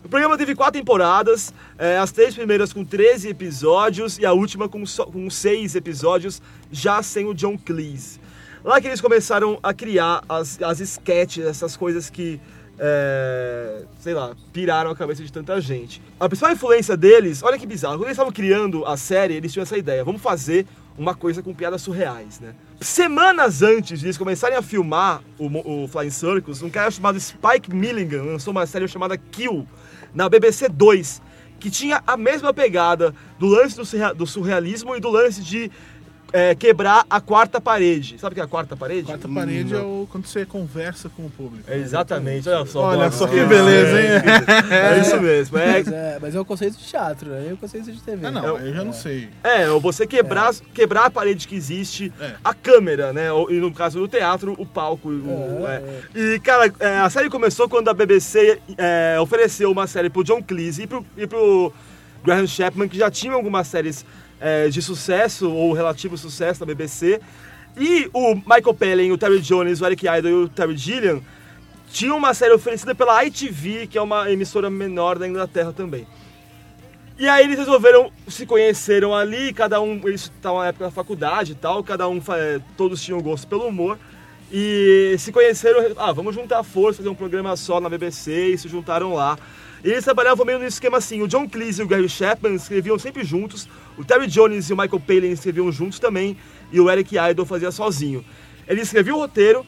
O 0.03 0.09
programa 0.09 0.37
teve 0.37 0.55
quatro 0.55 0.79
temporadas, 0.79 1.53
é, 1.77 1.97
as 1.97 2.11
três 2.11 2.33
primeiras 2.33 2.73
com 2.73 2.83
13 2.83 3.29
episódios 3.29 4.17
e 4.17 4.25
a 4.25 4.33
última 4.33 4.67
com, 4.69 4.85
só, 4.85 5.05
com 5.05 5.29
seis 5.29 5.75
episódios, 5.75 6.41
já 6.71 7.03
sem 7.03 7.25
o 7.25 7.33
John 7.33 7.57
Cleese. 7.57 8.19
Lá 8.63 8.79
que 8.79 8.87
eles 8.87 9.01
começaram 9.01 9.59
a 9.61 9.73
criar 9.73 10.23
as, 10.29 10.61
as 10.61 10.79
sketches, 10.79 11.45
essas 11.45 11.75
coisas 11.75 12.09
que, 12.09 12.39
é, 12.83 13.83
sei 13.99 14.15
lá, 14.15 14.35
piraram 14.51 14.89
a 14.89 14.95
cabeça 14.95 15.23
de 15.23 15.31
tanta 15.31 15.61
gente. 15.61 16.01
A 16.19 16.27
principal 16.27 16.51
influência 16.51 16.97
deles, 16.97 17.43
olha 17.43 17.59
que 17.59 17.67
bizarro, 17.67 17.93
quando 17.93 18.05
eles 18.05 18.13
estavam 18.13 18.33
criando 18.33 18.83
a 18.87 18.97
série, 18.97 19.35
eles 19.35 19.53
tinham 19.53 19.61
essa 19.61 19.77
ideia, 19.77 20.03
vamos 20.03 20.19
fazer 20.19 20.65
uma 20.97 21.13
coisa 21.13 21.43
com 21.43 21.53
piadas 21.53 21.83
surreais, 21.83 22.39
né? 22.39 22.55
Semanas 22.81 23.61
antes 23.61 23.99
de 23.99 24.07
eles 24.07 24.17
começarem 24.17 24.57
a 24.57 24.63
filmar 24.63 25.21
o, 25.37 25.83
o 25.83 25.87
Flying 25.87 26.09
Circus, 26.09 26.63
um 26.63 26.71
cara 26.71 26.89
chamado 26.89 27.19
Spike 27.19 27.73
Milligan 27.73 28.23
lançou 28.23 28.51
uma 28.51 28.65
série 28.65 28.87
chamada 28.87 29.15
Kill, 29.15 29.67
na 30.13 30.27
BBC 30.27 30.67
2, 30.67 31.21
que 31.59 31.69
tinha 31.69 32.01
a 32.07 32.17
mesma 32.17 32.51
pegada 32.51 33.13
do 33.37 33.45
lance 33.45 33.77
do 33.77 34.25
surrealismo 34.25 34.95
e 34.95 34.99
do 34.99 35.09
lance 35.09 35.41
de 35.41 35.71
é, 36.33 36.55
quebrar 36.55 37.05
a 37.09 37.19
quarta 37.19 37.59
parede. 37.59 38.17
Sabe 38.19 38.33
o 38.33 38.35
que 38.35 38.41
é 38.41 38.43
a 38.43 38.47
quarta 38.47 38.75
parede? 38.75 39.03
Quarta 39.03 39.27
parede 39.27 39.73
é 39.73 39.77
o, 39.79 40.07
quando 40.11 40.25
você 40.25 40.45
conversa 40.45 41.09
com 41.09 41.25
o 41.25 41.29
público. 41.29 41.69
É 41.69 41.77
exatamente, 41.77 42.47
olha 42.49 42.65
só. 42.65 42.81
Olha 42.83 43.11
só 43.11 43.27
que 43.27 43.39
é, 43.39 43.45
beleza, 43.45 44.01
hein? 44.01 44.07
É, 44.71 44.99
isso 45.01 45.19
mesmo. 45.21 45.57
É, 45.57 45.65
Mas 45.67 45.87
é, 45.87 46.19
mas 46.21 46.35
é 46.35 46.39
o 46.39 46.45
conceito 46.45 46.77
de 46.77 46.83
teatro, 46.85 47.29
né? 47.29 47.47
É 47.49 47.53
o 47.53 47.57
conceito 47.57 47.91
de 47.91 48.01
TV. 48.01 48.25
Ah, 48.27 48.31
não, 48.31 48.57
eu 48.57 48.73
já 48.73 48.83
não 48.83 48.93
sei. 48.93 49.29
É, 49.43 49.69
ou 49.69 49.79
você 49.81 50.07
quebrar, 50.07 50.53
quebrar 50.73 51.05
a 51.05 51.09
parede 51.11 51.47
que 51.47 51.55
existe, 51.55 52.11
É. 52.19 52.33
a 52.43 52.53
câmera, 52.53 53.11
né? 53.13 53.31
ou- 53.31 53.51
E 53.51 53.59
no 53.59 53.73
caso 53.73 53.99
do 53.99 54.07
teatro, 54.07 54.55
o 54.57 54.65
palco. 54.65 55.09
o- 55.09 55.65
é. 55.67 55.81
E, 56.15 56.39
cara, 56.39 56.71
é, 56.79 56.97
a 56.99 57.09
série 57.09 57.29
começou 57.29 57.67
quando 57.67 57.89
a 57.89 57.93
BBC 57.93 58.59
é, 58.77 59.17
ofereceu 59.19 59.71
uma 59.71 59.87
série 59.87 60.09
pro 60.09 60.23
John 60.23 60.41
Cleese 60.41 60.83
e 60.83 60.87
pro, 60.87 61.05
e 61.17 61.27
pro 61.27 61.73
Graham 62.23 62.47
Chapman, 62.47 62.87
que 62.87 62.97
já 62.97 63.09
tinham 63.09 63.35
algumas 63.35 63.67
séries 63.67 64.05
é, 64.39 64.69
de 64.69 64.81
sucesso 64.81 65.51
ou 65.51 65.73
relativo 65.73 66.17
sucesso 66.17 66.59
na 66.59 66.65
BBC. 66.65 67.21
E 67.77 68.09
o 68.13 68.35
Michael 68.35 68.73
Palin, 68.73 69.11
o 69.11 69.17
Terry 69.17 69.39
Jones, 69.39 69.81
o 69.81 69.85
Eric 69.85 70.05
Idle 70.05 70.29
e 70.29 70.33
o 70.33 70.49
Terry 70.49 70.75
Gilliam 70.77 71.21
tinham 71.91 72.17
uma 72.17 72.33
série 72.33 72.53
oferecida 72.53 72.95
pela 72.95 73.23
ITV, 73.25 73.87
que 73.87 73.97
é 73.97 74.01
uma 74.01 74.31
emissora 74.31 74.69
menor 74.69 75.19
da 75.19 75.27
Inglaterra 75.27 75.73
também. 75.73 76.07
E 77.19 77.27
aí 77.27 77.43
eles 77.43 77.59
resolveram, 77.59 78.11
se 78.27 78.45
conheceram 78.45 79.13
ali, 79.13 79.53
cada 79.53 79.79
um, 79.79 80.01
eles 80.05 80.21
estavam 80.23 80.59
na 80.59 80.67
época 80.67 80.85
da 80.85 80.91
faculdade 80.91 81.51
e 81.51 81.55
tal, 81.55 81.83
cada 81.83 82.07
um, 82.07 82.17
eh, 82.17 82.59
todos 82.75 83.01
tinham 83.03 83.21
gosto 83.21 83.47
pelo 83.47 83.67
humor. 83.67 83.99
E 84.51 85.15
se 85.19 85.31
conheceram, 85.31 85.93
ah, 85.97 86.11
vamos 86.11 86.33
juntar 86.33 86.63
força, 86.63 86.97
fazer 86.97 87.09
um 87.09 87.15
programa 87.15 87.55
só 87.55 87.79
na 87.79 87.87
BBC, 87.87 88.47
e 88.53 88.57
se 88.57 88.67
juntaram 88.67 89.13
lá. 89.13 89.37
E 89.83 89.89
eles 89.89 90.03
trabalhavam 90.03 90.45
meio 90.45 90.59
no 90.59 90.65
esquema 90.65 90.97
assim, 90.97 91.21
o 91.21 91.27
John 91.27 91.49
Cleese 91.49 91.81
e 91.81 91.83
o 91.83 91.87
Gary 91.87 92.07
Chapman 92.07 92.53
escreviam 92.53 92.99
sempre 92.99 93.23
juntos, 93.23 93.67
o 93.97 94.03
Terry 94.03 94.27
Jones 94.27 94.69
e 94.69 94.73
o 94.73 94.77
Michael 94.77 94.99
Palin 94.99 95.31
escreviam 95.31 95.71
juntos 95.71 95.99
também, 95.99 96.37
e 96.71 96.79
o 96.79 96.89
Eric 96.89 97.15
Idle 97.17 97.45
fazia 97.45 97.71
sozinho. 97.71 98.23
Ele 98.67 98.81
escrevia 98.81 99.13
o 99.13 99.17
roteiro, 99.17 99.65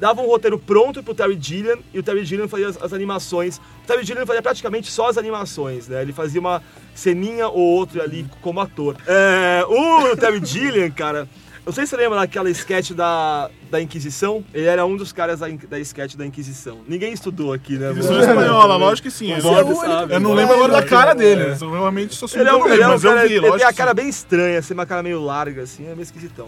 dava 0.00 0.20
um 0.22 0.26
roteiro 0.26 0.58
pronto 0.58 1.02
pro 1.02 1.14
Terry 1.14 1.38
Gilliam 1.40 1.78
e 1.92 1.98
o 1.98 2.02
Terry 2.02 2.24
Gilliam 2.24 2.48
fazia 2.48 2.68
as, 2.68 2.82
as 2.82 2.92
animações. 2.92 3.58
O 3.58 3.86
Terry 3.86 4.04
Gilliam 4.04 4.26
fazia 4.26 4.42
praticamente 4.42 4.90
só 4.90 5.08
as 5.08 5.18
animações, 5.18 5.88
né? 5.88 6.02
Ele 6.02 6.12
fazia 6.12 6.40
uma 6.40 6.62
ceninha 6.94 7.48
ou 7.48 7.60
outra 7.60 8.02
ali 8.02 8.26
como 8.40 8.60
ator. 8.60 8.96
É, 9.06 9.64
o 9.68 10.16
Terry 10.16 10.44
Gilliam, 10.44 10.90
cara, 10.90 11.28
não 11.66 11.72
sei 11.72 11.84
se 11.86 11.90
você 11.90 11.96
lembra 11.96 12.18
daquela 12.18 12.50
sketch 12.50 12.90
da, 12.92 13.50
da 13.70 13.80
Inquisição. 13.80 14.44
Ele 14.52 14.66
era 14.66 14.84
um 14.84 14.96
dos 14.96 15.12
caras 15.12 15.40
da, 15.40 15.46
da 15.48 15.78
sketch 15.80 16.14
da 16.14 16.26
Inquisição. 16.26 16.80
Ninguém 16.86 17.12
estudou 17.12 17.52
aqui, 17.52 17.78
né? 17.78 17.90
Inquisição 17.90 18.16
mano? 18.18 18.30
espanhola, 18.32 18.76
lógico 18.76 19.08
que 19.08 19.14
sim. 19.14 19.34
Bob 19.40 19.70
eu- 19.70 19.76
sabe. 19.76 20.14
eu 20.14 20.20
não 20.20 20.34
lembro 20.34 20.54
agora 20.54 20.72
da 20.72 20.82
cara 20.82 21.14
dele. 21.14 21.42
É. 21.42 21.56
Eu 21.60 21.70
realmente 21.72 22.14
sou 22.14 22.28
Ele 22.34 22.48
é 22.48 22.52
um, 22.52 22.58
surdo 22.58 22.74
ele 22.74 22.82
é 22.82 22.86
um 22.86 22.90
mas 22.90 23.02
cara, 23.02 23.22
eu 23.24 23.28
vi, 23.28 23.34
ele 23.36 23.52
tem 23.52 23.66
a 23.66 23.72
cara 23.72 23.90
sim. 23.90 23.96
bem 23.96 24.08
estranha, 24.08 24.58
assim, 24.58 24.74
uma 24.74 24.86
cara 24.86 25.02
meio 25.02 25.22
larga, 25.22 25.62
assim, 25.62 25.84
é 25.86 25.90
meio 25.90 26.02
esquisitão. 26.02 26.44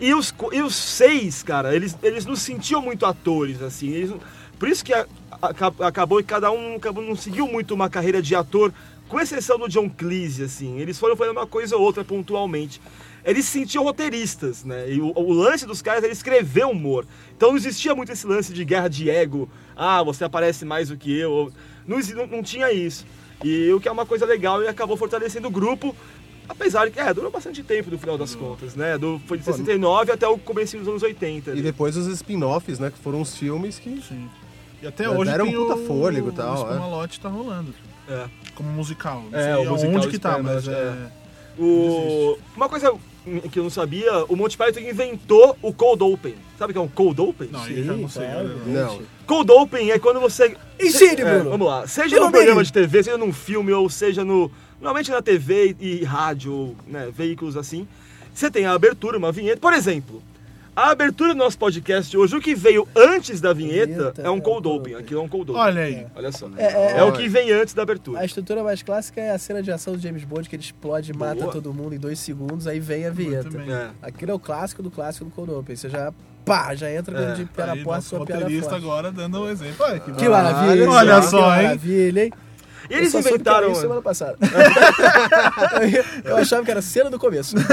E 0.00 0.14
os, 0.14 0.32
e 0.52 0.62
os 0.62 0.76
seis, 0.76 1.42
cara, 1.42 1.74
eles, 1.74 1.96
eles 2.02 2.24
não 2.24 2.36
se 2.36 2.42
sentiam 2.44 2.80
muito 2.82 3.04
atores, 3.06 3.60
assim. 3.62 3.88
eles 3.90 4.12
por 4.58 4.68
isso 4.68 4.84
que 4.84 4.92
a- 4.92 5.06
aca- 5.40 5.72
acabou 5.86 6.18
que 6.18 6.24
cada 6.24 6.50
um 6.50 6.76
acabou, 6.76 7.02
não 7.02 7.16
seguiu 7.16 7.46
muito 7.48 7.72
uma 7.74 7.88
carreira 7.88 8.20
de 8.20 8.34
ator, 8.34 8.72
com 9.08 9.18
exceção 9.18 9.58
do 9.58 9.68
John 9.68 9.88
Cleese, 9.88 10.42
assim. 10.44 10.78
Eles 10.78 10.98
foram 10.98 11.16
fazendo 11.16 11.36
uma 11.36 11.46
coisa 11.46 11.76
ou 11.76 11.82
outra 11.82 12.04
pontualmente. 12.04 12.80
Eles 13.28 13.44
se 13.44 13.50
sentiam 13.52 13.84
roteiristas, 13.84 14.64
né? 14.64 14.90
E 14.90 15.00
o, 15.00 15.12
o 15.14 15.32
lance 15.32 15.66
dos 15.66 15.82
caras 15.82 16.02
era 16.02 16.10
escrever 16.12 16.64
humor. 16.64 17.04
Então 17.36 17.50
não 17.50 17.58
existia 17.58 17.94
muito 17.94 18.10
esse 18.10 18.26
lance 18.26 18.54
de 18.54 18.64
guerra 18.64 18.88
de 18.88 19.10
ego. 19.10 19.48
Ah, 19.76 20.02
você 20.02 20.24
aparece 20.24 20.64
mais 20.64 20.88
do 20.88 20.96
que 20.96 21.14
eu. 21.18 21.52
Não, 21.86 21.98
não, 21.98 22.26
não 22.26 22.42
tinha 22.42 22.72
isso. 22.72 23.04
E 23.44 23.70
o 23.70 23.78
que 23.80 23.86
é 23.86 23.92
uma 23.92 24.06
coisa 24.06 24.24
legal 24.24 24.62
e 24.62 24.66
acabou 24.68 24.96
fortalecendo 24.96 25.46
o 25.48 25.50
grupo. 25.50 25.94
Apesar 26.48 26.86
de 26.86 26.92
que, 26.92 26.98
é, 26.98 27.12
durou 27.12 27.30
bastante 27.30 27.62
tempo 27.62 27.90
no 27.90 27.98
final 27.98 28.16
das 28.16 28.34
contas, 28.34 28.74
né? 28.74 28.96
Do, 28.96 29.20
foi 29.26 29.36
de 29.36 29.44
69 29.44 30.10
até 30.10 30.26
o 30.26 30.38
começo 30.38 30.78
dos 30.78 30.88
anos 30.88 31.02
80. 31.02 31.50
E 31.50 31.60
depois 31.60 31.94
os 31.98 32.06
spin-offs, 32.06 32.78
né? 32.78 32.90
Que 32.90 32.98
foram 32.98 33.20
os 33.20 33.36
filmes 33.36 33.78
que. 33.78 34.00
Sim. 34.00 34.26
E 34.82 34.86
até 34.86 35.04
É, 35.04 35.10
hoje 35.10 35.30
deram 35.30 35.44
tem 35.44 35.58
um 35.58 35.66
puta 35.66 35.74
o, 35.78 35.86
fôlego 35.86 36.30
e 36.30 36.32
tal, 36.32 36.54
O 36.54 36.54
é. 36.54 36.72
Spamalote 36.72 37.20
tá 37.20 37.28
rolando. 37.28 37.74
É. 38.08 38.24
Como 38.54 38.70
musical. 38.70 39.22
Não 39.30 39.38
É, 39.38 39.54
sei 39.54 39.66
o 39.66 39.70
musical 39.70 39.94
onde 39.96 40.08
que 40.08 40.18
tá, 40.18 40.38
mas 40.38 40.66
é... 40.66 41.10
O... 41.58 42.38
Uma 42.56 42.68
coisa 42.68 42.94
que 43.50 43.58
eu 43.58 43.62
não 43.62 43.70
sabia, 43.70 44.24
o 44.28 44.36
Monty 44.36 44.56
Python 44.56 44.80
inventou 44.80 45.56
o 45.62 45.72
Cold 45.72 46.02
Open. 46.02 46.34
Sabe 46.58 46.70
o 46.70 46.74
que 46.74 46.78
é 46.78 46.82
um 46.82 46.88
Cold 46.88 47.20
Open? 47.20 47.48
Não, 47.52 47.62
aí 47.62 47.78
eu 47.78 47.84
já 47.84 47.92
não 47.92 48.08
sei. 48.08 48.24
claro. 48.26 48.60
olha, 48.66 48.84
Não. 48.84 49.00
Cold 49.26 49.52
Open 49.52 49.90
é 49.90 49.98
quando 49.98 50.20
você. 50.20 50.56
Ensine, 50.80 51.20
É, 51.22 51.34
Bruno. 51.34 51.50
Vamos 51.50 51.66
lá. 51.66 51.86
Seja 51.86 52.18
num 52.18 52.30
programa 52.30 52.64
de 52.64 52.72
TV, 52.72 53.02
seja 53.02 53.18
num 53.18 53.32
filme, 53.32 53.72
ou 53.72 53.88
seja 53.88 54.24
no. 54.24 54.50
Normalmente 54.80 55.10
na 55.10 55.20
TV 55.20 55.76
e 55.80 56.04
rádio, 56.04 56.52
ou, 56.52 56.76
né, 56.86 57.10
veículos 57.14 57.56
assim. 57.56 57.86
Você 58.32 58.50
tem 58.50 58.64
a 58.66 58.72
abertura, 58.72 59.18
uma 59.18 59.32
vinheta. 59.32 59.60
Por 59.60 59.72
exemplo, 59.72 60.22
a 60.80 60.90
abertura 60.90 61.34
do 61.34 61.38
nosso 61.38 61.58
podcast 61.58 62.16
hoje, 62.16 62.36
o 62.36 62.40
que 62.40 62.54
veio 62.54 62.86
antes 62.96 63.40
da 63.40 63.52
vinheta, 63.52 63.86
Vinheta 64.12 64.22
é 64.22 64.30
um 64.30 64.36
é 64.38 64.40
cold 64.40 64.68
open. 64.68 64.94
Aquilo 64.94 65.20
é 65.20 65.22
um 65.24 65.28
cold 65.28 65.50
open. 65.50 65.62
Olha 65.62 65.82
aí. 65.82 66.06
Olha 66.14 66.30
só. 66.32 66.48
É, 66.56 66.62
É, 66.64 66.98
é- 66.98 67.02
o 67.04 67.12
que 67.12 67.28
vem 67.28 67.50
antes 67.52 67.74
da 67.74 67.82
abertura. 67.82 68.20
A 68.20 68.24
estrutura 68.24 68.62
mais 68.62 68.82
clássica 68.82 69.20
é 69.20 69.30
a 69.32 69.38
cena 69.38 69.62
de 69.62 69.72
ação 69.72 69.94
do 69.94 69.98
James 70.00 70.24
Bond, 70.24 70.48
que 70.48 70.54
ele 70.56 70.62
explode 70.62 71.10
e 71.10 71.16
mata 71.16 71.46
todo 71.48 71.72
mundo 71.74 71.94
em 71.94 71.98
dois 71.98 72.18
segundos, 72.20 72.66
aí 72.66 72.78
vem 72.78 73.06
a 73.06 73.10
vinheta. 73.10 73.50
bem. 73.50 73.72
É. 73.72 73.88
Aquilo 74.02 74.30
é 74.30 74.34
o 74.34 74.38
clássico 74.38 74.82
do 74.82 74.90
clássico 74.90 75.24
do 75.24 75.30
Cold 75.32 75.50
Open. 75.52 75.74
Você 75.74 75.88
já, 75.88 76.12
pá, 76.44 76.74
já 76.74 76.90
entra 76.92 77.18
É, 77.18 77.32
de 77.34 77.44
pé 77.46 77.66
na 77.66 77.76
porta, 77.78 78.00
sua 78.02 78.20
roteirista 78.20 78.70
forte. 78.70 78.84
agora 78.84 79.10
dando 79.10 79.40
um 79.42 79.48
exemplo. 79.50 79.76
Olha 79.84 79.98
que, 80.00 80.12
Que 80.12 80.28
maravilha. 80.28 80.88
Olha 80.90 81.16
hein? 81.16 81.22
só, 81.22 81.30
que 81.54 81.58
hein? 81.58 81.62
maravilha, 81.64 82.24
hein? 82.24 82.32
E 82.90 82.94
eles 82.94 83.12
eu 83.12 83.20
só 83.22 83.28
soube 83.28 83.34
inventaram. 83.34 83.70
isso 83.72 83.80
semana 83.82 84.00
passada. 84.02 84.36
eu 86.24 86.36
achava 86.38 86.64
que 86.64 86.70
era 86.70 86.80
cena 86.82 87.10
do 87.10 87.18
começo. 87.18 87.54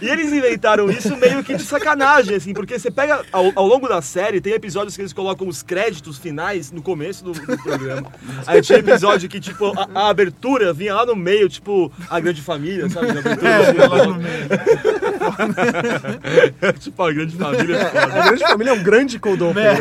E 0.00 0.08
eles 0.10 0.30
inventaram 0.30 0.90
isso 0.90 1.16
meio 1.16 1.42
que 1.42 1.54
de 1.54 1.62
sacanagem, 1.64 2.36
assim, 2.36 2.52
porque 2.52 2.78
você 2.78 2.90
pega 2.90 3.22
ao, 3.32 3.50
ao 3.56 3.66
longo 3.66 3.88
da 3.88 4.02
série, 4.02 4.42
tem 4.42 4.52
episódios 4.52 4.94
que 4.94 5.00
eles 5.00 5.12
colocam 5.12 5.48
os 5.48 5.62
créditos 5.62 6.18
finais 6.18 6.70
no 6.70 6.82
começo 6.82 7.24
do, 7.24 7.32
do 7.32 7.56
programa. 7.62 8.06
Aí 8.46 8.60
tinha 8.60 8.78
episódio 8.78 9.26
que, 9.26 9.40
tipo, 9.40 9.72
a, 9.78 9.88
a 9.98 10.10
abertura 10.10 10.70
vinha 10.74 10.94
lá 10.94 11.06
no 11.06 11.16
meio, 11.16 11.48
tipo, 11.48 11.90
a 12.10 12.20
grande 12.20 12.42
família, 12.42 12.90
sabe? 12.90 13.06
A 13.06 13.10
abertura, 13.12 13.48
É, 13.48 13.56
assim, 13.56 13.78
lá 13.78 14.06
no 14.06 14.14
meio. 14.16 14.48
tipo, 16.78 17.02
a 17.02 17.12
grande 17.12 17.36
família. 17.36 17.76
é. 17.76 17.98
A 17.98 18.06
grande 18.26 18.42
família 18.46 18.70
é 18.70 18.74
um 18.74 18.82
grande 18.82 19.18
cold 19.18 19.42
open, 19.44 19.64
É. 19.64 19.72
né? 19.78 19.80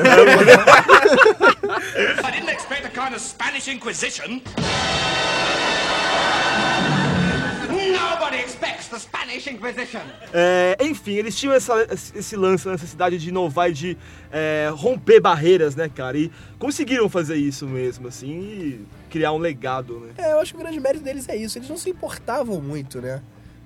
I 1.94 2.32
didn't 2.32 2.50
expect 2.50 2.86
a 2.86 2.90
kind 2.90 3.14
of 3.14 3.20
Spanish 3.22 3.68
Inquisition. 3.68 4.42
Nobody 7.70 8.38
expects 8.38 8.88
the 8.88 8.98
Spanish 9.00 9.48
Inquisition. 9.48 10.02
É, 10.34 10.78
enfim, 10.82 11.14
eles 11.14 11.36
tinham 11.38 11.54
essa- 11.54 11.88
esse 12.16 12.36
lance, 12.36 12.68
a 12.68 12.72
necessidade 12.72 13.18
de 13.18 13.30
inovar 13.30 13.70
e 13.70 13.74
de 13.74 13.98
é, 14.32 14.70
romper 14.74 15.20
barreiras, 15.22 15.76
né, 15.76 15.90
cara? 15.94 16.18
E 16.18 16.32
conseguiram 16.60 17.08
fazer 17.10 17.36
isso 17.36 17.66
mesmo, 17.68 18.08
assim, 18.08 18.30
e 18.32 18.86
criar 19.10 19.32
um 19.32 19.38
legado, 19.38 20.00
né? 20.00 20.14
É, 20.18 20.34
eu 20.34 20.40
acho 20.40 20.54
que 20.54 20.60
o 20.60 20.62
grande 20.62 20.80
mérito 20.80 21.04
deles 21.04 21.28
é 21.30 21.36
isso. 21.36 21.58
Eles 21.58 21.70
não 21.70 21.78
se 21.78 21.90
importavam 21.90 22.60
muito, 22.62 23.00
né? 23.02 23.22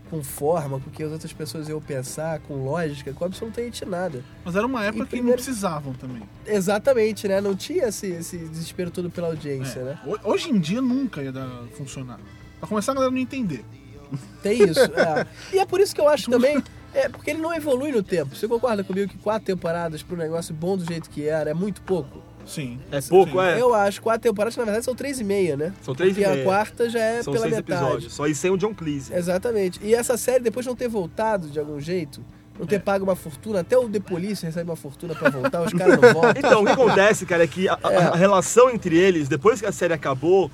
Com 0.10 0.24
forma, 0.24 0.80
com 0.80 0.90
o 0.90 0.92
que 0.92 1.04
as 1.04 1.12
outras 1.12 1.32
pessoas 1.32 1.70
iam 1.70 1.80
pensar, 1.80 2.40
com 2.40 2.64
lógica, 2.66 3.14
com 3.14 3.26
absolutamente 3.26 3.86
nada. 3.86 4.24
Mas 4.44 4.56
era 4.56 4.66
uma 4.66 4.84
época 4.84 5.04
E 5.04 5.08
que 5.08 5.16
não 5.18 5.24
primeiro- 5.24 5.42
precisavam 5.44 5.94
também. 5.94 6.24
Exatamente, 6.48 7.28
né? 7.28 7.40
Não 7.40 7.56
tinha 7.56 7.86
esse, 7.90 8.08
esse 8.08 8.38
desespero 8.38 8.90
todo 8.90 9.10
pela 9.12 9.28
audiência, 9.28 9.80
É. 9.80 9.84
né? 9.84 10.00
Ho- 10.06 10.32
Hoje 10.32 10.50
em 10.50 10.60
dia 10.60 10.82
nunca 10.82 11.22
ia 11.22 11.32
dar, 11.32 11.48
funcionar. 11.78 12.20
Pra 12.60 12.68
começar 12.68 12.92
a 12.92 12.96
galera 12.96 13.12
não 13.12 13.20
entender. 13.20 13.64
Tem 14.42 14.64
isso. 14.64 14.80
é. 14.80 15.28
E 15.54 15.60
é 15.60 15.66
por 15.66 15.80
isso 15.80 15.94
que 15.94 16.02
eu 16.02 16.10
acho 16.10 16.30
também. 16.32 16.62
É 16.92 17.08
porque 17.08 17.30
ele 17.30 17.40
não 17.40 17.54
evolui 17.54 17.92
no 17.92 18.02
tempo. 18.02 18.36
Você 18.36 18.48
concorda 18.48 18.84
comigo 18.84 19.08
que 19.12 19.18
quatro 19.20 19.46
temporadas 19.46 20.02
pro 20.02 20.18
negócio 20.18 20.56
bom 20.56 20.76
do 20.76 20.84
jeito 20.84 21.08
que 21.08 21.28
era 21.28 21.52
é 21.52 21.54
muito 21.54 21.84
pouco? 21.84 22.20
Sim. 22.50 22.80
É 22.92 23.00
pouco, 23.02 23.40
é? 23.42 23.62
Eu 23.62 23.74
acho. 23.74 24.02
Quatro 24.02 24.22
temporadas, 24.30 24.58
na 24.58 24.64
verdade, 24.66 24.84
são 24.86 24.96
três 24.96 25.20
e 25.20 25.24
meia, 25.24 25.56
né? 25.56 25.74
São 25.82 25.94
três 25.96 26.12
e 26.12 26.16
Porque 26.22 26.30
meia. 26.30 26.42
a 26.42 26.46
quarta 26.46 26.90
já 26.90 27.00
é 27.00 27.22
São 27.24 27.32
pela 27.34 27.46
seis 27.46 27.56
metade. 27.58 27.82
episódios, 27.84 28.14
só 28.14 28.28
e 28.28 28.34
sem 28.36 28.52
o 28.52 28.58
John 28.58 28.74
Cleese. 28.74 29.14
Exatamente. 29.14 29.80
E 29.84 29.94
essa 29.94 30.18
série, 30.18 30.44
depois 30.44 30.66
de 30.66 30.70
não 30.70 30.76
ter 30.76 30.88
voltado 30.88 31.48
de 31.48 31.60
algum 31.60 31.80
jeito, 31.80 32.22
não 32.60 32.66
ter 32.66 32.80
pago 32.82 33.04
uma 33.06 33.16
fortuna, 33.16 33.62
até 33.62 33.78
o 33.78 33.88
The 33.88 34.00
Police 34.00 34.46
recebe 34.46 34.70
uma 34.70 34.76
fortuna 34.76 35.16
pra 35.16 35.30
voltar, 35.30 35.62
os 35.62 35.72
caras 35.74 36.00
não 36.00 36.12
voltam. 36.14 36.34
Então, 36.38 36.62
o 36.62 36.66
que 36.66 36.72
acontece, 36.72 37.26
cara, 37.26 37.44
é 37.44 37.48
que 37.48 37.70
a, 37.70 37.78
a- 37.82 37.88
a 38.10 38.16
relação 38.16 38.70
entre 38.70 38.98
eles, 38.98 39.30
depois 39.30 39.60
que 39.62 39.66
a 39.66 39.72
série 39.72 39.94
acabou, 39.94 40.52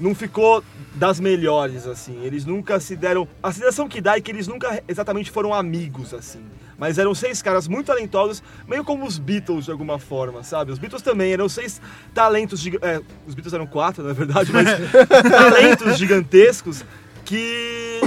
não 0.00 0.14
ficou 0.14 0.64
das 0.94 1.20
melhores, 1.20 1.86
assim. 1.86 2.22
Eles 2.24 2.44
nunca 2.46 2.80
se 2.80 2.96
deram. 2.96 3.28
A 3.42 3.52
sensação 3.52 3.88
que 3.88 4.00
dá 4.00 4.16
é 4.16 4.20
que 4.20 4.30
eles 4.30 4.46
nunca 4.48 4.82
exatamente 4.88 5.30
foram 5.30 5.52
amigos, 5.52 6.12
assim. 6.14 6.40
Mas 6.82 6.98
eram 6.98 7.14
seis 7.14 7.40
caras 7.40 7.68
muito 7.68 7.86
talentosos, 7.86 8.42
meio 8.66 8.82
como 8.82 9.06
os 9.06 9.16
Beatles 9.16 9.66
de 9.66 9.70
alguma 9.70 10.00
forma, 10.00 10.42
sabe? 10.42 10.72
Os 10.72 10.80
Beatles 10.80 11.00
também 11.00 11.32
eram 11.32 11.48
seis 11.48 11.80
talentos 12.12 12.58
giga- 12.58 12.80
é, 12.82 13.00
os 13.24 13.34
Beatles 13.36 13.54
eram 13.54 13.68
quatro, 13.68 14.02
na 14.04 14.12
verdade, 14.12 14.50
mas 14.52 14.66
talentos 15.30 15.96
gigantescos 15.96 16.84
que 17.24 18.00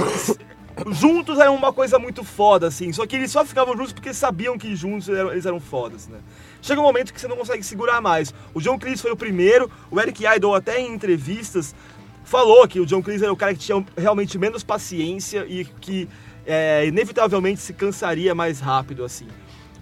juntos 0.90 1.38
eram 1.38 1.54
uma 1.54 1.72
coisa 1.72 1.98
muito 1.98 2.22
foda, 2.22 2.66
assim. 2.66 2.92
Só 2.92 3.06
que 3.06 3.16
eles 3.16 3.30
só 3.30 3.46
ficavam 3.46 3.74
juntos 3.74 3.94
porque 3.94 4.12
sabiam 4.12 4.58
que 4.58 4.76
juntos 4.76 5.08
eram- 5.08 5.32
eles 5.32 5.46
eram 5.46 5.58
fodas, 5.58 6.06
né? 6.06 6.18
Chega 6.60 6.78
um 6.78 6.84
momento 6.84 7.14
que 7.14 7.20
você 7.20 7.26
não 7.28 7.36
consegue 7.38 7.62
segurar 7.62 8.02
mais. 8.02 8.34
O 8.52 8.60
John 8.60 8.78
Cleese 8.78 9.00
foi 9.00 9.10
o 9.10 9.16
primeiro, 9.16 9.70
o 9.90 9.98
Eric 9.98 10.22
Idle 10.26 10.54
até 10.54 10.78
em 10.78 10.92
entrevistas 10.92 11.74
falou 12.24 12.68
que 12.68 12.78
o 12.78 12.84
John 12.84 13.02
Cleese 13.02 13.24
era 13.24 13.32
o 13.32 13.36
cara 13.36 13.54
que 13.54 13.60
tinha 13.60 13.82
realmente 13.96 14.36
menos 14.36 14.62
paciência 14.62 15.46
e 15.48 15.64
que 15.64 16.06
é, 16.46 16.86
inevitavelmente 16.86 17.60
se 17.60 17.72
cansaria 17.72 18.34
mais 18.34 18.60
rápido, 18.60 19.04
assim. 19.04 19.26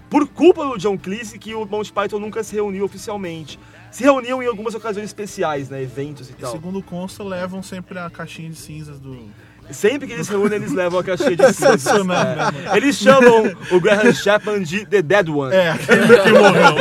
Por 0.09 0.27
culpa 0.27 0.65
do 0.65 0.77
John 0.77 0.97
Cleese 0.97 1.37
que 1.39 1.53
o 1.55 1.65
Monty 1.65 1.91
Python 1.91 2.19
nunca 2.19 2.43
se 2.43 2.55
reuniu 2.55 2.85
oficialmente. 2.85 3.59
Se 3.91 4.03
reuniam 4.03 4.41
em 4.43 4.45
algumas 4.47 4.75
ocasiões 4.75 5.05
especiais, 5.05 5.69
né? 5.69 5.81
Eventos 5.81 6.29
e 6.29 6.33
E 6.33 6.35
tal. 6.35 6.51
segundo 6.51 6.81
consta, 6.81 7.23
levam 7.23 7.63
sempre 7.63 7.97
a 7.97 8.09
caixinha 8.09 8.49
de 8.49 8.55
cinzas 8.57 8.99
do. 8.99 9.29
Sempre 9.71 10.07
que 10.07 10.13
eles 10.13 10.27
se 10.27 10.31
reúnem, 10.33 10.57
eles 10.57 10.71
levam 10.71 10.99
a 10.99 11.03
caixinha 11.03 11.35
de 11.35 11.47
cinzas. 11.53 11.87
É. 11.87 12.77
Eles 12.77 12.95
chamam 12.97 13.51
o 13.71 13.79
Graham 13.79 14.13
Chapman 14.13 14.61
de 14.61 14.85
The 14.85 15.01
Dead 15.01 15.27
One. 15.29 15.53
É, 15.55 15.71
aquele 15.71 16.19
que 16.19 16.31
morreu. 16.31 16.75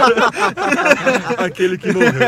Aquele 1.39 1.79
que 1.79 1.93
morreu. 1.93 2.23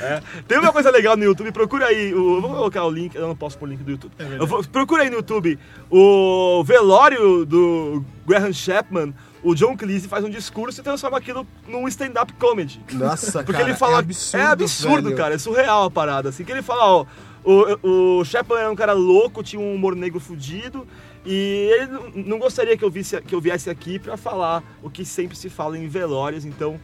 É. 0.00 0.22
Tem 0.46 0.58
uma 0.58 0.72
coisa 0.72 0.90
legal 0.90 1.16
no 1.16 1.24
YouTube, 1.24 1.50
procura 1.52 1.86
aí. 1.86 2.14
O, 2.14 2.40
vou 2.40 2.50
colocar 2.50 2.84
o 2.84 2.90
link, 2.90 3.14
eu 3.14 3.26
não 3.26 3.36
posso 3.36 3.58
pôr 3.58 3.66
o 3.66 3.70
link 3.70 3.82
do 3.82 3.90
YouTube. 3.90 4.12
É 4.18 4.36
Eu 4.40 4.46
vou- 4.46 4.62
procura 4.64 5.02
aí 5.02 5.10
no 5.10 5.16
YouTube 5.16 5.58
o 5.90 6.62
velório 6.64 7.44
do 7.44 8.04
Graham 8.26 8.52
Chapman. 8.52 9.12
O 9.42 9.54
John 9.54 9.76
Cleese 9.76 10.08
faz 10.08 10.24
um 10.24 10.30
discurso 10.30 10.80
e 10.80 10.82
transforma 10.84 11.18
aquilo 11.18 11.46
num 11.68 11.86
stand-up 11.86 12.32
comedy. 12.34 12.80
Nossa, 12.92 13.44
Porque 13.44 13.52
cara, 13.52 13.64
ele 13.64 13.76
fala. 13.76 13.96
é 13.96 13.98
absurdo, 14.00 14.38
é 14.42 14.46
absurdo, 14.46 15.14
cara. 15.14 15.34
É 15.34 15.38
surreal 15.38 15.84
a 15.84 15.90
parada. 15.90 16.30
Assim, 16.30 16.42
que 16.44 16.50
ele 16.50 16.62
fala, 16.62 16.84
ó. 16.84 17.06
O, 17.46 18.18
o 18.18 18.24
Chapman 18.24 18.58
era 18.58 18.70
um 18.70 18.74
cara 18.76 18.92
louco, 18.92 19.42
tinha 19.42 19.60
um 19.62 19.72
humor 19.74 19.94
negro 19.94 20.18
fudido. 20.18 20.86
E 21.24 21.70
ele 21.72 22.24
não- 22.24 22.38
gostaria 22.38 22.76
que 22.76 22.84
eu, 22.84 22.90
visse, 22.90 23.20
que 23.22 23.34
eu 23.34 23.40
viesse 23.40 23.70
aqui 23.70 23.98
pra 23.98 24.16
falar 24.16 24.62
o 24.82 24.90
que 24.90 25.04
sempre 25.04 25.36
se 25.36 25.48
fala 25.48 25.78
em 25.78 25.86
velórios. 25.88 26.44
Então, 26.44 26.78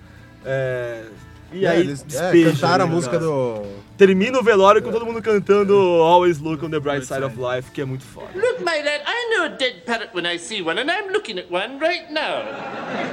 é, 0.45 1.05
E 1.53 1.67
É, 1.67 1.69
aí, 1.69 1.81
eles 1.81 2.01
é, 2.01 2.05
despeja, 2.07 2.53
cantaram 2.53 2.85
a 2.85 2.89
né, 2.89 2.95
música 2.95 3.19
cara? 3.19 3.25
do. 3.31 3.63
Termina 3.99 4.39
o 4.39 4.43
velório 4.43 4.81
com 4.83 4.91
todo 4.91 5.05
mundo 5.05 5.21
cantando 5.21 5.75
Always 5.77 6.39
Look 6.39 6.65
on 6.65 6.71
the 6.71 6.81
Bright 6.81 7.05
Side 7.05 7.23
of 7.25 7.37
Life, 7.37 7.71
que 7.73 7.83
é 7.83 7.85
muito 7.85 8.05
foda. 8.05 8.29
Look, 8.35 8.61
my 8.61 8.83
lad, 8.83 9.03
I 9.07 9.35
know 9.37 9.45
a 9.45 9.49
dead 9.49 9.85
parrot 9.85 10.11
when 10.15 10.25
I 10.27 10.39
see 10.39 10.63
one, 10.63 10.81
and 10.81 10.91
I'm 10.91 11.13
looking 11.13 11.39
at 11.39 11.51
one 11.53 11.79
right 11.79 12.11
now. 12.11 12.43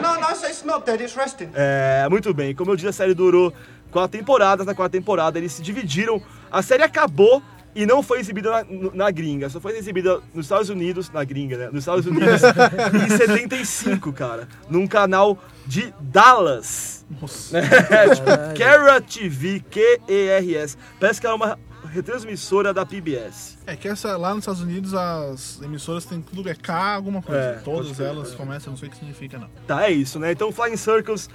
No, 0.01 0.21
no, 0.21 0.29
it's 0.47 0.63
not 0.63 0.85
dead, 0.85 1.01
it's 1.01 1.17
resting. 1.17 1.49
É, 1.53 2.07
muito 2.09 2.33
bem. 2.33 2.55
Como 2.55 2.71
eu 2.71 2.75
disse, 2.77 2.87
a 2.87 2.93
série 2.93 3.13
durou 3.13 3.51
quatro 3.91 4.17
temporadas. 4.17 4.65
Na 4.65 4.73
quarta 4.73 4.97
temporada 4.97 5.37
eles 5.37 5.51
se 5.51 5.61
dividiram. 5.61 6.21
A 6.51 6.61
série 6.61 6.83
acabou 6.83 7.41
e 7.75 7.85
não 7.85 8.01
foi 8.01 8.19
exibida 8.19 8.49
na, 8.49 8.65
na 8.93 9.11
gringa. 9.11 9.49
Só 9.49 9.59
foi 9.59 9.77
exibida 9.77 10.19
nos 10.33 10.45
Estados 10.45 10.69
Unidos, 10.69 11.09
na 11.11 11.23
gringa, 11.23 11.57
né? 11.57 11.69
Nos 11.71 11.79
Estados 11.79 12.05
Unidos, 12.05 12.41
em 13.05 13.17
75, 13.17 14.11
cara. 14.13 14.47
Num 14.69 14.87
canal 14.87 15.37
de 15.65 15.93
Dallas. 15.99 16.99
É, 17.51 18.13
tipo, 18.13 18.53
Kera 18.55 19.01
TV, 19.01 19.63
Q-E-R-S. 19.71 20.77
Parece 20.99 21.19
que 21.19 21.25
era 21.25 21.35
uma 21.35 21.57
retransmissora 21.91 22.73
da 22.73 22.85
PBS. 22.85 23.57
É 23.65 23.75
que 23.75 23.87
essa, 23.87 24.15
lá 24.15 24.29
nos 24.29 24.43
Estados 24.43 24.61
Unidos 24.61 24.93
as 24.93 25.59
emissoras 25.61 26.05
têm 26.05 26.21
tudo 26.21 26.49
é 26.49 26.55
K 26.55 26.95
alguma 26.95 27.21
coisa. 27.21 27.41
É, 27.41 27.53
Todas 27.63 27.99
elas 27.99 28.33
é. 28.33 28.35
começam, 28.35 28.71
não 28.71 28.77
sei 28.77 28.89
o 28.89 28.91
que 28.91 28.97
significa 28.97 29.39
não. 29.39 29.49
Tá, 29.65 29.87
é 29.87 29.91
isso, 29.91 30.19
né? 30.19 30.31
Então, 30.31 30.51
Flying 30.51 30.77
Circles, 30.77 31.29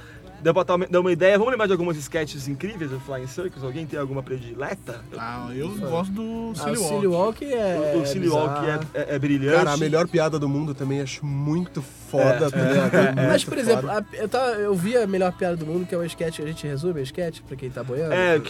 deu 0.45 0.53
pra 0.55 0.63
dar 0.63 1.01
uma- 1.01 1.11
ideia. 1.13 1.37
Vamos 1.39 1.51
lembrar 1.51 1.67
de 1.67 1.73
algumas 1.73 1.97
sketches 1.97 2.47
incríveis 2.47 2.91
do 2.91 3.01
Flying 3.01 3.27
Circles? 3.27 3.65
Alguém 3.65 3.87
tem 3.87 3.99
alguma 3.99 4.23
predileta? 4.23 5.01
Ah, 5.17 5.49
eu 5.55 5.71
gosto 5.71 6.13
do 6.13 6.53
Ah, 6.53 6.63
Silly 6.63 6.77
o 6.77 6.81
Walk. 6.83 6.89
Silly 6.95 7.07
Walk 7.07 7.45
é. 7.55 7.93
O, 7.97 8.01
o 8.03 8.07
Silly 8.07 8.29
Walk 8.29 8.61
bizarro. 8.61 8.87
é, 8.95 9.01
é- 9.01 9.15
é 9.15 9.19
brilhante. 9.19 9.57
Cara, 9.57 9.73
a 9.73 9.77
melhor 9.77 10.07
piada 10.07 10.39
do 10.39 10.49
mundo 10.49 10.75
também 10.75 11.01
acho 11.01 11.25
muito 11.25 11.83
foda, 11.83 12.47
É, 12.47 12.51
tá 12.51 12.57
é, 13.23 13.27
Mas, 13.29 13.43
por 13.45 13.57
exemplo, 13.59 13.91
a- 13.91 14.05
eu, 14.13 14.29
tava, 14.29 14.51
eu 14.53 14.75
vi 14.75 14.97
a 14.97 15.07
melhor 15.07 15.33
piada 15.33 15.57
do 15.57 15.65
mundo, 15.67 15.87
que 15.87 15.95
é 15.95 15.99
uma 15.99 16.07
sketch. 16.07 16.41
A 16.41 16.47
gente 16.47 16.67
resume 16.67 17.01
a 17.01 17.03
sketch 17.03 17.41
pra 17.49 17.57
quem 17.57 17.71
tá 17.71 17.83
boiando? 17.83 18.13
É, 18.13 18.41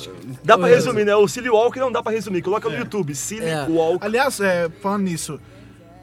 dá 0.43 0.59
pra 0.59 0.69
Eu 0.69 0.75
resumir, 0.75 1.05
né? 1.05 1.15
O 1.15 1.29
Silly 1.29 1.49
Walk 1.49 1.79
não 1.79 1.93
dá 1.93 2.03
pra 2.03 2.11
resumir. 2.13 2.43
Coloca 2.43 2.69
no 2.69 2.77
YouTube, 2.77 3.15
Silly 3.15 3.47
É. 3.47 3.67
Walk. 3.69 4.05
Aliás, 4.05 4.41
é, 4.41 4.69
falando 4.83 5.05
nisso, 5.05 5.41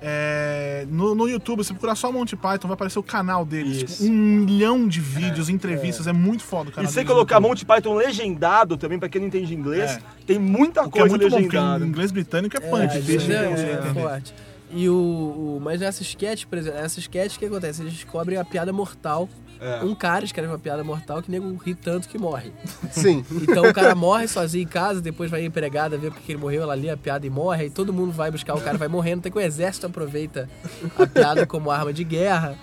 é, 0.04 0.86
no, 0.90 1.14
no 1.14 1.28
YouTube, 1.30 1.64
se 1.64 1.72
procurar 1.74 1.96
só 1.96 2.12
Monty 2.12 2.36
Python, 2.36 2.68
vai 2.68 2.74
aparecer 2.74 2.98
o 2.98 3.04
canal 3.04 3.46
deles. 3.46 3.78
Isso. 3.84 4.04
Tipo, 4.04 4.12
um 4.12 4.16
milhão 4.16 4.88
de 4.88 5.00
vídeos, 5.00 5.48
entrevistas, 5.48 6.08
é, 6.08 6.12
muito 6.14 6.44
foda 6.44 6.70
o 6.70 6.72
E 6.72 6.76
canal 6.76 6.90
se 6.90 6.96
você 6.96 7.06
colocar. 7.06 7.40
Monty 7.40 7.66
Python 7.66 7.94
legendado 7.94 8.78
também, 8.78 8.98
pra 8.98 9.08
quem 9.08 9.22
não 9.22 9.28
entende 9.28 9.54
inglês, 9.54 9.92
É. 9.92 10.00
tem 10.26 10.40
muita 10.40 10.82
é 10.82 10.90
coisa 10.90 11.08
muito 11.10 11.30
bom, 11.30 11.42
porque 11.42 11.56
legendada. 11.56 11.86
em 11.86 11.88
inglês 11.88 12.12
britânico 12.12 12.58
é 12.58 12.66
É, 12.66 13.00
deixa 13.00 13.32
é, 13.34 13.46
é 13.46 13.74
entender. 13.74 13.94
forte. 14.02 14.34
E 14.74 14.88
o, 14.90 14.94
o- 14.96 15.60
Mas 15.62 15.82
nessa 15.82 16.02
sketch, 16.02 16.46
por 16.46 16.58
exemplo, 16.58 16.80
essa 16.80 17.00
sketch 17.00 17.36
o 17.36 17.40
que 17.40 17.46
acontece? 17.46 17.82
Eles 17.82 17.94
descobrem 17.94 18.38
a 18.40 18.46
piada 18.46 18.72
mortal. 18.74 19.30
É. 19.62 19.84
Um 19.84 19.94
cara 19.94 20.26
escreve 20.26 20.48
uma 20.48 20.58
piada 20.58 20.84
mortal 20.84 21.22
que 21.22 21.30
nego 21.30 21.56
ri 21.64 21.76
tanto 21.76 22.10
que 22.10 22.18
morre. 22.18 22.52
Sim. 22.90 23.24
Então 23.32 23.64
o 23.66 23.74
cara 23.74 23.94
morre 23.94 24.28
sozinho 24.28 24.64
em 24.64 24.68
casa, 24.68 25.00
depois 25.00 25.30
vai 25.30 25.42
a 25.42 25.46
empregada 25.46 26.00
ver 26.00 26.12
porque 26.12 26.32
ele 26.32 26.40
morreu, 26.40 26.64
ela 26.64 26.74
lê 26.74 26.90
a 26.90 26.98
piada 26.98 27.28
e 27.28 27.30
morre, 27.30 27.66
aí 27.66 27.70
todo 27.70 27.94
mundo 27.94 28.12
vai 28.12 28.32
buscar 28.32 28.56
o 28.56 28.60
cara, 28.62 28.76
vai 28.78 28.88
morrendo, 28.88 29.20
até 29.20 29.30
que 29.30 29.38
o 29.38 29.42
exército 29.42 29.86
aproveita 29.86 30.50
a 30.98 31.06
piada 31.06 31.46
como 31.46 31.70
arma 31.70 31.94
de 31.94 32.04
guerra 32.04 32.56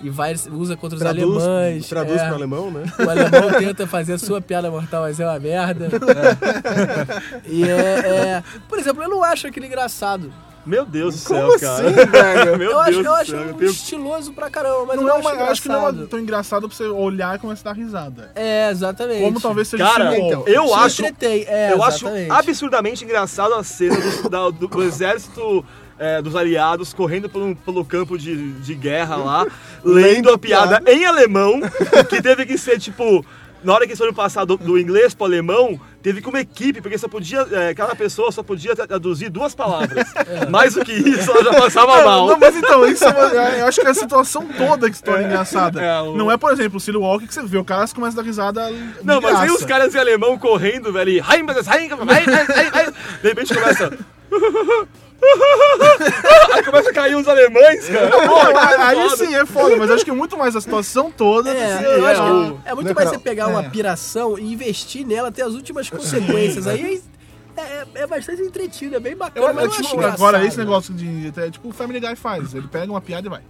e 0.00 0.08
vai, 0.10 0.34
usa 0.50 0.76
contra 0.76 0.96
os 0.96 1.02
Traduz, 1.02 1.42
alemães. 1.42 1.88
traduz 1.88 2.20
é. 2.20 2.26
pro 2.26 2.34
alemão, 2.34 2.70
né? 2.70 2.84
O 2.98 3.08
alemão 3.10 3.58
tenta 3.58 3.86
fazer 3.86 4.14
a 4.14 4.18
sua 4.18 4.40
piada 4.40 4.70
mortal, 4.70 5.02
mas 5.02 5.18
é 5.20 5.26
uma 5.26 5.38
merda. 5.38 5.88
E 7.46 7.64
é, 7.64 7.98
é- 8.38 8.42
Por 8.68 8.78
exemplo, 8.78 9.02
eu 9.02 9.08
não 9.08 9.22
acho 9.22 9.46
aquele 9.46 9.66
engraçado. 9.66 10.32
Meu 10.66 10.84
Deus 10.84 11.14
do 11.14 11.20
céu, 11.20 11.46
Como 11.46 11.60
cara. 11.60 11.86
assim, 11.88 11.94
velho? 12.10 12.58
Meu 12.58 12.70
eu 12.72 12.80
acho, 12.80 12.90
Deus 12.92 13.04
eu 13.06 13.14
acho 13.14 13.30
céu. 13.30 13.40
eu 13.40 13.54
tenho- 13.54 13.70
estiloso 13.70 14.32
pra 14.32 14.50
caramba, 14.50 14.84
mas 14.88 14.96
Não 14.96 15.04
eu 15.04 15.10
é 15.10 15.14
uma, 15.18 15.30
acho 15.30 15.38
eu 15.40 15.46
acho 15.46 15.62
que 15.62 15.68
não 15.68 15.88
é 15.88 15.92
tão 16.06 16.18
engraçado 16.18 16.68
pra 16.68 16.76
você 16.76 16.84
olhar 16.88 17.36
e 17.36 17.38
começar 17.38 17.70
a 17.70 17.72
dar 17.72 17.78
risada. 17.80 18.32
É, 18.34 18.68
exatamente. 18.70 19.22
Como 19.22 19.40
talvez 19.40 19.68
seja 19.68 19.84
Cara, 19.84 20.10
Silly 20.10 20.26
então, 20.26 20.44
eu 20.46 20.74
acho, 20.74 21.04
é, 21.04 21.72
eu 21.72 21.82
acho 21.82 22.04
exatamente. 22.06 22.30
absurdamente 22.32 23.04
engraçado 23.04 23.54
a 23.54 23.62
cena 23.62 23.96
do, 23.96 24.28
da- 24.28 24.50
do- 24.50 24.66
do 24.66 24.82
exército 24.82 25.64
é, 25.98 26.20
dos 26.20 26.36
aliados 26.36 26.92
correndo 26.92 27.26
pelo, 27.28 27.56
pelo 27.56 27.82
campo 27.84 28.18
de, 28.18 28.52
de 28.60 28.74
guerra 28.74 29.16
lá, 29.16 29.46
lendo 29.82 30.30
a 30.30 30.36
piada 30.36 30.82
em 30.90 31.06
alemão, 31.06 31.60
que 32.10 32.20
teve 32.20 32.44
que 32.44 32.58
ser 32.58 32.78
tipo. 32.78 33.24
Na 33.64 33.74
hora 33.74 33.84
que 33.84 33.90
eles 33.92 33.98
foram 33.98 34.12
passar 34.14 34.44
do, 34.44 34.56
do 34.56 34.78
inglês 34.78 35.12
pro 35.14 35.24
alemão, 35.24 35.80
teve 36.02 36.20
que 36.22 36.28
uma 36.28 36.40
equipe, 36.40 36.80
porque 36.80 36.96
só 36.98 37.08
podia. 37.08 37.46
é, 37.50 37.74
cada 37.74 37.96
pessoa 37.96 38.30
só 38.30 38.42
podia 38.42 38.76
traduzir 38.76 39.28
duas 39.28 39.54
palavras. 39.54 40.06
Mais 40.50 40.74
do 40.74 40.84
que 40.84 40.92
isso, 40.92 41.30
ela 41.32 41.42
já 41.42 41.54
passava 41.60 41.96
Não, 41.96 42.04
mal. 42.04 42.26
não, 42.28 42.38
mas 42.38 42.54
então, 42.54 42.86
isso 42.86 43.04
é 43.04 43.08
uma- 43.08 43.34
eu 43.58 43.66
acho 43.66 43.80
que 43.80 43.86
é 43.86 43.90
a 43.90 43.94
situação 43.94 44.46
toda 44.56 44.88
que 44.90 44.96
se 44.96 45.02
torna 45.02 45.24
engraçada. 45.24 45.80
é, 45.82 46.00
o- 46.00 46.16
Não 46.16 46.30
é, 46.30 46.36
por 46.36 46.52
exemplo, 46.52 46.76
o 46.76 46.80
Silly 46.80 46.98
Walk 46.98 47.26
que 47.26 47.34
você 47.34 47.42
vê, 47.42 47.58
o 47.58 47.64
cara 47.64 47.86
começa 47.88 48.18
a 48.18 48.22
dar 48.22 48.26
risada 48.26 48.70
Não, 49.02 49.20
mas 49.20 49.34
aí 49.34 49.46
graça. 49.46 49.54
os 49.54 49.64
caras 49.64 49.94
em 49.94 49.98
alemão 49.98 50.38
correndo, 50.38 50.92
velho, 50.92 51.10
e 51.10 51.20
de 53.22 53.28
repente 53.28 53.52
começa. 53.54 53.90
Aí 56.52 56.62
começa 56.62 56.90
a 56.90 56.92
cair 56.92 57.16
uns 57.16 57.26
alemães, 57.28 57.88
cara. 57.88 58.10
Pô, 58.10 58.16
Não, 58.44 58.52
cara, 58.52 58.88
aí 58.88 59.10
sim 59.16 59.34
é 59.34 59.44
foda, 59.46 59.76
mas 59.76 59.90
acho 59.90 60.04
que 60.04 60.10
é 60.10 60.14
muito 60.14 60.36
mais 60.36 60.54
a 60.56 60.60
situação 60.60 61.10
toda. 61.10 61.50
É, 61.50 61.78
que- 61.78 61.84
eu 61.84 62.06
acho 62.06 62.22
é, 62.22 62.24
que 62.24 62.30
o- 62.30 62.60
é 62.64 62.74
muito 62.74 62.94
mais 62.94 63.08
você 63.10 63.18
pegar 63.18 63.48
uma 63.48 63.64
É. 63.64 63.68
piração 63.68 64.38
e 64.38 64.52
investir 64.52 65.06
nela 65.06 65.28
até 65.28 65.42
as 65.42 65.54
últimas 65.54 65.88
consequências. 65.90 66.66
Aí 66.66 67.02
é, 67.56 67.60
é, 67.62 67.84
é 67.94 68.06
bastante 68.06 68.42
entretido, 68.42 68.96
é 68.96 69.00
bem 69.00 69.16
bacana, 69.16 69.46
Eu, 69.46 69.54
mas 69.54 69.64
eu, 69.64 69.70
eu 69.70 69.74
não 69.74 69.80
acho 69.80 69.90
tipo, 69.90 70.04
agora, 70.06 70.44
esse 70.44 70.58
negócio 70.58 70.92
de. 70.94 71.32
É, 71.40 71.50
tipo 71.50 71.68
o 71.68 71.72
Family 71.72 72.00
Guy 72.00 72.14
faz. 72.16 72.54
Ele 72.54 72.68
pega 72.68 72.90
uma 72.92 73.00
piada 73.00 73.26
e 73.26 73.30
vai. 73.30 73.40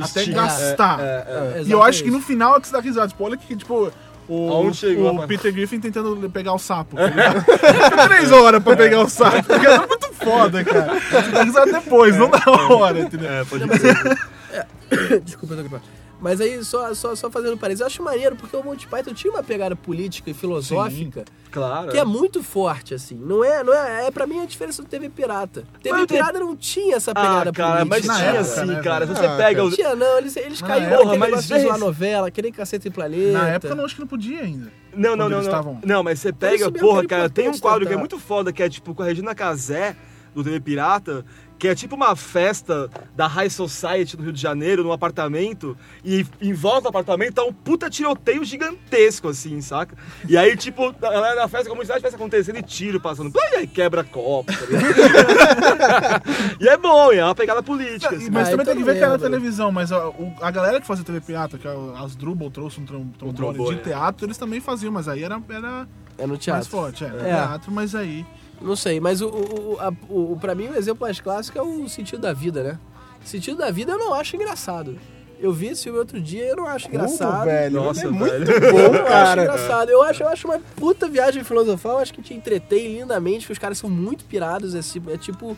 Até 0.00 0.24
gastar. 0.26 1.00
É, 1.00 1.04
é, 1.04 1.58
é. 1.58 1.62
E 1.66 1.70
eu 1.70 1.82
acho 1.82 2.02
que 2.02 2.10
no 2.10 2.20
final 2.20 2.56
é 2.56 2.60
que 2.60 2.66
você 2.66 2.72
dá 2.72 2.80
risada. 2.80 3.08
Tipo, 3.08 3.24
olha 3.24 3.36
que, 3.36 3.54
tipo. 3.54 3.92
O, 4.28 4.50
Aonde 4.50 4.76
chegou, 4.76 5.14
o? 5.14 5.26
Peter 5.26 5.52
Griffin 5.52 5.80
tentando 5.80 6.30
pegar 6.30 6.52
o 6.54 6.58
sapo. 6.58 6.96
tá? 6.96 7.10
Fica 7.84 8.08
três 8.08 8.32
horas 8.32 8.62
pra 8.62 8.76
pegar 8.76 9.00
o 9.00 9.08
sapo. 9.08 9.42
Porque 9.42 9.66
é 9.66 9.78
muito 9.78 10.12
foda, 10.14 10.64
cara. 10.64 10.94
Você 11.00 11.30
dá 11.30 11.42
risada 11.42 11.72
depois, 11.72 12.16
não 12.16 12.28
na 12.28 12.74
hora, 12.74 13.00
entendeu? 13.00 13.30
É, 13.30 13.44
pode 13.44 13.64
ser. 13.78 15.20
Desculpa, 15.22 15.54
eu 15.54 15.56
tô 15.56 15.62
gripado. 15.62 15.82
Mas 16.22 16.40
aí, 16.40 16.62
só, 16.64 16.94
só, 16.94 17.16
só 17.16 17.28
fazendo 17.28 17.56
parênteses, 17.58 17.80
eu 17.80 17.86
acho 17.88 18.02
maneiro, 18.02 18.36
porque 18.36 18.56
o 18.56 18.62
Monty 18.62 18.86
Python 18.86 19.12
tinha 19.12 19.32
uma 19.32 19.42
pegada 19.42 19.74
política 19.74 20.30
e 20.30 20.34
filosófica 20.34 21.24
Claro. 21.50 21.90
que 21.90 21.98
é 21.98 22.04
muito 22.04 22.42
forte, 22.44 22.94
assim. 22.94 23.16
Não 23.16 23.44
é, 23.44 23.62
não 23.64 23.74
é, 23.74 24.06
é 24.06 24.10
pra 24.12 24.24
mim 24.26 24.40
a 24.40 24.46
diferença 24.46 24.80
do 24.82 24.88
TV 24.88 25.08
Pirata. 25.10 25.64
TV 25.82 25.98
Mas 25.98 26.06
Pirata 26.06 26.38
não 26.38 26.56
tinha 26.56 26.94
essa 26.96 27.12
pegada 27.12 27.50
Ah, 27.50 27.52
cara, 27.52 27.84
mas 27.84 28.06
política. 28.06 28.12
Na 28.12 28.18
tinha 28.20 28.30
época, 28.40 28.44
sim, 28.44 28.66
né, 28.66 28.82
cara. 28.82 29.06
Se 29.08 29.14
você 29.14 29.26
Ah, 29.26 29.36
pega 29.36 29.64
os. 29.64 29.74
Tinha, 29.74 29.96
não, 29.96 30.18
eles, 30.18 30.36
eles 30.36 30.62
caíram 30.62 30.86
época, 30.86 31.04
naquele 31.04 31.18
mas 31.18 31.28
negócio 31.30 31.56
de 31.56 31.62
zoar 31.62 31.74
vê- 31.78 31.84
novela, 31.84 32.28
aquele 32.28 32.52
Cacete 32.52 32.88
em 32.88 32.90
Planeta. 32.92 33.32
Na 33.32 33.48
época 33.48 33.74
não 33.74 33.84
acho 33.84 33.94
que 33.96 34.00
não 34.00 34.08
podia 34.08 34.40
ainda. 34.42 34.72
Não, 34.94 35.10
não, 35.16 35.28
não, 35.28 35.38
não. 35.38 35.40
estavam- 35.40 35.80
Não, 35.84 36.02
mas 36.04 36.20
você 36.20 36.32
pega, 36.32 36.70
porra, 36.70 37.02
que 37.02 37.08
cara, 37.08 37.28
tem 37.28 37.48
um 37.48 37.58
quadro 37.58 37.84
que 37.86 37.92
é 37.92 37.96
muito 37.96 38.18
foda, 38.18 38.52
que 38.52 38.62
é 38.62 38.68
tipo 38.68 38.94
com 38.94 39.02
a 39.02 39.06
Regina 39.06 39.34
Casé, 39.34 39.96
do 40.34 40.42
TV 40.44 40.60
Pirata, 40.60 41.24
que 41.62 41.68
é 41.68 41.76
tipo 41.76 41.94
uma 41.94 42.16
festa 42.16 42.90
da 43.14 43.28
High 43.28 43.48
Society 43.48 44.16
do 44.16 44.24
Rio 44.24 44.32
de 44.32 44.40
Janeiro, 44.42 44.82
num 44.82 44.90
apartamento, 44.90 45.76
e 46.04 46.26
em 46.40 46.52
volta 46.52 46.82
do 46.82 46.88
apartamento 46.88 47.34
tá 47.34 47.44
um 47.44 47.52
puta 47.52 47.88
tiroteio 47.88 48.44
gigantesco, 48.44 49.28
assim, 49.28 49.60
saca? 49.60 49.96
E 50.28 50.36
aí, 50.36 50.56
tipo, 50.56 50.92
na, 51.00 51.36
na 51.36 51.46
festa, 51.46 51.68
como 51.70 51.80
se 51.82 51.86
nada 51.88 52.00
tivesse 52.00 52.16
acontecendo, 52.16 52.58
e 52.58 52.62
tiro 52.64 53.00
passando, 53.00 53.32
e 53.52 53.56
aí 53.58 53.66
quebra 53.68 54.02
copo, 54.02 54.50
tá 54.52 54.58
e 56.60 56.68
é 56.68 56.76
bom, 56.76 57.12
é 57.12 57.24
uma 57.24 57.32
pegada 57.34 57.62
política, 57.62 58.16
assim. 58.16 58.28
Mas 58.28 58.48
Ah, 58.48 58.50
também 58.50 58.66
tem 58.66 58.74
então 58.74 58.84
que 58.84 58.92
ver 58.92 58.98
que 58.98 59.04
era 59.04 59.16
televisão, 59.16 59.70
mas 59.70 59.92
a, 59.92 60.08
o- 60.08 60.34
a 60.40 60.50
galera 60.50 60.80
que 60.80 60.86
fazia 60.88 61.04
TV 61.04 61.20
pirata, 61.20 61.58
que 61.58 61.68
é 61.68 61.74
as 61.96 62.16
Drubal 62.16 62.50
trouxe 62.50 62.80
um 62.80 62.84
trom- 62.84 63.06
trombone 63.16 63.36
trombone, 63.36 63.74
de 63.76 63.80
é. 63.82 63.84
teatro, 63.84 64.26
eles 64.26 64.36
também 64.36 64.60
faziam, 64.60 64.90
mas 64.92 65.06
aí 65.06 65.22
era, 65.22 65.40
era 65.48 65.86
É 66.18 66.22
no 66.22 66.30
mais 66.30 66.40
teatro. 66.40 66.68
forte, 66.68 67.04
é, 67.04 67.06
era 67.06 67.18
É. 67.28 67.34
teatro, 67.34 67.70
mas 67.70 67.94
aí... 67.94 68.26
Não 68.62 68.76
sei, 68.76 69.00
mas 69.00 69.20
o, 69.20 69.28
o, 69.28 69.72
o, 69.74 69.80
a- 69.80 69.92
o- 70.08 70.38
pra 70.40 70.54
mim 70.54 70.68
o 70.68 70.76
exemplo 70.76 71.02
mais 71.06 71.20
clássico 71.20 71.58
é 71.58 71.62
o 71.62 71.88
sentido 71.88 72.20
da 72.20 72.32
vida, 72.32 72.62
né? 72.62 72.78
O 73.24 73.28
sentido 73.28 73.58
da 73.58 73.70
vida 73.70 73.92
eu 73.92 73.98
não 73.98 74.14
acho 74.14 74.36
engraçado. 74.36 74.96
Eu 75.38 75.52
vi 75.52 75.66
esse 75.68 75.82
filme 75.84 75.98
outro 75.98 76.20
dia 76.20 76.44
e 76.44 76.48
eu 76.50 76.56
não 76.56 76.66
acho 76.66 76.88
engraçado. 76.88 77.32
Como, 77.32 77.44
velho? 77.46 77.74
Nossa, 77.74 78.06
é 78.06 78.10
muito 78.10 78.30
velho. 78.30 78.46
bom, 78.72 78.78
Eu 78.78 78.92
acho 78.94 79.04
cara. 79.08 79.42
engraçado. 79.42 79.88
Eu 79.90 80.02
acho, 80.02 80.22
eu 80.22 80.28
acho 80.28 80.46
uma 80.46 80.60
puta 80.76 81.08
viagem 81.08 81.42
filosofal. 81.42 81.92
Eu 81.94 81.98
acho 81.98 82.14
que 82.14 82.22
te 82.22 82.32
entretém 82.32 82.96
lindamente, 82.98 83.40
porque 83.40 83.52
os 83.54 83.58
caras 83.58 83.76
são 83.78 83.90
muito 83.90 84.24
pirados. 84.24 84.74
É, 84.76 84.80
tipo- 84.82 85.10
é 85.10 85.18
tipo 85.18 85.56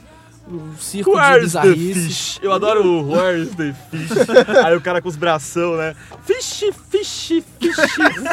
um 0.48 0.76
circo 0.76 1.10
de 1.10 1.16
Where's 1.16 1.52
the 1.52 1.60
bizarrice. 1.62 1.94
fish? 2.08 2.38
Eu 2.42 2.52
adoro 2.52 2.84
o 2.84 3.12
Where's 3.12 3.50
the 3.54 3.74
fish. 3.90 4.10
Aí 4.64 4.76
o 4.76 4.80
cara 4.80 5.00
com 5.00 5.08
os 5.08 5.16
bração, 5.16 5.76
né? 5.76 5.94
Fish, 6.24 6.64
fish, 6.90 7.28
fish, 7.58 7.76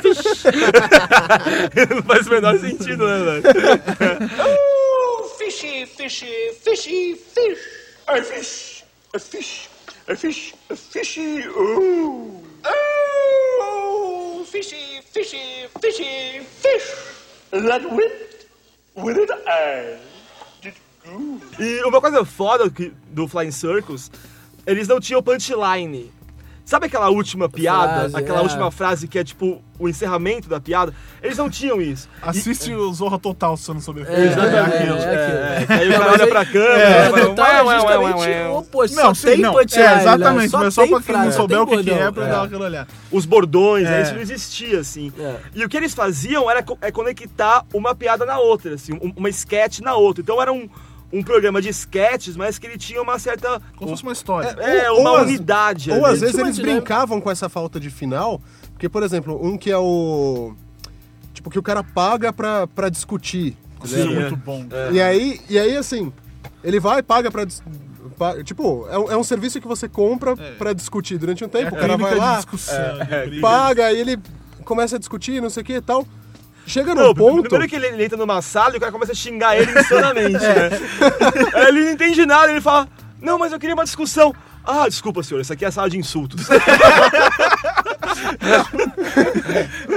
fish. 0.01 0.43
Não 1.89 2.03
faz 2.03 2.27
o 2.27 2.29
menor 2.29 2.59
sentido, 2.59 3.07
né, 3.07 3.41
velho? 3.41 4.29
Oh, 4.39 5.23
fishy, 5.37 5.85
fishy, 5.85 6.51
fishy, 6.63 7.15
fish. 7.15 7.59
A 8.07 8.21
fish, 8.21 8.83
a 9.13 9.19
fish, 9.19 9.69
a 10.07 10.15
fish, 10.15 10.53
a 10.69 10.75
fishy, 10.75 11.45
oh. 11.55 12.41
Oh, 13.63 14.43
fishy, 14.45 15.01
fishy, 15.13 15.67
fishy, 15.81 16.41
fish. 16.61 16.93
That 17.51 17.83
went 17.89 18.47
with 18.95 19.17
an 19.31 19.37
eye. 19.47 19.97
E 21.59 21.83
uma 21.85 21.99
coisa 22.01 22.23
foda 22.25 22.71
do 23.11 23.27
Flying 23.27 23.51
Circus, 23.51 24.11
eles 24.65 24.87
não 24.87 24.99
tinham 24.99 25.21
punchline. 25.21 26.11
Sabe 26.63 26.85
aquela 26.85 27.09
última 27.09 27.49
piada? 27.49 28.01
Frase, 28.01 28.15
aquela 28.15 28.39
é. 28.39 28.41
última 28.43 28.71
frase 28.71 29.07
que 29.07 29.19
é 29.19 29.23
tipo 29.25 29.61
o 29.77 29.89
encerramento 29.89 30.47
da 30.47 30.61
piada? 30.61 30.93
Eles 31.21 31.37
não 31.37 31.49
tinham 31.49 31.81
isso. 31.81 32.07
Assiste 32.21 32.73
o 32.73 32.93
Zorra 32.93 33.19
Total 33.19 33.57
falando 33.57 33.81
sobre 33.81 34.03
É, 34.03 34.25
Exatamente. 34.25 34.83
é, 34.85 34.85
é, 34.87 35.57
É, 35.57 35.57
aquilo. 35.57 35.79
Aí 35.81 35.89
o 35.89 35.99
cara 35.99 36.11
olha 36.13 36.27
pra 36.27 36.45
câmera. 36.45 36.79
É, 36.79 37.09
fala, 37.09 37.25
total 37.25 37.71
é 37.71 37.75
justamente 37.75 38.29
o 38.47 38.57
oposto. 38.59 38.95
Não, 38.95 39.13
só 39.15 39.27
tem 39.27 39.37
não. 39.39 39.53
punchline, 39.53 39.83
É, 39.85 39.97
exatamente, 40.01 40.53
né? 40.53 40.59
mas 40.59 40.73
só 40.73 40.87
pra 40.87 41.01
quem 41.01 41.17
não 41.17 41.31
souber 41.33 41.61
o 41.61 41.67
que, 41.67 41.83
que 41.83 41.91
é 41.91 42.11
pra 42.11 42.25
dar 42.27 42.43
aquela 42.43 42.65
olhada. 42.65 42.87
Os 43.11 43.25
bordões, 43.25 43.83
né? 43.83 43.99
É. 43.99 44.03
Isso 44.03 44.13
não 44.13 44.21
existia, 44.21 44.79
assim. 44.79 45.11
É. 45.19 45.35
E 45.55 45.65
o 45.65 45.67
que 45.67 45.75
eles 45.75 45.93
faziam 45.93 46.49
era 46.49 46.63
co- 46.63 46.77
é 46.79 46.89
conectar 46.91 47.65
uma 47.73 47.93
piada 47.93 48.23
na 48.25 48.37
outra, 48.39 48.75
assim, 48.75 48.93
um- 48.93 49.11
uma 49.17 49.29
sketch 49.29 49.79
na 49.79 49.95
outra. 49.95 50.21
Então 50.21 50.41
era 50.41 50.53
um, 50.53 50.69
um 51.13 51.21
programa 51.23 51.61
de 51.61 51.69
sketches, 51.69 52.35
mas 52.37 52.57
que 52.57 52.67
ele 52.67 52.77
tinha 52.77 53.01
uma 53.01 53.17
certa. 53.19 53.61
Como 53.75 53.89
se 53.89 53.93
fosse 53.95 54.03
uma 54.03 54.13
história. 54.13 54.49
É, 54.59 54.89
Ou- 54.91 55.01
uma 55.01 55.11
ou 55.11 55.21
unidade. 55.21 55.91
Ou 55.91 56.05
ali. 56.05 56.15
às 56.15 56.21
vezes 56.21 56.37
eles 56.37 56.55
dinâmica. 56.55 56.79
brincavam 56.81 57.19
com 57.21 57.29
essa 57.29 57.49
falta 57.49 57.79
de 57.79 57.89
final, 57.89 58.41
porque, 58.73 58.87
por 58.89 59.03
exemplo, 59.03 59.39
um 59.45 59.57
que 59.57 59.69
é 59.71 59.77
o. 59.77 60.53
Tipo, 61.33 61.49
que 61.49 61.59
o 61.59 61.63
cara 61.63 61.83
paga 61.83 62.31
pra, 62.31 62.67
pra 62.67 62.89
discutir. 62.89 63.57
Isso 63.83 63.95
é 63.97 64.05
muito 64.05 64.33
é. 64.33 64.37
bom. 64.37 64.65
E 64.91 65.01
aí, 65.01 65.39
e 65.49 65.57
aí, 65.57 65.75
assim, 65.75 66.11
ele 66.63 66.79
vai 66.79 66.99
e 66.99 67.03
paga 67.03 67.31
pra. 67.31 67.45
Tipo, 68.43 68.87
é 68.89 68.97
um, 68.99 69.11
é 69.13 69.17
um 69.17 69.23
serviço 69.23 69.59
que 69.59 69.67
você 69.67 69.89
compra 69.89 70.35
pra 70.57 70.73
discutir 70.73 71.17
durante 71.17 71.43
um 71.43 71.47
É 71.47 71.49
tempo. 71.49 71.75
o 71.75 71.79
cara 71.79 71.97
vai 71.97 72.13
lá, 72.15 72.41
briga. 73.25 73.41
paga, 73.41 73.85
aí 73.87 73.97
ele 73.99 74.19
começa 74.63 74.95
a 74.95 74.99
discutir, 74.99 75.41
não 75.41 75.49
sei 75.49 75.63
o 75.63 75.65
que 75.65 75.73
e 75.73 75.81
tal. 75.81 76.05
Chega 76.71 76.95
num 76.95 77.01
Não, 77.03 77.13
ponto. 77.13 77.41
primeiro 77.43 77.67
que 77.67 77.75
ele, 77.75 77.87
ele 77.87 78.05
entra 78.05 78.17
numa 78.17 78.41
sala 78.41 78.75
e 78.75 78.77
o 78.77 78.79
cara 78.79 78.93
começa 78.93 79.11
a 79.11 79.15
xingar 79.15 79.57
ele 79.57 79.69
insanamente, 79.77 80.39
né? 80.39 80.69
Aí 81.53 81.67
ele 81.67 81.83
não 81.83 81.91
entende 81.91 82.25
nada, 82.25 82.49
ele 82.49 82.61
fala, 82.61 82.87
não, 83.21 83.37
mas 83.37 83.51
eu 83.51 83.59
queria 83.59 83.75
uma 83.75 83.83
discussão. 83.83 84.33
Ah, 84.63 84.87
desculpa, 84.87 85.21
senhor, 85.21 85.41
isso 85.41 85.51
aqui 85.51 85.65
é 85.65 85.67
a 85.67 85.71
sala 85.71 85.89
de 85.89 85.97
insultos. 85.97 86.47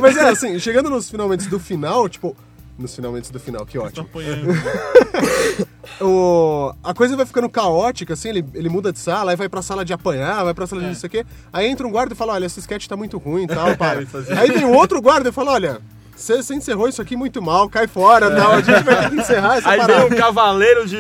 Mas 0.01 0.17
é 0.17 0.29
assim, 0.29 0.59
chegando 0.59 0.91
nos 0.91 1.11
finalmente 1.11 1.49
do 1.49 1.59
final, 1.61 2.09
tipo. 2.09 2.37
Nos 2.79 2.95
finalmente 2.95 3.31
do 3.31 3.39
final, 3.39 3.65
que 3.65 3.79
Tá 3.79 3.85
ótimo. 3.85 4.07
apoiando. 4.07 4.49
o, 6.01 6.75
a 6.83 6.93
coisa 6.93 7.17
vai 7.17 7.25
ficando 7.25 7.49
caótica, 7.49 8.15
assim, 8.15 8.31
ele, 8.31 8.45
ele 8.53 8.69
muda 8.69 8.93
de 8.93 8.99
sala, 8.99 9.31
aí 9.31 9.37
vai 9.37 9.49
pra 9.49 9.63
sala 9.63 9.85
de 9.85 9.93
apanhar, 9.93 10.43
vai 10.43 10.53
pra 10.55 10.67
sala 10.67 10.83
É. 10.83 10.85
de 10.85 10.89
não 10.91 10.97
sei 10.99 11.07
o 11.07 11.11
quê. 11.11 11.25
Aí 11.53 11.67
entra 11.69 11.87
um 11.87 11.91
guarda 11.91 12.15
e 12.15 12.17
fala, 12.17 12.33
olha, 12.33 12.47
esse 12.47 12.59
sketch 12.59 12.87
tá 12.89 12.97
muito 12.97 13.17
ruim 13.19 13.45
e 13.45 13.47
tal, 13.47 13.77
para. 13.77 14.01
Aí 14.41 14.51
vem 14.51 14.65
um 14.65 14.75
outro 14.75 15.01
guarda 15.01 15.29
e 15.29 15.33
fala, 15.33 15.53
olha, 15.53 15.81
você 16.17 16.55
encerrou 16.55 16.89
isso 16.89 17.03
aqui 17.03 17.17
muito 17.17 17.43
mal, 17.43 17.69
cai 17.69 17.87
fora 17.87 18.27
e 18.27 18.37
tal, 18.37 18.53
a 18.53 18.61
gente 18.61 18.83
vai 18.85 19.03
ter 19.03 19.11
que 19.11 19.17
encerrar 19.17 19.57
essa 19.59 19.69
Aí 19.69 19.79
vem 19.79 19.87
parada. 19.87 20.07
um 20.07 20.17
cavaleiro 20.17 20.87
de 20.87 20.97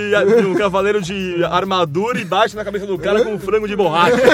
um 0.46 0.54
cavaleiro 0.54 1.00
de 1.02 1.44
armadura 1.44 2.20
e 2.20 2.24
bate 2.24 2.56
na 2.56 2.64
cabeça 2.64 2.86
do 2.86 2.98
cara 2.98 3.24
com 3.24 3.34
um 3.34 3.38
frango 3.38 3.68
de 3.68 3.76
borracha. 3.76 4.16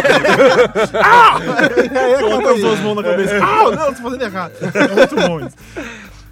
E 1.92 1.98
aí 1.98 2.20
Bota 2.30 2.48
as 2.50 2.54
aí. 2.56 2.60
duas 2.60 2.80
mãos 2.80 2.94
na 2.96 3.02
cabeça. 3.02 3.36
Ah, 3.42 3.70
não, 3.70 3.94
tô 3.94 4.02
fazendo 4.02 4.22
errado. 4.22 4.52
É 4.60 4.88
muito 4.94 5.16
bom 5.16 5.40
isso. 5.40 5.56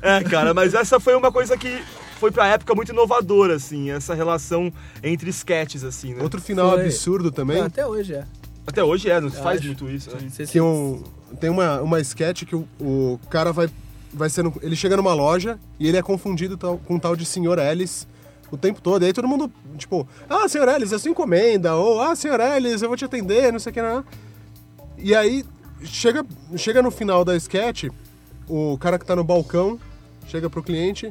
É, 0.01 0.23
cara, 0.25 0.55
mas 0.55 0.75
essa 0.75 1.01
foi 1.01 1.15
uma 1.15 1.33
coisa 1.33 1.57
que 1.57 1.83
foi 2.19 2.31
pra 2.31 2.47
época 2.49 2.75
muito 2.75 2.93
inovadora, 2.93 3.55
assim, 3.57 3.91
essa 3.91 4.15
relação 4.15 4.73
entre 5.03 5.31
sketches, 5.31 5.85
assim, 5.85 6.15
né? 6.15 6.23
Outro 6.23 6.41
final 6.41 6.71
Foi. 6.73 6.83
absurdo 6.83 7.31
também, 7.31 7.59
Não, 7.59 7.67
até 7.67 7.87
hoje 7.87 8.15
é. 8.15 8.25
Até 8.67 8.83
hoje 8.85 9.09
é, 9.11 9.21
não 9.21 9.31
se 9.31 9.41
faz 9.41 9.59
acho. 9.59 9.69
muito 9.69 9.89
isso, 9.89 10.11
né? 10.11 10.19
Não 10.39 10.47
que 10.47 10.61
um, 10.61 11.03
tem 11.41 11.49
uma, 11.49 11.81
uma 11.81 12.01
sketch 12.01 12.45
que 12.45 12.55
o, 12.55 12.67
o 12.81 13.21
cara 13.31 13.53
vai, 13.53 13.69
vai 14.13 14.29
sendo. 14.31 14.53
Ele 14.63 14.77
chega 14.77 14.97
numa 14.97 15.15
loja 15.15 15.59
e 15.79 15.87
ele 15.89 15.97
é 15.97 16.03
confundido 16.03 16.57
tal- 16.57 16.79
com 16.79 16.95
um 16.95 16.99
tal 16.99 17.15
de 17.17 17.25
Sr. 17.25 17.59
Ellis 17.59 18.07
o 18.51 18.57
tempo 18.57 18.81
todo. 18.81 19.03
E 19.03 19.07
aí 19.07 19.13
todo 19.13 19.29
mundo, 19.29 19.53
tipo, 19.77 20.07
ah, 20.29 20.49
Sr. 20.49 20.69
Ellis, 20.69 20.93
é 20.93 20.99
sua 20.99 21.11
encomenda, 21.11 21.75
ou 21.75 22.01
ah, 22.01 22.15
Sr. 22.17 22.41
Ellis, 22.41 22.83
eu 22.83 22.89
vou 22.89 22.97
te 22.97 23.05
atender, 23.05 23.53
não 23.53 23.59
sei 23.59 23.71
o 23.71 23.75
que, 23.75 23.83
não. 23.83 24.05
E 24.97 25.15
aí 25.15 25.45
chega, 25.83 26.25
chega 26.57 26.83
no 26.83 26.91
final 26.91 27.25
da 27.25 27.37
sketch, 27.37 27.85
o 28.49 28.77
cara 28.79 28.99
que 28.99 29.05
tá 29.05 29.15
no 29.15 29.23
balcão 29.23 29.79
chega 30.27 30.49
pro 30.49 30.63
cliente, 30.63 31.09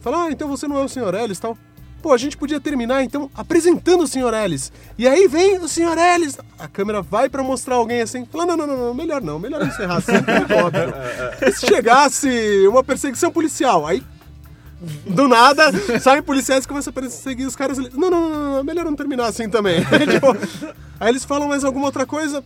fala, 0.00 0.24
ah, 0.24 0.30
então 0.30 0.48
você 0.48 0.66
não 0.68 0.78
é 0.78 0.84
o 0.84 0.88
Sr. 0.88 1.14
Ellis 1.14 1.38
tal. 1.38 1.56
Pô, 2.04 2.12
a 2.12 2.18
gente 2.18 2.36
podia 2.36 2.60
terminar 2.60 3.02
então 3.02 3.30
apresentando 3.34 4.02
o 4.02 4.06
Sr. 4.06 4.34
Ellis. 4.34 4.70
E 4.98 5.08
aí 5.08 5.26
vem 5.26 5.56
o 5.56 5.66
Sr. 5.66 5.96
Ellis. 5.96 6.36
A 6.58 6.68
câmera 6.68 7.00
vai 7.00 7.30
pra 7.30 7.42
mostrar 7.42 7.76
alguém 7.76 8.02
assim. 8.02 8.26
Fala, 8.26 8.44
não, 8.44 8.58
não, 8.58 8.66
não, 8.66 8.76
não, 8.76 8.94
melhor 8.94 9.22
não, 9.22 9.38
melhor 9.38 9.66
encerrar 9.66 9.96
assim, 9.96 10.12
é. 10.12 11.48
E 11.48 11.52
se 11.52 11.66
chegasse 11.66 12.68
uma 12.68 12.84
perseguição 12.84 13.32
policial, 13.32 13.86
aí 13.86 14.02
do 15.06 15.26
nada, 15.26 15.72
saem 15.98 16.20
policiais 16.20 16.66
e 16.66 16.68
começam 16.68 16.90
a 16.90 16.94
perseguir 16.94 17.46
os 17.46 17.56
caras. 17.56 17.78
Não, 17.78 18.10
não, 18.10 18.10
não, 18.10 18.28
não, 18.28 18.52
não, 18.56 18.64
melhor 18.64 18.84
não 18.84 18.94
terminar 18.94 19.24
assim 19.24 19.48
também. 19.48 19.80
Tipo, 20.12 20.36
aí 21.00 21.08
eles 21.08 21.24
falam 21.24 21.48
mais 21.48 21.64
alguma 21.64 21.86
outra 21.86 22.04
coisa. 22.04 22.44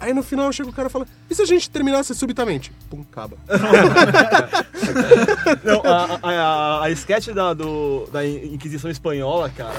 Aí 0.00 0.14
no 0.14 0.22
final 0.22 0.50
chega 0.50 0.70
o 0.70 0.72
cara 0.72 0.88
e 0.88 0.90
fala: 0.90 1.06
E 1.28 1.34
se 1.34 1.42
a 1.42 1.44
gente 1.44 1.68
terminasse 1.68 2.14
subitamente? 2.14 2.72
Pum, 2.88 3.02
acaba. 3.02 3.36
Não, 5.62 5.82
a, 5.84 6.18
a, 6.22 6.32
a, 6.32 6.84
a 6.84 6.90
sketch 6.90 7.28
da, 7.28 7.52
do, 7.52 8.08
da 8.10 8.26
Inquisição 8.26 8.90
Espanhola, 8.90 9.50
cara, 9.50 9.74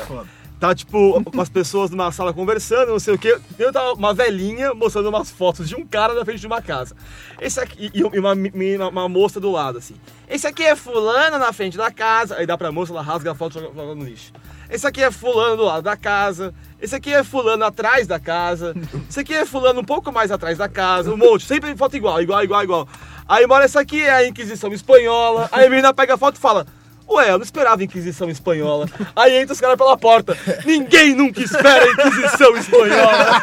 tá 0.61 0.73
tipo 0.75 1.21
com 1.23 1.41
as 1.41 1.49
pessoas 1.49 1.89
numa 1.89 2.11
sala 2.11 2.31
conversando, 2.31 2.91
não 2.91 2.99
sei 2.99 3.15
o 3.15 3.17
quê. 3.17 3.39
Eu 3.57 3.73
tava 3.73 3.93
uma 3.93 4.13
velhinha 4.13 4.75
mostrando 4.75 5.09
umas 5.09 5.31
fotos 5.31 5.67
de 5.67 5.75
um 5.75 5.83
cara 5.83 6.13
na 6.13 6.23
frente 6.23 6.39
de 6.39 6.47
uma 6.47 6.61
casa. 6.61 6.95
Esse 7.41 7.59
aqui, 7.59 7.89
e 7.91 7.99
e 7.99 8.19
uma, 8.19 8.33
uma, 8.33 8.89
uma 8.89 9.09
moça 9.09 9.39
do 9.39 9.51
lado, 9.51 9.79
assim. 9.79 9.95
Esse 10.29 10.45
aqui 10.45 10.63
é 10.63 10.75
fulano 10.75 11.39
na 11.39 11.51
frente 11.51 11.77
da 11.77 11.91
casa. 11.91 12.35
Aí 12.35 12.45
dá 12.45 12.55
pra 12.55 12.71
moça, 12.71 12.93
ela 12.93 13.01
rasga 13.01 13.31
a 13.31 13.35
foto 13.35 13.57
e 13.57 13.61
joga, 13.61 13.73
joga 13.73 13.95
no 13.95 14.05
lixo. 14.05 14.31
Esse 14.71 14.87
aqui 14.87 15.03
é 15.03 15.11
fulano 15.11 15.57
do 15.57 15.63
lado 15.65 15.83
da 15.83 15.97
casa. 15.97 16.53
Esse 16.81 16.95
aqui 16.95 17.13
é 17.13 17.25
fulano 17.25 17.65
atrás 17.65 18.07
da 18.07 18.17
casa. 18.17 18.73
Esse 19.09 19.19
aqui 19.19 19.33
é 19.33 19.45
fulano 19.45 19.81
um 19.81 19.83
pouco 19.83 20.13
mais 20.13 20.31
atrás 20.31 20.57
da 20.57 20.69
casa. 20.69 21.13
Um 21.13 21.17
monte, 21.17 21.45
sempre 21.45 21.75
foto 21.75 21.97
igual, 21.97 22.21
igual, 22.21 22.41
igual, 22.41 22.63
igual. 22.63 22.87
Aí, 23.27 23.45
mora 23.45 23.65
essa 23.65 23.81
aqui 23.81 24.01
é 24.01 24.09
a 24.09 24.25
Inquisição 24.25 24.71
Espanhola. 24.71 25.49
Aí 25.51 25.65
a 25.65 25.69
menina 25.69 25.93
pega 25.93 26.13
a 26.13 26.17
foto 26.17 26.37
e 26.37 26.39
fala: 26.39 26.65
Ué, 27.11 27.29
eu 27.31 27.37
não 27.37 27.43
esperava 27.43 27.83
Inquisição 27.83 28.29
Espanhola. 28.29 28.87
Aí 29.15 29.35
entra 29.35 29.53
os 29.53 29.59
caras 29.59 29.77
pela 29.77 29.97
porta. 29.97 30.37
Ninguém 30.65 31.13
nunca 31.13 31.41
espera 31.41 31.83
a 31.85 31.91
Inquisição 31.91 32.55
Espanhola. 32.57 33.41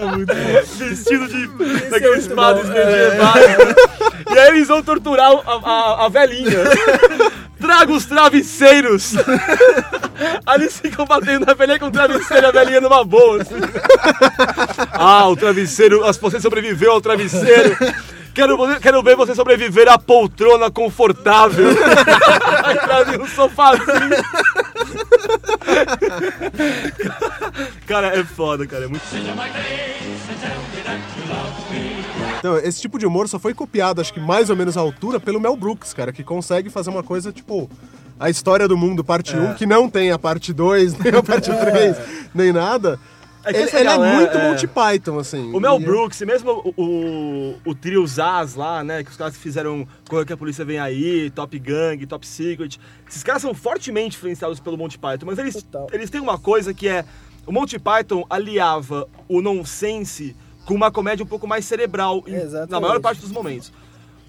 É 0.00 0.04
muito 0.06 0.34
bom. 0.34 0.62
Vestido 0.78 1.28
de 1.28 1.46
daqueles 1.90 2.26
muito 2.26 2.34
padres 2.34 2.68
medievais. 2.68 3.74
E 4.34 4.38
aí 4.38 4.48
eles 4.48 4.68
vão 4.68 4.82
torturar 4.82 5.30
a, 5.46 5.52
a, 5.52 6.06
a 6.06 6.08
velhinha. 6.08 6.58
Traga 7.60 7.92
os 7.92 8.06
travesseiros. 8.06 9.14
Aí 10.46 10.60
eles 10.60 10.78
ficam 10.80 11.04
batendo 11.04 11.44
na 11.44 11.54
velhinha 11.54 11.78
com 11.78 11.86
o 11.86 11.90
travesseiro, 11.90 12.46
a 12.46 12.52
velhinha 12.52 12.80
numa 12.80 13.04
boa. 13.04 13.42
assim. 13.42 13.54
Ah, 14.92 15.28
o 15.28 15.36
travesseiro, 15.36 16.04
as- 16.04 16.16
você 16.16 16.40
sobreviveu 16.40 16.92
ao 16.92 17.00
travesseiro. 17.00 17.76
Quero, 18.38 18.56
ver- 18.56 18.78
quero 18.78 19.02
ver 19.02 19.16
você 19.16 19.34
sobreviver 19.34 19.88
à 19.90 19.98
poltrona 19.98 20.70
confortável. 20.70 21.70
Aí 22.62 22.76
trazem 22.78 23.20
um 23.20 23.26
sofazinho. 23.26 24.10
Cara, 27.84 28.16
é 28.16 28.22
foda, 28.22 28.64
cara. 28.64 28.84
É 28.84 28.86
muito 28.86 29.02
Então, 32.38 32.56
esse 32.58 32.80
tipo 32.80 32.96
de 32.96 33.06
humor 33.06 33.26
só 33.28 33.40
foi 33.40 33.52
copiado, 33.52 34.00
acho 34.00 34.14
que 34.14 34.20
mais 34.20 34.48
ou 34.50 34.54
menos 34.54 34.76
à 34.76 34.80
altura, 34.80 35.18
pelo 35.18 35.40
Mel 35.40 35.56
Brooks, 35.56 35.92
cara, 35.92 36.12
que 36.12 36.22
consegue 36.22 36.70
fazer 36.70 36.90
uma 36.90 37.02
coisa 37.02 37.32
tipo. 37.32 37.68
A 38.20 38.30
história 38.30 38.66
do 38.68 38.76
mundo, 38.76 39.02
parte 39.04 39.36
1, 39.36 39.54
que 39.54 39.64
não 39.66 39.88
tem 39.90 40.10
a 40.12 40.18
parte 40.18 40.52
2, 40.52 40.94
nem 40.98 41.12
a 41.14 41.22
parte 41.24 41.50
3, 41.52 41.96
nem 42.32 42.52
nada. 42.52 43.00
É 43.44 43.52
que 43.52 43.58
ele 43.58 43.70
ele 43.70 43.78
é 43.78 43.84
galera, 43.84 44.16
muito 44.16 44.36
é. 44.36 44.50
Monty 44.50 44.66
Python, 44.66 45.18
assim. 45.18 45.52
O 45.52 45.60
Mel 45.60 45.78
Brooks, 45.78 46.20
e 46.20 46.26
mesmo 46.26 46.50
o, 46.76 46.82
o, 46.82 47.54
o 47.70 47.74
trio 47.74 48.06
Zaz 48.06 48.54
lá, 48.54 48.82
né? 48.82 49.02
Que 49.04 49.10
os 49.10 49.16
caras 49.16 49.34
que 49.36 49.40
fizeram 49.42 49.86
Quando 50.08 50.26
que 50.26 50.32
a 50.32 50.36
Polícia 50.36 50.64
Vem 50.64 50.78
Aí, 50.78 51.30
Top 51.30 51.56
Gang, 51.58 52.04
Top 52.06 52.26
Secret. 52.26 52.78
Esses 53.08 53.22
caras 53.22 53.42
são 53.42 53.54
fortemente 53.54 54.16
influenciados 54.16 54.60
pelo 54.60 54.76
Monty 54.76 54.98
Python, 54.98 55.26
mas 55.26 55.38
eles, 55.38 55.54
Total. 55.54 55.86
eles 55.92 56.10
têm 56.10 56.20
uma 56.20 56.38
coisa 56.38 56.74
que 56.74 56.88
é... 56.88 57.04
O 57.46 57.52
Monty 57.52 57.78
Python 57.78 58.26
aliava 58.28 59.08
o 59.26 59.40
nonsense 59.40 60.36
com 60.66 60.74
uma 60.74 60.90
comédia 60.90 61.24
um 61.24 61.26
pouco 61.28 61.46
mais 61.46 61.64
cerebral 61.64 62.22
em- 62.26 62.36
na 62.68 62.78
maior 62.78 63.00
parte 63.00 63.20
dos 63.22 63.30
momentos. 63.30 63.72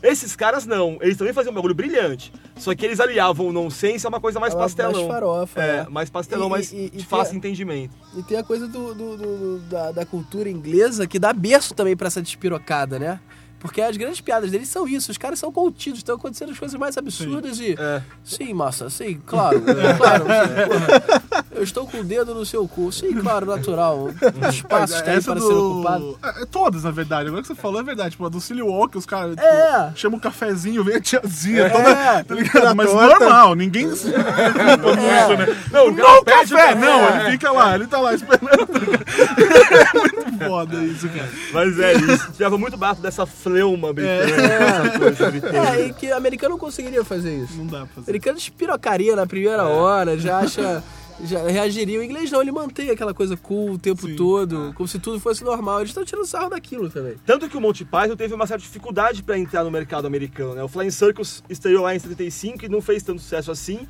Esses 0.01 0.35
caras 0.35 0.65
não, 0.65 0.97
eles 1.01 1.17
também 1.17 1.33
faziam 1.33 1.51
um 1.51 1.55
bagulho 1.55 1.75
brilhante. 1.75 2.31
Só 2.55 2.73
que 2.73 2.85
eles 2.85 2.99
aliavam 2.99 3.47
o 3.47 3.51
nonsense 3.53 4.05
a 4.05 4.09
uma 4.09 4.19
coisa 4.19 4.39
mais 4.39 4.53
Ela 4.53 4.61
mais 4.61 4.73
pastelão. 4.73 5.07
farofa, 5.07 5.61
é. 5.61 5.77
é. 5.79 5.89
mais 5.89 6.09
pastelão, 6.09 6.47
E- 6.47 6.49
mais 6.49 6.71
e- 6.71 6.85
e 6.93 6.97
de 6.97 7.05
fácil 7.05 7.33
a- 7.33 7.37
entendimento. 7.37 7.93
E 8.17 8.23
tem 8.23 8.37
a 8.37 8.43
coisa 8.43 8.67
do, 8.67 8.93
do- 8.93 9.17
do- 9.17 9.59
da, 9.69 9.91
da 9.91 10.05
cultura 10.05 10.49
inglesa 10.49 11.05
que 11.07 11.19
dá 11.19 11.31
berço 11.33 11.73
também 11.73 11.95
pra 11.97 12.07
essa 12.07 12.21
despirocada, 12.21 12.97
né? 12.99 13.19
Porque 13.59 13.81
as 13.81 13.97
grandes 13.97 14.21
piadas 14.21 14.51
deles 14.51 14.69
são 14.69 14.87
isso, 14.87 15.11
os 15.11 15.17
caras 15.17 15.37
são 15.37 15.51
contidos, 15.51 15.99
estão 15.99 16.15
acontecendo 16.15 16.51
as 16.51 16.57
coisas 16.59 16.79
mais 16.79 16.97
absurdas 16.97 17.59
e. 17.59 17.75
É. 17.77 18.01
Sim, 18.23 18.53
massa, 18.53 18.89
sim, 18.89 19.21
claro, 19.25 19.61
é, 19.69 19.93
claro. 19.95 20.23
sim, 20.23 20.29
porra. 20.69 21.45
eu 21.51 21.63
estou 21.63 21.85
com 21.85 21.97
o 21.99 22.03
dedo 22.03 22.33
no 22.33 22.45
seu 22.45 22.65
cu. 22.67 22.89
Sim, 22.91 23.13
claro, 23.19 23.45
natural. 23.45 23.97
O 24.09 24.49
espaço 24.49 24.95
está 24.95 25.11
aí 25.11 25.21
para 25.21 25.35
do- 25.35 25.47
ser 25.47 25.53
ocupado. 25.53 26.19
É, 26.23 26.43
é 26.43 26.45
todas, 26.45 26.83
na 26.85 26.91
verdade. 26.91 27.27
Agora 27.27 27.41
que 27.41 27.47
você 27.49 27.55
falou 27.55 27.81
é 27.81 27.83
verdade. 27.83 28.11
Tipo, 28.11 28.25
a 28.25 28.29
do 28.29 28.39
Silly 28.39 28.61
Walk, 28.61 28.97
os 28.97 29.05
caras 29.05 29.35
tipo, 29.35 29.45
É. 29.45 29.91
chamam 29.95 30.17
um 30.17 30.21
cafezinho, 30.21 30.81
vem 30.83 30.95
a 30.95 31.01
tiazinha, 31.01 31.63
É. 31.63 31.69
toda, 31.69 32.23
tá 32.23 32.35
ligado? 32.35 32.63
Na 32.63 32.73
Mas 32.75 32.91
torta. 32.91 33.19
normal, 33.19 33.55
ninguém 33.55 33.93
se 33.93 34.07
preocupa 34.11 34.95
muito, 34.95 35.37
né? 35.37 35.57
Não, 35.71 35.91
não 35.91 36.23
café, 36.23 36.47
café, 36.55 36.75
não, 36.75 36.99
é. 37.09 37.21
ele 37.23 37.31
fica 37.31 37.51
lá, 37.51 37.75
ele 37.75 37.87
tá 37.87 37.99
lá 37.99 38.13
esperando. 38.13 38.69
é 40.39 40.47
foda 40.47 40.83
isso, 40.83 41.07
cara. 41.09 41.29
Mas 41.53 41.79
é 41.79 41.93
isso. 41.93 42.31
Tirava 42.33 42.57
muito 42.57 42.77
barato 42.77 43.01
dessa 43.01 43.25
fleuma 43.25 43.93
britânica. 43.93 44.41
essa 44.41 44.99
coisa 44.99 45.31
britânica. 45.31 45.75
É, 45.75 45.87
e 45.87 45.93
que 45.93 46.07
o 46.11 46.15
americano 46.15 46.51
não 46.51 46.59
conseguiria 46.59 47.03
fazer 47.03 47.37
isso. 47.43 47.57
Não 47.57 47.65
dá 47.67 47.79
pra 47.79 47.85
O 47.85 47.87
fazer. 47.87 48.11
americano 48.11 48.37
espirocaria 48.37 49.15
na 49.15 49.25
primeira 49.27 49.63
hora, 49.65 50.17
já 50.17 50.39
acha. 50.39 50.83
Já 51.21 51.45
reagiria. 51.49 51.99
O 51.99 52.03
inglês 52.03 52.31
não, 52.31 52.41
ele 52.41 52.49
mantém 52.51 52.89
aquela 52.91 53.13
coisa 53.13 53.35
cool 53.35 53.71
o 53.71 53.77
tempo 53.77 54.07
todo, 54.15 54.71
como 54.73 54.87
se 54.87 54.97
tudo 54.99 55.19
fosse 55.19 55.43
normal. 55.43 55.79
Eles 55.79 55.89
estão 55.89 56.05
tirando 56.05 56.25
sarro 56.25 56.49
daquilo 56.49 56.89
também. 56.89 57.15
Tanto 57.25 57.49
que 57.49 57.57
o 57.57 57.59
Monty 57.61 57.83
Python 57.83 58.15
teve 58.15 58.33
uma 58.33 58.47
certa 58.47 58.63
dificuldade 58.63 59.21
para 59.21 59.37
entrar 59.37 59.65
no 59.65 59.69
mercado 59.69 60.07
americano. 60.07 60.55
Né? 60.55 60.63
O 60.63 60.69
Flying 60.69 60.91
Circus 60.91 61.43
estreou 61.49 61.83
lá 61.83 61.93
em 61.93 61.99
75 61.99 62.63
e 62.63 62.69
não 62.69 62.81
fez 62.81 63.03
tanto 63.03 63.21
sucesso 63.21 63.51
assim. 63.51 63.85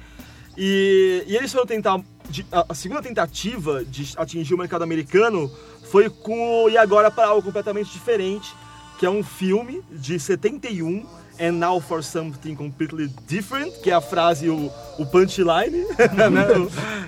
E, 0.57 1.23
e 1.27 1.35
eles 1.37 1.51
foram 1.51 1.67
tentar. 1.67 2.01
De- 2.29 2.45
a, 2.51 2.65
a 2.69 2.73
segunda 2.73 3.01
tentativa 3.01 3.83
de 3.83 4.13
atingir 4.17 4.53
o 4.53 4.57
mercado 4.57 4.83
americano 4.83 5.51
foi 5.89 6.09
com 6.09 6.63
o 6.65 6.69
E 6.69 6.77
Agora 6.77 7.09
para 7.09 7.27
algo 7.27 7.41
completamente 7.41 7.91
diferente, 7.91 8.53
que 8.99 9.05
é 9.05 9.09
um 9.09 9.23
filme 9.23 9.81
de 9.91 10.19
71. 10.19 11.05
And 11.41 11.53
now 11.53 11.79
for 11.79 12.03
something 12.03 12.53
completely 12.53 13.09
different, 13.25 13.71
que 13.81 13.89
é 13.89 13.93
a 13.93 14.01
frase, 14.01 14.49
o, 14.49 14.69
o 14.97 15.05
punchline, 15.05 15.85
né? 16.11 16.67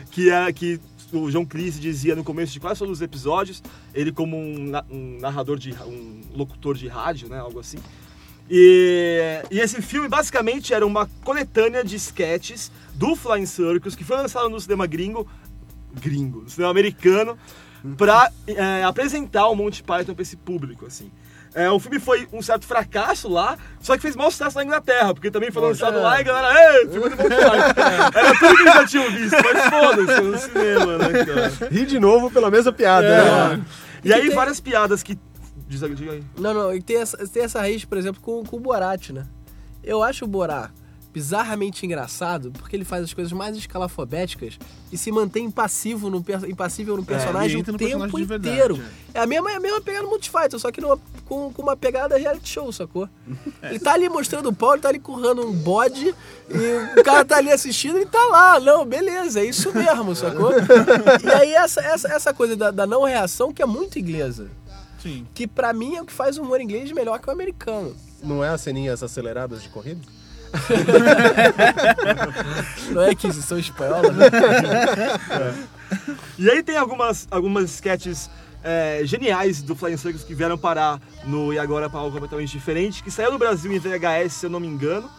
Que 0.10 0.30
é 0.30 0.54
que 0.54 0.80
o 1.12 1.30
John 1.30 1.46
Cleese 1.46 1.82
dizia 1.82 2.16
no 2.16 2.24
começo 2.24 2.54
de 2.54 2.60
quase 2.62 2.80
todos 2.80 3.00
os 3.00 3.02
episódios, 3.02 3.62
ele 3.94 4.12
como 4.12 4.38
um, 4.38 4.72
um 4.90 5.18
narrador 5.20 5.58
de 5.58 5.74
um 5.86 6.22
locutor 6.34 6.78
de 6.78 6.88
rádio, 6.88 7.28
né, 7.28 7.40
algo 7.40 7.60
assim. 7.60 7.78
E, 8.50 9.42
e 9.52 9.60
esse 9.60 9.82
filme 9.82 10.08
basicamente 10.08 10.74
era 10.74 10.86
uma 10.86 11.10
coletânea 11.24 11.84
de 11.84 11.96
sketches 11.96 12.72
do 13.02 13.16
Flying 13.16 13.48
Circus 13.48 13.96
que 13.96 14.04
foi 14.04 14.16
lançado 14.18 14.48
no 14.48 14.60
cinema 14.60 14.86
gringo, 14.86 15.28
gringo, 16.00 16.42
no 16.44 16.50
cinema 16.50 16.70
americano, 16.70 17.36
pra 17.98 18.32
é, 18.46 18.84
apresentar 18.84 19.48
o 19.48 19.56
Monty 19.56 19.82
Python 19.82 20.14
pra 20.14 20.22
esse 20.22 20.38
público, 20.38 20.86
assim. 20.86 21.12
É, 21.54 21.70
o 21.70 21.80
filme 21.80 22.00
foi 22.00 22.28
um 22.32 22.42
certo 22.44 22.66
fracasso 22.66 23.28
lá, 23.28 23.58
só 23.82 23.96
que 23.96 24.04
fez 24.04 24.16
maior 24.16 24.30
sucesso 24.30 24.56
na 24.56 24.64
Inglaterra, 24.64 25.14
porque 25.16 25.32
também 25.32 25.50
foi 25.52 25.64
lançado 25.64 26.00
lá 26.00 26.18
e 26.18 26.22
a 26.22 26.24
galera, 26.24 26.74
ei, 26.76 26.88
filme 26.90 27.10
do 27.10 27.18
Monty 27.18 27.30
Python. 27.36 28.12
Era 28.20 28.38
tudo 28.40 28.56
que 28.56 28.62
eles 28.62 28.74
já 28.76 28.86
tinham 28.88 29.12
visto, 29.12 29.38
mas 29.44 29.70
foda-se, 29.70 30.22
no 30.22 30.38
cinema, 30.38 30.98
né, 31.00 31.26
cara? 31.26 31.70
Ri 31.72 31.86
de 31.88 32.00
novo 32.00 32.30
pela 32.30 32.52
mesma 32.52 32.72
piada, 32.72 33.06
É. 33.08 33.58
né? 33.58 33.66
E 34.04 34.14
aí 34.14 34.28
tem- 34.28 34.36
várias 34.36 34.60
piadas 34.60 35.02
que... 35.02 35.18
Diz 35.68 35.82
aí, 35.82 35.96
diga 35.96 36.12
aí. 36.12 36.24
Não, 36.38 36.54
não, 36.54 36.74
e 36.76 36.82
tem 36.82 36.98
essa, 36.98 37.18
tem 37.28 37.44
essa 37.44 37.60
raiz, 37.60 37.84
por 37.84 37.98
exemplo, 37.98 38.22
com, 38.22 38.44
com 38.46 38.58
o 38.58 38.60
Borat, 38.60 39.10
né? 39.10 39.26
Eu 39.84 40.04
acho 40.04 40.24
o 40.26 40.28
Borat 40.28 40.70
bizarramente 41.14 41.86
engraçado 41.86 42.52
porque 42.52 42.76
ele 42.76 42.86
faz 42.86 43.04
as 43.04 43.14
coisas 43.14 43.34
mais 43.34 43.56
escalafobéticas 43.58 44.58
e 44.92 44.98
se 44.98 45.12
mantém 45.12 45.46
impassivo 45.46 46.10
no, 46.10 46.24
impassível 46.48 46.96
no 46.96 47.04
personagem 47.04 47.58
e 47.60 47.62
o 47.62 47.64
tempo 47.66 47.78
personagem 47.78 48.26
verdade, 48.26 48.56
inteiro. 48.56 48.82
É 49.14 49.20
a 49.20 49.28
mesma, 49.28 49.52
é 49.52 49.56
a 49.56 49.60
mesma 49.60 49.82
pegada 49.82 50.04
no 50.04 50.10
Multifighter, 50.10 50.58
só 50.60 50.72
que 50.72 50.80
numa- 50.80 50.98
com, 51.26 51.52
com 51.52 51.62
uma 51.62 51.76
pegada 51.76 52.18
reality 52.18 52.50
show, 52.50 52.72
sacou? 52.72 53.10
Ele 53.64 53.80
tá 53.80 53.94
ali 53.94 54.08
mostrando 54.10 54.50
o 54.50 54.54
pau, 54.54 54.74
ele 54.74 54.82
tá 54.82 54.90
ali 54.90 55.00
currando 55.00 55.46
um 55.46 55.52
bode 55.52 56.14
e 56.50 57.00
o 57.00 57.04
cara 57.04 57.26
tá 57.26 57.38
ali 57.38 57.52
assistindo 57.52 58.00
e 58.00 58.06
tá 58.06 58.24
lá. 58.28 58.60
Não, 58.60 58.86
beleza, 58.86 59.42
é 59.42 59.46
isso 59.46 59.74
mesmo, 59.74 60.16
sacou? 60.16 60.52
E 61.24 61.30
aí 61.30 61.54
essa, 61.54 61.82
essa, 61.82 62.08
essa 62.08 62.34
coisa 62.34 62.56
da, 62.56 62.72
da 62.72 62.86
não 62.88 63.04
reação 63.04 63.54
que 63.54 63.62
é 63.62 63.66
muito 63.66 64.00
inglesa. 64.00 64.50
Sim. 65.02 65.26
Que 65.34 65.48
pra 65.48 65.74
mim 65.74 65.96
é 65.96 66.02
o 66.02 66.06
que 66.06 66.14
faz 66.14 66.38
o 66.38 66.42
humor 66.44 66.62
inglês 66.62 66.92
melhor 66.92 67.20
que 67.20 67.28
o 67.28 67.32
americano. 67.32 67.96
Não 68.24 68.44
é 68.44 68.50
as 68.50 68.62
ceninhas 68.62 69.02
aceleradas 69.02 69.64
de 69.64 69.70
corrida? 69.70 70.02
Não 72.92 73.02
é 73.02 73.16
que 73.16 73.32
são 73.34 73.58
espanholas, 73.58 74.16
né? 74.16 74.26
E 76.38 76.50
aí 76.50 76.64
tem 76.64 76.78
algumas, 76.78 77.28
algumas 77.32 77.72
sketches 77.72 78.30
é, 78.64 79.02
geniais 79.04 79.62
do 79.62 79.76
Flying 79.76 79.98
Circus 79.98 80.24
que 80.24 80.34
vieram 80.34 80.58
parar 80.58 81.02
no 81.26 81.54
E 81.54 81.60
Agora 81.60 81.90
para 81.90 82.00
algo 82.00 82.12
completamente 82.12 82.52
diferente, 82.52 83.04
que 83.04 83.12
saiu 83.12 83.32
no 83.32 83.40
Brasil 83.40 83.72
em 83.72 83.80
VHS, 83.80 84.34
se 84.34 84.46
eu 84.46 84.50
não 84.50 84.60
me 84.60 84.68
engano, 84.68 85.10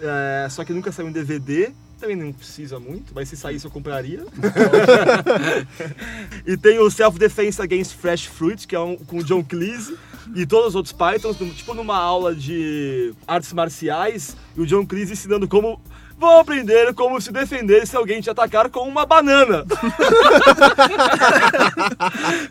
é, 0.00 0.48
só 0.50 0.64
que 0.64 0.72
nunca 0.72 0.92
saiu 0.92 1.08
em 1.08 1.12
DVD. 1.12 1.72
Também 1.98 2.16
não 2.16 2.32
precisa 2.32 2.78
muito, 2.78 3.14
mas 3.14 3.28
se 3.28 3.36
saísse 3.36 3.64
eu 3.64 3.70
compraria. 3.70 4.24
e 6.46 6.56
tem 6.56 6.78
o 6.78 6.90
Self 6.90 7.18
Defense 7.18 7.60
Against 7.60 7.94
Fresh 7.94 8.26
Fruit, 8.26 8.66
que 8.66 8.76
é 8.76 8.80
um, 8.80 8.96
com 8.96 9.18
o 9.18 9.24
John 9.24 9.42
Cleese 9.42 9.96
e 10.34 10.44
todos 10.44 10.68
os 10.68 10.74
outros 10.74 10.92
Pythons, 10.92 11.36
tipo 11.56 11.72
numa 11.72 11.96
aula 11.96 12.34
de 12.34 13.14
artes 13.26 13.52
marciais, 13.52 14.36
e 14.56 14.60
o 14.60 14.66
John 14.66 14.84
Cleese 14.84 15.12
ensinando 15.12 15.48
como 15.48 15.80
vão 16.18 16.40
aprender 16.40 16.94
como 16.94 17.20
se 17.20 17.30
defender 17.30 17.86
se 17.86 17.96
alguém 17.96 18.20
te 18.20 18.30
atacar 18.30 18.68
com 18.70 18.80
uma 18.80 19.04
banana. 19.04 19.64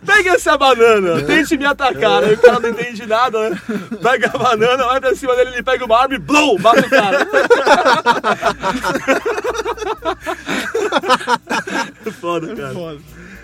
Pega 0.05 0.31
essa 0.31 0.57
banana, 0.57 1.21
tente 1.23 1.57
me 1.57 1.65
atacar. 1.65 2.23
Aí 2.23 2.33
o 2.35 2.37
cara 2.37 2.59
não 2.59 2.69
entende 2.69 3.05
nada, 3.05 3.49
né? 3.49 3.61
Pega 4.01 4.31
a 4.33 4.37
banana, 4.37 4.85
vai 4.85 4.99
pra 4.99 5.15
cima 5.15 5.35
dele, 5.35 5.51
ele 5.51 5.63
pega 5.63 5.85
uma 5.85 5.99
arma 5.99 6.15
e 6.15 6.19
blum, 6.19 6.57
mata 6.59 6.85
o 6.85 6.89
cara. 6.89 7.27
Foda, 12.19 12.55
cara. 12.55 12.73
Foda. 12.73 12.99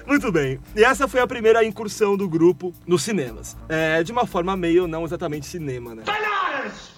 Muito 0.05 0.31
bem. 0.31 0.59
E 0.75 0.83
essa 0.83 1.07
foi 1.07 1.21
a 1.21 1.27
primeira 1.27 1.63
incursão 1.63 2.17
do 2.17 2.27
grupo 2.27 2.73
nos 2.85 3.03
cinemas. 3.03 3.55
É, 3.69 4.03
de 4.03 4.11
uma 4.11 4.25
forma 4.25 4.57
meio 4.57 4.87
não 4.87 5.05
exatamente 5.05 5.45
cinema, 5.45 5.95
né? 5.95 6.03
Bananas! 6.05 6.90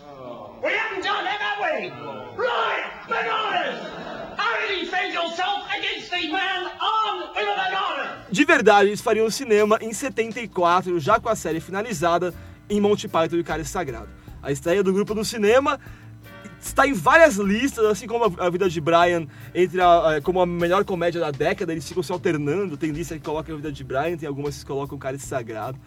We 0.63 0.71
haven't 0.71 1.03
done 1.03 1.25
it, 1.27 1.39
have 1.41 1.59
we? 1.59 1.89
Right, 2.37 2.85
bananas! 3.09 4.03
Defend 4.69 5.13
yourself 5.13 5.65
against 5.69 6.11
man? 6.31 6.71
De 8.31 8.45
verdade, 8.45 8.89
eles 8.89 9.01
fariam 9.01 9.29
cinema 9.29 9.77
em 9.81 9.93
74, 9.93 10.99
já 10.99 11.19
com 11.19 11.29
a 11.29 11.35
série 11.35 11.59
finalizada, 11.59 12.33
em 12.69 12.81
Monty 12.81 13.07
Python 13.07 13.35
e 13.35 13.39
o 13.41 13.43
Cálice 13.43 13.69
Sagrado. 13.69 14.09
A 14.41 14.51
estreia 14.51 14.81
do 14.81 14.91
grupo 14.91 15.13
no 15.13 15.23
cinema 15.23 15.79
está 16.59 16.87
em 16.87 16.93
várias 16.93 17.35
listas, 17.35 17.85
assim 17.85 18.07
como 18.07 18.33
a, 18.41 18.49
vida 18.49 18.67
de 18.69 18.81
Brian 18.81 19.27
entre 19.53 19.79
a, 19.81 20.15
a- 20.15 20.21
como 20.21 20.41
a 20.41 20.45
melhor 20.45 20.83
comédia 20.83 21.19
da 21.21 21.29
década, 21.29 21.71
eles 21.71 21.87
ficam 21.87 22.01
se 22.01 22.11
alternando. 22.11 22.75
Tem 22.75 22.89
lista 22.91 23.15
que 23.15 23.21
coloca 23.23 23.51
a 23.51 23.55
vida 23.55 23.71
de 23.71 23.83
Brian, 23.83 24.17
tem 24.17 24.27
algumas 24.27 24.57
que 24.57 24.65
colocam 24.65 24.97
o 24.97 24.99
Cálice 24.99 25.27
Sagrado. 25.27 25.77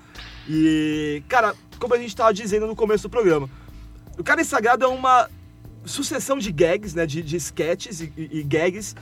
E, 0.48 1.22
cara, 1.28 1.54
como 1.80 1.94
a 1.94 1.98
gente 1.98 2.08
estava 2.08 2.32
dizendo 2.32 2.66
no 2.66 2.76
começo 2.76 3.04
do 3.08 3.10
programa, 3.10 3.48
o 4.18 4.24
Cálice 4.24 4.50
Sagrado 4.50 4.84
é 4.84 4.88
uma 4.88 5.28
sucessão 5.84 6.38
de 6.38 6.50
gags, 6.52 6.94
né, 6.94 7.06
de, 7.06 7.22
de 7.22 7.36
sketches 7.36 8.00
e, 8.00 8.12
e- 8.16 8.38
e 8.40 8.42
gags. 8.42 8.94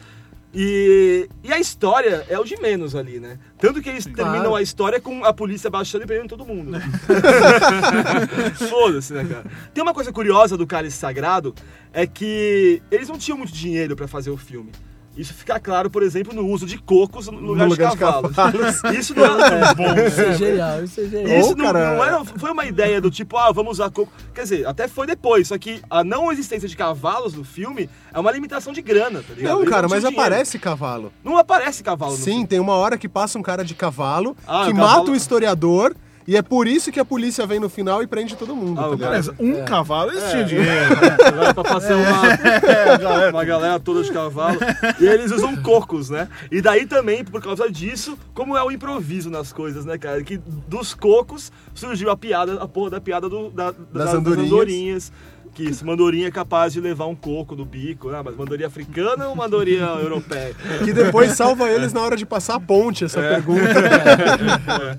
E, 0.56 1.28
e 1.42 1.52
a 1.52 1.58
história 1.58 2.24
é 2.28 2.38
o 2.38 2.44
de 2.44 2.56
menos 2.60 2.94
ali, 2.94 3.18
né? 3.18 3.40
Tanto 3.58 3.82
que 3.82 3.88
eles 3.88 4.04
terminam 4.06 4.54
a 4.54 4.62
história 4.62 5.00
com 5.00 5.24
a 5.24 5.32
polícia 5.32 5.68
baixando 5.68 6.04
e 6.04 6.06
prendendo 6.06 6.28
todo 6.28 6.44
mundo. 6.46 6.70
né? 6.70 6.80
Foda-se, 8.68 9.12
né, 9.12 9.24
cara? 9.24 9.44
Tem 9.72 9.82
uma 9.82 9.92
coisa 9.94 10.12
curiosa 10.12 10.56
do 10.56 10.66
Cálice 10.66 10.96
Sagrado, 10.96 11.54
é 11.92 12.06
que 12.06 12.80
eles 12.90 13.08
não 13.08 13.18
tinham 13.18 13.36
muito 13.38 13.52
dinheiro 13.52 13.96
pra 13.96 14.06
fazer 14.06 14.30
o 14.30 14.36
filme. 14.36 14.70
Isso 15.16 15.32
fica 15.32 15.60
claro, 15.60 15.88
por 15.88 16.02
exemplo, 16.02 16.34
no 16.34 16.46
uso 16.48 16.66
de 16.66 16.76
cocos 16.76 17.28
no 17.28 17.38
lugar, 17.38 17.68
lugar 17.68 17.90
de 17.90 17.94
de 17.94 18.00
cavalos. 18.00 18.34
cavalos. 18.34 18.82
Isso 18.98 19.14
não 19.14 19.24
é, 19.24 19.74
bom. 19.74 19.94
Isso 20.06 20.20
é 20.20 20.32
genial, 20.34 20.82
isso 20.84 21.00
é 21.00 21.04
genial. 21.04 21.38
Isso 21.40 21.52
Ô, 21.52 21.56
não, 21.56 21.72
não 21.72 22.04
era- 22.04 22.24
foi 22.24 22.50
uma 22.50 22.64
ideia 22.64 23.00
do 23.00 23.10
tipo, 23.10 23.36
ah, 23.36 23.52
vamos 23.52 23.72
usar 23.74 23.90
coco. 23.90 24.10
Quer 24.34 24.42
dizer, 24.42 24.66
até 24.66 24.88
foi 24.88 25.06
depois, 25.06 25.46
só 25.48 25.56
que 25.56 25.80
a 25.88 26.02
não 26.02 26.32
existência 26.32 26.68
de 26.68 26.76
cavalos 26.76 27.34
no 27.34 27.44
filme 27.44 27.88
é 28.12 28.18
uma 28.18 28.30
limitação 28.32 28.72
de 28.72 28.82
grana, 28.82 29.22
tá 29.26 29.34
ligado? 29.34 29.52
Não, 29.58 29.64
cara, 29.64 29.86
tinham 29.86 29.90
mas 29.90 30.00
dinheiro. 30.02 30.20
aparece 30.20 30.58
cavalo. 30.58 31.12
Não 31.22 31.38
aparece 31.38 31.82
cavalo 31.84 32.12
no 32.12 32.18
Sim, 32.18 32.24
filme. 32.32 32.46
tem 32.48 32.58
uma 32.58 32.74
hora 32.74 32.98
que 32.98 33.08
passa 33.08 33.38
um 33.38 33.42
cara 33.42 33.64
de 33.64 33.74
cavalo 33.74 34.36
Ah, 34.46 34.64
que 34.66 34.72
cavalo- 34.72 34.98
mata 34.98 35.10
o 35.12 35.14
historiador 35.16 35.94
e 36.26 36.36
é 36.36 36.42
por 36.42 36.66
isso 36.66 36.90
que 36.90 36.98
a 37.00 37.04
polícia 37.04 37.46
vem 37.46 37.60
no 37.60 37.68
final 37.68 38.02
e 38.02 38.06
prende 38.06 38.34
todo 38.36 38.54
mundo, 38.56 38.80
Ah, 38.80 38.96
tá? 38.96 39.10
Mas 39.10 39.28
um 39.38 39.64
cavalo 39.64 40.10
eles 40.10 40.22
É. 40.24 40.30
tinham 40.30 40.44
dinheiro. 40.44 40.96
Vai 41.36 41.54
pra 41.54 41.64
fazer 41.64 41.94
uma, 41.94 43.28
uma 43.30 43.44
galera 43.44 43.78
toda 43.80 44.02
de 44.02 44.10
cavalo. 44.12 44.58
E 45.00 45.06
eles 45.06 45.30
usam 45.30 45.54
cocos, 45.56 46.10
né? 46.10 46.28
E 46.50 46.60
daí 46.62 46.86
também, 46.86 47.24
por 47.24 47.42
causa 47.42 47.70
disso, 47.70 48.18
como 48.32 48.56
é 48.56 48.62
o 48.62 48.70
improviso 48.70 49.28
nas 49.30 49.52
coisas, 49.52 49.84
né, 49.84 49.98
cara? 49.98 50.22
Que 50.22 50.38
dos 50.68 50.94
cocos 50.94 51.52
surgiu 51.74 52.10
a 52.10 52.16
piada, 52.16 52.62
a 52.62 52.66
porra 52.68 52.90
da 52.90 53.00
piada 53.00 53.28
do, 53.28 53.50
da- 53.50 53.74
das, 53.92 54.14
andorinhas. 54.14 54.46
andorinhas. 54.46 55.12
Que 55.54 55.62
isso, 55.62 55.84
uma 55.84 55.92
andorinha 55.92 56.26
é 56.26 56.30
capaz 56.32 56.72
de 56.72 56.80
levar 56.80 57.06
um 57.06 57.14
coco 57.14 57.54
no 57.54 57.64
bico, 57.64 58.10
né? 58.10 58.20
Mas 58.24 58.34
uma 58.34 58.42
andorinha 58.42 58.66
africana 58.66 59.28
ou 59.28 59.34
uma 59.34 59.46
andorinha 59.46 59.84
europeia? 60.02 60.52
Que 60.82 60.92
depois 60.92 61.30
salva 61.32 61.70
eles 61.70 61.92
na 61.92 62.00
hora 62.00 62.16
de 62.16 62.26
passar 62.26 62.56
a 62.56 62.60
ponte, 62.60 63.04
essa 63.04 63.20
É. 63.20 63.34
pergunta. 63.34 63.62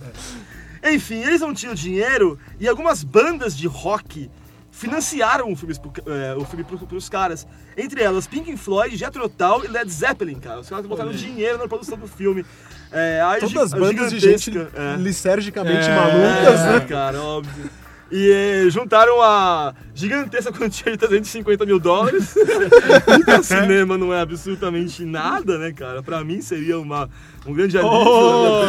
Enfim, 0.91 1.21
eles 1.23 1.41
não 1.41 1.53
tinham 1.53 1.73
dinheiro 1.73 2.37
e 2.59 2.67
algumas 2.67 3.03
bandas 3.03 3.57
de 3.57 3.67
rock 3.67 4.29
financiaram 4.71 5.51
o 5.51 5.55
filme, 5.55 5.73
é, 6.05 6.35
o 6.35 6.45
filme 6.45 6.63
pro, 6.63 6.77
pros 6.77 7.07
caras. 7.07 7.47
Entre 7.77 8.03
elas, 8.03 8.27
Pink 8.27 8.55
Floyd, 8.57 8.95
Jethro 8.95 9.27
Tull 9.29 9.65
e 9.65 9.67
Led 9.67 9.89
Zeppelin, 9.89 10.39
cara. 10.39 10.59
Os 10.59 10.69
caras 10.69 10.85
botaram 10.85 11.11
dinheiro 11.11 11.57
na 11.57 11.67
produção 11.67 11.97
do 11.97 12.07
filme. 12.07 12.45
É, 12.91 13.21
a 13.21 13.37
Todas 13.39 13.73
as 13.73 13.79
bandas 13.79 14.11
de 14.11 14.19
gente 14.19 14.51
é. 14.57 14.95
licergicamente 14.97 15.89
É, 15.89 15.95
malucas, 15.95 16.61
é, 16.61 16.79
né? 16.79 16.79
cara, 16.81 17.21
óbvio. 17.21 17.69
E 18.17 18.31
eh, 18.31 18.69
juntaram 18.69 19.21
a 19.21 19.75
gigantesca 19.93 20.49
quantia 20.49 20.93
de 20.93 20.97
350 20.97 21.65
mil 21.65 21.77
dólares. 21.77 22.33
pra 23.25 23.43
cinema 23.43 23.97
não 23.97 24.13
é 24.13 24.21
absolutamente 24.21 25.03
nada, 25.03 25.57
né, 25.57 25.73
cara? 25.73 26.01
Pra 26.01 26.23
mim 26.23 26.39
seria 26.39 26.79
uma, 26.79 27.09
um 27.45 27.53
grande 27.53 27.77
alívio. 27.77 27.93
Oh, 27.93 28.67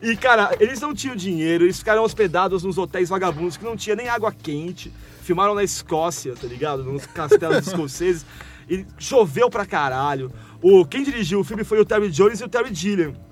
e, 0.00 0.16
cara, 0.16 0.56
eles 0.58 0.80
não 0.80 0.94
tinham 0.94 1.14
dinheiro, 1.14 1.64
eles 1.64 1.78
ficaram 1.78 2.02
hospedados 2.02 2.62
nos 2.62 2.78
hotéis 2.78 3.10
vagabundos 3.10 3.58
que 3.58 3.64
não 3.64 3.76
tinha 3.76 3.94
nem 3.94 4.08
água 4.08 4.32
quente. 4.32 4.90
Filmaram 5.20 5.54
na 5.54 5.62
Escócia, 5.62 6.32
tá 6.40 6.46
ligado? 6.46 6.82
Nos 6.82 7.04
castelos 7.04 7.66
escoceses. 7.66 8.24
E 8.66 8.86
choveu 8.96 9.50
pra 9.50 9.66
caralho. 9.66 10.32
O, 10.62 10.86
quem 10.86 11.02
dirigiu 11.02 11.40
o 11.40 11.44
filme 11.44 11.64
foi 11.64 11.78
o 11.80 11.84
Terry 11.84 12.08
Jones 12.08 12.40
e 12.40 12.44
o 12.44 12.48
Terry 12.48 12.74
Gilliam. 12.74 13.25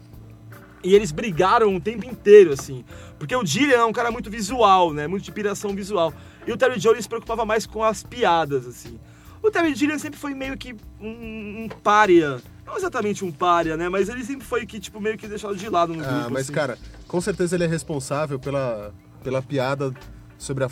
E 0.84 0.94
eles 0.94 1.10
brigaram 1.10 1.74
o 1.74 1.80
tempo 1.80 2.04
inteiro, 2.04 2.52
assim. 2.52 2.84
Porque 3.18 3.34
o 3.34 3.44
Gillian 3.44 3.78
é 3.78 3.84
um 3.84 3.92
cara 3.92 4.10
muito 4.10 4.30
visual, 4.30 4.92
né? 4.92 5.06
Muito 5.06 5.24
de 5.24 5.32
piração 5.32 5.74
visual. 5.74 6.12
E 6.46 6.52
o 6.52 6.56
Terry 6.58 6.78
Jones 6.78 7.04
se 7.04 7.08
preocupava 7.08 7.46
mais 7.46 7.64
com 7.64 7.82
as 7.82 8.02
piadas, 8.02 8.66
assim. 8.66 9.00
O 9.42 9.50
Terry 9.50 9.74
Gilliam 9.74 9.98
sempre 9.98 10.18
foi 10.18 10.34
meio 10.34 10.56
que 10.58 10.76
um, 11.00 11.64
um 11.64 11.68
pária. 11.82 12.40
Não 12.66 12.76
exatamente 12.76 13.24
um 13.24 13.32
pária, 13.32 13.76
né? 13.76 13.88
Mas 13.88 14.08
ele 14.08 14.22
sempre 14.24 14.46
foi 14.46 14.66
que, 14.66 14.78
tipo, 14.78 15.00
meio 15.00 15.16
que 15.16 15.26
deixado 15.26 15.56
de 15.56 15.68
lado 15.68 15.94
no 15.94 16.02
grupo. 16.02 16.26
Ah, 16.26 16.28
mas 16.30 16.42
assim. 16.42 16.52
cara, 16.52 16.78
com 17.08 17.20
certeza 17.20 17.56
ele 17.56 17.64
é 17.64 17.66
responsável 17.66 18.38
pela, 18.38 18.92
pela 19.22 19.40
piada 19.40 19.92
sobre 20.36 20.64
a 20.64 20.70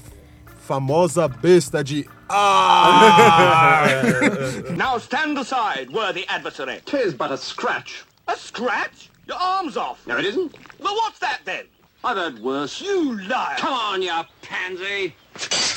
famosa 0.61 1.27
besta 1.27 1.83
de 1.83 2.07
Ah! 2.29 3.85
Now 4.77 4.99
stand 4.99 5.39
aside, 5.39 5.91
worthy 5.93 6.25
adversary. 6.29 6.81
Tis 6.85 7.15
but 7.15 7.31
a 7.31 7.37
scratch. 7.37 8.05
A 8.27 8.37
scratch? 8.37 9.12
Your 9.33 9.41
arm's 9.41 9.77
off. 9.77 9.99
No, 10.07 10.19
it 10.19 10.27
isn't. 10.29 10.53
Well, 10.79 10.95
what's 10.97 11.19
that 11.21 11.41
then? 11.45 11.65
I've 12.05 12.17
heard 12.19 12.39
worse. 12.41 12.83
You 12.85 13.17
liar. 13.27 13.57
Come 13.59 13.73
on, 13.73 14.03
you 14.03 14.13
pansy. 14.43 15.15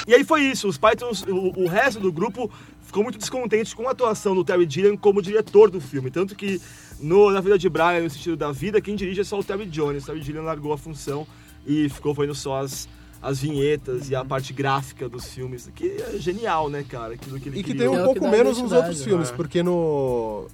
E 0.07 0.13
aí 0.13 0.23
foi 0.23 0.41
isso, 0.43 0.67
os 0.67 0.77
Pythons, 0.77 1.23
o, 1.23 1.53
o 1.63 1.67
resto 1.67 1.99
do 1.99 2.11
grupo 2.11 2.51
ficou 2.83 3.01
muito 3.03 3.17
descontente 3.17 3.75
com 3.75 3.87
a 3.87 3.91
atuação 3.91 4.35
do 4.35 4.43
Terry 4.43 4.67
Gilliam 4.69 4.97
como 4.97 5.21
diretor 5.21 5.69
do 5.71 5.79
filme. 5.79 6.11
Tanto 6.11 6.35
que 6.35 6.61
no, 6.99 7.31
na 7.31 7.39
vida 7.41 7.57
de 7.57 7.69
Brian, 7.69 8.01
no 8.01 8.09
sentido 8.09 8.35
da 8.35 8.51
vida, 8.51 8.81
quem 8.81 8.95
dirige 8.95 9.21
é 9.21 9.23
só 9.23 9.39
o 9.39 9.43
Terry 9.43 9.65
Jones. 9.67 10.03
O 10.03 10.07
Terry 10.07 10.21
Gilliam 10.21 10.43
largou 10.43 10.73
a 10.73 10.77
função 10.77 11.25
e 11.65 11.87
ficou 11.89 12.13
fazendo 12.13 12.35
só 12.35 12.59
as, 12.59 12.87
as 13.21 13.39
vinhetas 13.39 14.09
e 14.09 14.15
a 14.15 14.23
parte 14.25 14.51
gráfica 14.53 15.07
dos 15.07 15.31
filmes. 15.33 15.69
Que 15.75 15.97
é 16.01 16.17
genial, 16.17 16.69
né, 16.69 16.83
cara? 16.87 17.13
Aquilo 17.15 17.39
que 17.39 17.49
ele 17.49 17.59
E 17.59 17.63
que 17.63 17.73
criou. 17.73 17.93
tem 17.93 18.01
um 18.01 18.05
pouco 18.05 18.27
menos 18.27 18.59
nos 18.61 18.71
outros 18.71 19.03
filmes, 19.03 19.31
porque 19.31 19.63
no. 19.63 20.47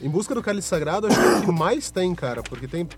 Em 0.00 0.08
Busca 0.08 0.34
do 0.34 0.42
Cálice 0.42 0.68
Sagrado, 0.68 1.06
acho 1.06 1.18
que 1.18 1.26
o 1.26 1.42
que 1.46 1.52
mais 1.52 1.90
tem, 1.90 2.14
cara. 2.14 2.42
Porque 2.42 2.68
tem. 2.68 2.88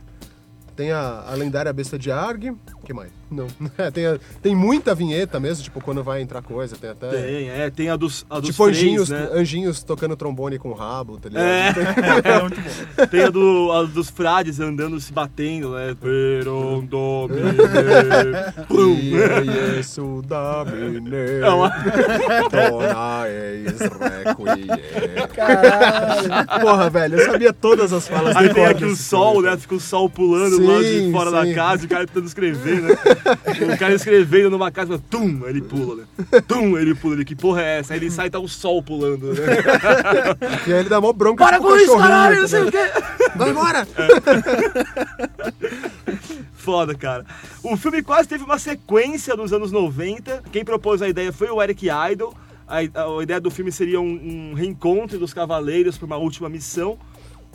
Tem 0.74 0.92
a, 0.92 1.24
a 1.26 1.34
lendária 1.34 1.72
besta 1.72 1.98
de 1.98 2.10
Arg. 2.10 2.56
que 2.84 2.92
mais? 2.92 3.17
Não. 3.30 3.46
É, 3.78 3.90
tem, 3.90 4.06
a- 4.06 4.18
tem 4.42 4.54
muita 4.56 4.94
vinheta 4.94 5.38
mesmo, 5.38 5.62
tipo, 5.62 5.80
quando 5.80 6.02
vai 6.02 6.20
entrar 6.22 6.42
coisa, 6.42 6.76
tem 6.76 6.90
até. 6.90 7.08
Tem, 7.10 7.48
é, 7.50 7.70
tem 7.70 7.90
a 7.90 7.96
dos, 7.96 8.24
a 8.28 8.40
dos 8.40 8.50
tipo, 8.50 8.64
freis, 8.64 8.78
anjinhos, 8.78 9.08
né? 9.10 9.28
anjinhos 9.32 9.82
tocando 9.82 10.16
trombone 10.16 10.58
com 10.58 10.70
o 10.70 10.74
rabo, 10.74 11.18
tá 11.18 11.28
ligado? 11.28 11.44
É. 11.44 11.72
Tem- 11.72 11.84
É 12.32 12.40
muito 12.40 12.60
bom. 12.60 13.06
Tem 13.06 13.22
a, 13.24 13.30
do, 13.30 13.72
a 13.72 13.82
dos 13.84 14.10
frades 14.10 14.58
andando 14.60 14.98
se 15.00 15.12
batendo, 15.12 15.74
né? 15.74 15.94
Peron 16.00 16.84
domine. 16.84 17.52
Plum. 18.66 18.94
Ie 18.94 19.74
Jesu 19.76 20.22
Domine, 20.26 21.16
É 21.42 21.48
uma-. 21.48 21.70
Caralho. 25.34 26.60
Porra, 26.60 26.90
velho, 26.90 27.18
eu 27.20 27.30
sabia 27.30 27.52
todas 27.52 27.92
as 27.92 28.06
falas 28.08 28.36
Aí 28.36 28.52
tem 28.52 28.64
aqui 28.66 28.84
o 28.84 28.96
sol, 28.96 29.42
né? 29.42 29.56
Fica 29.56 29.74
o 29.74 29.80
sol 29.80 30.08
pulando 30.08 30.56
Sim, 30.56 30.66
lá 30.66 30.82
de 30.82 31.12
fora 31.12 31.30
da 31.30 31.44
sim. 31.44 31.54
casa 31.54 31.82
e 31.82 31.86
o 31.86 31.88
cara 31.88 32.06
tentando 32.06 32.26
escrever, 32.26 32.82
né? 32.82 32.96
O 33.74 33.78
cara 33.78 33.94
escrevendo 33.94 34.50
numa 34.50 34.70
casa, 34.70 34.98
tum, 35.10 35.46
ele 35.46 35.60
pula, 35.62 35.96
né? 35.96 36.40
Tum, 36.46 36.76
ele 36.78 36.94
pula, 36.94 37.14
ele, 37.14 37.24
que 37.24 37.34
porra 37.36 37.62
é 37.62 37.78
essa? 37.80 37.92
Aí 37.94 37.98
ele 38.00 38.10
sai 38.10 38.26
e 38.26 38.30
tá 38.30 38.38
o 38.38 38.48
sol 38.48 38.82
pulando, 38.82 39.32
né? 39.32 39.40
E 40.66 40.72
aí 40.72 40.80
ele 40.80 40.88
dá 40.88 41.00
mó 41.00 41.12
bronca 41.12 41.44
Para 41.44 41.56
tipo 41.58 41.68
com 41.68 41.76
isso, 41.76 41.96
caralho, 41.96 42.34
tá 42.36 42.40
não 42.42 42.48
sei 42.48 42.62
o 42.62 42.70
quê. 42.70 42.90
Vai 43.36 43.50
embora! 43.50 43.86
Foda, 46.54 46.94
cara. 46.94 47.24
O 47.62 47.76
filme 47.76 48.02
quase 48.02 48.28
teve 48.28 48.44
uma 48.44 48.58
sequência 48.58 49.34
nos 49.36 49.52
anos 49.52 49.72
90. 49.72 50.42
Quem 50.52 50.64
propôs 50.64 51.00
a 51.02 51.08
ideia 51.08 51.32
foi 51.32 51.48
o 51.48 51.62
Eric 51.62 51.86
Idle. 52.12 52.34
A, 52.66 52.78
a- 52.78 53.18
a 53.18 53.22
ideia 53.22 53.40
do 53.40 53.50
filme 53.50 53.72
seria 53.72 54.00
um, 54.00 54.50
um 54.50 54.54
reencontro 54.54 55.18
dos 55.18 55.32
cavaleiros 55.32 55.96
para 55.96 56.06
uma 56.06 56.16
última 56.16 56.48
missão. 56.48 56.98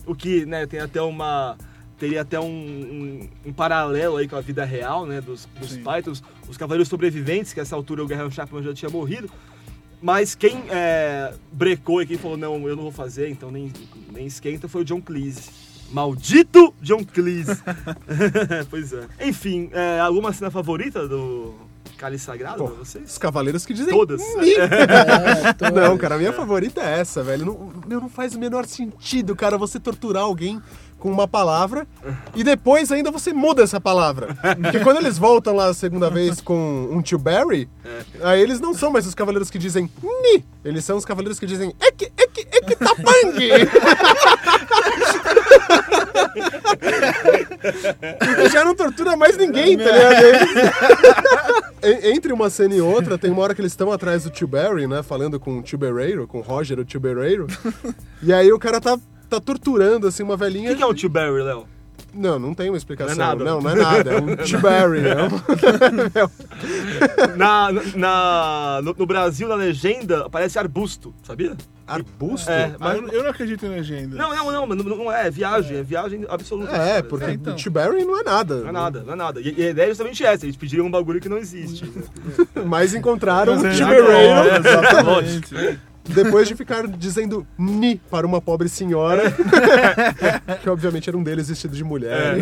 O 0.06 0.16
que, 0.16 0.46
né, 0.46 0.66
tem 0.66 0.80
até 0.80 1.02
uma... 1.02 1.56
Teria 2.04 2.20
até 2.20 2.38
um, 2.38 2.44
um- 2.46 3.30
um 3.46 3.54
paralelo 3.54 4.18
aí 4.18 4.28
com 4.28 4.36
a 4.36 4.42
vida 4.42 4.66
real, 4.66 5.06
né, 5.06 5.22
dos, 5.22 5.48
dos 5.58 5.78
Pythons. 5.78 6.22
Os 6.50 6.58
cavaleiros 6.58 6.90
sobreviventes, 6.90 7.54
que 7.54 7.62
a 7.62 7.64
essa 7.64 7.78
altura 7.78 8.04
o 8.04 8.06
Graham 8.06 8.30
Chapman 8.30 8.62
já 8.62 8.74
tinha 8.74 8.92
morrido. 8.92 9.30
Mas 10.02 10.36
quem 10.36 10.64
é, 10.70 11.34
brecou 11.50 12.02
e 12.02 12.06
quem 12.06 12.18
falou, 12.18 12.36
não, 12.36 12.68
eu 12.68 12.76
não 12.76 12.84
vou 12.84 12.92
fazer, 12.92 13.30
então 13.30 13.50
nem, 13.50 13.72
nem 14.12 14.26
esquenta, 14.26 14.68
foi 14.68 14.82
o 14.82 14.84
John 14.84 15.02
Cleese. 15.02 15.50
Maldito 15.94 16.74
John 16.82 17.06
Cleese. 17.06 17.58
pois 18.70 18.92
é. 18.92 19.08
Enfim, 19.22 19.70
é, 19.72 20.02
alguma 20.02 20.34
cena 20.34 20.52
favorita 20.52 21.08
do 21.08 21.54
Cálice 21.98 22.26
Sagrado 22.26 22.66
pra 22.66 22.74
vocês? 22.74 23.12
Os 23.12 23.18
cavaleiros 23.18 23.66
que 23.66 23.74
dizem. 23.74 23.94
Todas. 23.94 24.22
É, 24.36 25.54
todas. 25.54 25.74
não, 25.74 25.98
cara, 25.98 26.16
a 26.16 26.18
minha 26.18 26.34
favorita 26.34 26.82
é 26.82 27.00
essa, 27.00 27.24
velho. 27.24 27.46
Não, 27.46 27.72
meu, 27.88 28.02
não 28.02 28.10
faz 28.10 28.36
o 28.36 28.40
menor 28.40 28.66
sentido, 28.66 29.34
cara, 29.38 29.58
você 29.58 29.80
torturar 29.80 30.24
alguém 30.24 30.62
com 31.04 31.12
uma 31.12 31.28
palavra 31.28 31.86
e 32.34 32.46
depois 32.46 32.90
ainda 32.90 33.12
você 33.12 33.34
muda 33.34 33.62
essa 33.62 33.82
palavra. 33.82 34.30
Porque 34.62 34.80
quando 34.80 34.98
eles 35.00 35.18
voltam 35.18 35.54
lá 35.54 35.66
a 35.68 35.74
segunda 35.74 36.10
vez 36.10 36.40
com 36.40 36.88
um 36.90 37.02
tio 37.02 37.20
Barry, 37.20 37.68
aí 38.22 38.42
eles 38.42 38.62
não 38.62 38.74
são 38.74 38.90
mais 38.90 39.06
os 39.06 39.14
cavaleiros 39.14 39.50
que 39.50 39.58
dizem 39.58 39.90
ni. 40.02 40.46
Eles 40.64 40.86
são 40.86 40.96
os 40.96 41.04
cavaleiros 41.04 41.38
que 41.42 41.46
dizem 41.46 41.76
ek, 41.82 42.10
ek, 42.18 42.48
ek, 42.54 42.76
tapang. 42.78 43.34
Porque 48.20 48.50
já 48.50 48.64
não 48.64 48.74
tortura 48.76 49.18
mais 49.18 49.36
ninguém, 49.38 49.78
tá 49.78 49.84
ligado? 49.92 50.24
En- 51.84 52.14
Entre 52.16 52.32
uma 52.32 52.50
cena 52.50 52.76
e 52.76 52.82
outra, 52.82 53.18
tem 53.18 53.30
uma 53.30 53.42
hora 53.42 53.54
que 53.54 53.60
eles 53.62 53.74
estão 53.74 53.92
atrás 53.92 54.24
do 54.24 54.30
Tio 54.30 54.48
Barry, 54.48 54.88
né? 54.88 55.04
Falando 55.04 55.38
com 55.40 55.60
o 55.60 55.62
Tio 55.62 55.78
Barreiro, 55.78 56.26
com 56.28 56.40
o 56.40 56.42
Roger, 56.42 56.80
o 56.80 56.86
Tio 56.86 57.00
Barreiro. 57.00 57.46
E 58.22 58.32
aí 58.32 58.52
o 58.54 58.60
cara 58.60 58.80
tá, 58.80 58.98
tá 59.30 59.40
torturando, 59.40 60.08
assim, 60.08 60.24
uma 60.24 60.38
velhinha. 60.38 60.70
O 60.70 60.72
que, 60.72 60.78
que 60.78 60.84
é 60.84 60.86
o 60.86 60.94
Tio 60.94 61.10
Barry, 61.10 61.42
Léo? 61.42 61.66
Não, 62.14 62.38
não 62.38 62.54
tem 62.54 62.70
uma 62.70 62.78
explicação. 62.78 63.16
Não 63.16 63.24
é 63.24 63.28
nada. 63.28 63.44
Não, 63.44 63.60
não 63.60 63.72
é 63.72 63.76
nada. 63.76 64.12
É 64.14 64.22
um 64.22 64.36
Tio 64.46 64.60
Barry. 64.62 65.00
É 65.08 65.24
um... 65.24 65.30
Na, 67.36 67.70
na, 67.96 68.82
no, 68.84 68.96
no 68.98 69.06
Brasil, 69.06 69.48
na 69.48 69.56
legenda, 69.56 70.26
aparece 70.26 70.60
arbusto, 70.60 71.14
sabia? 71.24 71.56
Arbusto? 71.88 72.50
É, 72.52 72.66
Ah, 72.76 72.78
mas... 72.80 72.98
eu, 72.98 73.08
eu 73.10 73.24
não 73.24 73.30
acredito 73.32 73.66
em 73.66 73.70
legenda. 73.70 74.16
Não, 74.16 74.30
não, 74.34 74.52
não, 74.52 74.68
mas 74.68 74.78
não, 74.78 74.86
não 74.96 75.12
é, 75.12 75.28
é 75.28 75.32
viagem, 75.32 75.78
é 75.78 75.84
viagem 75.84 76.26
absoluta. 76.30 76.72
É, 76.72 77.02
cara. 77.02 77.04
porque 77.04 77.26
É, 77.26 77.34
o 77.52 77.56
Tio 77.56 77.72
Barry 77.72 78.06
não 78.06 78.20
é 78.20 78.24
nada. 78.24 78.56
Não 78.62 78.70
é 78.70 78.72
nada, 78.72 79.04
não 79.04 79.14
é 79.14 79.16
nada. 79.16 79.42
E, 79.42 79.54
e 79.58 79.68
a 79.68 79.70
ideia 79.72 79.86
é 79.88 79.90
justamente 79.90 80.24
essa, 80.24 80.46
eles 80.46 80.56
pediram 80.56 80.86
um 80.86 80.92
bagulho 80.92 81.20
que 81.20 81.28
não 81.28 81.38
existe. 81.38 81.86
né? 81.86 82.04
Mas 82.66 82.94
encontraram 82.94 83.56
Mas 83.56 83.64
o 83.64 83.68
é 83.68 83.84
agora, 83.84 84.04
Barreiro. 84.04 84.50
é, 84.50 84.58
exatamente. 84.60 85.80
Depois 86.06 86.48
de 86.48 86.56
ficar 86.56 86.86
dizendo 86.88 87.48
ni 87.58 87.96
para 87.96 88.28
uma 88.28 88.42
pobre 88.42 88.68
senhora, 88.68 89.24
que 90.62 90.70
obviamente 90.70 91.10
era 91.10 91.18
um 91.18 91.24
deles 91.24 91.48
vestido 91.48 91.76
de 91.76 91.84
mulher. 91.84 92.36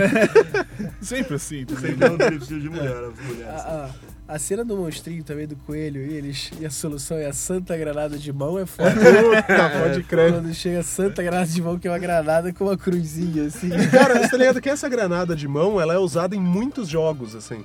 Sempre 1.00 1.36
assim. 1.36 1.66
Sempre 1.68 2.10
um 2.10 2.18
deles 2.18 2.40
vestido 2.40 2.60
de 2.60 2.70
mulher, 2.70 2.96
as 2.96 3.28
mulheres. 3.28 3.92
A, 4.28 4.40
cena 4.40 4.64
do 4.64 4.78
monstrinho 4.78 5.24
também, 5.24 5.46
do 5.46 5.58
coelho, 5.58 6.02
e, 6.02 6.14
eles, 6.14 6.52
e 6.60 6.66
a 6.66 6.72
solução 6.72 7.18
é 7.18 7.26
a 7.26 7.34
santa 7.34 7.76
granada 7.78 8.18
de 8.18 8.32
mão, 8.32 8.58
é 8.58 8.66
foda. 8.66 8.90
Puta, 8.96 9.70
pode 9.70 10.04
crer. 10.04 10.32
Quando 10.32 10.54
chega 10.54 10.80
a 10.80 10.84
santa 10.84 11.22
granada 11.22 11.48
de 11.48 11.62
mão, 11.62 11.78
que 11.78 11.88
é 11.88 11.92
uma 11.92 12.00
granada 12.00 12.54
com 12.54 12.64
uma 12.64 12.78
cruzinha, 12.78 13.48
assim. 13.48 13.70
Cara, 13.92 14.20
você 14.20 14.30
tá 14.30 14.38
ligado 14.38 14.62
que 14.62 14.70
essa 14.70 14.88
granada 14.88 15.36
de 15.36 15.48
mão, 15.48 15.82
ela 15.82 15.94
é 15.94 15.98
usada 15.98 16.36
em 16.36 16.40
muitos 16.40 16.88
jogos, 16.88 17.36
assim. 17.36 17.64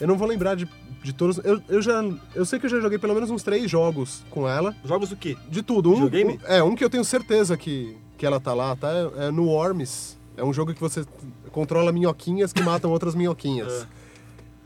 Eu 0.00 0.08
não 0.08 0.16
vou 0.16 0.26
lembrar 0.26 0.56
de, 0.56 0.68
de 1.02 1.12
todos. 1.12 1.38
Eu, 1.44 1.60
eu 1.68 1.80
já. 1.82 2.02
Eu 2.34 2.44
sei 2.44 2.58
que 2.58 2.66
eu 2.66 2.70
já 2.70 2.80
joguei 2.80 2.98
pelo 2.98 3.14
menos 3.14 3.30
uns 3.30 3.42
três 3.42 3.70
jogos 3.70 4.22
com 4.30 4.48
ela. 4.48 4.74
Jogos 4.84 5.08
do 5.10 5.16
quê? 5.16 5.36
De 5.48 5.62
tudo. 5.62 5.90
Um, 5.92 5.98
um- 6.34 6.38
é, 6.44 6.62
um 6.62 6.74
que 6.74 6.84
eu 6.84 6.90
tenho 6.90 7.04
certeza 7.04 7.56
que, 7.56 7.96
que 8.16 8.24
ela 8.26 8.38
tá 8.40 8.52
lá, 8.54 8.74
tá? 8.76 8.88
É 9.16 9.30
no 9.30 9.46
Worms. 9.46 10.16
É 10.36 10.44
um 10.44 10.52
jogo 10.52 10.72
que 10.74 10.80
você 10.80 11.04
controla 11.50 11.90
minhoquinhas 11.92 12.52
que 12.52 12.62
matam 12.62 12.90
outras 12.90 13.14
minhoquinhas. 13.14 13.86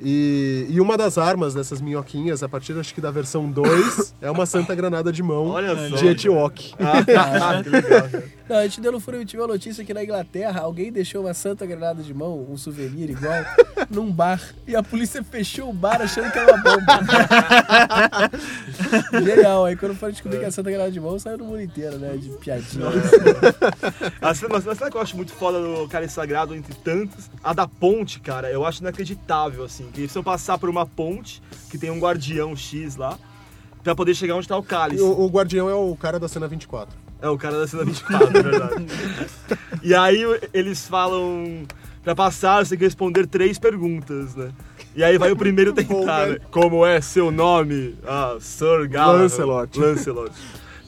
E, 0.05 0.67
e 0.69 0.81
uma 0.81 0.97
das 0.97 1.17
armas 1.17 1.55
dessas 1.55 1.81
minhoquinhas, 1.81 2.43
a 2.43 2.49
partir 2.49 2.79
acho 2.79 2.93
que 2.93 3.01
da 3.01 3.11
versão 3.11 3.49
2, 3.49 4.15
é 4.21 4.31
uma 4.31 4.47
santa 4.47 4.75
granada 4.75 5.13
de 5.13 5.23
mão 5.23 5.53
só, 5.53 5.97
de 5.97 6.09
Etiwok. 6.09 6.75
Ah, 6.79 7.05
que 7.63 7.69
legal, 7.69 8.09
cara. 8.09 8.25
Não, 8.49 8.59
a 8.59 8.65
gente 8.65 8.81
deu 8.83 8.93
no 8.93 9.01
furo 9.01 9.23
e 9.23 9.25
tive 9.25 9.41
uma 9.41 9.49
notícia 9.49 9.83
que 9.85 9.95
na 9.95 10.05
Inglaterra 10.05 10.61
alguém 10.61 10.93
deixou 10.93 11.23
uma 11.23 11.33
santa 11.33 11.65
granada 11.65 12.03
de 12.03 12.13
mão, 12.13 12.47
um 12.51 12.57
souvenir 12.57 13.09
igual, 13.09 13.43
num 13.89 14.13
bar. 14.13 14.43
E 14.67 14.77
a 14.77 14.83
polícia 14.83 15.23
fechou 15.25 15.71
o 15.71 15.73
bar 15.73 16.03
achando 16.03 16.31
que 16.31 16.39
era 16.39 16.53
uma 16.53 16.63
bomba. 16.63 17.01
Genial. 19.25 19.65
Aí 19.65 19.75
quando 19.75 19.95
foram 19.95 20.13
descobrir 20.13 20.39
que 20.39 20.45
era 20.45 20.53
santa 20.53 20.71
granada 20.71 20.91
de 20.91 21.01
mão, 21.01 21.19
saiu 21.19 21.39
no 21.39 21.47
mundo 21.47 21.63
inteiro, 21.63 21.99
né? 21.99 22.17
De 22.17 22.29
piadinha. 22.31 22.89
A 24.21 24.35
cena, 24.35 24.57
a 24.59 24.61
cena 24.61 24.91
que 24.91 24.97
eu 24.97 25.01
acho 25.01 25.17
muito 25.17 25.33
foda 25.33 25.59
no 25.59 25.89
Cálice 25.89 26.15
Sagrado, 26.15 26.55
entre 26.55 26.75
tantos, 26.75 27.31
a 27.43 27.55
da 27.55 27.67
ponte, 27.67 28.21
cara, 28.21 28.51
eu 28.51 28.67
acho 28.67 28.83
inacreditável, 28.83 29.65
assim. 29.65 29.89
Eles 29.99 30.07
precisam 30.07 30.23
passar 30.23 30.59
por 30.59 30.69
uma 30.69 30.87
ponte, 30.87 31.43
que 31.71 31.79
tem 31.79 31.91
um 31.91 31.99
guardião 31.99 32.57
X 32.57 32.97
lá, 32.97 33.19
pra 33.83 33.95
poder 33.95 34.15
chegar 34.15 34.35
onde 34.37 34.49
tá 34.49 34.57
o 34.57 34.63
cálice. 34.63 35.03
o, 35.03 35.21
o 35.21 35.29
guardião 35.29 35.69
é 35.69 35.75
o 35.75 35.95
cara 35.97 36.19
da 36.19 36.29
cena 36.29 36.49
24. 36.49 36.97
É, 37.21 37.29
o 37.29 37.39
cara 37.39 37.59
da 37.59 37.69
cena 37.69 37.85
24, 37.85 38.37
é 38.37 38.43
verdade. 38.43 38.87
e 39.83 39.95
aí 39.95 40.23
eles 40.53 40.87
falam, 40.89 41.65
pra 42.03 42.15
passar, 42.15 42.65
você 42.65 42.71
tem 42.71 42.79
que 42.79 42.85
responder 42.85 43.27
três 43.27 43.59
perguntas, 43.59 44.35
né? 44.35 44.51
E 44.95 45.03
aí 45.03 45.17
vai 45.17 45.31
o 45.31 45.37
primeiro 45.37 45.73
tentar, 45.75 46.27
né? 46.27 46.39
Como 46.51 46.85
é 46.85 47.01
seu 47.01 47.31
nome? 47.31 47.97
Ah, 48.05 48.37
Sir 48.41 48.89
Galahad. 48.89 49.23
Lancelot. 49.23 49.79
Lancelot. 49.79 50.33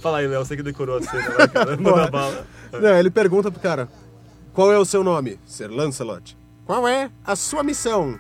Fala 0.01 0.19
aí, 0.19 0.27
Léo, 0.27 0.45
você 0.45 0.57
que 0.57 0.63
decorou 0.63 0.99
a 0.99 1.03
cena, 1.03 1.31
vai, 1.31 1.49
cara. 1.49 1.77
Manda 1.77 2.11
bala. 2.11 2.47
Não, 2.73 2.99
ele 2.99 3.11
pergunta 3.11 3.51
pro 3.51 3.61
cara: 3.61 3.89
Qual 4.53 4.71
é 4.73 4.79
o 4.79 4.85
seu 4.85 5.03
nome? 5.05 5.39
Ser 5.47 5.71
Lancelot. 5.71 6.37
Qual 6.67 6.87
é 6.87 7.11
a 7.25 7.37
sua 7.37 7.63
missão? 7.63 8.19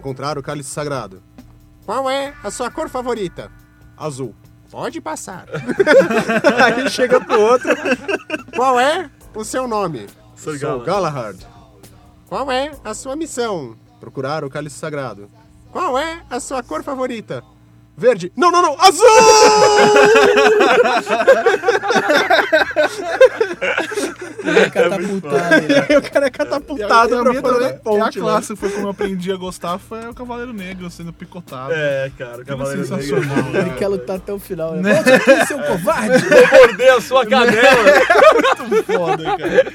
Encontrar 0.00 0.38
o 0.38 0.42
cálice 0.42 0.70
sagrado. 0.70 1.22
Qual 1.84 2.08
é 2.08 2.32
a 2.42 2.50
sua 2.50 2.70
cor 2.70 2.88
favorita? 2.88 3.52
Azul. 3.98 4.34
Pode 4.70 4.98
passar. 4.98 5.44
Aí 6.64 6.88
chega 6.88 7.20
pro 7.20 7.38
outro. 7.38 7.68
Qual 8.56 8.80
é 8.80 9.10
o 9.34 9.44
seu 9.44 9.68
nome? 9.68 10.06
Sou 10.34 10.58
Galahad. 10.58 10.86
Galahad. 10.86 11.46
Qual 12.26 12.50
é 12.50 12.70
a 12.82 12.94
sua 12.94 13.14
missão? 13.14 13.76
Procurar 14.00 14.42
o 14.42 14.48
cálice 14.48 14.78
sagrado. 14.78 15.30
Qual 15.70 15.98
é 15.98 16.22
a 16.30 16.40
sua 16.40 16.62
cor 16.62 16.82
favorita? 16.82 17.44
Verde. 18.00 18.32
Não, 18.34 18.50
não, 18.50 18.62
não. 18.62 18.76
Azul! 18.80 19.06
É 24.42 24.70
catapultado, 24.70 25.68
né? 25.68 25.86
Aí 25.88 25.96
o 25.98 26.02
cara 26.02 26.26
é 26.26 26.30
catapultado 26.30 27.18
a 27.18 27.22
pra 27.22 27.34
fora 27.34 27.60
da 27.60 27.72
ponte. 27.74 28.00
a 28.00 28.04
né? 28.06 28.12
clássica 28.12 28.56
foi 28.56 28.70
como 28.70 28.86
eu 28.86 28.90
aprendi 28.90 29.30
a 29.30 29.36
gostar, 29.36 29.78
foi 29.78 30.08
o 30.08 30.14
Cavaleiro 30.14 30.52
Negro 30.52 30.90
sendo 30.90 31.12
picotado. 31.12 31.72
É, 31.74 32.10
cara, 32.16 32.40
o 32.42 32.44
Cavaleiro 32.44 32.80
é 32.80 32.84
sensacional. 32.84 33.36
Negro. 33.36 33.60
Ele 33.60 33.70
quer 33.70 33.88
lutar 33.88 34.16
até 34.16 34.32
o 34.32 34.38
final, 34.38 34.72
né? 34.72 34.94
Volte 34.94 35.10
aqui, 35.10 35.46
seu 35.46 35.58
covarde! 35.62 36.24
Vou 36.28 36.60
morder 36.60 36.92
a 36.94 37.00
sua 37.00 37.26
canela. 37.26 37.84
Muito 38.68 38.84
foda, 38.84 39.24
cara. 39.36 39.72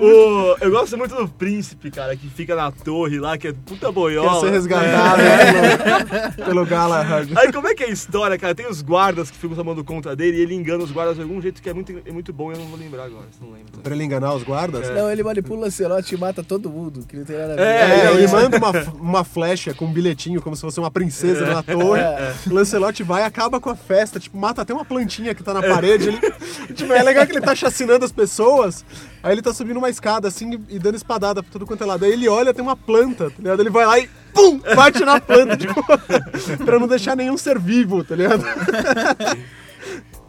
O- 0.00 0.56
eu 0.60 0.70
gosto 0.70 0.98
muito 0.98 1.14
do 1.14 1.28
príncipe, 1.28 1.90
cara, 1.90 2.16
que 2.16 2.28
fica 2.28 2.54
na 2.56 2.70
torre 2.72 3.18
lá, 3.20 3.38
que 3.38 3.48
é 3.48 3.52
puta 3.52 3.92
boiola. 3.92 4.40
Quer 4.40 4.46
ser 4.46 4.52
resgatado 4.52 5.22
né, 5.22 6.32
pelo, 6.36 6.46
pelo 6.46 6.66
Galahad. 6.66 7.28
Aí 7.36 7.52
como 7.52 7.67
é 7.68 7.74
que 7.74 7.82
é 7.84 7.86
a 7.86 7.90
história, 7.90 8.38
cara? 8.38 8.54
Tem 8.54 8.66
os 8.66 8.82
guardas 8.82 9.30
que 9.30 9.36
ficam 9.36 9.56
tomando 9.56 9.84
conta 9.84 10.14
dele 10.16 10.38
e 10.38 10.40
ele 10.40 10.54
engana 10.54 10.82
os 10.82 10.90
guardas 10.90 11.16
de 11.16 11.22
algum 11.22 11.40
jeito 11.40 11.60
que 11.62 11.68
é 11.68 11.72
muito, 11.74 11.92
é 12.04 12.12
muito 12.12 12.32
bom 12.32 12.50
e 12.50 12.54
eu 12.54 12.60
não 12.60 12.66
vou 12.66 12.78
lembrar 12.78 13.04
agora, 13.04 13.26
se 13.30 13.42
não 13.42 13.52
lembro. 13.52 13.80
Pra 13.82 13.94
ele 13.94 14.04
enganar 14.04 14.34
os 14.34 14.42
guardas? 14.42 14.88
Não, 14.90 15.10
ele 15.10 15.22
manipula 15.22 15.60
o 15.60 15.62
Lancelot 15.62 16.14
e 16.14 16.18
mata 16.18 16.42
todo 16.42 16.70
mundo, 16.70 17.04
que 17.06 17.16
não 17.16 17.24
tem 17.24 17.36
nada 17.36 17.52
a 17.52 17.56
ver. 17.56 17.62
É, 17.62 18.06
É, 18.06 18.12
ele 18.14 18.24
é. 18.24 18.28
manda 18.28 18.56
uma, 18.56 18.70
uma 18.94 19.24
flecha 19.24 19.72
com 19.74 19.86
um 19.86 19.92
bilhetinho, 19.92 20.40
como 20.40 20.56
se 20.56 20.62
fosse 20.62 20.78
uma 20.80 20.90
princesa 20.90 21.46
na 21.46 21.62
torre. 21.62 22.02
Lancelot 22.46 23.02
vai, 23.02 23.22
acaba 23.22 23.60
com 23.60 23.70
a 23.70 23.76
festa, 23.76 24.18
tipo, 24.18 24.36
mata 24.36 24.62
até 24.62 24.72
uma 24.72 24.84
plantinha 24.84 25.34
que 25.34 25.42
tá 25.42 25.52
na 25.54 25.62
parede. 25.62 26.08
Ele, 26.08 26.18
tipo, 26.74 26.92
é 26.92 27.02
legal 27.02 27.26
que 27.26 27.32
ele 27.32 27.40
tá 27.40 27.54
chacinando 27.54 28.04
as 28.04 28.12
pessoas, 28.12 28.84
aí 29.22 29.32
ele 29.32 29.42
tá 29.42 29.52
subindo 29.52 29.76
uma 29.76 29.90
escada, 29.90 30.28
assim, 30.28 30.60
e 30.68 30.78
dando 30.78 30.96
espadada 30.96 31.42
pra 31.42 31.52
tudo 31.52 31.66
quanto 31.66 31.82
é 31.82 31.86
lado. 31.86 32.04
Aí 32.04 32.12
ele 32.12 32.28
olha, 32.28 32.52
tem 32.54 32.62
uma 32.62 32.76
planta, 32.76 33.30
tá 33.30 33.36
ligado? 33.38 33.60
Ele 33.60 33.70
vai 33.70 33.86
lá 33.86 33.98
e, 33.98 34.08
pum, 34.32 34.58
bate 34.74 35.04
na 35.04 35.20
planta, 35.20 35.56
tipo, 35.56 35.82
pra 36.64 36.78
não 36.78 36.86
deixar 36.86 37.16
nenhum 37.16 37.36
ser 37.36 37.58
vivo, 37.58 38.04
tá 38.04 38.16
ligado? 38.16 38.44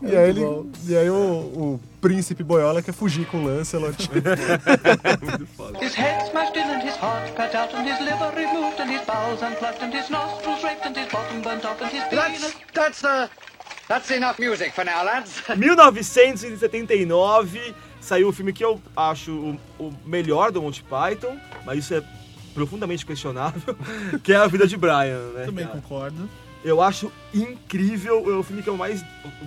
E 0.02 0.16
aí, 0.16 0.30
ele, 0.30 0.40
e 0.88 0.96
aí 0.96 1.10
o, 1.10 1.16
o 1.16 1.78
príncipe 2.00 2.42
boiola 2.42 2.82
quer 2.82 2.94
fugir 2.94 3.26
com 3.26 3.40
o 3.40 3.46
Lancelot. 3.46 3.98
His 5.82 5.94
head 5.94 6.26
smashed 6.30 6.56
in 6.56 6.64
and 6.64 6.82
his 6.82 6.96
heart 6.96 7.28
spat 7.28 7.54
out 7.54 7.76
and 7.76 7.86
his 7.86 8.00
liver 8.00 8.32
removed 8.34 8.80
and 8.80 8.90
his 8.90 9.02
bowels 9.06 9.42
unplugged 9.42 9.84
and 9.84 9.94
his 9.94 10.10
nostrils 10.10 10.64
raped 10.64 10.86
and 10.86 10.96
his 10.96 11.12
bottom 11.12 11.42
burnt 11.42 11.66
off 11.66 11.82
and 11.82 11.92
his 11.92 12.06
penis... 12.06 12.56
That's, 12.74 13.04
uh, 13.04 13.28
that's 13.90 14.10
enough 14.12 14.40
music 14.40 14.72
for 14.74 14.86
now, 14.86 15.04
lads. 15.04 15.42
1979 15.50 17.76
saiu 18.00 18.30
o 18.30 18.32
filme 18.32 18.54
que 18.54 18.64
eu 18.64 18.82
acho 18.96 19.32
o, 19.32 19.60
o 19.88 19.94
melhor 20.06 20.54
do 20.54 20.62
Monty 20.62 20.82
Python, 20.84 21.38
mas 21.66 21.80
isso 21.80 21.94
é 21.94 22.02
profundamente 22.64 23.06
questionável, 23.06 23.76
que 24.22 24.34
é 24.34 24.36
A 24.36 24.48
Vida 24.48 24.68
de 24.68 24.76
Brian, 24.76 25.32
né? 25.34 25.46
Também 25.46 25.66
cara? 25.66 25.80
concordo. 25.80 26.30
Eu 26.62 26.82
acho 26.82 27.10
incrível, 27.34 28.18
é 28.30 28.36
o 28.38 28.44
filme 28.44 28.62
que 28.62 28.68
eu 28.70 28.76
mais 28.76 29.02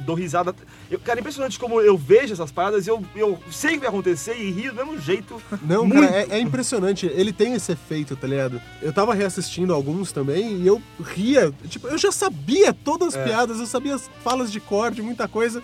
dou 0.06 0.16
risada. 0.16 0.54
Eu, 0.90 0.98
cara, 0.98 1.18
é 1.18 1.20
impressionante 1.20 1.58
como 1.58 1.78
eu 1.78 1.94
vejo 1.94 2.32
essas 2.32 2.50
paradas 2.50 2.86
e 2.86 2.90
eu, 2.90 3.04
eu 3.14 3.38
sei 3.50 3.72
o 3.72 3.74
que 3.74 3.80
vai 3.80 3.88
acontecer 3.90 4.34
e 4.34 4.50
rio 4.50 4.72
do 4.72 4.76
mesmo 4.76 4.98
jeito. 4.98 5.40
Não, 5.62 5.84
Muito. 5.86 6.06
cara, 6.08 6.16
é, 6.22 6.26
é 6.30 6.40
impressionante. 6.40 7.04
Ele 7.04 7.30
tem 7.30 7.52
esse 7.52 7.70
efeito, 7.72 8.16
tá 8.16 8.26
ligado? 8.26 8.58
Eu 8.80 8.94
tava 8.94 9.12
reassistindo 9.12 9.74
alguns 9.74 10.10
também 10.10 10.56
e 10.62 10.66
eu 10.66 10.80
ria. 11.04 11.52
Tipo, 11.68 11.88
eu 11.88 11.98
já 11.98 12.10
sabia 12.10 12.72
todas 12.72 13.08
as 13.08 13.16
É. 13.16 13.24
piadas, 13.24 13.60
eu 13.60 13.66
sabia 13.66 13.94
as 13.94 14.08
falas 14.24 14.50
de 14.50 14.58
cor, 14.58 14.90
de 14.90 15.02
muita 15.02 15.28
coisa. 15.28 15.62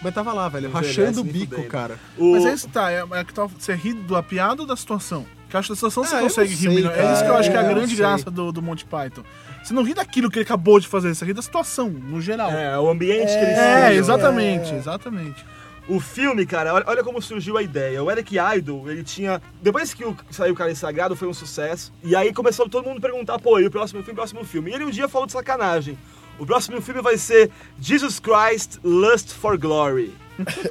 Mas 0.00 0.14
tava 0.14 0.32
lá, 0.32 0.48
velho, 0.48 0.68
Não 0.68 0.74
rachando 0.76 1.22
o 1.22 1.24
bico, 1.24 1.60
cara. 1.64 1.98
O- 2.16 2.32
Mas 2.34 2.46
aí 2.46 2.54
está, 2.54 2.92
é, 2.92 3.04
é 3.14 3.24
que 3.24 3.34
tá, 3.34 3.46
você 3.46 3.74
ri 3.74 3.94
da 3.94 4.22
piada 4.22 4.62
ou 4.62 4.68
da 4.68 4.76
situação? 4.76 5.26
Porque 5.54 5.56
eu 5.56 5.60
acho 5.60 5.68
que 5.68 5.72
da 5.72 5.76
situação 5.76 6.04
você 6.04 6.16
Ah, 6.16 6.20
consegue 6.20 6.50
não 6.50 6.56
rir 6.58 6.66
sei, 6.66 6.74
melhor. 6.74 6.98
É 6.98 7.12
isso 7.12 7.22
que 7.24 7.30
eu 7.30 7.36
acho 7.36 7.50
que 7.50 7.56
é 7.56 7.60
a 7.60 7.62
cara, 7.62 7.74
grande 7.74 7.88
sei. 7.88 7.96
graça 7.96 8.30
do, 8.30 8.50
do 8.52 8.60
Monty 8.62 8.84
Python. 8.84 9.22
Você 9.62 9.72
não 9.72 9.82
ri 9.84 9.94
daquilo 9.94 10.30
que 10.30 10.38
ele 10.38 10.44
acabou 10.44 10.80
de 10.80 10.88
fazer, 10.88 11.14
você 11.14 11.24
ri 11.24 11.32
da 11.32 11.42
situação, 11.42 11.88
no 11.88 12.20
geral. 12.20 12.50
É, 12.50 12.78
o 12.78 12.88
ambiente 12.88 13.28
que 13.28 13.38
eles 13.38 13.58
É, 13.58 13.94
exatamente, 13.94 14.74
exatamente. 14.74 15.44
O 15.86 16.00
filme, 16.00 16.46
cara, 16.46 16.72
olha, 16.74 16.84
olha 16.88 17.04
como 17.04 17.20
surgiu 17.20 17.56
a 17.58 17.62
ideia. 17.62 18.02
O 18.02 18.10
Eric 18.10 18.36
Idle, 18.56 18.90
ele 18.90 19.04
tinha. 19.04 19.40
Depois 19.62 19.92
que 19.92 20.04
o, 20.04 20.16
saiu 20.30 20.54
o 20.54 20.56
Cálice 20.56 20.80
Sagrado, 20.80 21.14
foi 21.14 21.28
um 21.28 21.34
sucesso. 21.34 21.92
E 22.02 22.16
aí 22.16 22.32
começou 22.32 22.68
todo 22.68 22.86
mundo 22.88 22.98
a 22.98 23.00
perguntar, 23.02 23.38
pô, 23.38 23.58
e 23.60 23.66
o 23.66 23.70
próximo 23.70 24.00
filme, 24.00 24.12
o 24.12 24.16
próximo 24.16 24.44
filme? 24.44 24.70
E 24.70 24.74
ele 24.74 24.84
um 24.86 24.90
dia 24.90 25.08
falou 25.08 25.26
de 25.26 25.32
sacanagem. 25.32 25.96
O 26.38 26.44
próximo 26.46 26.80
filme 26.80 27.00
vai 27.00 27.16
ser 27.18 27.50
Jesus 27.80 28.18
Christ 28.18 28.78
Lust 28.82 29.32
for 29.34 29.56
Glory. 29.58 30.12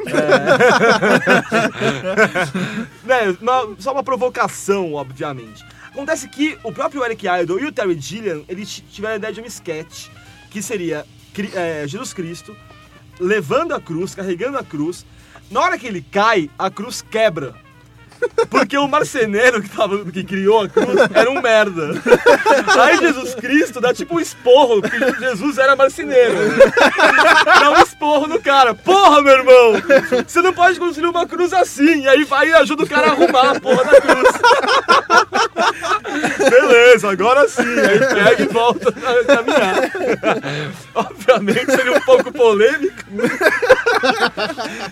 É. 0.07 0.13
né, 3.07 3.37
uma- 3.41 3.75
só 3.79 3.93
uma 3.93 4.03
provocação, 4.03 4.93
obviamente. 4.93 5.63
Acontece 5.91 6.27
que 6.27 6.57
o 6.63 6.71
próprio 6.71 7.03
Eric 7.05 7.25
Idle 7.27 7.59
e 7.61 7.65
o 7.65 7.71
Terry 7.71 7.99
Gilliam, 7.99 8.43
eles 8.49 8.83
tiveram 8.91 9.13
a 9.13 9.17
ideia 9.17 9.33
de 9.33 9.41
um 9.41 9.45
sketch 9.45 10.07
que 10.49 10.61
seria 10.61 11.05
é, 11.53 11.85
Jesus 11.87 12.13
Cristo 12.13 12.55
levando 13.19 13.73
a 13.73 13.81
cruz, 13.81 14.15
carregando 14.15 14.57
a 14.57 14.63
cruz. 14.63 15.05
Na 15.51 15.61
hora 15.61 15.77
que 15.77 15.85
ele 15.85 16.01
cai, 16.01 16.49
a 16.57 16.69
cruz 16.69 17.01
quebra. 17.01 17.53
Porque 18.49 18.77
o 18.77 18.87
marceneiro 18.87 19.61
que, 19.61 19.69
tava, 19.69 20.03
que 20.05 20.23
criou 20.23 20.61
a 20.61 20.69
cruz 20.69 20.97
era 21.13 21.29
um 21.29 21.41
merda. 21.41 21.91
Aí 22.79 22.97
Jesus 22.97 23.35
Cristo 23.35 23.81
dá 23.81 23.93
tipo 23.93 24.15
um 24.15 24.19
esporro, 24.19 24.81
porque 24.81 24.97
Jesus 25.19 25.57
era 25.57 25.75
marceneiro. 25.75 26.35
Dá 27.45 27.71
um 27.71 27.81
esporro 27.81 28.27
no 28.27 28.39
cara. 28.39 28.73
Porra, 28.73 29.21
meu 29.21 29.33
irmão! 29.33 29.73
Você 30.27 30.41
não 30.41 30.53
pode 30.53 30.79
construir 30.79 31.07
uma 31.07 31.27
cruz 31.27 31.53
assim. 31.53 32.01
E 32.01 32.07
aí 32.07 32.23
vai 32.23 32.49
e 32.49 32.53
ajuda 32.53 32.83
o 32.83 32.87
cara 32.87 33.07
a 33.07 33.11
arrumar 33.11 33.51
a 33.51 33.59
porra 33.59 33.83
da 33.85 34.01
cruz. 34.01 34.29
Beleza, 36.49 37.11
agora 37.11 37.47
sim. 37.47 37.61
Aí 37.61 37.99
pega 37.99 38.43
e 38.43 38.47
volta 38.47 38.89
a 38.89 39.25
caminhar. 39.25 39.91
Obviamente 40.95 41.71
seria 41.71 41.97
um 41.97 42.01
pouco 42.01 42.31
polêmico. 42.31 43.03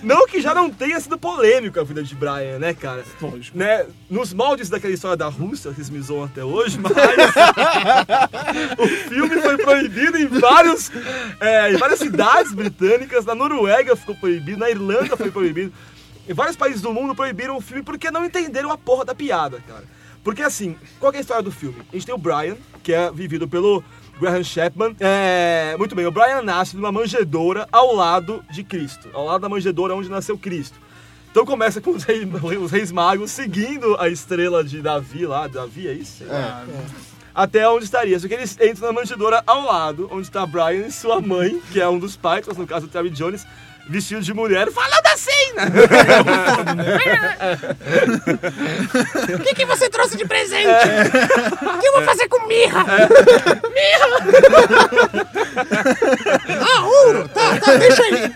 Não 0.01 0.25
que 0.25 0.41
já 0.41 0.53
não 0.53 0.69
tenha 0.69 0.99
sido 0.99 1.17
polêmico 1.17 1.79
a 1.79 1.83
vida 1.83 2.01
de 2.03 2.15
Brian, 2.15 2.59
né, 2.59 2.73
cara? 2.73 3.03
Lógico. 3.21 3.57
Né, 3.57 3.85
nos 4.09 4.33
moldes 4.33 4.69
daquela 4.69 4.93
história 4.93 5.17
da 5.17 5.27
Rússia, 5.27 5.71
que 5.73 5.91
me 5.91 6.01
zoam 6.01 6.23
até 6.23 6.43
hoje, 6.43 6.79
mas 6.79 6.91
o 8.77 8.87
filme 9.09 9.41
foi 9.41 9.57
proibido 9.57 10.17
em, 10.17 10.27
vários, 10.27 10.91
é, 11.39 11.73
em 11.73 11.77
várias 11.77 11.99
cidades 11.99 12.53
britânicas, 12.53 13.25
na 13.25 13.35
Noruega 13.35 13.95
ficou 13.95 14.15
proibido, 14.15 14.59
na 14.59 14.69
Irlanda 14.69 15.15
foi 15.15 15.31
proibido. 15.31 15.71
Em 16.27 16.33
vários 16.33 16.55
países 16.55 16.81
do 16.81 16.93
mundo 16.93 17.15
proibiram 17.15 17.57
o 17.57 17.61
filme 17.61 17.83
porque 17.83 18.09
não 18.11 18.25
entenderam 18.25 18.71
a 18.71 18.77
porra 18.77 19.05
da 19.05 19.13
piada, 19.13 19.61
cara. 19.67 19.83
Porque 20.23 20.41
assim, 20.41 20.75
qual 20.99 21.11
é 21.13 21.17
a 21.17 21.21
história 21.21 21.43
do 21.43 21.51
filme? 21.51 21.81
A 21.91 21.95
gente 21.95 22.05
tem 22.05 22.13
o 22.15 22.17
Brian, 22.17 22.55
que 22.83 22.93
é 22.93 23.11
vivido 23.11 23.47
pelo 23.47 23.83
Graham 24.19 24.43
Chapman. 24.43 24.95
É, 24.99 25.75
muito 25.79 25.95
bem, 25.95 26.05
o 26.05 26.11
Brian 26.11 26.41
nasce 26.43 26.75
numa 26.75 26.91
manjedoura 26.91 27.67
ao 27.71 27.95
lado 27.95 28.43
de 28.51 28.63
Cristo, 28.63 29.09
ao 29.13 29.25
lado 29.25 29.41
da 29.41 29.49
manjedoura 29.49 29.95
onde 29.95 30.09
nasceu 30.09 30.37
Cristo. 30.37 30.79
Então 31.31 31.45
começa 31.45 31.79
com 31.79 31.91
os 31.91 32.03
reis, 32.03 32.27
os 32.61 32.71
reis 32.71 32.91
magos 32.91 33.31
seguindo 33.31 33.95
a 33.97 34.09
estrela 34.09 34.63
de 34.63 34.81
Davi 34.81 35.25
lá. 35.25 35.47
Davi, 35.47 35.87
é 35.87 35.93
isso? 35.93 36.25
Lá. 36.25 36.65
até 37.33 37.67
onde 37.67 37.85
estaria. 37.85 38.19
Só 38.19 38.27
que 38.27 38.33
eles 38.33 38.57
entram 38.61 38.87
na 38.87 38.93
manjedoura 38.93 39.41
ao 39.47 39.65
lado, 39.65 40.09
onde 40.11 40.27
está 40.27 40.45
Brian 40.45 40.87
e 40.87 40.91
sua 40.91 41.21
mãe, 41.21 41.61
que 41.71 41.79
é 41.79 41.87
um 41.87 41.97
dos 41.97 42.17
Pythons, 42.17 42.57
no 42.57 42.67
caso 42.67 42.87
do 42.87 42.91
Terry 42.91 43.09
Jones, 43.09 43.45
vestido 43.91 44.21
de 44.21 44.33
mulher, 44.33 44.71
falando 44.71 45.05
assim, 45.07 45.53
né? 45.55 45.65
O 49.35 49.39
que, 49.39 49.53
que 49.53 49.65
você 49.65 49.89
trouxe 49.89 50.17
de 50.17 50.25
presente? 50.25 50.67
O 51.61 51.79
que 51.79 51.87
eu 51.87 51.93
vou 51.93 52.03
fazer 52.03 52.27
com 52.29 52.47
mirra? 52.47 52.83
Mirra! 52.83 54.07
ah, 56.77 56.85
ouro! 56.85 57.29
Tá, 57.29 57.59
tá, 57.59 57.75
deixa 57.75 58.01
aí. 58.03 58.31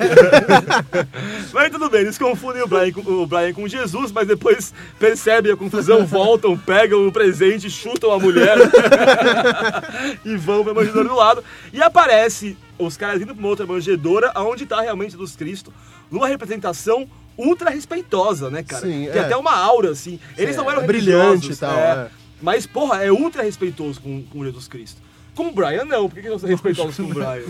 Mas 1.53 1.71
tudo 1.71 1.89
bem, 1.89 2.01
eles 2.01 2.17
confundem 2.17 2.61
o 2.61 2.67
Brian, 2.67 2.91
com, 2.91 3.01
o 3.01 3.25
Brian 3.25 3.53
com 3.53 3.67
Jesus, 3.67 4.11
mas 4.11 4.27
depois 4.27 4.73
percebem 4.99 5.53
a 5.53 5.57
confusão, 5.57 6.05
voltam, 6.05 6.57
pegam 6.57 7.07
o 7.07 7.11
presente, 7.11 7.69
chutam 7.69 8.11
a 8.11 8.19
mulher 8.19 8.57
e 10.25 10.35
vão 10.35 10.63
pra 10.63 10.73
manjedoura 10.73 11.07
do 11.07 11.15
lado. 11.15 11.43
E 11.71 11.81
aparece 11.81 12.57
os 12.77 12.97
caras 12.97 13.21
indo 13.21 13.33
pra 13.33 13.39
uma 13.39 13.49
outra 13.49 13.65
manjedoura, 13.65 14.31
onde 14.37 14.65
tá 14.65 14.81
realmente 14.81 15.11
Jesus 15.11 15.35
Cristo, 15.35 15.73
numa 16.11 16.27
representação 16.27 17.07
ultra 17.37 17.69
respeitosa, 17.69 18.49
né, 18.49 18.63
cara? 18.63 18.85
Sim, 18.85 19.07
Tem 19.11 19.21
é. 19.21 19.25
até 19.25 19.35
uma 19.37 19.55
aura, 19.55 19.91
assim. 19.91 20.19
Eles 20.37 20.55
Sim, 20.55 20.61
não 20.61 20.71
eram 20.71 20.83
é 20.83 20.87
brilhante 20.87 21.51
e 21.51 21.55
tal, 21.55 21.77
é. 21.77 21.91
é. 21.91 22.09
Mas, 22.41 22.65
porra, 22.65 23.03
é 23.03 23.11
ultra 23.11 23.43
respeitoso 23.43 23.99
com, 24.01 24.23
com 24.23 24.43
Jesus 24.43 24.67
Cristo. 24.67 25.01
Com 25.33 25.47
o 25.47 25.51
Brian, 25.51 25.83
não. 25.83 26.07
Por 26.07 26.15
que, 26.15 26.21
que 26.21 26.29
não 26.29 26.39
são 26.39 26.47
respeitosos 26.49 26.95
com 26.95 27.03
o 27.03 27.13
Brian? 27.13 27.41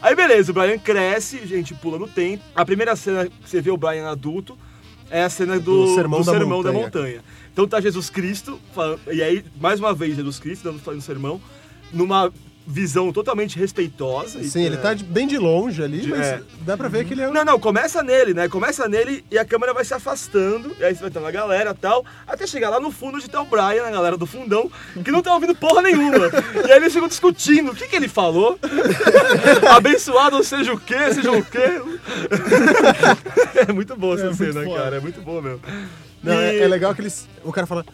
Aí, 0.00 0.14
beleza, 0.14 0.52
o 0.52 0.54
Brian 0.54 0.78
cresce, 0.78 1.46
gente 1.46 1.74
pula 1.74 1.98
no 1.98 2.08
tempo. 2.08 2.42
A 2.54 2.64
primeira 2.64 2.96
cena 2.96 3.26
que 3.26 3.32
você 3.48 3.60
vê 3.60 3.70
o 3.70 3.76
Brian 3.76 4.08
adulto 4.08 4.56
é 5.10 5.22
a 5.22 5.28
cena 5.30 5.58
do, 5.58 5.86
Do 5.86 5.94
Sermão 5.94 6.22
da 6.22 6.32
Sermão 6.32 6.62
da 6.62 6.72
Montanha. 6.72 6.84
Montanha. 6.84 7.24
Então 7.52 7.66
tá 7.68 7.80
Jesus 7.80 8.08
Cristo, 8.08 8.58
falando- 8.74 9.00
e 9.12 9.22
aí, 9.22 9.44
mais 9.60 9.80
uma 9.80 9.92
vez, 9.94 10.16
Jesus 10.16 10.38
Cristo 10.38 10.64
dando 10.64 10.78
fazendo 10.80 11.02
sermão, 11.02 11.40
numa 11.92 12.32
visão 12.66 13.12
totalmente 13.12 13.56
respeitosa. 13.58 14.42
Sim, 14.42 14.64
ele 14.64 14.76
tá 14.76 14.92
de- 14.92 15.04
bem 15.04 15.26
de 15.26 15.38
longe 15.38 15.82
ali, 15.82 16.00
De- 16.00 16.08
mas 16.10 16.20
é. 16.26 16.42
dá 16.62 16.76
pra 16.76 16.88
ver 16.88 17.04
que 17.04 17.14
ele 17.14 17.22
é. 17.22 17.28
Não, 17.30 17.44
não, 17.44 17.60
começa 17.60 18.02
nele, 18.02 18.34
né? 18.34 18.48
Começa 18.48 18.88
nele 18.88 19.24
e 19.30 19.38
a 19.38 19.44
câmera 19.44 19.72
vai 19.72 19.84
se 19.84 19.94
afastando, 19.94 20.74
e 20.78 20.84
aí 20.84 20.94
você 20.94 21.02
vai 21.02 21.10
ter 21.10 21.18
uma 21.20 21.30
galera 21.30 21.70
e 21.70 21.74
tal, 21.74 22.04
até 22.26 22.46
chegar 22.46 22.70
lá 22.70 22.80
no 22.80 22.90
fundo 22.90 23.20
de 23.20 23.30
ter 23.30 23.36
o 23.36 23.44
Brian, 23.44 23.84
a 23.86 23.90
galera 23.90 24.16
do 24.16 24.26
fundão, 24.26 24.70
que 25.04 25.10
não 25.12 25.22
tá 25.22 25.32
ouvindo 25.32 25.54
porra 25.54 25.80
nenhuma. 25.82 26.26
E 26.66 26.72
aí 26.72 26.78
eles 26.78 26.92
ficam 26.92 27.08
discutindo 27.08 27.70
o 27.70 27.74
que 27.74 27.86
que 27.86 27.94
ele 27.96 28.08
falou. 28.08 28.58
Abençoado 29.76 30.42
seja 30.42 30.72
o 30.72 30.80
quê, 30.80 31.14
seja 31.14 31.30
o 31.32 31.44
quê. 31.44 31.80
É 33.68 33.72
muito 33.72 33.96
boa 33.96 34.14
essa 34.16 34.26
É 34.28 34.34
cena, 34.34 34.64
cara, 34.68 34.96
é 34.96 35.00
muito 35.00 35.20
boa 35.22 35.40
mesmo. 35.40 35.60
Não, 36.22 36.32
é, 36.34 36.56
E- 36.56 36.60
é 36.60 36.68
legal 36.68 36.94
que 36.94 37.00
eles. 37.00 37.26
O 37.44 37.52
cara 37.52 37.66
fala. 37.66 37.84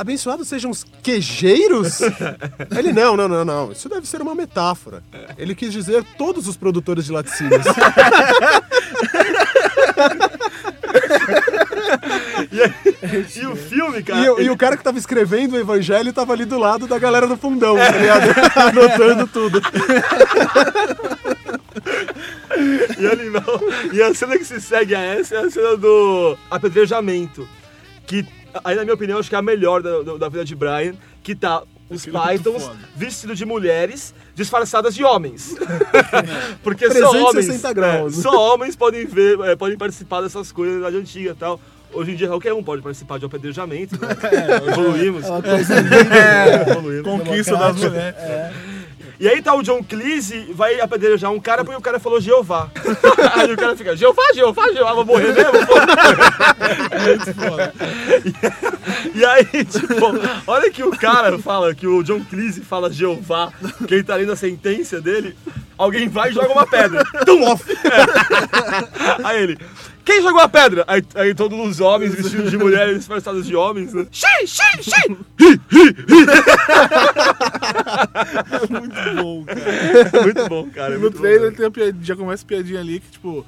Abençoados 0.00 0.48
sejam 0.48 0.70
os 0.70 0.82
queijeiros? 1.02 2.00
Ele, 2.76 2.90
não, 2.90 3.16
não, 3.18 3.28
não, 3.28 3.44
não. 3.44 3.70
Isso 3.72 3.86
deve 3.86 4.06
ser 4.08 4.22
uma 4.22 4.34
metáfora. 4.34 5.02
Ele 5.36 5.54
quis 5.54 5.70
dizer 5.72 6.02
todos 6.16 6.48
os 6.48 6.56
produtores 6.56 7.04
de 7.04 7.12
laticínios. 7.12 7.62
E, 12.52 12.62
aí- 12.62 13.26
e 13.36 13.46
o 13.46 13.56
filme, 13.56 14.02
cara. 14.02 14.20
E, 14.24 14.30
o- 14.30 14.38
e 14.38 14.42
ele- 14.42 14.50
o 14.50 14.56
cara 14.56 14.76
que 14.76 14.82
tava 14.82 14.98
escrevendo 14.98 15.54
o 15.54 15.58
evangelho 15.58 16.12
tava 16.12 16.32
ali 16.32 16.44
do 16.44 16.58
lado 16.58 16.86
da 16.86 16.98
galera 16.98 17.26
do 17.26 17.36
fundão, 17.36 17.76
tá 17.76 17.90
ligado? 17.90 18.24
Anotando 18.56 19.26
tudo. 19.28 19.60
E, 23.92 23.96
e 23.96 24.02
a 24.02 24.14
cena 24.14 24.38
que 24.38 24.44
se 24.44 24.60
segue 24.60 24.94
a 24.94 25.00
essa 25.00 25.34
é 25.36 25.38
a 25.44 25.50
cena 25.50 25.76
do 25.76 26.36
apedrejamento. 26.50 27.48
Que, 28.06 28.24
aí 28.64 28.74
na 28.76 28.82
minha 28.82 28.94
opinião, 28.94 29.18
acho 29.18 29.28
que 29.28 29.34
é 29.34 29.38
a 29.38 29.42
melhor 29.42 29.82
da, 29.82 30.02
da- 30.02 30.16
da 30.16 30.28
vida 30.28 30.44
de 30.44 30.54
Brian. 30.54 30.94
Que 31.22 31.34
tá 31.34 31.62
os 31.88 32.02
Aquilo 32.02 32.18
é 32.18 32.28
Pythons 32.28 32.70
vestidos 32.96 33.36
de 33.36 33.44
mulheres 33.44 34.14
disfarçadas 34.34 34.94
de 34.94 35.04
homens. 35.04 35.54
Porque 36.62 36.86
só 36.90 37.10
360 37.10 37.68
homens, 37.68 37.74
graus. 37.74 38.18
é, 38.18 38.22
só 38.22 38.54
homens 38.54 38.76
podem 38.76 39.04
ver, 39.06 39.38
é, 39.40 39.56
podem 39.56 39.76
participar 39.76 40.20
dessas 40.22 40.50
coisas 40.52 40.74
da 40.80 40.88
idade 40.88 40.96
antiga 41.02 41.30
e 41.30 41.34
tal. 41.34 41.60
Hoje 41.92 42.12
em 42.12 42.14
dia 42.14 42.28
qualquer 42.28 42.52
um 42.54 42.62
pode 42.62 42.80
participar 42.82 43.18
de 43.18 43.24
um 43.24 43.28
apedrejamento, 43.28 43.98
né? 44.00 44.08
Evoluímos. 44.68 45.24
É 45.28 45.30
uma 45.30 45.42
coisa 45.42 45.74
É, 45.74 46.70
evoluímos. 46.70 47.02
Conquista 47.10 47.56
das 47.56 47.76
mulheres. 47.76 48.16
E 49.18 49.28
aí 49.28 49.42
tá 49.42 49.54
o 49.54 49.62
John 49.62 49.82
Cleese, 49.82 50.50
vai 50.54 50.80
apedrejar 50.80 51.30
um 51.30 51.40
cara 51.40 51.64
porque 51.64 51.78
o 51.78 51.82
cara 51.82 51.98
falou 51.98 52.20
Jeová. 52.20 52.70
aí 53.34 53.52
o 53.52 53.56
cara 53.56 53.76
fica, 53.76 53.96
Jeová, 53.96 54.22
Jeová, 54.34 54.72
Jeová, 54.72 54.92
vou 54.94 55.04
morrer 55.04 55.34
mesmo? 55.34 55.66
pô?" 55.66 55.74
Muito 57.04 57.34
foda. 57.34 57.74
E 59.14 59.24
aí, 59.24 59.64
tipo, 59.64 60.06
olha 60.46 60.70
que 60.70 60.82
o 60.82 60.90
cara 60.90 61.38
fala, 61.38 61.74
que 61.74 61.86
o 61.86 62.02
John 62.02 62.24
Cleese 62.24 62.60
fala 62.60 62.92
Jeová, 62.92 63.52
que 63.86 63.94
ele 63.94 64.04
tá 64.04 64.16
lendo 64.16 64.32
a 64.32 64.36
sentença 64.36 65.00
dele, 65.00 65.36
alguém 65.76 66.08
vai 66.08 66.30
e 66.30 66.32
joga 66.32 66.52
uma 66.52 66.66
pedra. 66.66 67.02
Tum! 67.24 67.52
É. 67.52 69.20
Aí 69.24 69.42
ele, 69.42 69.58
quem 70.10 70.22
jogou 70.22 70.40
a 70.40 70.48
pedra? 70.48 70.84
Aí, 70.88 71.02
aí 71.14 71.34
todos 71.34 71.58
os 71.58 71.80
homens 71.80 72.14
vestidos 72.14 72.50
de 72.50 72.58
mulheres 72.58 72.98
disfarçados 72.98 73.46
de 73.46 73.54
homens, 73.54 73.92
né? 73.94 74.06
Xi, 74.10 74.26
xi, 74.46 74.82
xi! 74.82 75.18
Muito 78.70 79.22
bom, 79.22 79.44
cara. 79.44 80.22
Muito 80.22 80.48
bom, 80.48 80.70
cara. 80.70 80.92
é 80.94 80.96
no 80.96 81.00
muito 81.00 81.14
bom, 81.16 81.20
trailer 81.22 81.50
né? 81.50 81.56
tem 81.56 81.66
a 81.66 81.70
piadinha, 81.70 82.04
já 82.04 82.16
começa 82.16 82.44
a 82.44 82.46
piadinha 82.46 82.80
ali 82.80 83.00
que, 83.00 83.10
tipo, 83.10 83.46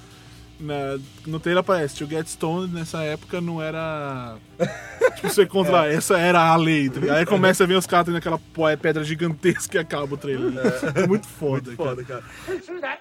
na- 0.60 0.98
no 1.26 1.40
trailer 1.40 1.60
aparece, 1.60 1.96
to 1.96 2.06
get 2.06 2.26
stoned 2.26 2.72
nessa 2.72 3.02
época 3.02 3.40
não 3.40 3.60
era. 3.60 4.36
Tipo, 5.16 5.28
você 5.28 5.44
contra. 5.46 5.92
Essa 5.92 6.16
era 6.18 6.40
a 6.40 6.56
lei. 6.56 6.88
tá 6.88 7.00
ligado? 7.00 7.16
Aí 7.18 7.26
começa 7.26 7.64
a 7.64 7.66
ver 7.66 7.74
os 7.74 7.86
caras 7.86 8.06
tendo 8.06 8.16
aquela 8.18 8.38
po- 8.38 8.62
pedra 8.80 9.02
gigantesca 9.04 9.76
e 9.76 9.80
acaba 9.80 10.14
o 10.14 10.16
trailer. 10.16 10.52
É, 10.94 11.06
muito 11.06 11.26
foda. 11.26 11.66
Muito 11.66 11.76
foda, 11.76 12.02
cara. 12.04 12.22
Who 12.48 12.58
threw 12.60 12.80
that? 12.80 13.00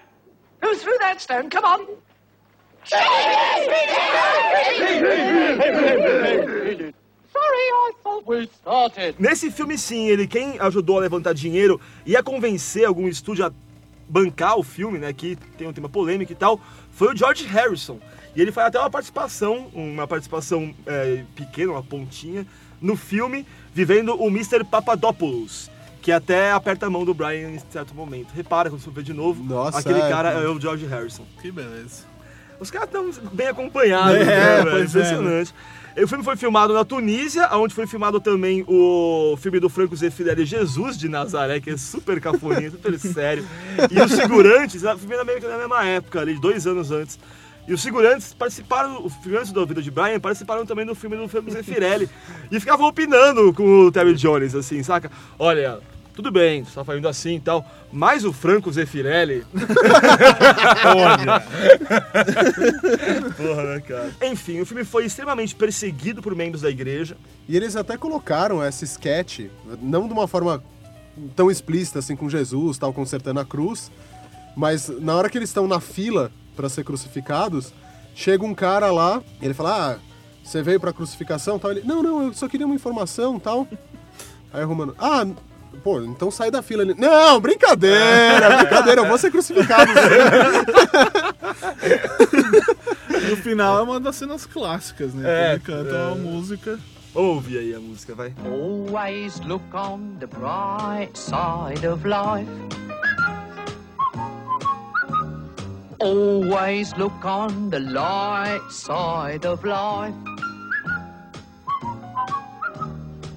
Who 0.62 0.76
threw 0.76 0.98
that 0.98 1.22
stone? 1.22 1.48
Come 1.48 1.64
on. 1.66 1.86
Nesse 9.18 9.50
filme, 9.50 9.76
sim, 9.76 10.08
ele 10.08 10.26
quem 10.26 10.58
ajudou 10.58 10.98
a 10.98 11.00
levantar 11.00 11.32
dinheiro 11.32 11.80
e 12.06 12.16
a 12.16 12.22
convencer 12.22 12.86
algum 12.86 13.08
estúdio 13.08 13.46
a 13.46 13.52
bancar 14.08 14.58
o 14.58 14.62
filme, 14.62 14.98
né? 14.98 15.12
Que 15.12 15.36
tem 15.56 15.66
um 15.66 15.72
tema 15.72 15.88
polêmico 15.88 16.32
e 16.32 16.34
tal, 16.34 16.60
foi 16.92 17.12
o 17.12 17.16
George 17.16 17.44
Harrison. 17.46 17.98
E 18.36 18.40
ele 18.40 18.52
faz 18.52 18.68
até 18.68 18.78
uma 18.78 18.90
participação, 18.90 19.70
uma 19.74 20.06
participação 20.06 20.74
é, 20.86 21.24
pequena, 21.34 21.72
uma 21.72 21.82
pontinha, 21.82 22.46
no 22.80 22.96
filme, 22.96 23.46
vivendo 23.72 24.14
o 24.20 24.28
Mr. 24.28 24.64
Papadopoulos. 24.64 25.70
Que 26.00 26.10
até 26.10 26.50
aperta 26.50 26.86
a 26.86 26.90
mão 26.90 27.04
do 27.04 27.14
Brian 27.14 27.50
em 27.50 27.58
certo 27.70 27.94
momento. 27.94 28.32
Repara 28.32 28.68
quando 28.68 28.80
você 28.82 28.90
vê 28.90 29.04
de 29.04 29.12
novo. 29.12 29.42
Nossa, 29.42 29.78
aquele 29.78 30.00
é, 30.00 30.08
cara 30.08 30.32
cara. 30.32 30.44
é 30.44 30.48
o 30.48 30.60
George 30.60 30.84
Harrison. 30.84 31.24
Que 31.40 31.52
beleza. 31.52 32.11
Os 32.62 32.70
caras 32.70 32.88
estão 32.88 33.10
bem 33.32 33.48
acompanhados, 33.48 34.14
É, 34.16 34.24
né, 34.24 34.62
velho? 34.62 34.78
é, 34.78 34.84
Impressionante. 34.84 35.54
O 35.94 36.08
filme 36.08 36.24
foi 36.24 36.36
filmado 36.36 36.72
na 36.72 36.84
Tunísia, 36.86 37.46
onde 37.52 37.74
foi 37.74 37.86
filmado 37.86 38.18
também 38.18 38.64
o 38.66 39.36
filme 39.38 39.60
do 39.60 39.68
Franco 39.68 39.94
Zeffirelli 39.94 40.46
Jesus 40.46 40.96
de 40.96 41.06
Nazaré, 41.08 41.60
que 41.60 41.68
é 41.70 41.76
super 41.76 42.18
cafoninha, 42.18 42.70
super 42.72 42.98
sério. 42.98 43.46
E 43.90 44.00
os 44.00 44.18
figurantes, 44.18 44.86
a 44.86 44.96
filme 44.96 45.14
era 45.14 45.24
meio 45.24 45.38
que 45.38 45.46
na 45.46 45.58
mesma 45.58 45.84
época, 45.84 46.20
ali, 46.20 46.40
dois 46.40 46.66
anos 46.66 46.90
antes. 46.90 47.18
E 47.68 47.74
os 47.74 47.82
figurantes 47.82 48.32
participaram, 48.32 49.04
os 49.04 49.12
figurantes 49.16 49.52
da 49.52 49.64
vida 49.66 49.82
de 49.82 49.90
Brian 49.90 50.18
participaram 50.18 50.64
também 50.64 50.86
do 50.86 50.94
filme 50.94 51.16
do 51.16 51.28
Franco 51.28 51.50
Zeffirelli. 51.50 52.08
e 52.50 52.58
ficavam 52.58 52.86
opinando 52.88 53.52
com 53.52 53.86
o 53.86 53.92
Terry 53.92 54.14
Jones, 54.14 54.54
assim, 54.54 54.82
saca? 54.82 55.10
Olha, 55.38 55.78
tudo 56.14 56.30
bem, 56.30 56.64
você 56.64 56.74
tá 56.74 56.84
falando 56.84 57.08
assim 57.08 57.36
e 57.36 57.40
tal, 57.40 57.64
mas 57.92 58.24
o 58.24 58.32
Franco 58.32 58.70
Zeffirelli... 58.70 59.44
Olha... 60.84 61.40
Porra, 63.36 63.62
né, 63.62 63.80
cara? 63.80 64.10
Enfim, 64.22 64.60
o 64.60 64.66
filme 64.66 64.84
foi 64.84 65.06
extremamente 65.06 65.54
perseguido 65.54 66.20
por 66.22 66.34
membros 66.34 66.62
da 66.62 66.70
igreja. 66.70 67.16
E 67.48 67.56
eles 67.56 67.76
até 67.76 67.96
colocaram 67.96 68.64
esse 68.64 68.84
sketch, 68.84 69.46
não 69.80 70.06
de 70.06 70.12
uma 70.12 70.28
forma 70.28 70.62
tão 71.34 71.50
explícita 71.50 71.98
assim 71.98 72.16
com 72.16 72.28
Jesus, 72.28 72.78
tal, 72.78 72.92
consertando 72.92 73.40
a 73.40 73.44
cruz, 73.44 73.90
mas 74.56 74.88
na 74.88 75.14
hora 75.14 75.30
que 75.30 75.38
eles 75.38 75.48
estão 75.48 75.66
na 75.66 75.80
fila 75.80 76.30
para 76.54 76.68
ser 76.68 76.84
crucificados, 76.84 77.72
chega 78.14 78.44
um 78.44 78.54
cara 78.54 78.90
lá, 78.90 79.22
e 79.40 79.44
ele 79.44 79.54
fala: 79.54 79.92
"Ah, 79.92 79.98
você 80.44 80.62
veio 80.62 80.80
pra 80.80 80.92
crucificação?" 80.92 81.58
tal. 81.58 81.70
Ele: 81.70 81.82
"Não, 81.84 82.02
não, 82.02 82.22
eu 82.24 82.34
só 82.34 82.48
queria 82.48 82.66
uma 82.66 82.74
informação, 82.74 83.38
tal." 83.38 83.66
Aí 84.52 84.62
o 84.62 84.68
Romano: 84.68 84.94
"Ah, 84.98 85.26
Pô, 85.82 86.00
então 86.00 86.30
sai 86.30 86.50
da 86.50 86.62
fila. 86.62 86.82
Ele, 86.82 86.94
Não, 86.96 87.40
brincadeira, 87.40 88.56
brincadeira, 88.58 89.00
eu 89.00 89.06
vou 89.06 89.18
ser 89.18 89.30
crucificado. 89.30 89.90
No 93.28 93.36
final 93.36 93.78
é 93.78 93.82
uma 93.82 94.00
das 94.00 94.16
cenas 94.16 94.44
clássicas, 94.44 95.14
né? 95.14 95.54
É, 95.54 95.58
que 95.58 95.70
ele 95.70 95.84
canta 95.84 95.96
é. 95.96 96.06
uma 96.06 96.16
música. 96.16 96.78
Ouve 97.14 97.58
aí 97.58 97.74
a 97.74 97.80
música, 97.80 98.14
vai. 98.14 98.34
Always 98.44 99.38
look 99.40 99.62
on 99.74 100.16
the 100.18 100.26
bright 100.26 101.16
side 101.16 101.86
of 101.86 102.06
life. 102.06 102.48
Always 105.98 106.92
look 106.94 107.24
on 107.24 107.70
the 107.70 107.78
light 107.78 108.62
side 108.70 109.46
of 109.46 109.62
life. 109.64 110.14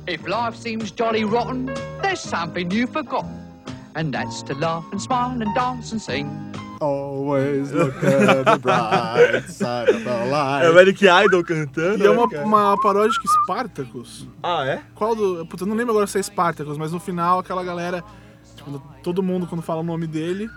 If 0.07 0.25
life 0.27 0.55
seems 0.55 0.91
jolly 0.91 1.25
rotten, 1.25 1.69
there's 2.05 2.19
something 2.19 2.71
you 2.71 2.87
forgot, 2.87 3.25
and 3.95 4.13
that's 4.13 4.43
to 4.43 4.53
laugh 4.55 4.85
and 4.91 5.01
smile 5.01 5.41
and 5.41 5.53
dance 5.55 5.91
and 5.91 6.01
sing. 6.01 6.29
Always 6.81 7.71
look 7.71 7.95
at 8.03 8.45
the 8.45 8.59
bright 8.59 9.49
side 9.49 9.89
of 9.89 10.03
the 10.03 10.09
É 10.09 10.69
o 10.69 10.73
life. 10.73 10.77
Eric 10.77 11.07
Idle 11.07 11.43
cantando. 11.43 12.03
E 12.03 12.07
é 12.07 12.09
né, 12.09 12.09
uma, 12.09 12.25
uma 12.43 12.81
paródia 12.81 13.17
de 13.19 13.27
Spartacus. 13.43 14.27
Ah, 14.43 14.65
é? 14.65 14.81
Qual 14.93 15.15
do. 15.15 15.45
Puta, 15.45 15.63
eu 15.63 15.67
não 15.67 15.75
lembro 15.75 15.93
agora 15.93 16.05
se 16.05 16.19
é 16.19 16.21
Spartacus, 16.21 16.77
mas 16.77 16.91
no 16.91 16.99
final 16.99 17.39
aquela 17.39 17.63
galera. 17.63 18.03
Tipo, 18.55 18.79
todo 19.01 19.23
mundo, 19.23 19.47
quando 19.47 19.61
fala 19.61 19.79
o 19.81 19.83
nome 19.83 20.05
dele, 20.05 20.49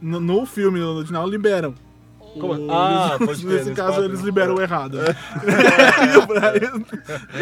no, 0.00 0.20
no 0.20 0.44
filme, 0.44 0.78
no 0.80 0.96
original, 0.96 1.26
liberam. 1.28 1.74
Como? 2.38 2.54
O- 2.66 2.72
Ah, 2.72 3.16
pode 3.18 3.44
Nesse 3.46 3.70
no 3.70 3.76
caso, 3.76 4.02
eles 4.02 4.20
liberam 4.20 4.54
o 4.54 4.60
errado. 4.60 4.98
E 4.98 6.16
o 6.18 6.26
Brian- 6.26 6.82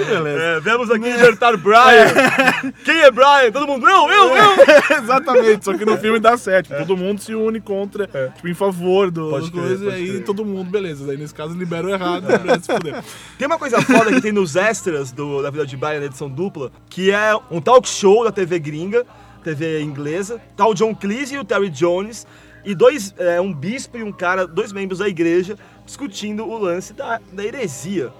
Beleza. 0.07 0.43
É, 0.43 0.61
vemos 0.61 0.91
aqui 0.91 1.11
libertar 1.13 1.57
Brian. 1.57 2.73
Quem 2.85 3.01
é 3.01 3.11
Brian? 3.11 3.53
Todo 3.53 3.67
mundo, 3.67 3.89
eu, 3.89 4.11
eu, 4.11 4.37
eu. 4.37 4.51
Exatamente, 5.03 5.65
só 5.65 5.75
que 5.75 5.85
no 5.85 5.97
filme 5.97 6.19
dá 6.19 6.37
certo. 6.37 6.75
Todo 6.77 6.97
mundo 6.97 7.21
se 7.21 7.35
une 7.35 7.61
contra, 7.61 8.07
tipo, 8.35 8.49
em 8.49 8.55
favor 8.55 9.11
do 9.11 9.31
Pode 9.31 9.51
crer, 9.51 9.63
coisa, 9.63 9.85
e 9.87 9.91
aí 9.93 10.09
crer. 10.11 10.25
todo 10.25 10.45
mundo, 10.45 10.71
beleza. 10.71 11.11
Aí 11.11 11.17
nesse 11.17 11.35
caso 11.35 11.55
liberam 11.55 11.89
o 11.89 11.93
errado, 11.93 12.25
o. 12.27 13.03
Tem 13.39 13.47
uma 13.47 13.59
coisa 13.59 13.81
foda 13.81 14.13
que 14.13 14.21
tem 14.21 14.33
nos 14.33 14.57
extras 14.57 15.13
do, 15.13 15.43
da 15.43 15.51
vida 15.51 15.67
de 15.67 15.77
Brian, 15.77 16.01
na 16.01 16.07
edição 16.07 16.29
dupla, 16.29 16.71
que 16.89 17.11
é 17.11 17.35
um 17.51 17.61
talk 17.61 17.89
show 17.89 18.25
da 18.25 18.33
TV 18.33 18.59
gringa, 18.59 19.07
TV 19.43 19.81
inglesa. 19.83 20.41
O 20.59 20.75
John 20.75 20.95
Cleese 20.95 21.35
e 21.35 21.39
o 21.39 21.45
Terry 21.45 21.71
Jones, 21.71 22.27
e 22.65 22.75
dois, 22.75 23.15
é, 23.19 23.41
um 23.41 23.53
bispo 23.53 23.97
e 23.97 24.03
um 24.03 24.13
cara, 24.13 24.47
dois 24.47 24.73
membros 24.73 24.99
da 24.99 25.09
igreja, 25.09 25.57
discutindo 25.85 26.47
o 26.47 26.59
lance 26.59 26.93
da, 26.93 27.21
da 27.33 27.45
heresia. 27.45 28.13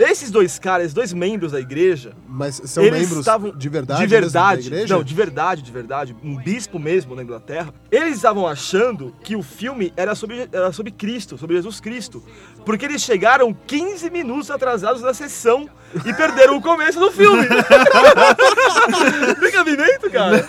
Esses 0.00 0.30
dois 0.30 0.58
caras, 0.58 0.94
dois 0.94 1.12
membros 1.12 1.52
da 1.52 1.60
igreja. 1.60 2.16
Mas 2.26 2.58
são 2.64 2.82
eles 2.82 3.00
membros 3.00 3.18
estavam 3.18 3.54
de 3.54 3.68
verdade 3.68 4.00
De 4.00 4.06
verdade. 4.06 4.66
igreja? 4.68 4.94
Não, 4.94 5.04
de 5.04 5.14
verdade, 5.14 5.60
de 5.62 5.70
verdade. 5.70 6.16
Um 6.24 6.36
bispo 6.36 6.78
mesmo 6.78 7.14
na 7.14 7.22
Inglaterra. 7.22 7.74
Eles 7.90 8.16
estavam 8.16 8.48
achando 8.48 9.14
que 9.22 9.36
o 9.36 9.42
filme 9.42 9.92
era 9.98 10.14
sobre, 10.14 10.48
era 10.50 10.72
sobre 10.72 10.90
Cristo, 10.90 11.36
sobre 11.36 11.56
Jesus 11.56 11.80
Cristo. 11.80 12.24
Porque 12.64 12.86
eles 12.86 13.02
chegaram 13.02 13.54
15 13.66 14.08
minutos 14.08 14.50
atrasados 14.50 15.02
na 15.02 15.12
sessão 15.12 15.68
e 16.06 16.14
perderam 16.14 16.56
o 16.56 16.62
começo 16.62 16.98
do 16.98 17.10
filme. 17.12 17.46
Tem 19.38 19.52
cabimento, 19.52 20.10
cara? 20.10 20.42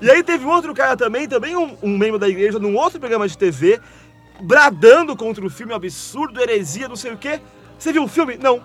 E 0.00 0.08
aí 0.08 0.22
teve 0.22 0.44
um 0.44 0.50
outro 0.50 0.72
cara 0.72 0.96
também, 0.96 1.26
também 1.28 1.56
um, 1.56 1.76
um 1.82 1.98
membro 1.98 2.20
da 2.20 2.28
igreja, 2.28 2.60
num 2.60 2.76
outro 2.76 3.00
programa 3.00 3.26
de 3.26 3.36
TV, 3.36 3.80
bradando 4.42 5.16
contra 5.16 5.44
o 5.44 5.50
filme 5.50 5.72
absurdo, 5.74 6.40
heresia, 6.40 6.86
não 6.86 6.94
sei 6.96 7.12
o 7.12 7.16
quê. 7.16 7.40
Você 7.76 7.92
viu 7.92 8.04
o 8.04 8.08
filme? 8.08 8.36
Não. 8.40 8.62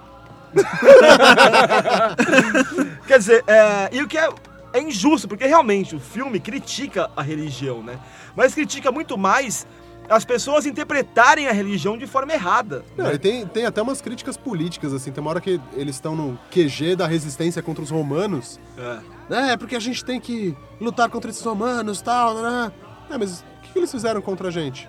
Quer 3.08 3.20
dizer, 3.20 3.44
é, 3.48 3.90
e 3.92 4.02
o 4.02 4.08
que 4.08 4.18
é, 4.18 4.30
é 4.74 4.82
injusto, 4.82 5.28
porque 5.28 5.46
realmente 5.46 5.96
o 5.96 6.00
filme 6.00 6.40
critica 6.40 7.10
a 7.16 7.22
religião, 7.22 7.84
né? 7.84 8.00
Mas 8.36 8.54
critica 8.54 8.92
muito 8.92 9.18
mais 9.18 9.66
as 10.10 10.24
pessoas 10.24 10.66
interpretarem 10.66 11.48
a 11.48 11.52
religião 11.52 11.98
de 11.98 12.08
forma 12.08 12.34
errada. 12.34 12.84
Não, 12.96 13.12
e 13.12 13.18
tem, 13.18 13.46
tem 13.46 13.66
até 13.66 13.82
umas 13.82 14.02
críticas 14.02 14.38
políticas, 14.38 14.94
assim. 14.94 15.12
Tem 15.12 15.22
uma 15.22 15.32
hora 15.32 15.42
que 15.42 15.60
eles 15.74 15.96
estão 15.96 16.16
no 16.16 16.40
QG 16.52 16.96
da 16.96 17.08
resistência 17.08 17.62
contra 17.62 17.84
os 17.84 17.90
romanos. 17.90 18.60
É. 18.78 19.52
É, 19.52 19.58
porque 19.58 19.76
a 19.76 19.80
gente 19.80 20.06
tem 20.06 20.20
que 20.20 20.56
lutar 20.80 21.10
contra 21.10 21.30
esses 21.30 21.44
romanos 21.44 22.00
e 22.00 22.04
tal, 22.04 22.36
né? 22.36 22.72
É, 23.10 23.18
mas 23.18 23.40
o 23.40 23.44
que, 23.64 23.74
que 23.74 23.80
eles 23.80 23.92
fizeram 23.92 24.22
contra 24.22 24.48
a 24.48 24.52
gente? 24.52 24.88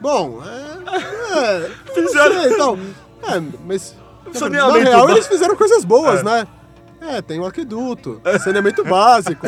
Bom, 0.00 0.42
é... 0.44 1.66
é 1.66 1.70
Fizeram- 1.94 2.42
sei, 2.42 2.52
então... 2.52 2.78
É, 3.22 3.40
mas... 3.64 3.96
Na 4.32 4.38
Saneamento 4.38 4.88
real, 4.90 5.10
eles 5.10 5.26
fizeram 5.26 5.56
coisas 5.56 5.84
boas, 5.84 6.20
É. 6.20 6.24
né? 6.24 6.46
É, 7.00 7.22
tem 7.22 7.38
o 7.38 7.46
aqueduto, 7.46 8.20
saneamento 8.40 8.82
básico. 8.84 9.46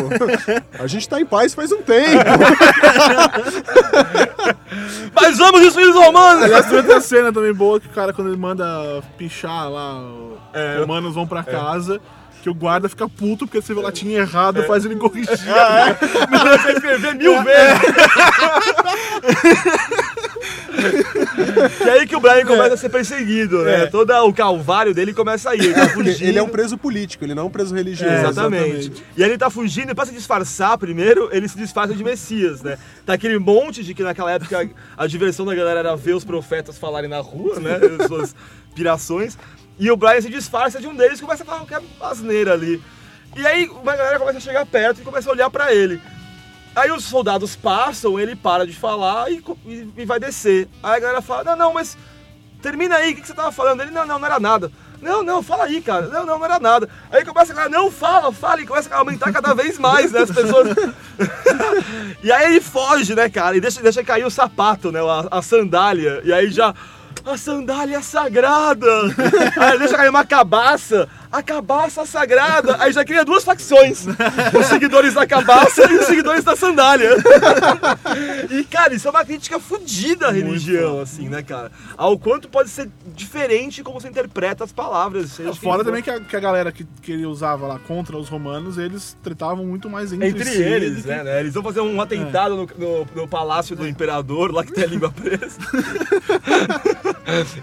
A 0.79 0.87
gente 0.87 1.09
tá 1.09 1.21
em 1.21 1.27
paz 1.27 1.53
faz 1.53 1.73
um 1.73 1.83
tempo. 1.83 2.25
Mas 5.13 5.37
vamos 5.37 5.61
destruir 5.61 5.89
os 5.89 5.97
romanos! 5.97 6.45
Aliás, 6.45 6.67
tem 6.67 6.77
outra 6.77 7.01
cena 7.01 7.33
também 7.33 7.53
boa 7.53 7.81
que 7.81 7.89
o 7.89 7.91
cara, 7.91 8.13
quando 8.13 8.29
ele 8.29 8.37
manda 8.37 9.03
pichar 9.19 9.69
lá, 9.69 9.99
os 10.01 10.39
É. 10.55 10.77
romanos 10.79 11.13
vão 11.13 11.27
pra 11.27 11.43
casa, 11.43 12.01
que 12.41 12.49
o 12.49 12.55
guarda 12.55 12.89
fica 12.89 13.09
puto 13.09 13.49
porque 13.49 13.61
você 13.61 13.75
viu 13.75 13.83
latinha 13.83 14.21
errada, 14.21 14.63
faz 14.63 14.85
ele 14.85 14.95
corrigir. 14.95 15.37
Ah, 15.53 15.91
é? 15.91 15.97
Não, 16.31 16.57
você 16.59 16.71
escrever 16.73 17.17
mil 17.17 17.43
vezes. 17.43 17.81
que 21.79 21.89
é 21.89 21.93
aí 21.93 22.07
que 22.07 22.17
o 22.17 22.21
Brian 22.21 22.45
começa 22.45 22.75
a 22.75 22.77
ser 22.77 22.89
perseguido, 22.89 23.63
né? 23.65 23.85
É. 23.85 23.87
Todo 23.87 24.11
o 24.13 24.33
calvário 24.33 24.95
dele 24.95 25.13
começa 25.13 25.51
a 25.51 25.55
ir. 25.55 25.65
Ele 25.65 25.75
tá 25.75 25.89
fugindo. 25.89 26.29
ele 26.29 26.39
é 26.39 26.43
um 26.43 26.49
preso 26.49 26.77
político, 26.77 27.25
ele 27.25 27.35
não 27.35 27.45
é 27.45 27.47
um 27.47 27.51
preso 27.51 27.75
religioso. 27.75 28.13
É, 28.13 28.29
exatamente. 28.29 29.05
E 29.17 29.23
aí 29.23 29.31
ele 29.31 29.39
tá 29.39 29.51
fugindo, 29.51 29.91
e 29.91 29.95
pra 29.95 30.07
se 30.07 30.13
disfarçar 30.13 30.77
primeiro, 30.79 31.29
ele 31.33 31.49
se 31.49 31.57
disfarça 31.57 31.95
de 31.95 32.03
Messias, 32.03 32.63
né? 32.63 32.79
Tá 33.05 33.15
aquele 33.15 33.39
monte 33.39 33.83
de 33.83 33.95
que 33.95 34.03
naquela 34.03 34.33
época 34.33 34.69
a, 34.97 35.07
diversão 35.07 35.47
da 35.47 35.55
galera 35.55 35.81
era 35.81 35.97
ver 35.97 36.15
os 36.15 36.25
profetas 36.25 36.79
falarem 36.79 37.09
na 37.09 37.21
rua, 37.21 37.59
né? 37.61 37.79
As 38.01 38.07
suas 38.07 38.35
pirações. 38.75 39.37
E 39.79 39.91
o 39.91 39.97
Brian 39.97 40.21
se 40.21 40.29
disfarça 40.29 40.81
de 40.81 40.87
um 40.87 40.95
deles 40.95 41.19
e 41.19 41.23
começa 41.23 41.43
a 41.43 41.47
falar 41.47 41.59
qualquer 41.59 41.81
asneira 42.01 42.53
ali. 42.53 42.83
E 43.37 43.47
aí 43.47 43.67
uma 43.69 43.97
galera 43.97 44.19
começa 44.19 44.39
a 44.39 44.41
chegar 44.41 44.67
perto 44.67 45.01
e 45.01 45.05
começa 45.05 45.29
a 45.29 45.33
olhar 45.33 45.51
pra 45.51 45.75
ele. 45.75 46.01
Aí 46.75 46.91
os 46.91 47.05
soldados 47.05 47.57
passam, 47.57 48.19
ele 48.19 48.37
para 48.37 48.67
de 48.67 48.73
falar 48.73 49.31
e, 49.31 49.43
e- 49.67 49.89
e 49.99 50.05
vai 50.05 50.21
descer. 50.21 50.69
Aí 50.83 50.97
a 50.97 51.01
galera 51.01 51.21
fala, 51.23 51.45
não, 51.45 51.57
não, 51.57 51.75
mas 51.75 51.97
termina 52.63 52.97
aí, 52.97 53.13
o 53.13 53.15
que, 53.17 53.23
que 53.23 53.27
você 53.27 53.35
tava 53.35 53.51
falando? 53.53 53.81
Ele, 53.83 53.91
não, 53.91 54.07
não, 54.07 54.19
não 54.19 54.27
era 54.27 54.39
nada. 54.39 54.71
Não, 55.03 55.23
não, 55.23 55.43
fala 55.43 55.65
aí, 55.65 55.81
cara. 55.81 56.07
Não, 56.09 56.27
não, 56.27 56.39
não 56.39 56.45
era 56.45 56.61
nada. 56.61 56.89
Aí 57.11 57.25
começa 57.25 57.53
a 57.53 57.57
galera, 57.57 57.73
não, 57.75 57.91
fala, 57.91 58.31
fala, 58.33 58.61
e 58.61 58.67
começa 58.67 58.95
a 58.95 58.99
aumentar 58.99 59.33
cada 59.33 59.55
vez 59.55 59.79
mais, 59.79 60.13
né, 60.13 60.21
as 60.21 60.31
pessoas. 60.31 60.69
e 62.23 62.31
aí 62.31 62.51
ele 62.53 62.61
foge, 62.61 63.15
né, 63.15 63.29
cara, 63.29 63.57
e 63.57 63.61
deixa, 63.61 63.81
deixa 63.83 64.05
cair 64.05 64.25
o 64.25 64.31
sapato, 64.31 64.93
né, 64.93 65.01
a, 65.01 65.39
a 65.39 65.43
sandália. 65.43 66.21
E 66.25 66.33
aí 66.33 66.51
já, 66.51 66.75
a 67.25 67.37
sandália 67.37 68.03
sagrada. 68.03 68.87
aí 69.59 69.79
deixa 69.79 69.97
cair 69.97 70.11
uma 70.11 70.25
cabaça, 70.27 71.09
a 71.33 71.43
cabaça 71.43 72.05
sagrada. 72.07 72.77
Aí 72.81 72.93
já 72.93 73.05
cria 73.05 73.25
duas 73.25 73.45
facções, 73.45 74.05
os 74.59 74.67
seguidores 74.67 75.15
da 75.15 75.27
cabaça 75.27 75.91
e 75.91 75.97
os 75.99 76.07
seguidores 76.07 76.45
da 76.45 76.57
sandália. 76.57 77.17
E, 78.51 78.65
cara, 78.65 78.95
isso 78.95 79.07
é 79.07 79.11
uma 79.11 79.25
crítica 79.25 79.59
fodida 79.61 80.29
à 80.29 80.33
religião, 80.33 81.01
assim, 81.01 81.29
né, 81.29 81.43
cara? 81.43 81.71
Ao 81.97 82.19
quanto 82.19 82.49
pode 82.49 82.69
ser 82.71 82.89
diferente 83.15 83.83
como 83.83 84.01
você 84.01 84.09
interpreta 84.09 84.65
as 84.65 84.73
palavras. 84.73 85.37
quem 85.37 85.53
Fora 85.55 85.79
for. 85.79 85.85
também 85.85 86.03
que 86.03 86.11
a, 86.11 86.21
que 86.21 86.37
a 86.37 86.41
galera 86.41 86.73
que, 86.73 86.85
que 87.03 87.13
ele 87.13 87.27
usava 87.27 87.67
lá 87.67 87.79
contra 87.79 88.17
os 88.17 88.29
romanos, 88.29 88.79
eles 88.79 89.17
tratavam 89.23 89.65
muito 89.65 89.89
mais 89.89 90.13
entre, 90.13 90.29
Entre 90.29 90.45
si 90.45 90.63
eles, 90.63 91.03
que- 91.03 91.09
né, 91.09 91.23
né? 91.23 91.41
Eles 91.41 91.55
vão 91.55 91.63
fazer 91.63 91.81
um 91.81 92.01
atentado 92.01 92.57
no, 92.57 92.69
no- 92.77 93.07
no 93.15 93.29
palácio 93.29 93.77
do 93.77 93.87
imperador, 93.87 94.53
lá 94.53 94.65
que 94.65 94.73
tem 94.73 94.85
a 94.85 94.89
língua 94.89 95.11
presa. 95.13 95.59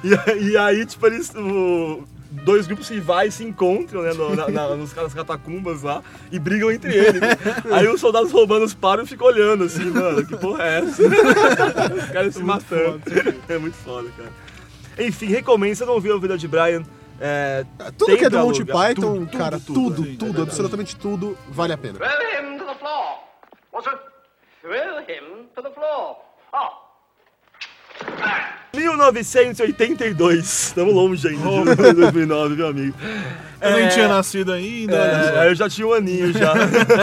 e, 0.03 0.49
e 0.51 0.57
aí, 0.57 0.85
tipo, 0.85 1.05
eles. 1.07 1.31
o- 1.35 2.03
dois 2.43 2.67
grupos 2.67 2.87
rivais 2.89 3.33
se 3.33 3.43
encontram, 3.43 4.01
né, 4.01 4.13
no- 4.13 4.35
na- 4.35 4.47
na- 4.47 4.69
nos 4.75 4.93
nas 4.93 5.13
catacumbas 5.13 5.81
lá 5.83 6.01
e 6.31 6.39
brigam 6.39 6.71
entre 6.71 6.95
eles. 6.95 7.21
aí 7.71 7.87
os 7.87 7.99
soldados 7.99 8.31
romanos 8.31 8.73
param 8.73 9.03
e 9.03 9.07
ficam 9.07 9.27
olhando 9.27 9.63
assim, 9.65 9.85
mano, 9.85 10.25
que 10.25 10.35
porra 10.37 10.63
é 10.63 10.79
essa? 10.79 11.01
os 11.95 12.05
caras 12.11 12.33
se 12.35 12.43
matando. 12.43 13.01
É 13.49 13.57
muito 13.57 13.75
foda, 13.77 14.09
cara. 14.17 14.31
Enfim, 14.99 15.27
recomendo, 15.27 15.73
se 15.75 15.79
você 15.79 15.85
não 15.85 15.99
viu 15.99 16.15
a 16.15 16.19
vida 16.19 16.37
de 16.37 16.47
Brian. 16.47 16.83
É, 17.19 17.65
Tudo 17.97 18.05
tem 18.05 18.17
que 18.17 18.25
é 18.25 18.29
do 18.29 18.37
Monty 18.37 18.61
alugar. 18.61 18.87
Python, 18.89 19.13
Tudo, 19.25 19.37
cara, 19.37 19.59
tudo, 19.59 19.73
tudo, 19.73 19.95
tudo, 20.03 20.17
tudo, 20.17 20.41
absolutamente 20.43 20.95
tudo 20.95 21.35
vale 21.49 21.73
a 21.73 21.77
pena. 21.77 21.97
Throw 21.97 22.07
him 22.09 22.59
to 22.59 22.65
the 22.65 22.75
floor. 22.75 23.19
What's 23.73 23.87
it? 23.91 23.99
Throw 24.61 24.99
him 25.01 25.47
to 25.55 25.61
the 25.63 25.71
floor. 25.71 26.17
Oh. 26.53 26.86
1982. 28.73 30.45
Estamos 30.45 30.93
longe 30.93 31.27
ainda 31.27 31.75
de 31.75 31.93
2009, 31.93 32.55
meu 32.55 32.67
amigo. 32.67 32.95
Eu 33.59 33.71
nem 33.71 33.89
tinha 33.89 34.07
nascido 34.07 34.51
ainda. 34.51 34.95
É, 34.95 35.49
eu 35.49 35.55
já 35.55 35.69
tinha 35.69 35.87
um 35.87 35.93
aninho 35.93 36.31
já. 36.31 36.53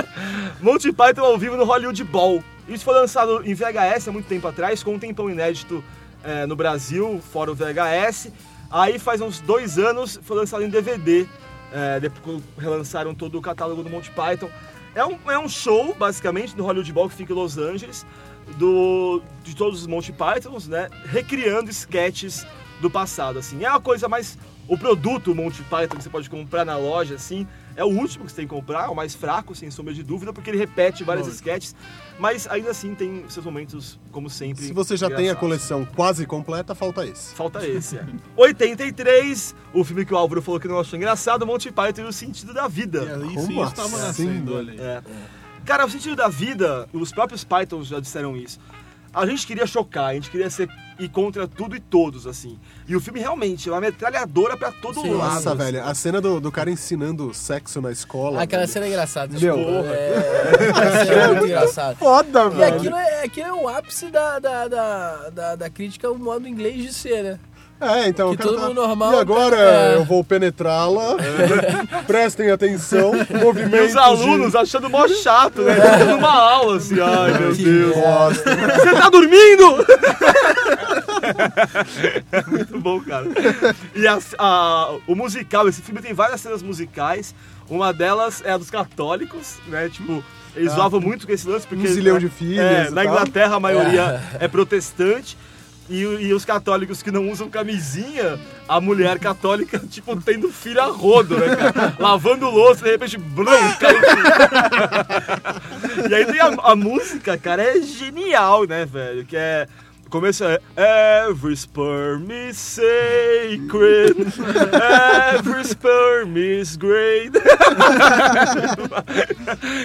Monty 0.60 0.92
Python 0.92 1.22
ao 1.22 1.36
vivo 1.36 1.56
no 1.56 1.64
Hollywood 1.64 2.02
Bowl. 2.04 2.42
Isso 2.68 2.84
foi 2.84 2.94
lançado 2.94 3.42
em 3.44 3.54
VHS 3.54 4.08
há 4.08 4.12
muito 4.12 4.26
tempo 4.26 4.46
atrás, 4.46 4.82
com 4.82 4.94
um 4.94 4.98
tempão 4.98 5.28
inédito 5.28 5.84
é, 6.22 6.46
no 6.46 6.56
Brasil, 6.56 7.20
fora 7.32 7.50
o 7.50 7.54
VHS. 7.54 8.28
Aí 8.70 8.98
faz 8.98 9.20
uns 9.20 9.40
dois 9.40 9.78
anos 9.78 10.18
foi 10.22 10.36
lançado 10.36 10.62
em 10.62 10.68
DVD. 10.68 11.26
É, 11.72 12.00
depois 12.00 12.40
relançaram 12.56 13.14
todo 13.14 13.36
o 13.36 13.42
catálogo 13.42 13.82
do 13.82 13.90
Monty 13.90 14.10
Python. 14.10 14.48
É 14.94 15.04
um, 15.04 15.18
é 15.28 15.38
um 15.38 15.48
show, 15.48 15.94
basicamente, 15.98 16.56
no 16.56 16.64
Hollywood 16.64 16.92
Bowl 16.92 17.08
que 17.08 17.16
fica 17.16 17.32
em 17.32 17.36
Los 17.36 17.58
Angeles. 17.58 18.06
Do, 18.58 19.22
de 19.42 19.54
todos 19.54 19.80
os 19.80 19.86
Monty 19.86 20.12
Pythons, 20.12 20.68
né? 20.68 20.88
Recriando 21.06 21.70
sketches 21.70 22.46
do 22.80 22.90
passado, 22.90 23.38
assim. 23.38 23.64
É 23.64 23.70
uma 23.70 23.80
coisa 23.80 24.08
mais... 24.08 24.38
O 24.66 24.78
produto 24.78 25.34
Monty 25.34 25.62
Python 25.64 25.98
que 25.98 26.02
você 26.02 26.08
pode 26.08 26.30
comprar 26.30 26.64
na 26.64 26.78
loja, 26.78 27.16
assim, 27.16 27.46
é 27.76 27.84
o 27.84 27.88
último 27.88 28.24
que 28.24 28.30
você 28.30 28.36
tem 28.36 28.46
que 28.46 28.54
comprar, 28.54 28.86
é 28.86 28.88
o 28.88 28.94
mais 28.94 29.14
fraco, 29.14 29.54
sem 29.54 29.70
sombra 29.70 29.92
de 29.92 30.02
dúvida, 30.02 30.32
porque 30.32 30.48
ele 30.48 30.56
repete 30.56 31.04
várias 31.04 31.26
Lógico. 31.26 31.46
sketches, 31.48 31.76
mas 32.18 32.46
ainda 32.46 32.70
assim 32.70 32.94
tem 32.94 33.24
seus 33.28 33.44
momentos, 33.44 33.98
como 34.10 34.30
sempre. 34.30 34.64
Se 34.64 34.72
você 34.72 34.96
já 34.96 35.10
tem 35.10 35.28
a 35.28 35.34
coleção 35.34 35.84
quase 35.84 36.24
completa, 36.24 36.74
falta 36.74 37.06
esse. 37.06 37.34
Falta 37.34 37.66
esse, 37.66 37.98
é. 37.98 38.06
83, 38.36 39.54
o 39.74 39.84
filme 39.84 40.06
que 40.06 40.14
o 40.14 40.16
Álvaro 40.16 40.40
falou 40.40 40.58
que 40.58 40.66
não 40.68 40.80
achou 40.80 40.96
engraçado, 40.96 41.46
Monty 41.46 41.70
Python 41.70 42.02
e 42.02 42.04
o 42.04 42.12
Sentido 42.12 42.54
da 42.54 42.66
Vida. 42.66 43.02
sim, 43.20 43.34
Como 43.34 43.64
isso 43.64 43.74
tava 43.74 43.96
assim, 43.96 44.24
nascendo, 44.24 44.54
olha 44.56 44.72
aí. 44.72 44.80
É. 44.80 45.02
Cara, 45.65 45.86
o 45.86 45.91
Sentido 45.91 46.16
da 46.16 46.28
Vida, 46.28 46.89
os 46.93 47.11
próprios 47.12 47.43
Pythons 47.45 47.86
já 47.89 47.99
disseram 48.01 48.36
isso. 48.36 48.59
A 49.12 49.24
gente 49.27 49.47
queria 49.47 49.65
chocar, 49.66 50.07
a 50.07 50.15
gente 50.15 50.28
queria 50.28 50.51
ser 50.51 50.69
ir 50.99 51.09
contra 51.09 51.47
tudo 51.47 51.77
e 51.77 51.81
todos, 51.81 52.27
assim. 52.27 52.59
E 52.89 52.97
o 52.97 53.01
filme 53.01 53.20
realmente 53.20 53.69
é 53.69 53.73
uma 53.73 53.81
metralhadora 53.81 54.57
pra 54.57 54.73
todo 54.73 55.01
lado. 55.03 55.35
Nossa, 55.35 55.51
assim. 55.51 55.59
velho, 55.59 55.85
a 55.85 55.95
cena 55.95 56.20
do, 56.20 56.41
do 56.41 56.51
cara 56.51 56.69
ensinando 56.69 57.32
sexo 57.32 57.81
na 57.81 57.93
escola. 57.93 58.43
Aquela 58.43 58.62
velho. 58.62 58.73
cena 58.73 58.86
é 58.86 58.89
engraçada. 58.89 59.39
Meu, 59.39 59.57
desculpa. 59.57 59.89
É, 59.89 61.15
é 61.23 61.28
muito 61.28 61.45
engraçada. 61.47 61.95
Foda, 61.97 62.47
E 62.47 62.51
velho. 62.51 62.77
aquilo 62.77 62.97
é, 62.97 63.23
aquilo 63.24 63.47
é 63.47 63.53
o 63.53 63.69
ápice 63.69 64.07
da, 64.11 64.39
da, 64.41 64.69
da, 64.69 65.31
da, 65.31 65.57
da 65.57 65.70
crítica 65.70 66.09
ao 66.09 66.19
modo 66.19 66.49
inglês 66.49 66.82
de 66.82 66.93
ser, 66.93 67.23
né? 67.23 67.39
É, 67.80 68.09
então 68.09 68.30
Que 68.34 68.42
todo 68.42 68.56
tá- 68.56 68.62
mundo 68.68 68.74
normal 68.74 69.12
E 69.12 69.16
agora 69.18 69.56
tá- 69.56 69.62
eu 69.94 70.05
vou 70.05 70.24
penetrá-la. 70.24 71.16
Prestem 72.06 72.51
atenção. 72.51 73.12
E 73.28 73.34
Movimentos. 73.36 73.90
os 73.90 73.96
alunos 73.96 74.55
achando 74.55 74.88
mó 74.88 75.06
chato, 75.09 75.60
né? 75.62 75.74
Dando 75.98 76.16
uma 76.16 76.30
aula 76.32 76.76
assim, 76.76 76.98
ai 77.01 77.32
meu 77.38 77.52
Que 77.55 77.64
Deus. 77.64 77.94
bosta. 77.96 78.56
Você 78.56 78.90
tá 78.92 79.10
dormindo? 79.10 79.84
É 82.32 82.42
muito 82.51 82.78
bom, 82.80 83.01
cara. 83.01 83.26
E 83.94 84.06
a- 84.06 84.18
a- 84.38 84.96
o 85.06 85.14
musical, 85.14 85.68
esse 85.68 85.82
filme 85.82 86.01
tem 86.01 86.12
várias 86.14 86.40
cenas 86.40 86.62
musicais. 86.62 87.34
Uma 87.68 87.92
delas 87.92 88.42
é 88.44 88.52
a 88.52 88.56
dos 88.59 88.70
católicos, 88.70 89.56
né? 89.68 89.88
Tipo, 89.88 90.22
eles 90.55 90.72
Ah, 90.72 90.76
zoavam 90.76 91.01
muito 91.01 91.26
com 91.26 91.32
esse 91.32 91.48
lance, 91.48 91.66
porque. 91.66 91.86
um 91.88 91.92
zilhão 91.92 92.18
de 92.18 92.28
filhas 92.28 92.64
É, 92.64 92.86
e 92.86 92.90
na 92.90 93.02
tal. 93.02 93.12
Inglaterra 93.12 93.56
a 93.56 93.60
maioria 93.60 94.22
é, 94.38 94.46
protestante. 94.48 95.36
E, 95.89 96.01
e 96.01 96.32
os 96.32 96.44
católicos 96.44 97.02
que 97.02 97.11
não 97.11 97.31
usam 97.31 97.51
camisinha, 97.51 98.39
a 98.66 98.81
mulher 98.81 99.19
católica, 99.19 99.78
tipo, 99.90 100.19
tendo 100.20 100.51
filho 100.51 100.81
a 100.81 100.86
rodo, 100.86 101.36
né, 101.36 101.56
cara? 101.56 101.94
Lavando 101.98 102.48
louça, 102.48 102.85
de 102.85 102.90
repente, 102.90 103.19
bronca. 103.19 103.89
e 106.09 106.15
aí 106.15 106.24
tem 106.24 106.40
a, 106.40 106.47
a 106.62 106.74
música, 106.74 107.36
cara, 107.36 107.62
é 107.62 107.82
genial, 107.82 108.65
né, 108.65 108.86
velho? 108.86 109.27
Que 109.27 109.36
é. 109.36 109.69
Começo 110.15 110.45
é 110.45 110.61
Every 111.28 111.57
sperm 111.57 112.31
is 112.31 112.57
sacred, 112.57 114.15
every 115.35 115.65
sperm 115.65 116.36
is 116.36 116.77
great. 116.77 117.32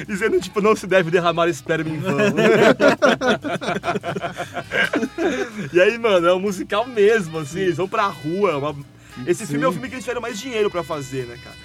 Dizendo, 0.07 0.39
tipo, 0.39 0.61
não 0.61 0.75
se 0.75 0.85
deve 0.85 1.09
derramar 1.09 1.47
esperma 1.47 1.89
em 1.89 1.97
vão. 1.97 2.19
e 5.73 5.81
aí, 5.81 5.97
mano, 5.97 6.27
é 6.27 6.33
um 6.35 6.39
musical 6.39 6.85
mesmo, 6.85 7.39
assim, 7.39 7.61
eles 7.61 7.77
vão 7.77 7.87
pra 7.87 8.05
rua. 8.05 8.51
é 8.51 8.55
uma- 8.55 8.75
Esse 9.25 9.47
filme 9.47 9.65
é 9.65 9.67
o 9.67 9.71
Sim. 9.71 9.77
filme 9.77 9.89
que 9.89 9.95
eles 9.95 10.05
tiveram 10.05 10.21
mais 10.21 10.39
dinheiro 10.39 10.69
pra 10.69 10.83
fazer, 10.83 11.25
né, 11.25 11.39
cara? 11.43 11.55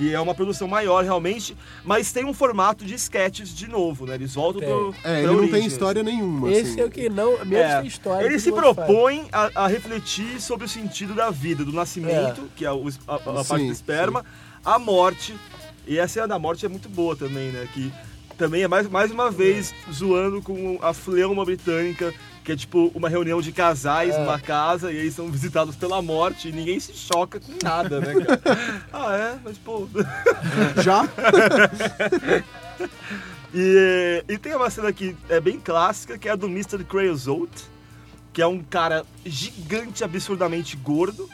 E 0.00 0.14
é 0.14 0.18
uma 0.20 0.34
produção 0.34 0.66
maior, 0.66 1.04
realmente, 1.04 1.54
mas 1.84 2.10
tem 2.10 2.24
um 2.24 2.32
formato 2.32 2.84
de 2.86 2.94
sketches 2.94 3.54
de 3.54 3.68
novo, 3.68 4.06
né? 4.06 4.14
Eles 4.14 4.34
voltam 4.34 4.62
pro. 4.62 4.94
É, 5.04 5.18
ele 5.18 5.22
pra 5.24 5.32
não 5.32 5.36
origem, 5.40 5.60
tem 5.60 5.66
história 5.68 6.02
nenhuma. 6.02 6.50
Esse 6.50 6.70
assim. 6.70 6.80
é 6.80 6.84
o 6.86 6.90
que 6.90 7.08
não. 7.10 7.32
Menos 7.44 7.52
É, 7.70 7.78
tem 7.80 7.86
história. 7.86 8.24
ele 8.24 8.34
que 8.36 8.40
se 8.40 8.50
propõe 8.50 9.28
a, 9.30 9.50
a 9.64 9.66
refletir 9.66 10.40
sobre 10.40 10.64
o 10.64 10.68
sentido 10.68 11.14
da 11.14 11.28
vida, 11.30 11.64
do 11.64 11.72
nascimento, 11.72 12.48
que 12.56 12.64
é 12.64 12.72
o 12.72 12.88
es- 12.88 12.98
a, 13.06 13.16
a 13.16 13.18
parte 13.18 13.44
Sim, 13.58 13.66
do 13.66 13.72
esperma, 13.72 14.24
a 14.64 14.78
morte. 14.78 15.36
E 15.86 16.00
a 16.00 16.08
cena 16.08 16.26
da 16.28 16.38
morte 16.38 16.64
é 16.64 16.68
muito 16.68 16.88
boa 16.88 17.14
também, 17.14 17.50
né? 17.50 17.68
Que 17.74 17.92
também 18.38 18.62
é 18.62 18.68
mais, 18.68 18.88
mais 18.88 19.10
uma 19.10 19.30
vez 19.30 19.74
zoando 19.92 20.40
com 20.40 20.78
a 20.80 20.94
fleuma 20.94 21.44
britânica, 21.44 22.14
que 22.50 22.54
é 22.54 22.56
tipo 22.56 22.90
uma 22.96 23.08
reunião 23.08 23.40
de 23.40 23.52
casais 23.52 24.12
É. 24.12 24.18
numa 24.18 24.40
casa 24.40 24.90
e 24.92 24.98
aí 24.98 25.10
são 25.12 25.30
visitados 25.30 25.76
pela 25.76 26.02
morte 26.02 26.48
e 26.48 26.52
ninguém 26.52 26.80
se 26.80 26.92
choca 26.92 27.38
com 27.38 27.52
nada, 27.62 28.00
né, 28.00 28.12
cara? 28.12 28.40
ah, 28.92 29.16
é? 29.16 29.38
Mas 29.44 29.56
pô. 29.56 29.88
Já? 30.82 31.08
E, 33.52 34.24
e 34.28 34.38
tem 34.38 34.54
uma 34.54 34.70
cena 34.70 34.92
que 34.92 35.16
é 35.28 35.40
bem 35.40 35.58
clássica, 35.58 36.16
que 36.16 36.28
é 36.28 36.30
a 36.30 36.36
do 36.36 36.46
Mr. 36.46 36.84
Creosote, 36.84 37.64
que 38.32 38.40
é 38.40 38.46
um 38.46 38.62
cara 38.62 39.04
gigante, 39.26 40.04
absurdamente 40.04 40.76
gordo. 40.76 41.28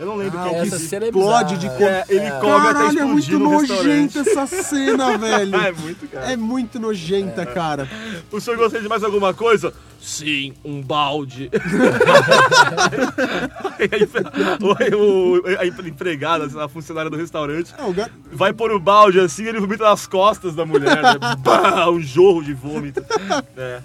Eu 0.00 0.06
não 0.06 0.16
lembro 0.16 0.38
Ah, 0.38 0.44
qual 0.48 0.54
essa 0.62 0.78
que 0.78 0.82
cena 0.86 1.04
é 1.04 1.08
Explode 1.10 1.56
bizarra. 1.56 1.76
de 1.76 1.84
É, 1.84 2.04
ele 2.08 2.30
come 2.40 2.68
até 2.68 2.72
Caralho, 2.72 2.98
é 3.00 3.04
muito 3.04 3.38
nojenta 3.38 4.20
essa 4.20 4.46
cena, 4.46 5.16
velho. 5.18 5.54
É 5.56 5.72
muito, 5.72 6.08
cara. 6.08 6.32
É 6.32 6.36
muito 6.38 6.80
nojenta, 6.80 7.44
cara. 7.44 7.86
O 8.32 8.40
senhor 8.40 8.56
gostaria 8.56 8.82
de 8.82 8.88
mais 8.88 9.04
alguma 9.04 9.34
coisa? 9.34 9.74
Sim, 10.00 10.54
um 10.64 10.80
balde. 10.80 11.50
A 15.58 15.66
empregada, 15.86 16.62
a 16.64 16.68
funcionária 16.68 17.10
do 17.10 17.16
restaurante, 17.16 17.74
É, 17.78 18.08
vai 18.32 18.52
pôr 18.52 18.72
o 18.72 18.80
balde 18.80 19.20
assim 19.20 19.44
e 19.44 19.48
ele 19.48 19.60
vomita 19.60 19.84
nas 19.84 20.06
costas 20.06 20.54
da 20.54 20.64
mulher. 20.64 21.02
Né? 21.02 21.18
Bah, 21.40 21.90
um 21.90 22.00
jorro 22.00 22.42
de 22.42 22.54
vômito. 22.54 23.04
É. 23.56 23.80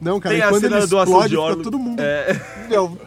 Não, 0.00 0.18
cara, 0.20 0.34
Tem 0.34 0.40
e 0.40 0.42
a 0.42 0.48
quando 0.48 0.60
cena 0.62 0.78
ele 0.78 0.86
doação 0.86 1.24
explode, 1.24 1.36
de 1.36 1.50
fica 1.58 1.62
todo 1.64 1.78
mundo 1.78 2.00
É. 2.00 2.40
meu, 2.68 2.98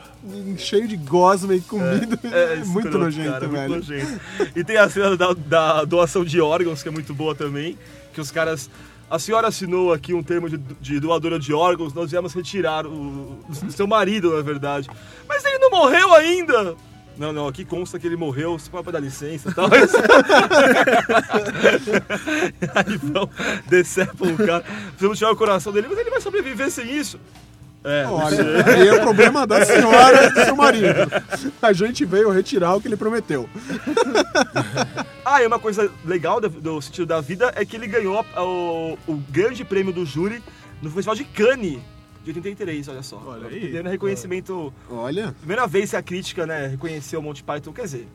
cheio 0.58 0.88
de 0.88 0.98
gosma 0.98 1.56
e 1.56 1.62
comida. 1.62 2.20
É, 2.24 2.56
muito 2.66 2.88
escroto, 2.88 2.98
nojento, 2.98 3.32
cara, 3.32 3.48
velho. 3.48 3.70
Muito 3.70 3.90
nojento. 3.90 4.22
E 4.56 4.64
tem 4.64 4.78
a 4.78 4.90
cena 4.90 5.16
da, 5.18 5.34
da 5.34 5.84
doação 5.86 6.24
de 6.24 6.40
órgãos, 6.42 6.82
que 6.82 6.90
é 6.90 6.92
muito 6.92 7.14
boa 7.14 7.36
também, 7.36 7.78
que 8.14 8.22
os 8.22 8.32
caras... 8.32 8.70
A 9.10 9.18
senhora 9.18 9.48
assinou 9.48 9.94
aqui 9.94 10.14
um 10.14 10.22
termo 10.22 10.50
de, 10.50 10.58
de 10.58 11.00
doadora 11.00 11.40
de 11.40 11.54
órgãos, 11.54 11.94
nós 11.94 12.12
viemos 12.12 12.34
retirar 12.34 12.86
o, 12.86 13.40
o 13.48 13.72
seu 13.72 13.88
marido, 13.88 14.36
na 14.36 14.42
verdade. 14.42 14.90
Mas 15.30 15.46
ele 15.46 15.60
não 15.60 15.70
morreu 15.70 16.14
ainda! 16.14 16.76
Não, 17.18 17.34
não, 17.34 17.48
aqui 17.48 17.66
consta 17.66 17.98
que 17.98 18.06
ele 18.06 18.16
morreu, 18.16 18.60
você 18.60 18.70
pode 18.70 18.92
dar 18.92 19.00
licença 19.00 19.50
e 19.50 19.54
tal. 19.54 19.66
Aí 22.76 22.98
vão, 22.98 23.28
decepam 23.68 24.34
o 24.34 24.38
cara, 24.38 24.64
precisamos 24.90 25.18
tirar 25.18 25.32
o 25.32 25.36
coração 25.36 25.74
dele, 25.74 25.88
mas 25.90 25.98
ele 25.98 26.12
vai 26.12 26.22
sobreviver 26.22 26.70
sem 26.70 26.96
isso. 26.96 27.20
É, 27.84 28.06
Olha, 28.06 28.66
aí 28.66 28.88
é 28.88 28.94
o 28.96 29.02
problema 29.02 29.48
da 29.48 29.64
senhora 29.66 30.26
e 30.26 30.30
do 30.34 30.44
seu 30.44 30.56
marido. 30.56 31.10
A 31.62 31.72
gente 31.72 32.04
veio 32.04 32.30
retirar 32.32 32.76
o 32.76 32.82
que 32.82 32.88
ele 32.88 32.98
prometeu. 32.98 33.50
Ah, 35.30 35.44
e 35.44 35.48
uma 35.48 35.60
coisa 35.60 35.92
legal 36.06 36.40
do, 36.40 36.48
do 36.48 36.82
sentido 36.82 37.06
da 37.06 37.20
vida 37.20 37.52
é 37.56 37.66
que 37.66 37.76
ele 37.76 37.86
ganhou 37.86 38.26
o, 38.38 38.98
o 39.12 39.16
grande 39.30 39.66
prêmio 39.66 39.92
do 39.92 40.06
júri 40.06 40.42
no 40.82 40.90
Festival 40.90 41.16
de 41.16 41.26
Cannes 41.26 41.80
de 42.24 42.30
83, 42.32 42.88
olha 42.88 43.04
só. 43.04 43.22
Olha 43.28 43.48
aí. 43.50 43.60
Primeiro 43.60 43.90
reconhecimento. 43.90 44.74
Olha. 44.90 45.36
Primeira 45.40 45.68
vez 45.68 45.90
que 45.90 45.96
a 45.98 46.02
crítica, 46.02 46.46
né, 46.46 46.68
reconheceu 46.68 47.20
o 47.20 47.24
Monty 47.24 47.44
Python, 47.44 47.74
quer 47.74 47.82
dizer, 47.84 48.08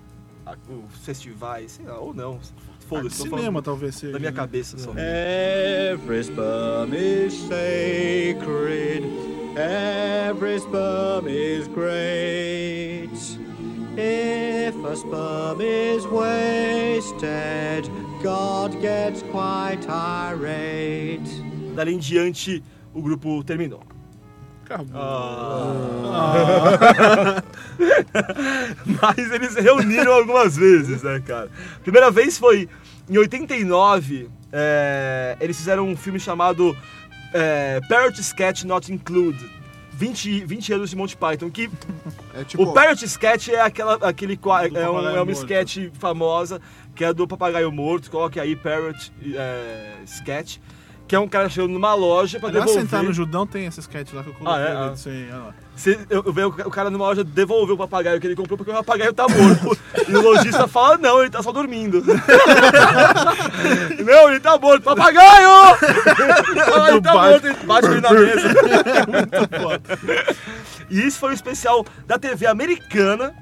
a- 0.47 0.55
os 0.69 1.05
festivais, 1.05 1.73
sei 1.73 1.85
lá, 1.85 1.99
ou 1.99 2.15
não. 2.15 2.41
Foda-se, 2.89 3.17
Cinema, 3.17 3.37
falando 3.39 3.63
talvez 3.63 3.95
seja. 3.97 4.13
da 4.15 4.19
minha 4.19 4.31
né? 4.31 4.37
cabeça 4.37 4.79
só. 4.79 4.91
Every 4.97 6.25
sperm 6.25 6.95
is 6.95 7.35
sacred, 7.35 9.05
every 9.57 10.59
sperm 10.59 11.27
is 11.29 11.69
great. 11.69 13.11
If 13.97 14.75
a 14.85 14.97
sperm 14.97 15.61
is 15.61 16.07
wasted, 16.07 17.91
God 18.23 18.81
gets 18.81 19.23
quite 19.31 19.87
irate. 19.89 21.43
Dali 21.75 21.95
em 21.95 21.99
diante, 21.99 22.63
o 22.95 23.03
grupo 23.03 23.43
terminou. 23.45 23.83
Acabou. 24.65 25.01
Ah. 26.05 27.43
Mas 28.87 29.31
eles 29.31 29.53
se 29.53 29.61
reuniram 29.61 30.13
algumas 30.13 30.57
vezes, 30.57 31.03
né, 31.03 31.23
cara? 31.27 31.51
Primeira 31.83 32.11
vez 32.11 32.39
foi 32.39 32.69
em 33.09 33.19
89. 33.19 34.31
é, 34.53 35.37
eles 35.41 35.57
fizeram 35.57 35.89
um 35.89 35.97
filme 35.97 36.21
chamado 36.21 36.77
é, 37.33 37.81
Parrot 37.89 38.21
Sketch 38.21 38.65
Not 38.65 38.93
Included. 38.93 39.51
20, 39.93 40.47
20 40.47 40.73
anos 40.73 40.91
de 40.91 40.97
Monty 40.97 41.17
Python, 41.17 41.51
que 41.51 41.71
É 42.35 42.43
tipo. 42.45 42.63
o 42.63 42.73
Parrot 42.73 43.05
Sketch 43.05 43.49
é 43.49 43.61
aquela, 43.61 43.95
aquele 43.97 44.35
é, 44.75 44.91
um, 44.91 45.09
é 45.09 45.23
uma 45.23 45.33
sketch 45.33 45.91
famosa 45.93 46.61
que 46.95 47.05
é 47.05 47.13
do 47.13 47.29
papagaio 47.29 47.71
morto. 47.71 48.11
Coloque 48.11 48.41
aí 48.41 48.57
Parrot 48.57 49.13
é, 49.35 49.97
Sketch, 50.05 50.59
que 51.07 51.15
é 51.15 51.19
um 51.21 51.29
cara 51.29 51.49
chegando 51.49 51.73
numa 51.73 51.95
loja 51.95 52.41
pra 52.41 52.49
Aliás, 52.49 52.65
devolver. 52.67 52.89
sentar 52.91 53.05
no 53.05 53.13
Judão 53.13 53.47
tem 53.47 53.67
esse 53.67 53.81
sketch 53.81 54.13
lá 54.13 54.23
que 54.23 54.31
eu 54.31 54.35
coloquei. 54.35 54.63
Ah, 54.63 54.69
é? 54.69 54.73
Ah. 54.73 54.97
sei, 54.97 55.27
olha 55.31 55.37
lá. 55.37 55.55
Eu, 56.11 56.23
eu 56.27 56.33
vejo 56.33 56.49
o 56.49 56.71
cara 56.71 56.91
numa 56.91 57.07
loja 57.07 57.25
devolver 57.25 57.75
o 57.75 57.79
papagaio 57.79 58.21
que 58.21 58.27
ele 58.27 58.37
comprou 58.37 58.57
porque 58.57 58.71
o 58.71 58.75
papagaio 58.75 59.13
tá 59.13 59.27
morto. 59.27 59.77
e 60.09 60.15
o 60.15 60.21
lojista 60.21 60.69
fala, 60.69 60.99
não, 60.99 61.21
ele 61.21 61.31
tá 61.31 61.43
só 61.43 61.51
dormindo. 61.51 62.05
não, 64.05 64.31
ele 64.31 64.39
tá 64.39 64.59
morto. 64.59 64.83
Papagaio! 64.83 65.49
ah, 65.49 66.91
ele 66.91 67.01
tá 67.01 67.15
morto. 67.15 67.47
Ele 67.47 67.57
bate 67.65 67.89
ele 67.89 68.01
na 68.01 68.13
mesa. 68.13 68.49
Muito 69.09 69.61
foda. 69.61 69.99
E 70.91 71.07
isso 71.07 71.19
foi 71.19 71.31
um 71.31 71.35
especial 71.35 71.85
da 72.07 72.19
TV 72.19 72.47
americana 72.47 73.35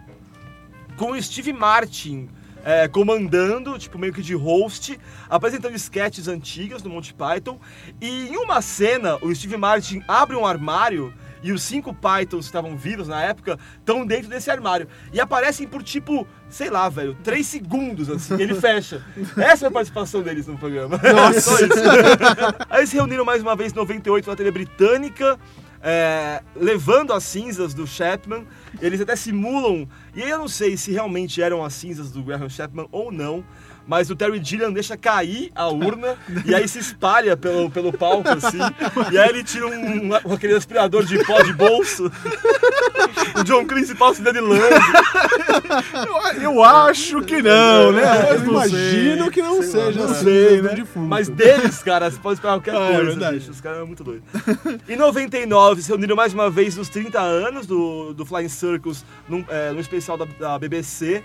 com 0.97 1.11
o 1.11 1.23
Steve 1.23 1.53
Martin 1.53 2.29
é, 2.65 2.89
comandando, 2.89 3.79
tipo, 3.79 3.99
meio 3.99 4.13
que 4.13 4.23
de 4.23 4.35
host, 4.35 4.99
apresentando 5.29 5.75
sketches 5.75 6.29
antigas 6.29 6.83
do 6.83 6.91
Monty 6.91 7.15
Python. 7.15 7.59
E 8.01 8.29
em 8.29 8.37
uma 8.37 8.61
cena, 8.63 9.17
o 9.23 9.35
Steve 9.35 9.57
Martin 9.57 10.03
abre 10.07 10.37
um 10.37 10.47
armário 10.47 11.13
e 11.43 11.53
os 11.53 11.63
cinco 11.63 11.95
Pythons 11.95 12.47
que 12.47 12.51
estavam 12.51 12.77
vivos 12.77 13.09
na 13.09 13.23
época 13.23 13.59
estão 13.79 14.07
dentro 14.07 14.29
desse 14.29 14.51
armário. 14.51 14.87
E 15.13 15.21
aparecem 15.21 15.67
por 15.67 15.83
tipo, 15.83 16.27
sei 16.49 16.71
lá, 16.71 16.89
velho, 16.89 17.17
três 17.23 17.47
segundos, 17.47 18.11
assim, 18.11 18.35
ele 18.41 18.55
fecha. 18.55 19.05
Essa 19.37 19.67
é 19.67 19.69
a 19.69 19.71
participação 19.71 20.23
deles 20.23 20.47
no 20.47 20.59
programa. 20.59 20.99
Nossa. 20.99 21.41
Só 21.57 21.57
isso. 21.57 21.75
Aí 22.69 22.87
se 22.87 22.97
reuniram 22.97 23.25
mais 23.25 23.43
uma 23.43 23.57
vez 23.57 23.73
em 23.73 23.77
98 23.77 24.29
na 24.29 24.37
TV 24.37 24.51
britânica. 24.51 25.39
é, 25.83 26.43
levando 26.55 27.13
as 27.13 27.25
cinzas 27.25 27.73
do 27.73 27.87
Chapman, 27.87 28.47
eles 28.81 29.01
até 29.01 29.17
simulam, 29.17 29.89
e 30.15 30.23
aí 30.23 30.31
eu 30.31 30.39
não 30.39 30.49
sei 30.49 30.77
se 30.77 30.93
realmente 30.93 31.41
eram 31.41 31.65
as 31.65 31.73
cinzas 31.73 32.11
do 32.11 32.23
Graham 32.23 32.49
Chapman 32.49 32.87
ou 32.93 33.11
não, 33.11 33.43
mas 33.91 34.09
o 34.09 34.15
Terry 34.15 34.41
Gilliam 34.43 34.73
deixa 34.73 34.97
cair 34.97 35.51
a 35.53 35.67
urna 35.69 36.17
e 36.47 36.55
aí 36.55 36.69
se 36.69 36.79
espalha 36.79 37.37
pelo, 37.37 37.69
pelo 37.69 37.93
palco 37.93 38.29
assim. 38.29 38.59
E 39.13 39.19
aí 39.19 39.29
ele 39.31 39.43
tira 39.43 39.67
um, 39.67 40.07
um- 40.07 40.15
aquele 40.33 40.55
aspirador 40.55 41.05
de 41.05 41.19
pó 41.25 41.43
de 41.43 41.53
bolso. 41.53 42.05
O 43.41 43.43
John 43.43 43.67
Cleese 43.67 43.97
passa 43.97 44.23
o 44.23 44.33
de 44.33 44.41
lã. 44.41 44.57
Eu, 46.37 46.43
eu 46.53 46.65
acho 46.65 47.21
que 47.23 47.43
não, 47.43 47.91
né? 47.93 48.03
É, 48.29 48.35
eu 48.35 48.45
imagino 48.45 49.23
sei. 49.25 49.31
que 49.33 49.43
não 49.43 49.61
Sei 49.63 49.71
seja 49.73 49.99
não 49.99 50.11
assim, 50.13 50.25
sei, 50.25 50.63
né? 50.63 50.75
defunto. 50.75 51.07
Mas 51.09 51.29
deles, 51.29 51.83
cara, 51.83 52.09
você 52.11 52.19
pode 52.19 52.35
esperar 52.39 52.53
qualquer 52.61 52.77
Ah, 52.77 52.91
é 52.93 52.95
coisa. 52.95 53.05
verdade. 53.11 53.39
bicho, 53.39 53.51
Os 53.51 53.61
caras 53.61 53.79
são 53.79 53.87
muito 53.89 54.05
doidos. 54.05 54.23
Em 54.89 54.95
99, 54.97 55.83
se 55.83 55.89
reuniram 55.89 56.15
mais 56.15 56.33
uma 56.33 56.49
vez 56.49 56.77
nos 56.77 56.89
30 56.89 57.19
anos 57.21 57.67
do, 57.67 58.15
do 58.15 58.25
Flying 58.25 58.49
Circus, 58.49 59.05
num, 59.29 59.45
é, 59.49 59.73
no 59.73 59.81
especial 59.81 60.17
da, 60.17 60.27
da 60.39 60.59
BBC. 60.59 61.23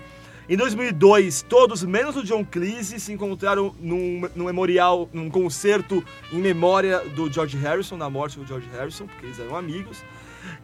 Em 0.48 0.56
2002, 0.56 1.42
todos, 1.42 1.82
menos 1.82 2.14
o 2.14 2.22
John 2.22 2.44
Cleese, 2.44 3.00
se 3.00 3.12
encontraram 3.12 3.74
num, 3.80 4.28
num 4.36 4.44
memorial, 4.44 5.08
num 5.12 5.28
concerto 5.28 6.04
em 6.32 6.38
memória 6.38 7.00
do 7.00 7.30
George 7.32 7.56
Harrison, 7.56 7.96
na 7.96 8.08
morte 8.08 8.38
do 8.38 8.46
George 8.46 8.68
Harrison, 8.70 9.06
porque 9.06 9.26
eles 9.26 9.40
eram 9.40 9.56
amigos. 9.56 10.04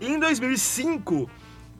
E 0.00 0.06
em 0.06 0.20
2005, 0.20 1.28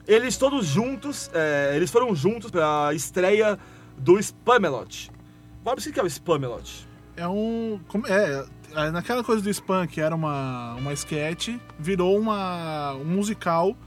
eles 0.05 0.35
todos 0.35 0.65
juntos, 0.65 1.31
é, 1.33 1.71
eles 1.77 1.89
foram 1.89 2.13
juntos 2.13 2.51
para 2.51 2.89
a 2.89 2.93
estreia 2.93 3.57
do 3.97 4.21
Spamelot. 4.21 5.09
Bob, 5.63 5.79
o 5.79 5.93
que 5.93 5.97
é 5.97 6.03
o 6.03 6.09
Spamelot? 6.09 6.85
É 7.15 7.25
um. 7.25 7.79
É, 8.05 8.45
é, 8.75 8.91
naquela 8.91 9.23
coisa 9.23 9.41
do 9.41 9.49
spam, 9.49 9.87
que 9.87 10.01
era 10.01 10.13
uma, 10.13 10.73
uma 10.73 10.91
sketch, 10.91 11.55
virou 11.79 12.19
uma, 12.19 12.95
um 12.95 13.05
musical 13.05 13.77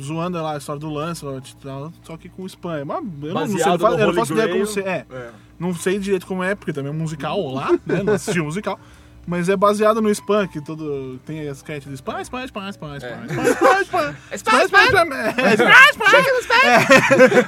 zoando 0.00 0.40
lá 0.42 0.54
a 0.54 0.58
história 0.58 0.78
do 0.80 0.90
Lancelot 0.90 1.56
tal, 1.56 1.92
só 2.02 2.16
que 2.16 2.28
com 2.28 2.44
spam. 2.46 2.76
É 2.78 2.82
uma- 2.82 2.94
eu 2.96 3.00
não, 3.02 3.40
não 3.40 3.46
sei, 3.48 3.64
não 3.66 3.78
faço, 3.78 3.98
eu 3.98 4.06
não 4.06 4.14
faço 4.14 4.32
ideia 4.32 4.48
como 4.52 4.66
ser. 4.66 4.86
É, 4.86 5.06
É. 5.10 5.30
Não 5.58 5.74
sei 5.74 5.98
direito 5.98 6.26
como 6.26 6.42
é, 6.42 6.54
porque 6.54 6.72
também 6.72 6.90
é 6.90 6.94
um 6.94 6.98
musical 6.98 7.52
lá, 7.52 7.72
né? 7.86 8.02
Não 8.02 8.14
assisti 8.14 8.40
o 8.40 8.44
musical. 8.44 8.78
Mas 9.26 9.48
é 9.48 9.56
baseado 9.56 10.00
no 10.00 10.10
spam, 10.10 10.46
que 10.48 10.60
todo. 10.60 11.18
Tem 11.26 11.46
as 11.48 11.58
sketch 11.58 11.84
do 11.84 11.94
spam, 11.94 12.20
spam, 12.24 12.44
spam, 12.46 12.72
spam, 12.72 12.98
spam, 12.98 13.26
spam, 13.28 13.46
spam, 13.54 13.82
spam. 13.84 14.16
Spam, 14.36 14.66
spam, 14.66 14.86
spam. 14.86 15.10
Spam, 15.10 16.10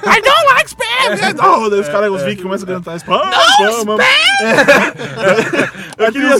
I 0.05 0.21
don't 0.21 0.45
like 0.53 0.69
spam! 0.69 0.85
É, 1.03 1.33
oh, 1.45 1.69
daí 1.69 1.79
os 1.79 1.87
é, 1.87 1.91
caras, 1.91 2.11
os 2.11 2.21
é. 2.21 2.25
Vic 2.25 2.41
começam 2.41 2.69
a 2.69 2.73
cantar 2.73 2.91
né? 2.93 2.97
spam, 2.97 3.19
spam, 3.19 3.41
spam, 3.41 3.71
spam, 3.71 3.79
spam, 3.79 4.33
spam, 4.33 4.79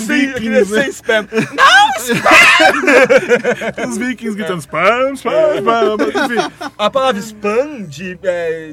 spam, 0.03 0.47
spam, 0.63 0.91
spam. 0.91 1.27
spam, 1.27 1.53
spam! 1.97 2.43
Os 3.87 3.97
vikings 3.97 4.35
gritando 4.35 4.61
spam, 4.61 5.15
spam, 5.15 5.57
spam. 5.57 5.97
spam, 5.97 6.71
A 6.77 6.89
palavra 6.89 7.19
spam 7.21 7.83
de, 7.83 8.17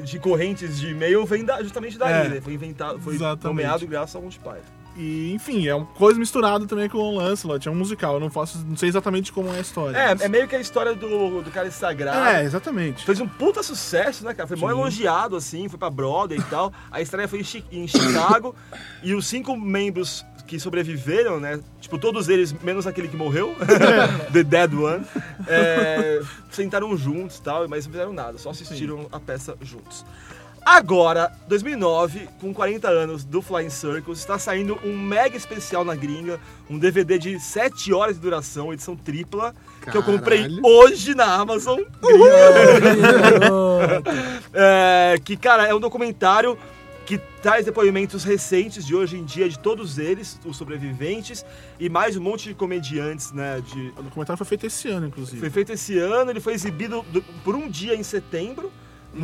de 0.03 0.19
correntes 0.19 0.79
de 0.79 0.91
e-mail 0.91 1.25
vem 1.25 1.45
justamente 1.61 1.97
daí, 1.97 2.29
né? 2.29 2.41
Foi 2.41 2.53
inventado, 2.53 2.99
foi 2.99 3.17
nomeado 3.43 3.87
graças 3.87 4.15
a 4.15 4.19
alguns 4.19 4.37
pais. 4.37 4.63
E, 4.95 5.33
enfim, 5.33 5.67
é 5.67 5.73
uma 5.73 5.85
coisa 5.85 6.19
misturada 6.19 6.65
também 6.67 6.89
com 6.89 6.97
o 6.97 7.15
Lancelot, 7.17 7.65
é 7.67 7.71
um 7.71 7.75
musical, 7.75 8.15
eu 8.15 8.19
não 8.19 8.29
faço, 8.29 8.57
não 8.67 8.75
sei 8.75 8.89
exatamente 8.89 9.31
como 9.31 9.49
é 9.53 9.57
a 9.57 9.61
história. 9.61 9.97
É, 9.97 10.25
é 10.25 10.27
meio 10.27 10.47
que 10.47 10.55
a 10.55 10.59
história 10.59 10.93
do, 10.93 11.41
do 11.41 11.49
cara 11.51 11.71
sagrado. 11.71 12.27
É, 12.27 12.43
exatamente. 12.43 13.05
Fez 13.05 13.19
um 13.21 13.27
puta 13.27 13.63
sucesso, 13.63 14.25
né, 14.25 14.33
cara? 14.33 14.47
Foi 14.47 14.57
mó 14.57 14.67
Sim. 14.67 14.73
elogiado, 14.79 15.35
assim, 15.35 15.69
foi 15.69 15.79
pra 15.79 15.89
Broadway 15.89 16.39
e 16.39 16.43
tal. 16.43 16.73
A 16.91 17.01
estreia 17.01 17.27
foi 17.27 17.39
em, 17.39 17.43
Chi- 17.43 17.63
em 17.71 17.87
Chicago 17.87 18.53
e 19.01 19.13
os 19.15 19.25
cinco 19.27 19.55
membros 19.55 20.25
que 20.45 20.59
sobreviveram, 20.59 21.39
né? 21.39 21.61
Tipo, 21.79 21.97
todos 21.97 22.27
eles, 22.27 22.51
menos 22.61 22.85
aquele 22.85 23.07
que 23.07 23.15
morreu, 23.15 23.55
The 24.33 24.43
Dead 24.43 24.73
One, 24.73 25.05
é, 25.47 26.21
sentaram 26.49 26.95
juntos 26.97 27.37
e 27.37 27.41
tal, 27.41 27.65
mas 27.69 27.85
não 27.85 27.93
fizeram 27.93 28.11
nada, 28.11 28.37
só 28.37 28.49
assistiram 28.49 29.07
a 29.13 29.19
peça 29.19 29.55
juntos. 29.61 30.05
Agora, 30.63 31.31
2009, 31.47 32.29
com 32.39 32.53
40 32.53 32.87
anos 32.87 33.23
do 33.23 33.41
Flying 33.41 33.69
Circus, 33.69 34.19
está 34.19 34.37
saindo 34.37 34.79
um 34.83 34.95
mega 34.97 35.35
especial 35.35 35.83
na 35.83 35.95
gringa, 35.95 36.39
um 36.69 36.77
DVD 36.77 37.17
de 37.17 37.39
7 37.39 37.91
horas 37.91 38.15
de 38.15 38.21
duração, 38.21 38.71
edição 38.71 38.95
tripla, 38.95 39.55
que 39.89 39.97
eu 39.97 40.03
comprei 40.03 40.43
Caralho. 40.43 40.61
hoje 40.63 41.15
na 41.15 41.25
Amazon. 41.33 41.79
É, 44.53 45.17
que, 45.23 45.35
cara, 45.37 45.65
é 45.67 45.73
um 45.73 45.79
documentário 45.79 46.57
que 47.05 47.17
traz 47.41 47.65
depoimentos 47.65 48.23
recentes 48.23 48.85
de 48.85 48.95
hoje 48.95 49.17
em 49.17 49.25
dia 49.25 49.49
de 49.49 49.57
todos 49.57 49.97
eles, 49.97 50.39
os 50.45 50.55
sobreviventes, 50.55 51.43
e 51.79 51.89
mais 51.89 52.15
um 52.15 52.21
monte 52.21 52.49
de 52.49 52.53
comediantes, 52.53 53.31
né? 53.31 53.61
De... 53.65 53.91
O 53.97 54.03
documentário 54.03 54.37
foi 54.37 54.45
feito 54.47 54.67
esse 54.67 54.87
ano, 54.89 55.07
inclusive. 55.07 55.39
Foi 55.39 55.49
feito 55.49 55.71
esse 55.73 55.97
ano, 55.97 56.29
ele 56.31 56.39
foi 56.39 56.53
exibido 56.53 57.03
do- 57.11 57.21
por 57.43 57.55
um 57.55 57.67
dia 57.69 57.95
em 57.95 58.03
setembro, 58.03 58.71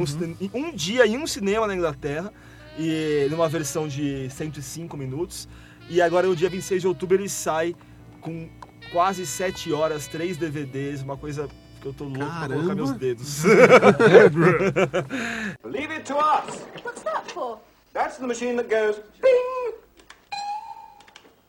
cine- 0.05 0.35
em 0.41 0.49
um 0.65 0.71
dia 0.73 1.05
em 1.05 1.17
um 1.17 1.27
cinema 1.27 1.67
na 1.67 1.75
Inglaterra, 1.75 2.31
e 2.77 3.27
numa 3.31 3.47
versão 3.47 3.87
de 3.87 4.29
105 4.29 4.97
minutos. 4.97 5.47
E 5.89 6.01
agora, 6.01 6.27
no 6.27 6.35
dia 6.35 6.49
26 6.49 6.81
de 6.81 6.87
outubro, 6.87 7.15
ele 7.17 7.29
sai 7.29 7.75
com 8.21 8.49
quase 8.91 9.25
7 9.25 9.71
horas, 9.71 10.07
3 10.07 10.37
DVDs, 10.37 11.01
uma 11.01 11.17
coisa 11.17 11.47
que 11.81 11.87
eu 11.87 11.93
tô 11.93 12.05
louco 12.05 12.19
pra 12.19 12.47
colocar 12.47 12.49
Caramba. 12.49 12.75
meus 12.75 12.91
dedos. 12.93 13.43
Leave 15.63 15.91
it 15.93 16.03
to 16.05 16.15
us. 16.17 16.61
What's 16.83 17.01
that 17.03 17.31
for? 17.31 17.59
That's 17.93 18.17
the 18.17 18.27
machine 18.27 18.55
that 18.57 18.69
goes 18.69 18.97
bing. 19.21 19.73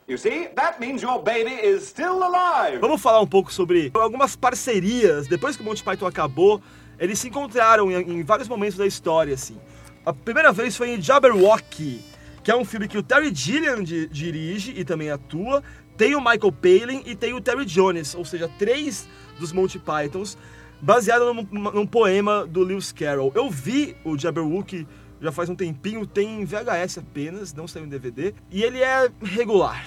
You 0.07 0.17
see, 0.17 0.47
that 0.55 0.79
means 0.79 1.03
your 1.03 1.21
baby 1.21 1.51
is 1.53 1.87
still 1.87 2.23
alive. 2.23 2.79
Vamos 2.79 2.99
falar 3.01 3.21
um 3.21 3.27
pouco 3.27 3.53
sobre 3.53 3.91
algumas 3.93 4.35
parcerias. 4.35 5.27
Depois 5.27 5.55
que 5.55 5.61
o 5.61 5.65
Monty 5.65 5.83
Python 5.83 6.07
acabou, 6.07 6.61
eles 6.99 7.17
se 7.19 7.27
encontraram 7.29 7.91
em, 7.91 7.95
em 8.19 8.23
vários 8.23 8.47
momentos 8.47 8.77
da 8.77 8.85
história, 8.85 9.33
assim. 9.33 9.57
A 10.05 10.13
primeira 10.13 10.51
vez 10.51 10.75
foi 10.75 10.89
em 10.91 11.01
Jabberwocky, 11.01 12.01
que 12.43 12.51
é 12.51 12.55
um 12.55 12.65
filme 12.65 12.87
que 12.87 12.97
o 12.97 13.03
Terry 13.03 13.33
Gilliam 13.33 13.83
di- 13.83 14.07
dirige 14.07 14.73
e 14.75 14.83
também 14.83 15.09
atua. 15.11 15.63
Tem 15.97 16.15
o 16.15 16.19
Michael 16.19 16.51
Palin 16.51 17.03
e 17.05 17.15
tem 17.15 17.33
o 17.33 17.41
Terry 17.41 17.65
Jones, 17.65 18.15
ou 18.15 18.23
seja, 18.23 18.49
três 18.57 19.07
dos 19.37 19.51
Monty 19.51 19.79
Pythons, 19.79 20.37
baseado 20.81 21.33
num, 21.33 21.43
num 21.51 21.85
poema 21.85 22.45
do 22.47 22.63
Lewis 22.63 22.91
Carroll. 22.91 23.31
Eu 23.35 23.49
vi 23.49 23.95
o 24.05 24.17
Jabberwocky 24.17 24.87
já 25.21 25.33
faz 25.33 25.49
um 25.49 25.55
tempinho, 25.55 26.05
tem 26.07 26.41
em 26.41 26.45
VHS 26.45 26.99
apenas, 26.99 27.53
não 27.53 27.67
saiu 27.67 27.85
em 27.85 27.89
DVD, 27.89 28.33
e 28.49 28.63
ele 28.63 28.81
é 28.81 29.09
regular. 29.21 29.85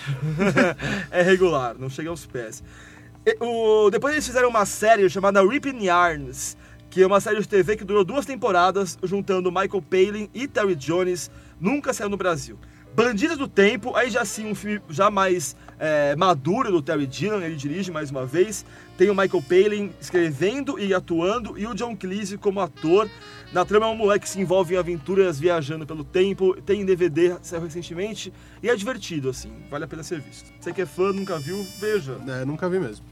é 1.11 1.23
regular, 1.23 1.75
não 1.79 1.89
chega 1.89 2.11
aos 2.11 2.27
pés. 2.27 2.63
E, 3.25 3.37
o- 3.41 3.89
depois 3.91 4.13
eles 4.13 4.27
fizeram 4.27 4.51
uma 4.51 4.67
série 4.67 5.09
chamada 5.09 5.43
Ripping 5.43 5.85
Yarns, 5.85 6.57
que 6.93 7.03
é 7.03 7.07
uma 7.07 7.23
série 7.23 7.41
de 7.41 7.49
TV 7.49 7.75
que 7.75 7.85
durou 7.85 8.05
duas 8.05 8.27
temporadas, 8.27 8.99
juntando 9.03 9.51
Michael 9.51 9.81
Palin 9.81 10.29
e 10.35 10.47
Terry 10.47 10.77
Jones, 10.77 11.31
nunca 11.59 11.91
saiu 11.95 12.11
no 12.11 12.19
Brasil. 12.19 12.59
Bandidos 12.95 13.39
do 13.39 13.49
Tempo, 13.49 13.97
aí 13.97 14.11
já 14.11 14.27
sim 14.27 14.45
um 14.45 14.55
filme 14.55 14.79
já 14.91 15.11
mais 15.11 15.57
é, 15.79 16.15
maduro 16.15 16.71
do 16.71 16.83
Terry 16.83 17.09
Gilliam, 17.11 17.43
ele 17.43 17.57
dirige 17.57 17.91
mais 17.91 18.11
uma 18.11 18.27
vez. 18.27 18.67
Tem 18.99 19.09
o 19.09 19.15
Michael 19.15 19.43
Palin 19.43 19.91
escrevendo 19.99 20.79
e 20.79 20.93
atuando, 20.93 21.59
e 21.59 21.67
o 21.67 21.73
John 21.73 21.97
Cleese 21.97 22.37
como 22.37 22.61
ator. 22.61 23.09
Na 23.55 23.65
trama 23.65 23.87
é 23.87 23.89
um 23.89 23.97
moleque 23.97 24.27
que 24.27 24.31
se 24.31 24.39
envolve 24.39 24.75
em 24.75 24.77
aventuras 24.77 25.41
viajando 25.41 25.87
pelo 25.87 26.05
tempo, 26.05 26.61
tem 26.61 26.83
em 26.83 26.85
DVD, 26.85 27.39
saiu 27.41 27.63
recentemente, 27.63 28.31
e 28.63 28.69
é 28.69 28.77
divertido, 28.77 29.31
assim, 29.31 29.51
vale 29.71 29.87
a 29.87 29.89
pena 29.89 30.03
ser 30.03 30.21
visto. 30.21 30.53
Você 30.61 30.75
que 30.75 30.83
é 30.83 30.87
fã, 30.87 31.11
nunca 31.11 31.39
viu, 31.39 31.67
veja. 31.81 32.19
É, 32.29 32.45
nunca 32.45 32.69
vi 32.69 32.79
mesmo. 32.79 33.12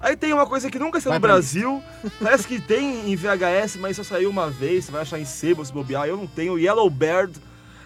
Aí 0.00 0.16
tem 0.16 0.32
uma 0.32 0.46
coisa 0.46 0.70
que 0.70 0.78
nunca 0.78 1.00
saiu 1.00 1.14
no 1.14 1.20
Brasil, 1.20 1.82
parece 2.20 2.46
que 2.46 2.60
tem 2.60 3.10
em 3.10 3.16
VHS, 3.16 3.76
mas 3.76 3.96
só 3.96 4.04
saiu 4.04 4.30
uma 4.30 4.50
vez, 4.50 4.84
você 4.84 4.92
vai 4.92 5.02
achar 5.02 5.18
em 5.18 5.24
sebo 5.24 5.64
se 5.64 5.72
bobear, 5.72 6.06
eu 6.06 6.16
não 6.16 6.26
tenho, 6.26 6.58
Yellow 6.58 6.88
Bird, 6.90 7.40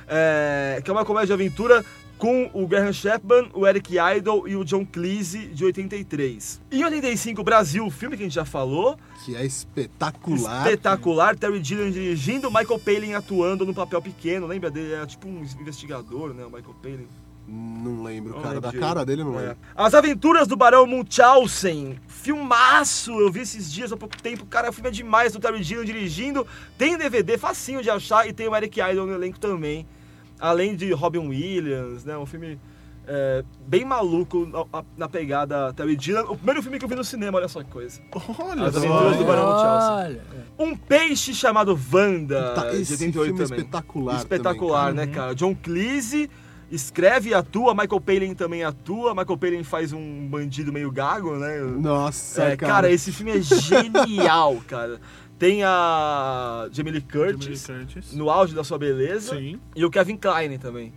é, 0.08 0.80
que 0.84 0.90
é 0.90 0.92
uma 0.92 1.04
comédia 1.04 1.28
de 1.28 1.32
aventura 1.32 1.84
com 2.20 2.50
o 2.52 2.66
Graham 2.66 2.92
Chapman, 2.92 3.48
o 3.54 3.66
Eric 3.66 3.94
Idle 3.96 4.46
e 4.46 4.54
o 4.54 4.62
John 4.62 4.84
Cleese, 4.84 5.46
de 5.46 5.64
83. 5.64 6.60
Em 6.70 6.84
85, 6.84 7.42
Brasil, 7.42 7.86
o 7.86 7.90
filme 7.90 8.14
que 8.14 8.22
a 8.22 8.26
gente 8.26 8.34
já 8.34 8.44
falou. 8.44 8.98
Que 9.24 9.34
é 9.34 9.44
espetacular. 9.44 10.66
Espetacular. 10.66 11.34
Terry 11.34 11.64
Gilliam 11.64 11.90
dirigindo, 11.90 12.50
Michael 12.50 12.78
Palin 12.78 13.14
atuando 13.14 13.64
no 13.64 13.72
papel 13.72 14.02
pequeno. 14.02 14.46
Lembra 14.46 14.70
dele? 14.70 14.92
Era 14.92 15.06
tipo 15.06 15.26
um 15.26 15.42
investigador, 15.60 16.34
né? 16.34 16.44
O 16.44 16.50
Michael 16.50 16.74
Palin. 16.82 17.08
Não 17.52 18.02
lembro, 18.04 18.34
Não 18.34 18.42
cara. 18.42 18.48
lembro 18.54 18.60
Da 18.62 18.68
direito. 18.70 18.86
cara 18.88 19.04
dele, 19.04 19.24
não 19.24 19.34
É. 19.38 19.42
lembro. 19.42 19.56
As 19.74 19.92
Aventuras 19.94 20.46
do 20.46 20.56
Barão 20.56 20.86
Munchausen. 20.86 21.98
Filmaço! 22.06 23.12
Eu 23.18 23.30
vi 23.32 23.40
esses 23.40 23.72
dias 23.72 23.92
há 23.92 23.96
pouco 23.96 24.20
tempo. 24.22 24.46
Cara, 24.46 24.70
o 24.70 24.72
filme 24.72 24.88
é 24.88 24.92
demais 24.92 25.32
do 25.32 25.40
Terry 25.40 25.62
Gilliam 25.62 25.84
dirigindo. 25.84 26.46
Tem 26.78 26.96
DVD, 26.96 27.36
facinho 27.36 27.82
de 27.82 27.90
achar. 27.90 28.28
E 28.28 28.32
tem 28.32 28.46
o 28.48 28.54
Eric 28.54 28.78
Idle 28.80 29.06
no 29.06 29.14
elenco 29.14 29.38
também. 29.40 29.86
Além 30.38 30.76
de 30.76 30.92
Robin 30.92 31.26
Williams, 31.28 32.04
né? 32.04 32.16
Um 32.16 32.24
filme 32.26 32.58
é, 33.06 33.42
bem 33.66 33.84
maluco 33.84 34.46
na, 34.46 34.84
na 34.96 35.08
pegada 35.08 35.72
Terry 35.72 35.96
Gilliam. 35.98 36.22
O 36.30 36.36
primeiro 36.36 36.62
filme 36.62 36.78
que 36.78 36.84
eu 36.84 36.88
vi 36.88 36.94
no 36.94 37.02
cinema, 37.04 37.38
olha 37.38 37.48
só 37.48 37.62
que 37.64 37.70
coisa. 37.70 38.00
Olha 38.38 38.66
As. 38.66 38.76
Aventuras 38.76 39.16
do 39.16 39.24
Barão 39.24 39.46
Munchausen. 39.46 39.90
Olha. 39.96 40.22
Um 40.58 40.76
peixe 40.76 41.34
chamado 41.34 41.78
Wanda, 41.92 42.52
Tá, 42.54 42.70
de 42.70 42.82
esse 42.82 42.92
88 42.92 43.26
filme 43.26 43.42
é 43.42 43.44
também. 43.46 43.58
espetacular 43.60 44.16
Espetacular, 44.18 44.88
também, 44.90 45.06
né, 45.06 45.12
cara? 45.12 45.34
John 45.34 45.54
Cleese 45.54 46.30
escreve 46.70 47.30
e 47.30 47.34
atua, 47.34 47.74
Michael 47.74 48.00
Palin 48.00 48.34
também 48.34 48.62
atua. 48.62 49.14
Michael 49.14 49.36
Palin 49.38 49.64
faz 49.64 49.92
um 49.92 50.26
bandido 50.28 50.72
meio 50.72 50.90
gago, 50.90 51.36
né? 51.36 51.58
Nossa, 51.60 52.42
É, 52.44 52.56
cara. 52.56 52.72
cara, 52.74 52.90
esse 52.92 53.12
filme 53.12 53.32
é 53.32 53.40
genial, 53.40 54.56
cara. 54.68 55.00
Tem 55.38 55.62
a 55.64 56.68
Jamie 56.70 56.92
Lee 56.92 57.00
Curtis, 57.00 57.66
Jamie 57.66 57.84
Lee 57.84 57.86
Curtis. 57.94 58.12
no 58.14 58.28
auge 58.30 58.54
da 58.54 58.62
sua 58.62 58.78
beleza. 58.78 59.34
Sim. 59.36 59.58
E 59.74 59.84
o 59.84 59.90
Kevin 59.90 60.16
Kline 60.16 60.58
também. 60.58 60.92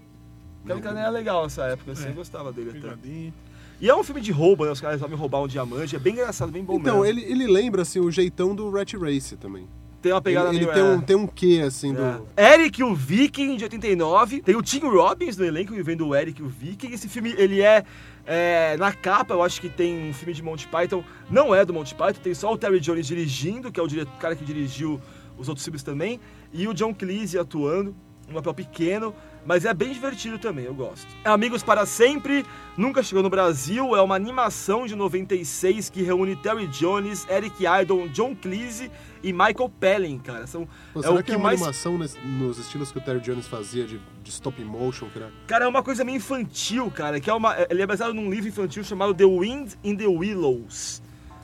O 0.64 0.68
Kevin 0.68 0.82
Kline 0.82 0.98
era 1.00 1.10
legal 1.10 1.44
nessa 1.44 1.64
época, 1.66 1.94
assim, 1.94 2.08
É. 2.08 2.10
eu 2.10 2.14
gostava 2.14 2.52
dele 2.52 2.72
até. 2.72 2.80
Pegadinha. 2.80 3.34
E 3.82 3.90
é 3.90 3.96
um 3.96 4.04
filme 4.04 4.22
de 4.22 4.32
roubo, 4.32 4.66
né? 4.66 4.72
Os 4.72 4.80
caras 4.80 5.00
vão 5.00 5.10
roubar 5.16 5.42
um 5.42 5.48
diamante. 5.48 5.96
É 5.96 6.00
bem 6.00 6.14
engraçado, 6.14 6.52
bem 6.52 6.64
bom 6.64 6.76
Então, 6.78 7.02
mesmo. 7.02 7.06
ele, 7.06 7.30
ele 7.30 7.48
lembra, 7.52 7.82
assim, 7.82 8.00
o 8.00 8.10
jeitão 8.12 8.54
do 8.56 8.70
Rat 8.70 8.94
Race 8.94 9.36
também. 9.36 9.68
Tem 10.04 10.12
uma 10.12 10.22
pegada 10.22 10.50
ele, 10.50 10.58
ele 10.58 10.66
meio... 10.66 10.74
tem, 10.74 10.84
é. 10.84 10.96
um, 10.96 11.02
tem 11.02 11.16
um 11.16 11.26
quê, 11.26 11.64
assim, 11.66 11.94
do... 11.94 12.28
Eric 12.38 12.84
o 12.84 12.94
Viking, 12.94 13.56
de 13.56 13.64
89. 13.64 14.42
Tem 14.42 14.54
o 14.54 14.62
Tim 14.62 14.82
Robbins 14.82 15.38
no 15.38 15.46
elenco, 15.46 15.74
vivendo 15.74 16.06
o 16.06 16.14
Eric 16.14 16.44
o 16.44 16.48
Viking. 16.50 16.92
Esse 16.92 17.08
filme, 17.08 17.34
ele 17.38 17.62
é, 17.62 17.86
é, 18.26 18.76
Na 18.78 18.92
capa, 18.92 19.34
eu 19.34 19.42
acho 19.42 19.62
que 19.62 19.70
tem 19.70 20.10
um 20.10 20.14
filme 20.14 20.34
de 20.34 20.44
Monty 20.44 20.68
Python. 20.68 21.06
Não 21.30 21.56
é 21.56 21.64
do 21.64 21.74
Monty 21.74 21.96
Python, 21.96 22.20
tem 22.22 22.34
só 22.34 22.52
o 22.52 22.58
Terry 22.58 22.82
Jones 22.82 23.08
dirigindo, 23.08 23.72
que 23.72 23.80
é 23.80 23.84
o 23.84 23.88
dire- 23.88 24.06
cara 24.20 24.36
que 24.36 24.44
dirigiu 24.44 25.00
os 25.38 25.48
outros 25.48 25.64
filmes 25.64 25.82
também. 25.82 26.20
E 26.52 26.68
o 26.68 26.74
John 26.74 26.94
Cleese 26.94 27.40
atuando, 27.40 27.96
um 28.30 28.34
papel 28.34 28.54
pequeno. 28.54 29.14
Mas 29.46 29.66
é 29.66 29.74
bem 29.74 29.92
divertido 29.92 30.40
também, 30.40 30.66
eu 30.66 30.74
gosto. 30.74 31.06
Amigos 31.26 31.62
para 31.62 31.86
Sempre, 31.86 32.46
nunca 32.78 33.04
chegou 33.04 33.22
no 33.22 33.30
Brasil. 33.30 33.94
É 33.94 34.02
uma 34.02 34.16
animação 34.16 34.86
de 34.86 34.96
96 34.96 35.90
que 35.90 36.02
reúne 36.02 36.36
Terry 36.38 36.68
Jones, 36.68 37.28
Eric 37.30 37.66
Idle, 37.82 38.08
John 38.10 38.34
Cleese 38.36 38.90
e 39.22 39.34
Michael 39.34 39.70
Palin, 39.80 40.18
cara. 40.20 40.48
São, 40.48 40.66
Pô, 40.94 41.02
é 41.02 41.04
será 41.04 41.16
o 41.16 41.24
que, 41.24 41.34
é 41.34 41.36
uma 41.36 41.44
mais 41.44 41.60
animação 41.60 41.98
nos 41.98 42.58
estilos 42.58 42.90
que 42.90 43.00
o 43.00 43.02
Terry 43.02 43.20
Jones 43.20 43.46
fazia 43.46 43.86
de, 43.86 44.00
de 44.24 44.30
stop 44.30 44.64
motion, 44.64 45.10
cara? 45.14 45.30
Cara, 45.46 45.66
é 45.66 45.68
uma 45.68 45.84
coisa 45.84 46.06
meio 46.06 46.18
infantil, 46.18 46.90
cara, 46.90 47.20
que 47.20 47.30
é 47.30 47.34
uma. 47.34 47.54
Ele 47.70 47.82
é 47.82 47.86
baseado 47.86 48.14
num 48.14 48.30
livro 48.30 48.48
infantil 48.48 48.84
chamado 48.84 49.14
The 49.14 49.26
Wind 49.26 49.74
in 49.84 49.98
the 49.98 50.08
Willows. 50.08 51.02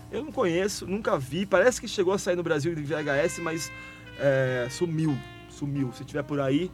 Eu 0.10 0.23
não 0.23 0.31
conheço, 0.31 0.88
nunca 0.88 1.18
vi. 1.19 1.45
Parece 1.45 1.81
que 1.81 1.88
chegou 1.88 2.14
a 2.14 2.18
sair 2.18 2.38
no 2.38 2.43
Brasil 2.43 2.73
de 2.73 2.81
VHS, 2.81 3.39
mas 3.39 3.69
é, 4.18 4.68
sumiu. 4.69 5.18
Sumiu. 5.60 5.91
Se 5.94 6.06
tiver 6.06 6.23
por 6.23 6.40
aí, 6.40 6.72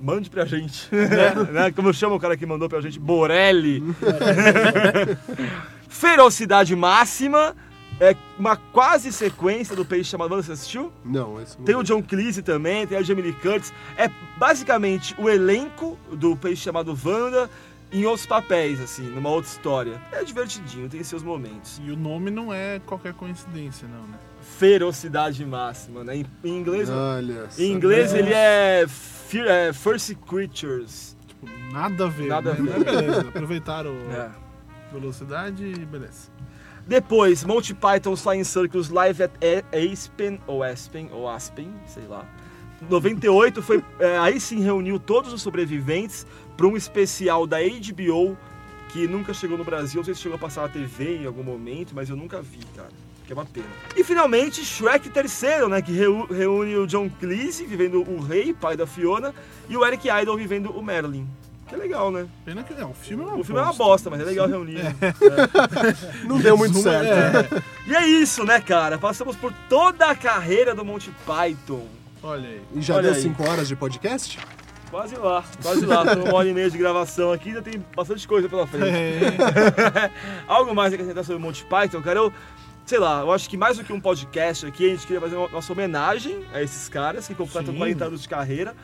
mande 0.00 0.30
pra 0.30 0.44
gente. 0.44 0.88
né? 1.52 1.72
Como 1.74 1.92
chama 1.92 2.14
o 2.14 2.20
cara 2.20 2.36
que 2.36 2.46
mandou 2.46 2.68
pra 2.68 2.80
gente? 2.80 2.98
Borelli. 2.98 3.82
Ferocidade 5.88 6.74
máxima. 6.76 7.56
É 8.00 8.16
uma 8.36 8.56
quase 8.56 9.12
sequência 9.12 9.76
do 9.76 9.84
peixe 9.84 10.10
chamado. 10.10 10.34
Você 10.34 10.52
assistiu? 10.52 10.92
Não, 11.04 11.40
esse 11.40 11.56
Tem 11.58 11.76
o 11.76 11.82
John 11.82 12.02
Cleese 12.02 12.42
também, 12.42 12.86
tem 12.86 12.98
a 12.98 13.02
Jamie 13.02 13.22
Lee 13.22 13.32
Curtis. 13.34 13.72
É 13.96 14.10
basicamente 14.36 15.14
o 15.16 15.28
elenco 15.28 15.96
do 16.10 16.36
peixe 16.36 16.62
chamado 16.62 16.98
Wanda 17.04 17.48
em 17.92 18.04
outros 18.04 18.26
papéis, 18.26 18.80
assim, 18.80 19.04
numa 19.04 19.28
outra 19.30 19.48
história. 19.48 20.02
É 20.10 20.24
divertidinho, 20.24 20.88
tem 20.88 21.04
seus 21.04 21.22
momentos. 21.22 21.80
E 21.84 21.92
o 21.92 21.96
nome 21.96 22.32
não 22.32 22.52
é 22.52 22.80
qualquer 22.80 23.14
coincidência, 23.14 23.86
não, 23.86 24.02
né? 24.08 24.18
Ferocidade 24.58 25.44
máxima, 25.44 26.04
né? 26.04 26.16
Em, 26.16 26.26
em 26.44 26.56
inglês, 26.58 26.88
Olha 26.88 27.48
em 27.58 27.72
inglês 27.72 28.14
ele 28.14 28.32
é, 28.32 28.86
Fear, 28.88 29.46
é 29.48 29.72
First 29.72 30.14
Creatures. 30.26 31.16
Tipo, 31.26 31.46
nada 31.72 32.04
a 32.06 32.08
ver. 32.08 32.28
Nada 32.28 32.52
a 32.52 32.54
né? 32.54 32.72
ver. 32.72 32.84
Beleza, 32.84 33.20
aproveitaram 33.28 33.92
É. 34.12 34.30
velocidade 34.92 35.64
e 35.64 35.78
beleza. 35.84 36.32
Depois, 36.86 37.42
Monty 37.44 37.74
Python's 37.74 38.20
Flying 38.20 38.44
Circus 38.44 38.90
Live 38.90 39.22
at 39.22 39.32
Aspen, 39.72 40.38
ou 40.46 40.62
Aspen, 40.62 41.08
ou 41.12 41.28
Aspen, 41.28 41.72
sei 41.86 42.04
lá. 42.06 42.26
98 42.88 43.62
foi. 43.62 43.82
é, 43.98 44.18
aí 44.18 44.38
sim 44.38 44.60
reuniu 44.60 44.98
todos 44.98 45.32
os 45.32 45.40
sobreviventes 45.40 46.26
para 46.56 46.66
um 46.66 46.76
especial 46.76 47.46
da 47.46 47.56
HBO 47.60 48.36
que 48.90 49.08
nunca 49.08 49.32
chegou 49.32 49.56
no 49.56 49.64
Brasil. 49.64 49.96
Não 49.98 50.04
sei 50.04 50.14
se 50.14 50.20
chegou 50.20 50.36
a 50.36 50.38
passar 50.38 50.62
na 50.62 50.68
TV 50.68 51.16
em 51.22 51.26
algum 51.26 51.42
momento, 51.42 51.92
mas 51.94 52.10
eu 52.10 52.16
nunca 52.16 52.42
vi, 52.42 52.60
cara. 52.76 52.90
Que 53.26 53.32
é 53.32 53.34
uma 53.34 53.44
pena. 53.46 53.66
E 53.96 54.04
finalmente, 54.04 54.64
Shrek 54.64 55.08
terceiro, 55.08 55.68
né? 55.68 55.80
Que 55.80 55.92
reu- 55.92 56.26
reúne 56.30 56.76
o 56.76 56.86
John 56.86 57.08
Cleese, 57.08 57.64
vivendo 57.64 58.02
o 58.08 58.20
rei, 58.20 58.52
pai 58.52 58.76
da 58.76 58.86
Fiona, 58.86 59.34
e 59.68 59.76
o 59.76 59.84
Eric 59.86 60.08
Idle 60.08 60.36
vivendo 60.36 60.70
o 60.70 60.82
Merlin. 60.82 61.26
Que 61.66 61.74
é 61.74 61.78
legal, 61.78 62.10
né? 62.10 62.26
Pena 62.44 62.62
que 62.62 62.74
não, 62.74 62.90
o 62.90 62.94
filme 62.94 63.22
é 63.22 63.26
uma 63.26 63.36
O 63.38 63.42
filme 63.44 63.58
é 63.58 63.64
uma 63.64 63.72
bosta. 63.72 64.10
mas 64.10 64.20
é 64.20 64.24
legal 64.24 64.46
reunir. 64.46 64.82
né? 64.82 64.94
Não 66.28 66.38
deu 66.38 66.56
muito 66.58 66.78
certo. 66.82 67.54
é. 67.54 67.62
E 67.86 67.94
é 67.96 68.06
isso, 68.06 68.44
né, 68.44 68.60
cara? 68.60 68.98
Passamos 68.98 69.34
por 69.36 69.50
toda 69.70 70.06
a 70.10 70.14
carreira 70.14 70.74
do 70.74 70.84
Monty 70.84 71.10
Python. 71.26 71.86
Olha 72.22 72.46
aí. 72.48 72.60
E 72.74 72.82
já 72.82 72.94
Olha 72.96 73.04
deu 73.04 73.14
aí. 73.14 73.22
5 73.22 73.48
horas 73.48 73.66
de 73.68 73.76
podcast? 73.76 74.38
Quase 74.90 75.16
lá, 75.16 75.42
quase 75.62 75.86
lá. 75.86 76.04
Foi 76.04 76.22
uma 76.22 76.34
hora 76.34 76.48
e 76.48 76.52
meia 76.52 76.70
de 76.70 76.76
gravação 76.78 77.32
aqui, 77.32 77.48
ainda 77.48 77.62
tem 77.62 77.82
bastante 77.96 78.28
coisa 78.28 78.48
pela 78.48 78.66
frente. 78.66 78.86
É. 78.94 80.10
Algo 80.46 80.74
mais 80.74 80.92
a 80.92 80.96
acrescentar 80.96 81.24
sobre 81.24 81.38
o 81.38 81.40
Monty 81.40 81.64
Python, 81.64 82.00
cara? 82.02 82.18
Eu, 82.20 82.32
sei 82.84 82.98
lá, 82.98 83.20
eu 83.20 83.32
acho 83.32 83.48
que 83.48 83.56
mais 83.56 83.78
do 83.78 83.84
que 83.84 83.92
um 83.92 84.00
podcast 84.00 84.66
aqui, 84.66 84.86
a 84.86 84.90
gente 84.90 85.06
queria 85.06 85.20
fazer 85.20 85.36
uma 85.36 85.48
nossa 85.48 85.72
homenagem 85.72 86.44
a 86.52 86.62
esses 86.62 86.88
caras 86.88 87.26
que 87.26 87.34
completam 87.34 87.72
Sim. 87.72 87.78
40 87.78 88.04
anos 88.04 88.22
de 88.22 88.28
carreira. 88.28 88.74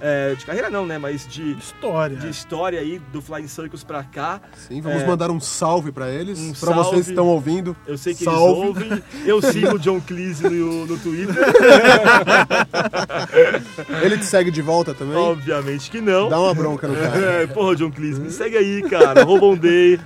É, 0.00 0.34
de 0.34 0.46
carreira 0.46 0.70
não, 0.70 0.86
né? 0.86 0.96
Mas 0.98 1.26
de, 1.26 1.52
História. 1.52 2.16
de 2.16 2.28
história 2.28 2.80
aí 2.80 2.98
do 3.12 3.20
Flying 3.20 3.46
Circus 3.48 3.84
pra 3.84 4.02
cá. 4.02 4.40
Sim, 4.56 4.80
vamos 4.80 5.02
É. 5.02 5.06
mandar 5.06 5.30
um 5.30 5.38
salve 5.38 5.92
pra 5.92 6.08
eles, 6.10 6.38
Um 6.38 6.52
pra 6.54 6.72
vocês 6.74 7.04
que 7.04 7.10
estão 7.12 7.26
ouvindo. 7.26 7.76
Eu 7.86 7.98
sei 7.98 8.14
que 8.14 8.24
salve. 8.24 8.80
eles 8.80 8.92
ouvem. 8.92 9.02
Eu 9.26 9.42
sigo 9.52 9.74
o 9.74 9.78
John 9.78 10.00
Cleese 10.00 10.44
no, 10.48 10.86
no 10.86 10.98
Twitter. 10.98 11.36
Ele 14.02 14.18
te 14.18 14.24
segue 14.24 14.50
de 14.50 14.62
volta 14.62 14.94
também? 14.94 15.16
Obviamente 15.16 15.90
que 15.90 16.00
não. 16.00 16.28
Dá 16.28 16.40
uma 16.40 16.54
bronca 16.54 16.88
no 16.88 16.94
cara. 16.96 17.42
É, 17.42 17.46
porra, 17.46 17.76
John 17.76 17.90
Cleese, 17.90 18.20
me 18.20 18.30
segue 18.30 18.56
aí, 18.56 18.82
cara. 18.88 19.22
Robondei. 19.22 19.98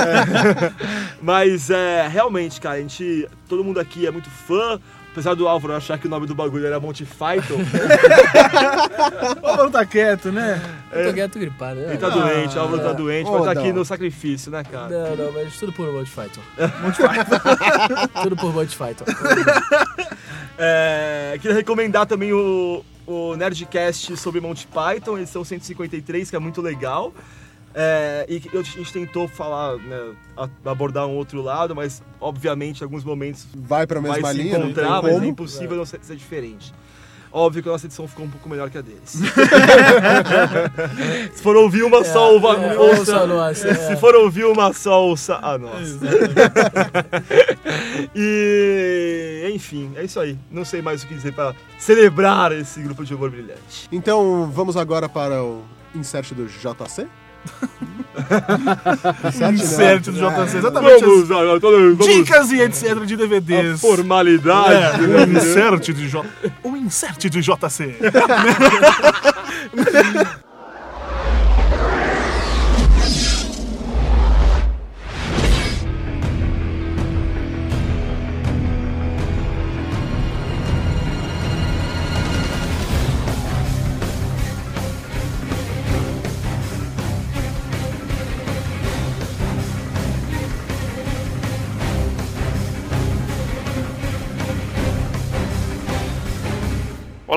Mas 1.22 1.70
é, 1.70 2.06
realmente, 2.08 2.60
cara, 2.60 2.76
a 2.76 2.80
gente. 2.80 3.28
Todo 3.48 3.64
mundo 3.64 3.80
aqui 3.80 4.06
é 4.06 4.10
muito 4.10 4.30
fã. 4.30 4.78
Apesar 5.12 5.34
do 5.34 5.48
Álvaro 5.48 5.74
achar 5.74 5.98
que 5.98 6.06
o 6.06 6.10
nome 6.10 6.24
do 6.26 6.34
bagulho 6.36 6.64
era 6.66 6.78
Monty 6.78 7.04
Python, 7.04 7.56
O 9.42 9.46
Álvaro 9.46 9.70
tá 9.70 9.84
quieto, 9.84 10.30
né? 10.30 10.62
Eu 10.92 11.08
tô 11.08 11.14
quieto 11.14 11.38
gripado. 11.38 11.80
né? 11.80 11.88
ele 11.88 11.98
tá 11.98 12.08
doente, 12.08 12.56
o 12.56 12.60
Álvaro 12.60 12.82
tá 12.82 12.92
doente, 12.92 13.28
Ô, 13.28 13.32
mas 13.32 13.44
tá 13.44 13.50
aqui 13.50 13.68
Dal. 13.68 13.72
no 13.72 13.84
sacrifício, 13.84 14.52
né, 14.52 14.62
cara? 14.62 14.88
Não, 14.88 15.16
não, 15.16 15.32
mas 15.32 15.56
tudo 15.58 15.72
por 15.72 15.92
Monty 15.92 16.10
Python. 16.10 16.40
Monty 16.80 17.02
Python. 17.02 18.08
tudo 18.22 18.36
por 18.36 18.52
Monty 18.54 18.76
Python. 18.76 19.04
É, 20.62 21.38
queria 21.40 21.56
recomendar 21.56 22.04
também 22.04 22.34
o, 22.34 22.84
o 23.06 23.34
Nerdcast 23.34 24.14
sobre 24.18 24.42
Monty 24.42 24.66
Python, 24.66 25.16
edição 25.16 25.42
153, 25.42 26.28
que 26.28 26.36
é 26.36 26.38
muito 26.38 26.60
legal. 26.60 27.14
É, 27.74 28.26
e 28.28 28.42
a 28.58 28.62
gente 28.62 28.92
tentou 28.92 29.28
falar, 29.28 29.76
né, 29.76 30.12
a- 30.36 30.48
abordar 30.70 31.06
um 31.06 31.14
outro 31.16 31.40
lado, 31.40 31.74
mas 31.74 32.02
obviamente 32.20 32.80
em 32.80 32.84
alguns 32.84 33.04
momentos 33.04 33.46
Vai 33.54 33.86
pra 33.86 34.00
mesma 34.00 34.20
vai 34.20 34.34
se 34.34 34.42
linha, 34.42 34.58
não 34.58 34.72
tem 34.72 34.84
encontrar, 34.84 35.02
mas 35.02 35.22
é 35.22 35.26
impossível 35.26 35.76
não 35.76 35.86
ser, 35.86 36.00
ser 36.02 36.16
diferente. 36.16 36.74
Óbvio 37.32 37.62
que 37.62 37.68
a 37.68 37.72
nossa 37.72 37.86
edição 37.86 38.08
ficou 38.08 38.26
um 38.26 38.28
pouco 38.28 38.48
melhor 38.48 38.68
que 38.70 38.78
a 38.78 38.80
deles. 38.80 39.20
se 41.32 41.40
for 41.40 41.54
ouvir 41.54 41.84
uma 41.84 42.04
só, 42.04 42.32
ouva- 42.32 42.56
é, 42.60 42.76
ouça. 42.76 42.98
ouça 43.00 43.16
a 43.20 43.26
nossa, 43.28 43.68
é. 43.68 43.74
Se 43.74 43.96
for 43.98 44.16
ouvir 44.16 44.46
uma 44.46 44.72
só, 44.72 45.06
ouça 45.06 45.38
a 45.40 45.56
nossa. 45.56 46.00
e, 48.16 49.50
enfim, 49.54 49.92
é 49.96 50.04
isso 50.04 50.18
aí. 50.18 50.36
Não 50.50 50.64
sei 50.64 50.82
mais 50.82 51.02
o 51.02 51.06
que 51.06 51.14
dizer 51.14 51.32
pra 51.32 51.54
celebrar 51.78 52.52
esse 52.52 52.80
grupo 52.82 53.04
de 53.04 53.14
humor 53.14 53.30
brilhante. 53.30 53.88
Então, 53.92 54.50
vamos 54.52 54.76
agora 54.76 55.08
para 55.08 55.42
o 55.42 55.62
insert 55.94 56.32
do 56.34 56.46
JC? 56.46 57.06
Insert 59.52 60.04
do 60.10 60.12
né? 60.12 60.46
JC, 60.46 60.58
exatamente. 60.58 61.00
Vamos, 61.04 61.30
agora, 61.30 61.60
todo- 61.60 61.96
vamos. 61.96 62.06
Dicas 62.14 62.50
e 62.52 62.60
etc 62.60 63.04
de 63.04 63.14
A 63.14 63.16
DVDs. 63.16 63.80
formalidade. 63.80 64.74
É, 64.74 64.98
né? 65.06 65.24
um 65.24 65.36
insert 65.36 65.92
de 65.92 66.08
J... 66.08 66.24
Um 66.64 66.76
insert 66.76 67.28
de 67.28 67.40
JC. 67.40 67.96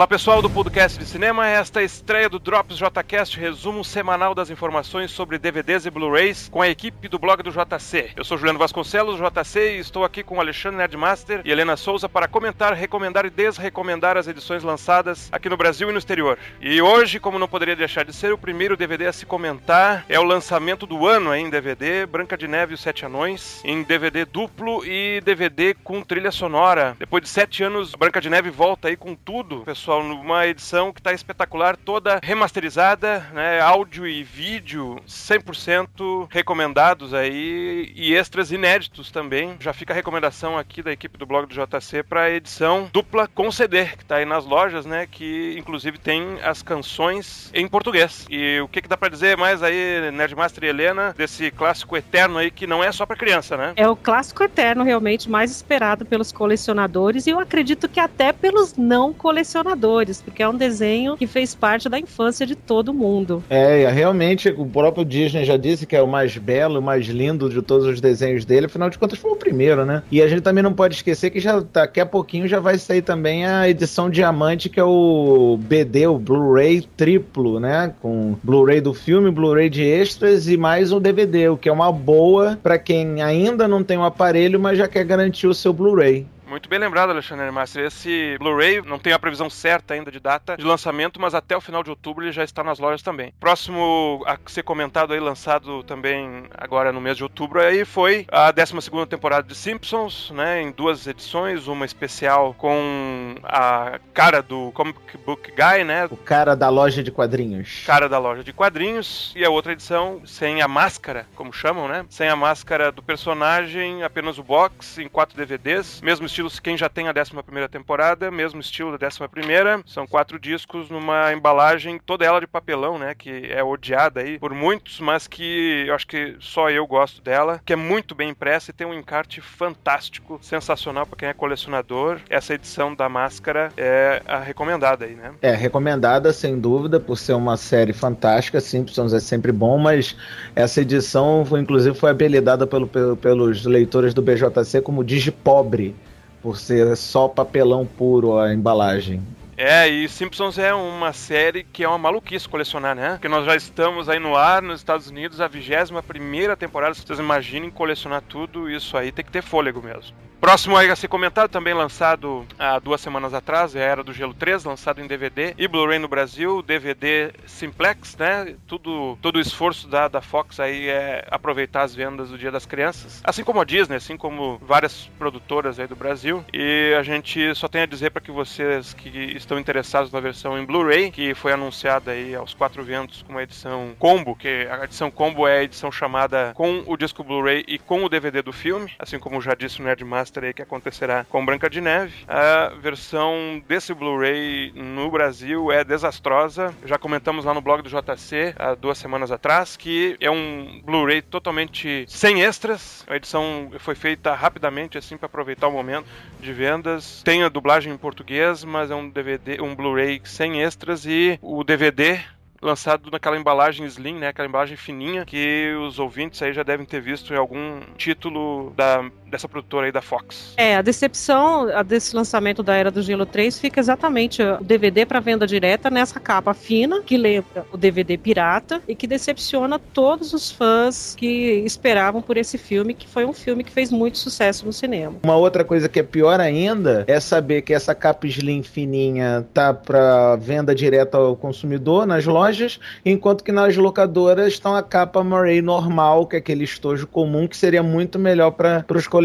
Olá 0.03 0.07
pessoal 0.09 0.41
do 0.41 0.49
podcast 0.49 0.99
de 0.99 1.05
cinema, 1.05 1.47
esta 1.47 1.79
é 1.79 1.83
a 1.83 1.85
estreia 1.85 2.27
do 2.27 2.37
Drops 2.37 2.77
JCast, 2.77 3.39
resumo 3.39 3.85
semanal 3.85 4.35
das 4.35 4.49
informações 4.49 5.11
sobre 5.11 5.39
DVDs 5.39 5.85
e 5.85 5.89
Blu-rays 5.89 6.49
com 6.49 6.61
a 6.61 6.67
equipe 6.67 7.07
do 7.07 7.17
blog 7.17 7.41
do 7.41 7.51
JC. 7.51 8.11
Eu 8.13 8.25
sou 8.25 8.37
Juliano 8.37 8.59
Vasconcelos, 8.59 9.17
JC, 9.17 9.77
e 9.77 9.79
estou 9.79 10.03
aqui 10.03 10.21
com 10.21 10.41
Alexandre 10.41 10.79
Nerdmaster 10.79 11.41
e 11.45 11.51
Helena 11.51 11.77
Souza 11.77 12.09
para 12.09 12.27
comentar, 12.27 12.73
recomendar 12.73 13.25
e 13.25 13.29
desrecomendar 13.29 14.17
as 14.17 14.27
edições 14.27 14.61
lançadas 14.61 15.29
aqui 15.31 15.47
no 15.47 15.55
Brasil 15.55 15.89
e 15.89 15.93
no 15.93 15.99
exterior. 15.99 16.37
E 16.59 16.81
hoje, 16.81 17.17
como 17.17 17.39
não 17.39 17.47
poderia 17.47 17.73
deixar 17.73 18.03
de 18.03 18.11
ser, 18.11 18.33
o 18.33 18.37
primeiro 18.37 18.75
DVD 18.75 19.07
a 19.07 19.13
se 19.13 19.25
comentar 19.25 20.03
é 20.09 20.19
o 20.19 20.23
lançamento 20.23 20.85
do 20.85 21.07
ano 21.07 21.33
em 21.33 21.49
DVD, 21.49 22.05
Branca 22.05 22.37
de 22.37 22.45
Neve 22.45 22.73
e 22.73 22.75
os 22.75 22.81
Sete 22.81 23.05
Anões, 23.05 23.61
em 23.63 23.83
DVD 23.83 24.25
duplo 24.25 24.85
e 24.85 25.21
DVD 25.21 25.73
com 25.75 26.01
trilha 26.01 26.29
sonora. 26.29 26.93
Depois 26.99 27.23
de 27.23 27.29
sete 27.29 27.63
anos, 27.63 27.95
Branca 27.95 28.19
de 28.19 28.29
Neve 28.29 28.49
volta 28.49 28.89
aí 28.89 28.97
com 28.97 29.15
tudo, 29.15 29.61
pessoal, 29.61 29.92
numa 30.01 30.47
edição 30.47 30.93
que 30.93 30.99
está 30.99 31.13
espetacular, 31.13 31.75
toda 31.75 32.19
remasterizada, 32.23 33.19
né, 33.33 33.59
áudio 33.59 34.07
e 34.07 34.23
vídeo 34.23 34.95
100% 35.07 36.27
recomendados 36.29 37.13
aí 37.13 37.91
e 37.95 38.15
extras 38.15 38.51
inéditos 38.51 39.11
também. 39.11 39.57
Já 39.59 39.73
fica 39.73 39.93
a 39.93 39.95
recomendação 39.95 40.57
aqui 40.57 40.81
da 40.81 40.91
equipe 40.91 41.17
do 41.17 41.25
blog 41.25 41.45
do 41.45 41.53
JC 41.53 42.03
para 42.03 42.23
a 42.23 42.31
edição 42.31 42.89
dupla 42.91 43.27
com 43.27 43.51
CD, 43.51 43.85
que 43.85 44.03
está 44.03 44.15
aí 44.15 44.25
nas 44.25 44.45
lojas, 44.45 44.85
né, 44.85 45.05
que 45.05 45.55
inclusive 45.57 45.97
tem 45.97 46.39
as 46.41 46.61
canções 46.61 47.51
em 47.53 47.67
português. 47.67 48.25
E 48.29 48.59
o 48.61 48.67
que, 48.67 48.81
que 48.81 48.87
dá 48.87 48.95
para 48.95 49.09
dizer 49.09 49.37
mais 49.37 49.61
aí, 49.61 50.11
Nerdmaster 50.11 50.63
e 50.63 50.67
Helena, 50.67 51.13
desse 51.17 51.51
clássico 51.51 51.97
eterno 51.97 52.37
aí 52.37 52.49
que 52.49 52.65
não 52.65 52.83
é 52.83 52.91
só 52.91 53.05
para 53.05 53.15
criança, 53.15 53.57
né? 53.57 53.73
É 53.75 53.87
o 53.87 53.95
clássico 53.95 54.43
eterno 54.43 54.83
realmente 54.83 55.29
mais 55.29 55.51
esperado 55.51 56.05
pelos 56.05 56.31
colecionadores 56.31 57.27
e 57.27 57.31
eu 57.31 57.39
acredito 57.39 57.89
que 57.89 57.99
até 57.99 58.31
pelos 58.31 58.75
não 58.75 59.13
colecionadores, 59.13 59.82
porque 60.23 60.41
é 60.41 60.47
um 60.47 60.55
desenho 60.55 61.17
que 61.17 61.27
fez 61.27 61.53
parte 61.53 61.89
da 61.89 61.99
infância 61.99 62.45
de 62.45 62.55
todo 62.55 62.93
mundo. 62.93 63.43
É, 63.49 63.89
realmente 63.89 64.49
o 64.49 64.65
próprio 64.65 65.03
Disney 65.03 65.45
já 65.45 65.57
disse 65.57 65.85
que 65.85 65.95
é 65.95 66.01
o 66.01 66.07
mais 66.07 66.37
belo, 66.37 66.79
o 66.79 66.81
mais 66.81 67.05
lindo 67.05 67.49
de 67.49 67.61
todos 67.61 67.85
os 67.85 67.99
desenhos 67.99 68.45
dele, 68.45 68.67
afinal 68.67 68.89
de 68.89 68.97
contas 68.97 69.19
foi 69.19 69.31
o 69.31 69.35
primeiro, 69.35 69.85
né? 69.85 70.03
E 70.11 70.21
a 70.21 70.27
gente 70.27 70.41
também 70.41 70.63
não 70.63 70.73
pode 70.73 70.95
esquecer 70.95 71.29
que 71.29 71.39
já 71.39 71.59
daqui 71.59 71.99
a 71.99 72.05
pouquinho 72.05 72.47
já 72.47 72.59
vai 72.59 72.77
sair 72.77 73.01
também 73.01 73.45
a 73.45 73.69
edição 73.69 74.09
diamante, 74.09 74.69
que 74.69 74.79
é 74.79 74.83
o 74.83 75.57
BD, 75.61 76.07
o 76.07 76.17
Blu-ray 76.17 76.87
triplo, 76.95 77.59
né? 77.59 77.93
Com 78.01 78.35
Blu-ray 78.43 78.81
do 78.81 78.93
filme, 78.93 79.31
Blu-ray 79.31 79.69
de 79.69 79.83
extras 79.83 80.47
e 80.47 80.57
mais 80.57 80.91
um 80.91 80.99
DVD, 80.99 81.49
o 81.49 81.57
que 81.57 81.69
é 81.69 81.71
uma 81.71 81.91
boa 81.91 82.57
para 82.61 82.77
quem 82.77 83.21
ainda 83.21 83.67
não 83.67 83.83
tem 83.83 83.97
um 83.97 84.03
aparelho, 84.03 84.59
mas 84.59 84.77
já 84.77 84.87
quer 84.87 85.03
garantir 85.03 85.47
o 85.47 85.53
seu 85.53 85.73
Blu-ray. 85.73 86.25
Muito 86.53 86.69
bem 86.69 86.77
lembrado, 86.77 87.09
Alexandre 87.09 87.49
Master. 87.49 87.85
Esse 87.85 88.37
Blu-ray 88.37 88.79
não 88.83 88.99
tem 88.99 89.11
a 89.11 89.17
previsão 89.17 89.49
certa 89.49 89.95
ainda 89.95 90.11
de 90.11 90.19
data 90.19 90.55
de 90.55 90.63
lançamento, 90.63 91.19
mas 91.19 91.33
até 91.33 91.57
o 91.57 91.61
final 91.61 91.81
de 91.81 91.89
outubro 91.89 92.23
ele 92.23 92.31
já 92.31 92.43
está 92.43 92.63
nas 92.63 92.77
lojas 92.77 93.01
também. 93.01 93.33
Próximo 93.39 94.23
a 94.27 94.37
ser 94.45 94.61
comentado 94.61 95.13
aí, 95.13 95.19
lançado 95.19 95.81
também 95.81 96.43
agora 96.55 96.91
no 96.91 97.01
mês 97.01 97.17
de 97.17 97.23
outubro, 97.23 97.59
aí 97.59 97.83
foi 97.83 98.27
a 98.31 98.51
12 98.51 99.07
temporada 99.09 99.47
de 99.47 99.55
Simpsons, 99.55 100.29
né? 100.29 100.61
Em 100.61 100.71
duas 100.71 101.07
edições, 101.07 101.65
uma 101.65 101.87
especial 101.87 102.53
com 102.53 103.33
a 103.41 103.99
cara 104.13 104.43
do 104.43 104.71
Comic 104.73 105.17
Book 105.25 105.51
Guy, 105.51 105.83
né? 105.83 106.05
O 106.11 106.17
cara 106.17 106.55
da 106.55 106.69
loja 106.69 107.01
de 107.01 107.09
quadrinhos. 107.09 107.81
Cara 107.83 108.07
da 108.07 108.19
loja 108.19 108.43
de 108.43 108.53
quadrinhos. 108.53 109.33
E 109.35 109.43
a 109.43 109.49
outra 109.49 109.71
edição 109.71 110.21
sem 110.23 110.61
a 110.61 110.67
máscara, 110.67 111.25
como 111.35 111.51
chamam, 111.51 111.87
né? 111.87 112.05
Sem 112.09 112.29
a 112.29 112.35
máscara 112.35 112.91
do 112.91 113.01
personagem, 113.01 114.03
apenas 114.03 114.37
o 114.37 114.43
box, 114.43 114.99
em 114.99 115.09
quatro 115.09 115.35
DVDs. 115.35 115.99
Mesmo 115.99 116.27
estilo 116.27 116.42
quem 116.59 116.77
já 116.77 116.89
tem 116.89 117.07
a 117.07 117.11
11 117.11 117.67
temporada, 117.69 118.29
mesmo 118.31 118.59
estilo 118.59 118.97
da 118.97 119.07
11. 119.07 119.83
São 119.85 120.07
quatro 120.07 120.39
discos 120.39 120.89
numa 120.89 121.33
embalagem, 121.33 121.99
toda 122.05 122.25
ela 122.25 122.39
de 122.39 122.47
papelão, 122.47 122.97
né? 122.97 123.13
Que 123.15 123.51
é 123.51 123.63
odiada 123.63 124.21
aí 124.21 124.37
por 124.39 124.53
muitos, 124.53 124.99
mas 124.99 125.27
que 125.27 125.85
eu 125.87 125.95
acho 125.95 126.07
que 126.07 126.35
só 126.39 126.69
eu 126.69 126.85
gosto 126.85 127.21
dela. 127.21 127.61
Que 127.65 127.73
é 127.73 127.75
muito 127.75 128.15
bem 128.15 128.29
impressa 128.29 128.71
e 128.71 128.73
tem 128.73 128.85
um 128.85 128.93
encarte 128.93 129.41
fantástico, 129.41 130.39
sensacional 130.41 131.05
para 131.05 131.17
quem 131.17 131.29
é 131.29 131.33
colecionador. 131.33 132.19
Essa 132.29 132.53
edição 132.53 132.93
da 132.93 133.07
máscara 133.07 133.71
é 133.77 134.21
a 134.27 134.39
recomendada 134.39 135.05
aí, 135.05 135.15
né? 135.15 135.33
É, 135.41 135.51
recomendada 135.51 136.31
sem 136.33 136.59
dúvida, 136.59 136.99
por 136.99 137.17
ser 137.17 137.33
uma 137.33 137.57
série 137.57 137.93
fantástica. 137.93 138.59
Simpsons 138.59 139.13
é 139.13 139.19
sempre 139.19 139.51
bom, 139.51 139.77
mas 139.77 140.15
essa 140.55 140.81
edição, 140.81 141.45
inclusive, 141.59 141.97
foi 141.97 142.09
habilitada 142.09 142.67
pelo, 142.67 142.87
pelo, 142.87 143.17
pelos 143.17 143.65
leitores 143.65 144.13
do 144.13 144.21
BJC 144.21 144.81
como 144.81 145.03
Digipobre 145.03 145.95
por 146.43 146.57
ser 146.57 146.95
só 146.97 147.29
papelão 147.29 147.85
puro 147.85 148.37
a 148.37 148.53
embalagem. 148.53 149.23
É, 149.55 149.87
e 149.87 150.09
Simpsons 150.09 150.57
é 150.57 150.73
uma 150.73 151.13
série 151.13 151.63
que 151.63 151.83
é 151.83 151.87
uma 151.87 151.97
maluquice 151.97 152.49
colecionar, 152.49 152.95
né? 152.95 153.11
Porque 153.11 153.29
nós 153.29 153.45
já 153.45 153.55
estamos 153.55 154.09
aí 154.09 154.19
no 154.19 154.35
ar 154.35 154.61
nos 154.61 154.81
Estados 154.81 155.07
Unidos, 155.07 155.39
a 155.39 155.47
21 155.47 156.01
primeira 156.01 156.57
temporada. 156.57 156.93
Vocês 156.93 157.17
imaginem 157.17 157.69
colecionar 157.69 158.21
tudo, 158.21 158.69
isso 158.69 158.97
aí 158.97 159.11
tem 159.11 159.23
que 159.23 159.31
ter 159.31 159.41
fôlego 159.41 159.81
mesmo. 159.81 160.13
Próximo 160.43 160.75
a 160.75 160.93
ser 160.93 161.07
comentado, 161.07 161.49
também 161.49 161.73
lançado 161.73 162.45
há 162.59 162.77
duas 162.77 162.99
semanas 162.99 163.33
atrás, 163.33 163.77
é 163.77 163.79
a 163.79 163.89
Era 163.89 164.03
do 164.03 164.11
Gelo 164.11 164.33
3, 164.33 164.65
lançado 164.65 164.99
em 164.99 165.07
DVD 165.07 165.55
e 165.57 165.69
Blu-ray 165.69 165.99
no 165.99 166.09
Brasil, 166.09 166.61
DVD 166.61 167.31
Simplex, 167.47 168.17
né? 168.17 168.53
Tudo, 168.67 169.17
todo 169.21 169.37
o 169.37 169.39
esforço 169.39 169.87
da, 169.87 170.09
da 170.09 170.19
Fox 170.19 170.59
aí 170.59 170.89
é 170.89 171.25
aproveitar 171.31 171.83
as 171.83 171.95
vendas 171.95 172.29
do 172.29 172.37
Dia 172.37 172.51
das 172.51 172.65
Crianças, 172.65 173.21
assim 173.23 173.41
como 173.41 173.61
a 173.61 173.63
Disney, 173.63 173.95
assim 173.95 174.17
como 174.17 174.57
várias 174.57 175.09
produtoras 175.17 175.79
aí 175.79 175.87
do 175.87 175.95
Brasil. 175.95 176.43
E 176.51 176.93
a 176.99 177.03
gente 177.03 177.55
só 177.55 177.69
tem 177.69 177.83
a 177.83 177.85
dizer 177.85 178.11
para 178.11 178.21
que 178.21 178.29
vocês 178.29 178.93
que 178.93 179.07
estão 179.37 179.57
interessados 179.57 180.11
na 180.11 180.19
versão 180.19 180.59
em 180.59 180.65
Blu-ray, 180.65 181.09
que 181.09 181.33
foi 181.33 181.53
anunciada 181.53 182.11
aí 182.11 182.35
aos 182.35 182.53
quatro 182.53 182.83
ventos 182.83 183.21
com 183.21 183.31
uma 183.31 183.43
edição 183.43 183.95
combo, 183.97 184.35
que 184.35 184.67
a 184.69 184.83
edição 184.83 185.09
combo 185.09 185.47
é 185.47 185.59
a 185.59 185.63
edição 185.63 185.89
chamada 185.89 186.51
com 186.53 186.83
o 186.85 186.97
disco 186.97 187.23
Blu-ray 187.23 187.63
e 187.65 187.79
com 187.79 188.03
o 188.03 188.09
DVD 188.09 188.41
do 188.41 188.51
filme, 188.51 188.91
assim 188.99 189.17
como 189.17 189.39
já 189.39 189.55
disse 189.55 189.79
o 189.79 189.85
Nerdmaster 189.85 190.32
que 190.53 190.61
acontecerá 190.61 191.25
com 191.29 191.45
Branca 191.45 191.69
de 191.69 191.79
Neve. 191.79 192.25
A 192.27 192.73
versão 192.79 193.61
desse 193.67 193.93
Blu-ray 193.93 194.71
no 194.73 195.11
Brasil 195.11 195.71
é 195.71 195.83
desastrosa. 195.83 196.73
Já 196.85 196.97
comentamos 196.97 197.45
lá 197.45 197.53
no 197.53 197.61
blog 197.61 197.81
do 197.81 197.89
JC 197.89 198.55
há 198.57 198.73
duas 198.73 198.97
semanas 198.97 199.31
atrás 199.31 199.77
que 199.77 200.17
é 200.19 200.31
um 200.31 200.81
Blu-ray 200.83 201.21
totalmente 201.21 202.05
sem 202.07 202.41
extras. 202.41 203.05
A 203.07 203.15
edição 203.15 203.71
foi 203.79 203.95
feita 203.95 204.33
rapidamente 204.33 204.97
assim 204.97 205.17
para 205.17 205.27
aproveitar 205.27 205.67
o 205.67 205.71
momento 205.71 206.07
de 206.39 206.51
vendas. 206.51 207.21
Tem 207.23 207.43
a 207.43 207.49
dublagem 207.49 207.93
em 207.93 207.97
português, 207.97 208.63
mas 208.63 208.89
é 208.89 208.95
um 208.95 209.09
DVD, 209.09 209.61
um 209.61 209.75
Blu-ray 209.75 210.21
sem 210.23 210.61
extras 210.61 211.05
e 211.05 211.37
o 211.41 211.63
DVD 211.63 212.19
lançado 212.63 213.11
naquela 213.11 213.37
embalagem 213.37 213.85
slim, 213.85 214.15
né? 214.15 214.29
Aquela 214.29 214.47
embalagem 214.47 214.77
fininha 214.77 215.25
que 215.25 215.75
os 215.85 215.99
ouvintes 215.99 216.41
aí 216.41 216.53
já 216.53 216.63
devem 216.63 216.85
ter 216.85 217.01
visto 217.01 217.33
em 217.33 217.37
algum 217.37 217.81
título 217.97 218.71
da, 218.75 219.03
dessa 219.33 219.47
produtora 219.47 219.87
aí 219.87 219.91
da 219.91 220.01
Fox. 220.01 220.53
É, 220.57 220.75
a 220.75 220.81
decepção 220.81 221.69
a 221.69 221.83
desse 221.83 222.15
lançamento 222.15 222.63
da 222.63 222.75
Era 222.75 222.89
do 222.89 223.01
Gelo 223.01 223.25
3 223.25 223.59
fica 223.59 223.79
exatamente 223.79 224.41
o 224.41 224.63
DVD 224.63 225.05
para 225.05 225.19
venda 225.19 225.45
direta 225.45 225.89
nessa 225.89 226.19
capa 226.19 226.53
fina, 226.53 227.01
que 227.01 227.17
lembra 227.17 227.65
o 227.71 227.77
DVD 227.77 228.17
pirata 228.17 228.81
e 228.87 228.95
que 228.95 229.07
decepciona 229.07 229.77
todos 229.77 230.33
os 230.33 230.51
fãs 230.51 231.15
que 231.17 231.63
esperavam 231.65 232.21
por 232.21 232.37
esse 232.37 232.57
filme, 232.57 232.93
que 232.93 233.07
foi 233.07 233.25
um 233.25 233.33
filme 233.33 233.63
que 233.63 233.71
fez 233.71 233.91
muito 233.91 234.17
sucesso 234.17 234.65
no 234.65 234.71
cinema. 234.71 235.15
Uma 235.23 235.35
outra 235.35 235.63
coisa 235.63 235.89
que 235.89 235.99
é 235.99 236.03
pior 236.03 236.39
ainda 236.39 237.03
é 237.07 237.19
saber 237.19 237.61
que 237.63 237.73
essa 237.73 237.93
capa 237.93 238.27
slim 238.27 238.63
fininha 238.63 239.45
tá 239.53 239.73
para 239.73 240.35
venda 240.37 240.73
direta 240.73 241.17
ao 241.17 241.35
consumidor 241.35 242.05
nas 242.05 242.25
lojas 242.25 242.53
lojas, 242.53 242.79
enquanto 243.05 243.43
que 243.43 243.51
nas 243.51 243.75
locadoras 243.75 244.47
estão 244.47 244.75
a 244.75 244.83
capa 244.83 245.23
Murray 245.23 245.61
normal, 245.61 246.27
que 246.27 246.35
é 246.35 246.39
aquele 246.39 246.63
estojo 246.63 247.07
comum, 247.07 247.47
que 247.47 247.57
seria 247.57 247.81
muito 247.81 248.19
melhor 248.19 248.51
para 248.51 248.85
os 248.93 249.07
colecionadores. 249.07 249.22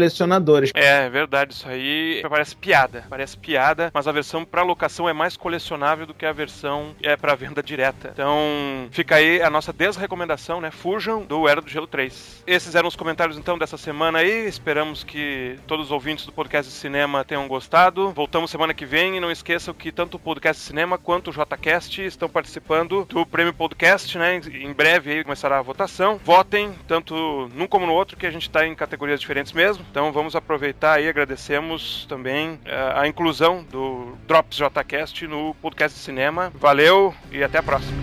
É, 0.75 1.05
é 1.05 1.09
verdade, 1.09 1.53
isso 1.53 1.67
aí 1.67 2.21
parece 2.29 2.55
piada, 2.55 3.05
parece 3.09 3.37
piada, 3.37 3.91
mas 3.93 4.07
a 4.07 4.11
versão 4.11 4.45
para 4.45 4.63
locação 4.63 5.07
é 5.07 5.13
mais 5.13 5.37
colecionável 5.37 6.05
do 6.05 6.13
que 6.13 6.25
a 6.25 6.31
versão 6.31 6.95
é 7.01 7.15
para 7.15 7.35
venda 7.35 7.61
direta. 7.61 8.09
Então, 8.13 8.87
fica 8.91 9.15
aí 9.15 9.41
a 9.41 9.49
nossa 9.49 9.73
desrecomendação, 9.73 10.61
né? 10.61 10.71
Fujam 10.71 11.23
do 11.23 11.47
Era 11.47 11.61
do 11.61 11.69
Gelo 11.69 11.87
3. 11.87 12.43
Esses 12.45 12.75
eram 12.75 12.87
os 12.87 12.95
comentários 12.95 13.37
então 13.37 13.57
dessa 13.57 13.77
semana 13.77 14.19
aí. 14.19 14.47
Esperamos 14.47 15.03
que 15.03 15.57
todos 15.67 15.87
os 15.87 15.91
ouvintes 15.91 16.25
do 16.25 16.31
podcast 16.31 16.71
de 16.71 16.77
cinema 16.77 17.23
tenham 17.23 17.47
gostado. 17.47 18.11
Voltamos 18.11 18.51
semana 18.51 18.73
que 18.73 18.85
vem 18.85 19.17
e 19.17 19.19
não 19.19 19.31
esqueçam 19.31 19.73
que 19.73 19.91
tanto 19.91 20.15
o 20.15 20.19
podcast 20.19 20.61
de 20.61 20.67
cinema 20.67 20.97
quanto 20.97 21.29
o 21.29 21.33
JCast 21.33 22.01
estão 22.01 22.29
participando 22.29 23.05
do 23.05 23.25
Prêmio 23.25 23.53
Podcast, 23.53 24.17
né? 24.17 24.41
Em 24.51 24.73
breve 24.73 25.11
aí 25.11 25.23
começará 25.23 25.59
a 25.59 25.61
votação. 25.61 26.19
Votem, 26.23 26.73
tanto 26.87 27.49
num 27.53 27.67
como 27.67 27.85
no 27.85 27.93
outro, 27.93 28.17
que 28.17 28.25
a 28.25 28.31
gente 28.31 28.43
está 28.43 28.65
em 28.65 28.75
categorias 28.75 29.19
diferentes 29.19 29.51
mesmo. 29.51 29.85
Então 29.89 30.11
vamos 30.11 30.35
aproveitar 30.35 31.01
e 31.01 31.09
agradecemos 31.09 32.05
também 32.07 32.51
uh, 32.53 32.59
a 32.99 33.07
inclusão 33.07 33.63
do 33.63 34.15
Drops 34.27 34.57
JCast 34.57 35.25
no 35.27 35.55
podcast 35.55 35.97
de 35.97 36.03
cinema. 36.05 36.51
Valeu 36.55 37.13
e 37.31 37.43
até 37.43 37.57
a 37.57 37.63
próxima. 37.63 37.97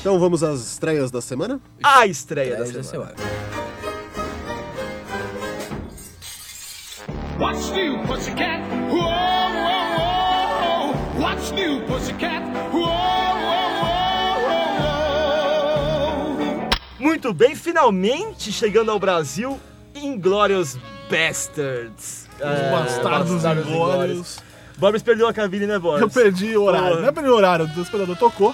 Então 0.00 0.20
vamos 0.20 0.44
às 0.44 0.60
estreias 0.60 1.10
da 1.10 1.20
semana? 1.20 1.60
A 1.82 2.06
estreia 2.06 2.56
da 2.56 2.62
Estreias 2.64 2.86
da 2.86 2.92
semana. 2.92 3.14
semana. 3.16 3.36
What's 7.38 7.70
new, 7.70 7.98
pussycat? 8.06 8.60
Whoa, 8.88 9.10
whoa, 9.66 9.98
whoa. 9.98 11.20
What's 11.20 11.50
new, 11.50 11.82
pussycat? 11.86 12.42
Whoa, 12.72 13.05
Muito 17.06 17.32
bem, 17.32 17.54
finalmente 17.54 18.50
chegando 18.50 18.90
ao 18.90 18.98
Brasil, 18.98 19.60
Inglorious 19.94 20.76
Bastards. 21.08 22.28
Os 22.34 22.70
Bastardos 22.72 23.44
Inglórios. 23.44 24.38
Boris 24.76 25.04
perdeu 25.04 25.28
a 25.28 25.32
cabine, 25.32 25.68
né, 25.68 25.78
Boris? 25.78 26.02
Eu 26.02 26.10
perdi 26.10 26.56
o 26.56 26.64
horário. 26.64 26.96
Pô. 26.96 27.02
Não 27.02 27.08
é 27.08 27.12
perdi 27.12 27.30
o 27.30 27.34
horário, 27.34 27.64
o 27.64 27.68
desesperador 27.68 28.16
tocou. 28.16 28.52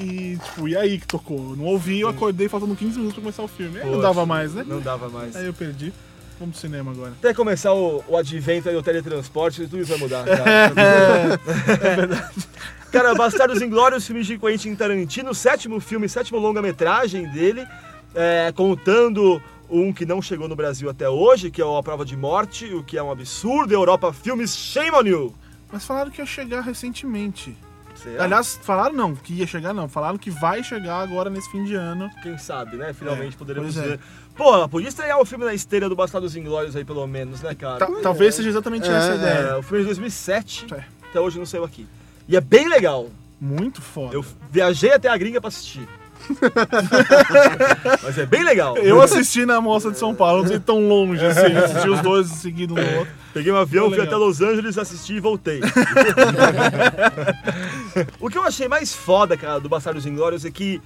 E, 0.00 0.38
tipo, 0.42 0.66
e 0.66 0.74
aí 0.74 0.98
que 0.98 1.06
tocou? 1.06 1.50
Eu 1.50 1.56
não 1.56 1.66
ouvi, 1.66 2.00
eu 2.00 2.08
acordei 2.08 2.48
faltando 2.48 2.74
15 2.74 2.92
minutos 2.96 3.12
pra 3.12 3.22
começar 3.22 3.42
o 3.42 3.48
filme. 3.48 3.76
Aí 3.78 3.84
não 3.84 3.96
Poxa, 3.96 4.02
dava 4.02 4.24
mais, 4.24 4.54
né? 4.54 4.64
Não 4.66 4.80
dava 4.80 5.10
mais. 5.10 5.36
Aí 5.36 5.44
eu 5.44 5.52
perdi. 5.52 5.92
Vamos 6.40 6.58
pro 6.58 6.60
cinema 6.62 6.90
agora. 6.90 7.12
Até 7.18 7.34
começar 7.34 7.74
o, 7.74 8.02
o 8.08 8.16
advento 8.16 8.66
aí 8.66 8.74
do 8.74 8.82
teletransporte, 8.82 9.60
tudo 9.64 9.82
isso 9.82 9.90
vai 9.90 9.98
mudar. 9.98 10.26
É, 10.26 10.36
Cara. 10.72 11.40
é 11.82 11.96
verdade. 11.96 12.32
Cara, 12.94 13.12
Bastardos 13.12 13.60
Inglórios, 13.60 14.06
filme 14.06 14.22
de 14.22 14.38
Quentin 14.38 14.72
Tarantino, 14.76 15.34
sétimo 15.34 15.80
filme, 15.80 16.08
sétimo 16.08 16.38
longa-metragem 16.38 17.28
dele, 17.28 17.66
é, 18.14 18.52
contando 18.54 19.42
um 19.68 19.92
que 19.92 20.06
não 20.06 20.22
chegou 20.22 20.46
no 20.48 20.54
Brasil 20.54 20.88
até 20.88 21.08
hoje, 21.08 21.50
que 21.50 21.60
é 21.60 21.64
o 21.64 21.76
A 21.76 21.82
Prova 21.82 22.04
de 22.04 22.16
Morte, 22.16 22.72
o 22.72 22.84
que 22.84 22.96
é 22.96 23.02
um 23.02 23.10
absurdo. 23.10 23.74
Europa 23.74 24.12
Filmes, 24.12 24.54
shame 24.56 24.92
on 24.92 25.02
you! 25.02 25.34
Mas 25.72 25.84
falaram 25.84 26.08
que 26.08 26.20
ia 26.22 26.26
chegar 26.26 26.60
recentemente. 26.60 27.56
Será? 27.96 28.22
Aliás, 28.22 28.60
falaram 28.62 28.94
não, 28.94 29.12
que 29.16 29.34
ia 29.34 29.46
chegar 29.46 29.74
não. 29.74 29.88
Falaram 29.88 30.16
que 30.16 30.30
vai 30.30 30.62
chegar 30.62 31.00
agora 31.00 31.28
nesse 31.28 31.50
fim 31.50 31.64
de 31.64 31.74
ano. 31.74 32.08
Quem 32.22 32.38
sabe, 32.38 32.76
né? 32.76 32.92
Finalmente 32.92 33.34
É, 33.34 33.38
poderemos 33.38 33.76
é. 33.76 33.82
ver. 33.82 34.00
Pô, 34.36 34.68
podia 34.68 34.88
estrear 34.88 35.18
o 35.20 35.24
filme 35.24 35.44
na 35.44 35.52
esteira 35.54 35.88
do 35.88 35.96
Bastardos 35.96 36.36
Inglórios 36.36 36.76
aí, 36.76 36.84
pelo 36.84 37.04
menos, 37.08 37.42
né, 37.42 37.56
cara? 37.56 37.78
Ta- 37.86 38.00
talvez 38.02 38.36
seja 38.36 38.48
exatamente 38.48 38.88
essa 38.88 39.12
a 39.12 39.16
ideia. 39.16 39.38
É, 39.48 39.56
o 39.56 39.62
filme 39.62 39.78
é 39.78 39.80
de 39.82 39.86
2007, 39.86 40.66
até 41.10 41.18
hoje 41.18 41.38
não 41.40 41.46
saiu 41.46 41.64
aqui. 41.64 41.86
E 42.28 42.36
é 42.36 42.40
bem 42.40 42.68
legal. 42.68 43.10
Muito 43.40 43.82
foda. 43.82 44.14
Eu 44.14 44.24
viajei 44.50 44.92
até 44.92 45.08
a 45.08 45.16
gringa 45.16 45.40
pra 45.40 45.48
assistir. 45.48 45.86
Mas 48.02 48.18
é 48.18 48.26
bem 48.26 48.42
legal. 48.42 48.76
Eu 48.78 49.00
assisti 49.02 49.44
na 49.44 49.60
Mostra 49.60 49.90
de 49.90 49.98
São 49.98 50.14
Paulo, 50.14 50.42
não 50.42 50.48
sei 50.48 50.58
tão 50.58 50.88
longe 50.88 51.24
assim, 51.24 51.56
assisti 51.56 51.88
os 51.88 52.00
dois 52.00 52.26
seguidos 52.28 52.76
um 52.76 52.80
no 52.80 52.98
outro. 52.98 53.12
Peguei 53.32 53.52
um 53.52 53.56
avião, 53.56 53.90
fui 53.90 54.00
até. 54.00 54.16
Los 54.16 54.40
Angeles, 54.40 54.78
assisti 54.78 55.14
e 55.14 55.20
voltei. 55.20 55.60
o 58.20 58.30
que 58.30 58.38
eu 58.38 58.42
achei 58.42 58.68
mais 58.68 58.94
foda, 58.94 59.36
cara, 59.36 59.60
do 59.60 59.68
Bastardos 59.68 60.06
Inglórios 60.06 60.44
é 60.44 60.50
que 60.50 60.80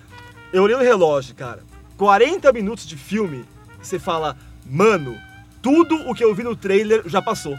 eu 0.52 0.62
olhei 0.62 0.77
no 0.77 0.82
relógio, 0.82 1.35
cara. 1.35 1.60
40 1.97 2.52
minutos 2.52 2.86
de 2.86 2.97
filme, 2.97 3.44
você 3.81 3.98
fala, 3.98 4.36
mano, 4.65 5.16
tudo 5.60 6.09
o 6.09 6.15
que 6.15 6.24
eu 6.24 6.35
vi 6.35 6.43
no 6.43 6.56
trailer 6.56 7.02
já 7.06 7.20
passou. 7.20 7.56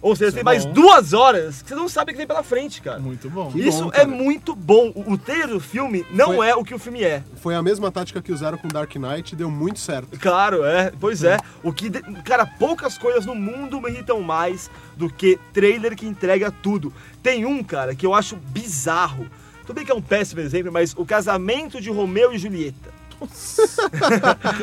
Ou 0.00 0.14
seja, 0.14 0.28
Isso 0.28 0.34
tem 0.36 0.40
é 0.42 0.44
mais 0.44 0.64
duas 0.64 1.12
horas 1.12 1.60
que 1.62 1.68
você 1.70 1.74
não 1.74 1.88
sabe 1.88 2.10
o 2.10 2.14
que 2.14 2.18
vem 2.18 2.26
pela 2.26 2.42
frente, 2.42 2.80
cara. 2.80 3.00
Muito 3.00 3.28
bom. 3.28 3.50
Isso 3.54 3.84
bom, 3.84 3.90
é 3.92 4.06
muito 4.06 4.54
bom. 4.54 4.92
O, 4.94 5.14
o 5.14 5.18
trailer 5.18 5.48
do 5.48 5.60
filme 5.60 6.06
não 6.10 6.36
Foi- 6.36 6.48
é 6.48 6.54
o 6.54 6.62
que 6.64 6.72
o 6.74 6.78
filme 6.78 7.02
é. 7.02 7.22
Foi 7.36 7.54
a 7.54 7.62
mesma 7.62 7.90
tática 7.90 8.22
que 8.22 8.30
usaram 8.32 8.56
com 8.58 8.68
Dark 8.68 8.94
Knight 8.94 9.32
e 9.32 9.36
deu 9.36 9.50
muito 9.50 9.80
certo. 9.80 10.16
Claro, 10.20 10.64
é. 10.64 10.92
Pois 11.00 11.24
é. 11.24 11.36
O 11.64 11.72
que, 11.72 11.88
de- 11.88 12.00
cara, 12.22 12.46
poucas 12.46 12.96
coisas 12.96 13.26
no 13.26 13.34
mundo 13.34 13.80
me 13.80 13.90
irritam 13.90 14.20
mais 14.20 14.70
do 14.96 15.10
que 15.10 15.38
trailer 15.52 15.96
que 15.96 16.06
entrega 16.06 16.50
tudo. 16.50 16.92
Tem 17.22 17.44
um, 17.44 17.62
cara, 17.64 17.94
que 17.94 18.06
eu 18.06 18.14
acho 18.14 18.36
bizarro. 18.36 19.26
Tudo 19.66 19.74
bem 19.74 19.84
que 19.84 19.90
é 19.90 19.94
um 19.94 20.00
péssimo 20.00 20.40
exemplo, 20.40 20.72
mas 20.72 20.94
o 20.96 21.04
casamento 21.04 21.80
de 21.80 21.90
Romeu 21.90 22.32
e 22.32 22.38
Julieta. 22.38 22.88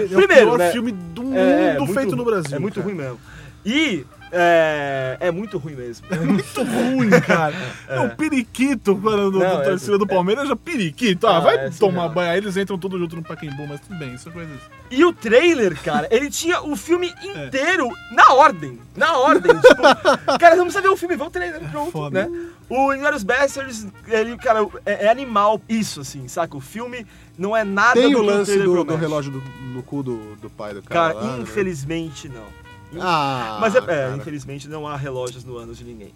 É 0.10 0.18
o 0.18 0.28
pior 0.28 0.72
filme 0.72 0.92
do 0.92 1.24
mundo 1.24 1.78
muito 1.80 1.94
feito 1.94 2.16
no 2.16 2.24
Brasil. 2.26 2.56
É 2.56 2.60
muito 2.60 2.76
cara. 2.76 2.86
ruim 2.86 2.96
mesmo. 2.96 3.20
E 3.66 4.06
é, 4.38 5.18
é 5.20 5.32
muito 5.32 5.58
ruim 5.58 5.74
mesmo. 5.76 6.06
É 6.12 6.18
muito 6.18 6.64
ruim, 6.64 7.10
cara. 7.26 7.56
É, 7.88 8.00
o 8.00 8.16
periquito, 8.16 8.96
quando 8.98 9.32
do, 9.32 9.40
Não, 9.40 9.56
do 9.58 9.62
é- 9.62 9.66
torcida 9.66 9.98
do 9.98 10.08
Palmeiras, 10.08 10.48
já 10.48 10.56
periquito. 10.56 11.28
Ah, 11.28 11.38
Ah, 11.38 11.40
vai 11.40 11.56
é 11.56 11.70
tomar 11.70 11.92
surreal. 11.94 12.10
banho. 12.10 12.32
Aí 12.32 12.38
eles 12.38 12.58
entram 12.58 12.78
todos 12.78 13.00
juntos 13.00 13.16
no 13.16 13.24
Pacaembu, 13.24 13.68
mas 13.68 13.80
tudo 13.82 13.98
bem, 13.98 14.14
isso 14.16 14.28
é 14.28 14.32
coisa 14.32 14.52
assim. 14.52 14.64
E 14.92 15.06
o 15.06 15.14
trailer, 15.14 15.80
cara, 15.82 16.08
ele 16.12 16.30
tinha 16.30 16.62
o 16.62 16.76
filme 16.76 17.14
inteiro 17.24 17.90
na 18.12 18.34
ordem. 18.34 18.80
Na 18.96 19.18
ordem. 19.18 19.54
tipo, 19.60 19.82
cara, 20.40 20.56
não 20.56 20.64
precisa 20.66 20.82
ver 20.82 20.90
o 20.90 20.98
filme, 20.98 21.16
vê 21.16 21.24
o 21.24 21.30
trailer, 21.30 21.62
pronto, 21.70 22.10
né? 22.10 22.28
O 22.68 22.94
Inglourious 22.94 23.24
Basterds, 23.24 23.86
ele, 24.08 24.36
cara, 24.38 24.68
é, 24.86 25.06
é 25.06 25.10
animal 25.10 25.62
isso, 25.70 26.02
assim, 26.02 26.28
saca? 26.28 26.58
O 26.58 26.62
filme 26.62 27.06
não 27.38 27.56
é 27.56 27.64
nada 27.64 27.94
Tem 28.02 28.12
do 28.12 28.18
o 28.18 28.22
que 28.22 28.28
lance 28.28 28.58
do, 28.58 28.84
do 28.84 28.96
relógio 28.96 29.32
do- 29.32 29.44
no 29.74 29.84
cu 29.84 30.02
do, 30.02 30.36
do 30.38 30.50
pai 30.50 30.74
do 30.74 30.82
cara. 30.82 31.14
Cara, 31.14 31.26
lá, 31.26 31.38
né? 31.38 31.44
infelizmente 31.44 32.28
não. 32.28 32.65
Ah, 33.02 33.58
Mas 33.62 33.76
é, 33.76 33.80
é, 33.80 34.16
infelizmente 34.16 34.68
não 34.68 34.88
há 34.88 34.96
relógios 34.96 35.44
no 35.44 35.58
ânus 35.58 35.78
de 35.78 35.84
ninguém. 35.84 36.14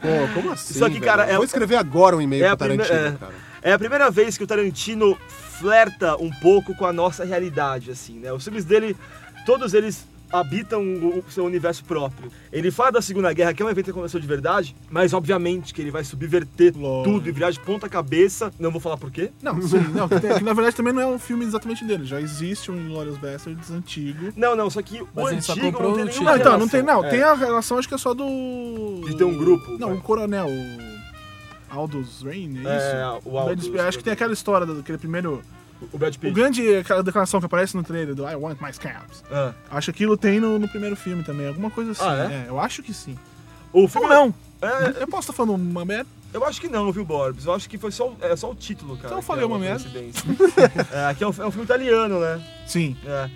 Pô, 0.00 0.34
como 0.34 0.52
assim? 0.52 0.74
Só 0.74 0.88
que, 0.88 1.00
cara, 1.00 1.22
velho? 1.24 1.34
é 1.34 1.36
Vou 1.36 1.44
escrever 1.44 1.76
agora 1.76 2.16
um 2.16 2.20
e-mail 2.20 2.44
é 2.44 2.56
pro 2.56 2.66
prime- 2.68 2.82
Tarantino, 2.84 3.14
é. 3.16 3.18
cara. 3.18 3.32
É 3.62 3.72
a 3.72 3.78
primeira 3.78 4.10
vez 4.10 4.36
que 4.36 4.44
o 4.44 4.46
Tarantino 4.46 5.16
flerta 5.28 6.16
um 6.16 6.30
pouco 6.30 6.74
com 6.74 6.84
a 6.86 6.92
nossa 6.92 7.24
realidade, 7.24 7.90
assim, 7.90 8.18
né? 8.18 8.32
Os 8.32 8.42
filmes 8.44 8.64
dele, 8.64 8.96
todos 9.46 9.74
eles 9.74 10.04
habitam 10.32 10.82
o 10.82 11.12
o 11.18 11.24
seu 11.30 11.44
universo 11.44 11.84
próprio. 11.84 12.30
Ele 12.52 12.70
fala 12.70 12.92
da 12.92 13.02
Segunda 13.02 13.32
Guerra, 13.32 13.52
que 13.54 13.62
é 13.62 13.66
um 13.66 13.70
evento 13.70 13.84
que 13.86 13.90
aconteceu 13.90 14.18
de 14.18 14.26
verdade, 14.26 14.74
mas 14.90 15.12
obviamente 15.12 15.72
que 15.74 15.80
ele 15.80 15.90
vai 15.90 16.02
subverter 16.04 16.72
tudo 16.72 17.28
e 17.28 17.32
virar 17.32 17.50
de 17.50 17.60
ponta 17.60 17.88
cabeça. 17.88 18.52
Não 18.58 18.70
vou 18.70 18.80
falar 18.80 18.96
por 18.96 19.10
quê. 19.10 19.30
Não, 19.42 19.60
sim, 19.62 19.78
não, 19.94 20.08
que, 20.08 20.18
tem- 20.20 20.34
que 20.38 20.44
na 20.44 20.52
verdade 20.52 20.74
também 20.76 20.92
não 20.92 21.02
é 21.02 21.06
um 21.06 21.18
filme 21.18 21.44
exatamente 21.44 21.84
dele. 21.84 22.04
Já 22.04 22.20
existe 22.20 22.70
um 22.70 22.76
Inglourious 22.76 23.18
Basterds 23.18 23.70
antigo. 23.70 24.32
Não, 24.36 24.56
não, 24.56 24.68
só 24.70 24.80
que 24.82 25.02
o 25.02 25.08
Mas 25.14 25.44
só 25.44 25.52
antigo 25.52 25.82
não 25.82 25.94
tem 25.94 26.02
o 26.02 26.06
nenhuma 26.06 26.30
Não, 26.32 26.36
então, 26.38 26.58
não 26.58 26.68
tem, 26.68 26.82
não. 26.82 27.04
É. 27.04 27.10
Tem 27.10 27.22
a 27.22 27.34
relação, 27.34 27.78
acho 27.78 27.88
que 27.88 27.94
é 27.94 27.98
só 27.98 28.14
do. 28.14 28.24
De 29.06 29.16
ter 29.16 29.24
um 29.24 29.36
grupo, 29.36 29.72
Não, 29.78 29.88
vai. 29.88 29.96
o 29.98 30.00
Coronel, 30.00 30.46
o. 30.48 30.92
Aldous 31.70 32.22
Rain, 32.22 32.56
é 32.58 32.60
isso? 32.60 32.68
É, 32.68 33.20
o 33.24 33.38
Aldous, 33.38 33.74
Acho 33.80 33.98
que 33.98 34.04
tem 34.04 34.12
aquela 34.12 34.32
história 34.32 34.66
do- 34.66 34.74
daquele 34.76 34.98
primeiro. 34.98 35.42
O 35.92 35.98
Brad 35.98 36.14
Pitt. 36.16 36.30
O 36.30 36.34
grande, 36.34 36.76
aquela 36.76 37.02
declaração 37.02 37.40
que 37.40 37.46
aparece 37.46 37.76
no 37.76 37.82
trailer 37.82 38.14
do 38.14 38.28
I 38.28 38.34
want 38.34 38.60
my 38.60 38.72
scabs. 38.72 39.22
Ah. 39.30 39.52
Acho 39.70 39.86
que 39.86 40.02
aquilo 40.02 40.16
tem 40.16 40.38
no, 40.40 40.58
no 40.58 40.68
primeiro 40.68 40.94
filme 40.96 41.22
também, 41.24 41.48
alguma 41.48 41.70
coisa 41.70 41.92
assim. 41.92 42.02
Ah, 42.04 42.30
é? 42.30 42.48
eu 42.48 42.58
acho 42.60 42.82
que 42.82 42.92
sim. 42.94 43.18
O 43.72 43.88
filme 43.88 44.06
Ou 44.08 44.12
não. 44.14 44.34
É, 44.60 45.02
Eu 45.02 45.08
posso 45.08 45.30
estar 45.30 45.32
falando 45.32 45.54
uma 45.60 45.84
merda? 45.84 46.06
Eu 46.32 46.44
acho 46.46 46.60
que 46.60 46.68
não, 46.68 46.90
viu, 46.92 47.04
Borbs? 47.04 47.44
Eu 47.46 47.52
acho 47.52 47.68
que 47.68 47.76
foi 47.76 47.90
só, 47.90 48.08
o- 48.08 48.16
é, 48.20 48.34
só 48.36 48.50
o 48.50 48.54
título, 48.54 48.96
cara. 48.96 49.08
Então 49.08 49.18
eu 49.18 49.22
falei 49.22 49.42
é 49.42 49.46
uma 49.46 49.58
merda. 49.58 49.80
coincidência. 49.84 50.24
é, 51.10 51.14
que 51.14 51.24
é 51.24 51.26
um, 51.26 51.30
é 51.38 51.46
um 51.46 51.50
filme 51.50 51.64
italiano, 51.64 52.20
né? 52.20 52.42
Sim. 52.66 52.96
É. 53.04 53.28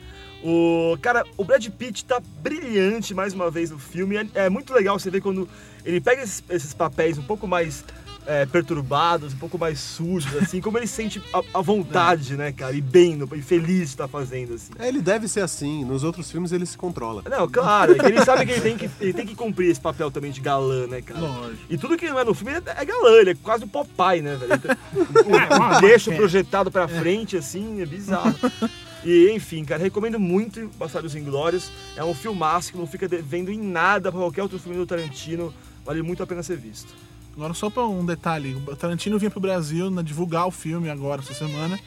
O, 0.43 0.97
cara, 1.03 1.25
o 1.37 1.45
Brad 1.45 1.67
Pitt 1.69 2.05
tá 2.05 2.21
brilhante 2.43 3.13
mais 3.13 3.35
uma 3.35 3.51
vez 3.51 3.71
no 3.71 3.79
filme. 3.79 4.17
É, 4.17 4.45
é 4.47 4.49
muito 4.51 4.73
legal 4.73 4.99
você 4.99 5.11
ver 5.11 5.21
quando 5.21 5.49
ele 5.85 6.01
pega 6.01 6.23
esses, 6.23 6.43
esses 6.49 6.73
papéis 6.73 7.19
um 7.19 7.23
pouco 7.23 7.47
mais 7.47 7.85
é, 8.27 8.45
perturbados, 8.45 9.33
um 9.33 9.37
pouco 9.39 9.59
mais 9.59 9.79
sujos, 9.79 10.35
assim, 10.37 10.61
como 10.61 10.79
ele 10.79 10.87
sente 10.87 11.23
a, 11.33 11.41
a 11.55 11.61
vontade, 11.63 12.37
né, 12.37 12.53
cara? 12.53 12.75
E 12.75 12.81
bem, 12.81 13.19
e 13.35 13.43
feliz 13.43 13.77
de 13.79 13.85
estar 13.85 14.09
fazendo, 14.09 14.55
assim. 14.55 14.73
É, 14.79 14.89
ele 14.89 15.01
deve 15.01 15.29
ser 15.29 15.41
assim. 15.41 15.85
Nos 15.85 16.03
outros 16.03 16.31
filmes 16.31 16.53
ele 16.53 16.67
se 16.67 16.77
controla. 16.77 17.23
Não, 17.29 17.49
claro, 17.49 17.93
é 17.93 17.99
que 17.99 18.07
ele 18.07 18.25
sabe 18.25 18.45
que 18.45 18.53
ele 18.53 18.61
tem 18.61 18.77
que, 18.77 18.91
ele 19.01 19.13
tem 19.13 19.27
que 19.27 19.35
cumprir 19.35 19.71
esse 19.71 19.81
papel 19.81 20.11
também 20.11 20.31
de 20.31 20.41
galã, 20.41 20.87
né, 20.87 21.01
cara? 21.01 21.21
Lógico. 21.21 21.63
E 21.71 21.79
tudo 21.79 21.97
que 21.97 22.09
não 22.09 22.19
é 22.19 22.25
no 22.25 22.35
filme 22.35 22.53
é, 22.53 22.63
é 22.67 22.85
galã, 22.85 23.13
ele 23.21 23.31
é 23.31 23.35
quase 23.35 23.65
o 23.65 23.69
Popeye, 23.69 24.23
né, 24.23 24.37
velho? 24.37 24.59
Tem 24.59 24.77
Um, 25.25 25.77
um 25.77 25.81
queixo 25.81 26.13
projetado 26.13 26.71
pra 26.71 26.89
frente, 26.89 27.37
assim, 27.37 27.81
é 27.81 27.87
bizarro. 27.87 28.35
E, 29.05 29.31
enfim, 29.31 29.65
cara, 29.65 29.81
recomendo 29.81 30.19
muito 30.19 30.69
Bastardos 30.77 31.15
Inglórios. 31.15 31.71
É 31.97 32.03
um 32.03 32.13
filmaço 32.13 32.73
que 32.73 32.79
não 32.79 32.89
fica 32.89 33.07
devendo 33.07 33.53
em 33.53 33.59
nada 33.59 34.11
pra 34.11 34.21
qualquer 34.21 34.43
outro 34.43 34.59
filme 34.59 34.77
do 34.77 34.85
Tarantino. 34.85 35.55
Vale 35.85 36.03
muito 36.03 36.25
a 36.25 36.27
pena 36.27 36.43
ser 36.43 36.57
visto. 36.57 36.93
Agora, 37.37 37.53
só 37.53 37.69
pra 37.69 37.87
um 37.87 38.05
detalhe: 38.05 38.55
o 38.55 38.75
Tarantino 38.75 39.19
vinha 39.19 39.31
pro 39.31 39.41
Brasil 39.41 39.91
na 39.91 40.03
divulgar 40.03 40.47
o 40.47 40.51
filme 40.51 40.89
agora, 40.89 41.21
essa 41.21 41.35
semana. 41.35 41.79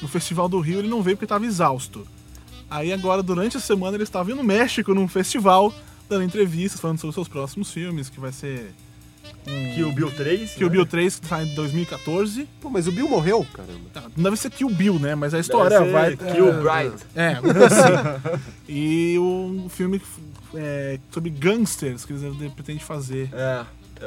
No 0.00 0.08
Festival 0.08 0.48
do 0.48 0.60
Rio, 0.60 0.78
ele 0.78 0.88
não 0.88 1.02
veio 1.02 1.16
porque 1.16 1.24
estava 1.24 1.44
exausto. 1.44 2.06
Aí, 2.68 2.92
agora, 2.92 3.22
durante 3.22 3.56
a 3.56 3.60
semana, 3.60 3.96
ele 3.96 4.02
estava 4.02 4.30
indo 4.30 4.38
no 4.38 4.44
México, 4.44 4.92
num 4.92 5.06
festival, 5.06 5.72
dando 6.08 6.24
entrevistas, 6.24 6.80
falando 6.80 6.98
sobre 6.98 7.10
os 7.10 7.14
seus 7.14 7.28
próximos 7.28 7.70
filmes, 7.70 8.10
que 8.10 8.18
vai 8.18 8.32
ser. 8.32 8.72
Um... 9.46 9.74
Kill 9.74 9.92
Bill 9.92 10.10
3. 10.10 10.54
Kill 10.54 10.66
né? 10.66 10.72
Bill 10.72 10.86
3, 10.86 11.20
que 11.20 11.26
sai 11.26 11.44
em 11.44 11.54
2014. 11.54 12.48
Pô, 12.60 12.68
mas 12.68 12.88
o 12.88 12.92
Bill 12.92 13.08
morreu, 13.08 13.46
caramba. 13.52 14.10
Não 14.16 14.24
deve 14.24 14.36
ser 14.36 14.50
Kill 14.50 14.68
Bill, 14.70 14.98
né? 14.98 15.14
Mas 15.14 15.34
a 15.34 15.38
história 15.38 15.78
ser 15.78 15.92
vai. 15.92 16.16
Kill 16.16 16.48
é, 16.48 16.52
Bride. 16.52 17.04
É, 17.14 17.34
alguma 17.34 17.54
coisa 17.54 17.76
assim. 17.76 18.42
E 18.68 19.16
o 19.18 19.68
filme 19.68 20.00
é, 20.54 20.98
sobre 21.10 21.30
gangsters 21.30 22.04
que 22.04 22.12
eles 22.12 22.52
pretendem 22.52 22.82
fazer. 22.82 23.30
É. 23.32 23.64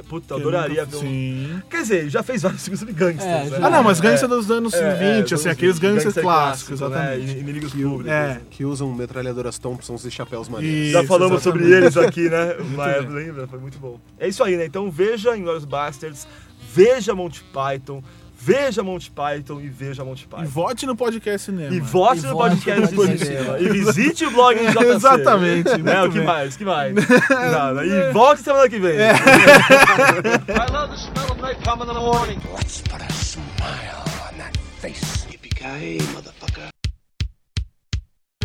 Puta, 0.07 0.33
eu 0.33 0.37
Que 0.37 0.41
adoraria 0.43 0.85
ver 0.85 0.95
um... 0.97 0.99
Sim. 0.99 1.61
Quer 1.69 1.81
dizer, 1.81 2.09
já 2.09 2.21
fez 2.23 2.41
vários 2.43 2.63
filmes 2.63 2.79
sobre 2.79 2.93
gangsters, 2.93 3.47
É, 3.47 3.49
né? 3.49 3.59
Ah, 3.61 3.69
não, 3.69 3.83
mas 3.83 3.99
gangster 3.99 4.25
É. 4.29 4.33
dos 4.33 4.49
anos 4.51 4.73
É, 4.73 5.17
20, 5.19 5.31
é, 5.31 5.35
assim, 5.35 5.49
aqueles 5.49 5.79
gangsters 5.79 6.03
gangster 6.15 6.23
clássicos, 6.23 6.79
clássico, 6.79 6.99
né? 6.99 7.15
exatamente. 7.15 7.39
Inimigos 7.39 7.73
Que- 7.73 7.83
públicos. 7.83 8.11
é. 8.11 8.41
Que 8.51 8.65
usam 8.65 8.93
metralhadoras 8.93 9.57
Thompsons 9.57 10.05
e 10.05 10.11
chapéus 10.11 10.47
maneiros. 10.47 10.77
Isso, 10.79 10.91
Já 10.93 11.03
falamos 11.05 11.41
sobre 11.41 11.63
exatamente. 11.65 11.97
eles 11.97 12.07
aqui, 12.07 12.29
né? 12.29 12.55
Mas, 12.75 13.09
lembra? 13.11 13.47
Foi 13.47 13.59
muito 13.59 13.77
bom. 13.79 13.99
É 14.19 14.27
isso 14.27 14.43
aí, 14.43 14.55
né? 14.57 14.65
Então 14.65 14.89
veja 14.91 15.35
Inglourious 15.35 15.65
Bastards, 15.65 16.27
veja 16.73 17.15
Monty 17.15 17.43
Python, 17.53 18.03
Veja 18.41 18.81
Monty 18.81 19.11
Python 19.11 19.59
e 19.61 19.67
veja 19.67 20.03
Monty 20.05 20.23
E 20.23 20.27
Python. 20.27 20.45
vote 20.45 20.85
no 20.85 20.95
podcast 20.95 21.45
cinema. 21.45 21.75
E 21.75 21.79
vote 21.81 22.21
no 22.21 22.37
podcast 22.37 22.95
de 22.95 23.17
cinema. 23.17 23.59
E 23.59 23.69
visite 23.69 24.25
o 24.25 24.31
blog 24.31 24.55
do 24.57 24.71
JC. 24.79 24.85
Exatamente, 24.95 25.77
Né? 25.77 26.03
O 26.03 26.09
que 26.09 26.17
bem. 26.19 26.25
mais? 26.27 26.55
O 26.55 26.57
que 26.57 26.65
mais? 26.65 26.95
Nada. 27.29 27.85
E 27.85 28.11
volte 28.13 28.41
semana 28.41 28.69
que 28.69 28.79
vem. 28.79 28.97
É. 28.97 29.11
I 29.11 30.71
love 30.71 30.91
the 30.91 30.97
smell 30.97 31.31
of 31.31 31.41
napalm 31.41 31.81
in 31.81 31.87
the 31.87 31.93
morning. 31.99 32.39
Let's 32.55 32.81
put 32.81 33.01
a 33.01 33.11
smile 33.13 34.03
on 34.31 34.37
that 34.37 34.57
face. 34.79 35.25
Yippee-ki-yay, 35.29 35.97
motherfucker. 36.13 36.69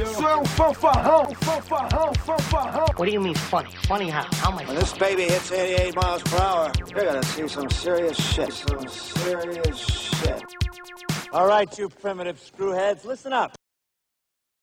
Seu 0.05 0.45
fanfarrão, 0.45 1.35
fanfarrão, 1.35 2.15
fanfarrão. 2.15 2.87
What 2.97 3.07
do 3.07 3.11
you 3.11 3.21
mean 3.21 3.35
funny? 3.35 3.71
Funny 3.87 4.11
how? 4.11 4.27
How 4.35 4.53
am 4.53 4.59
I 4.59 4.65
When 4.65 4.77
this 4.77 4.93
baby 4.93 5.23
hits 5.23 5.51
88 5.51 5.97
miles 5.97 6.23
per 6.23 6.39
hour, 6.39 6.73
you're 6.79 7.05
gonna 7.05 7.23
see 7.23 7.49
some 7.49 7.71
serious 7.71 8.17
shit. 8.17 8.53
Some 8.53 8.87
serious 8.89 9.79
shit. 9.79 10.43
All 11.33 11.47
right, 11.47 11.79
you 11.79 11.89
primitive 11.89 12.39
screwheads, 12.39 13.05
listen 13.05 13.33
up. 13.33 13.57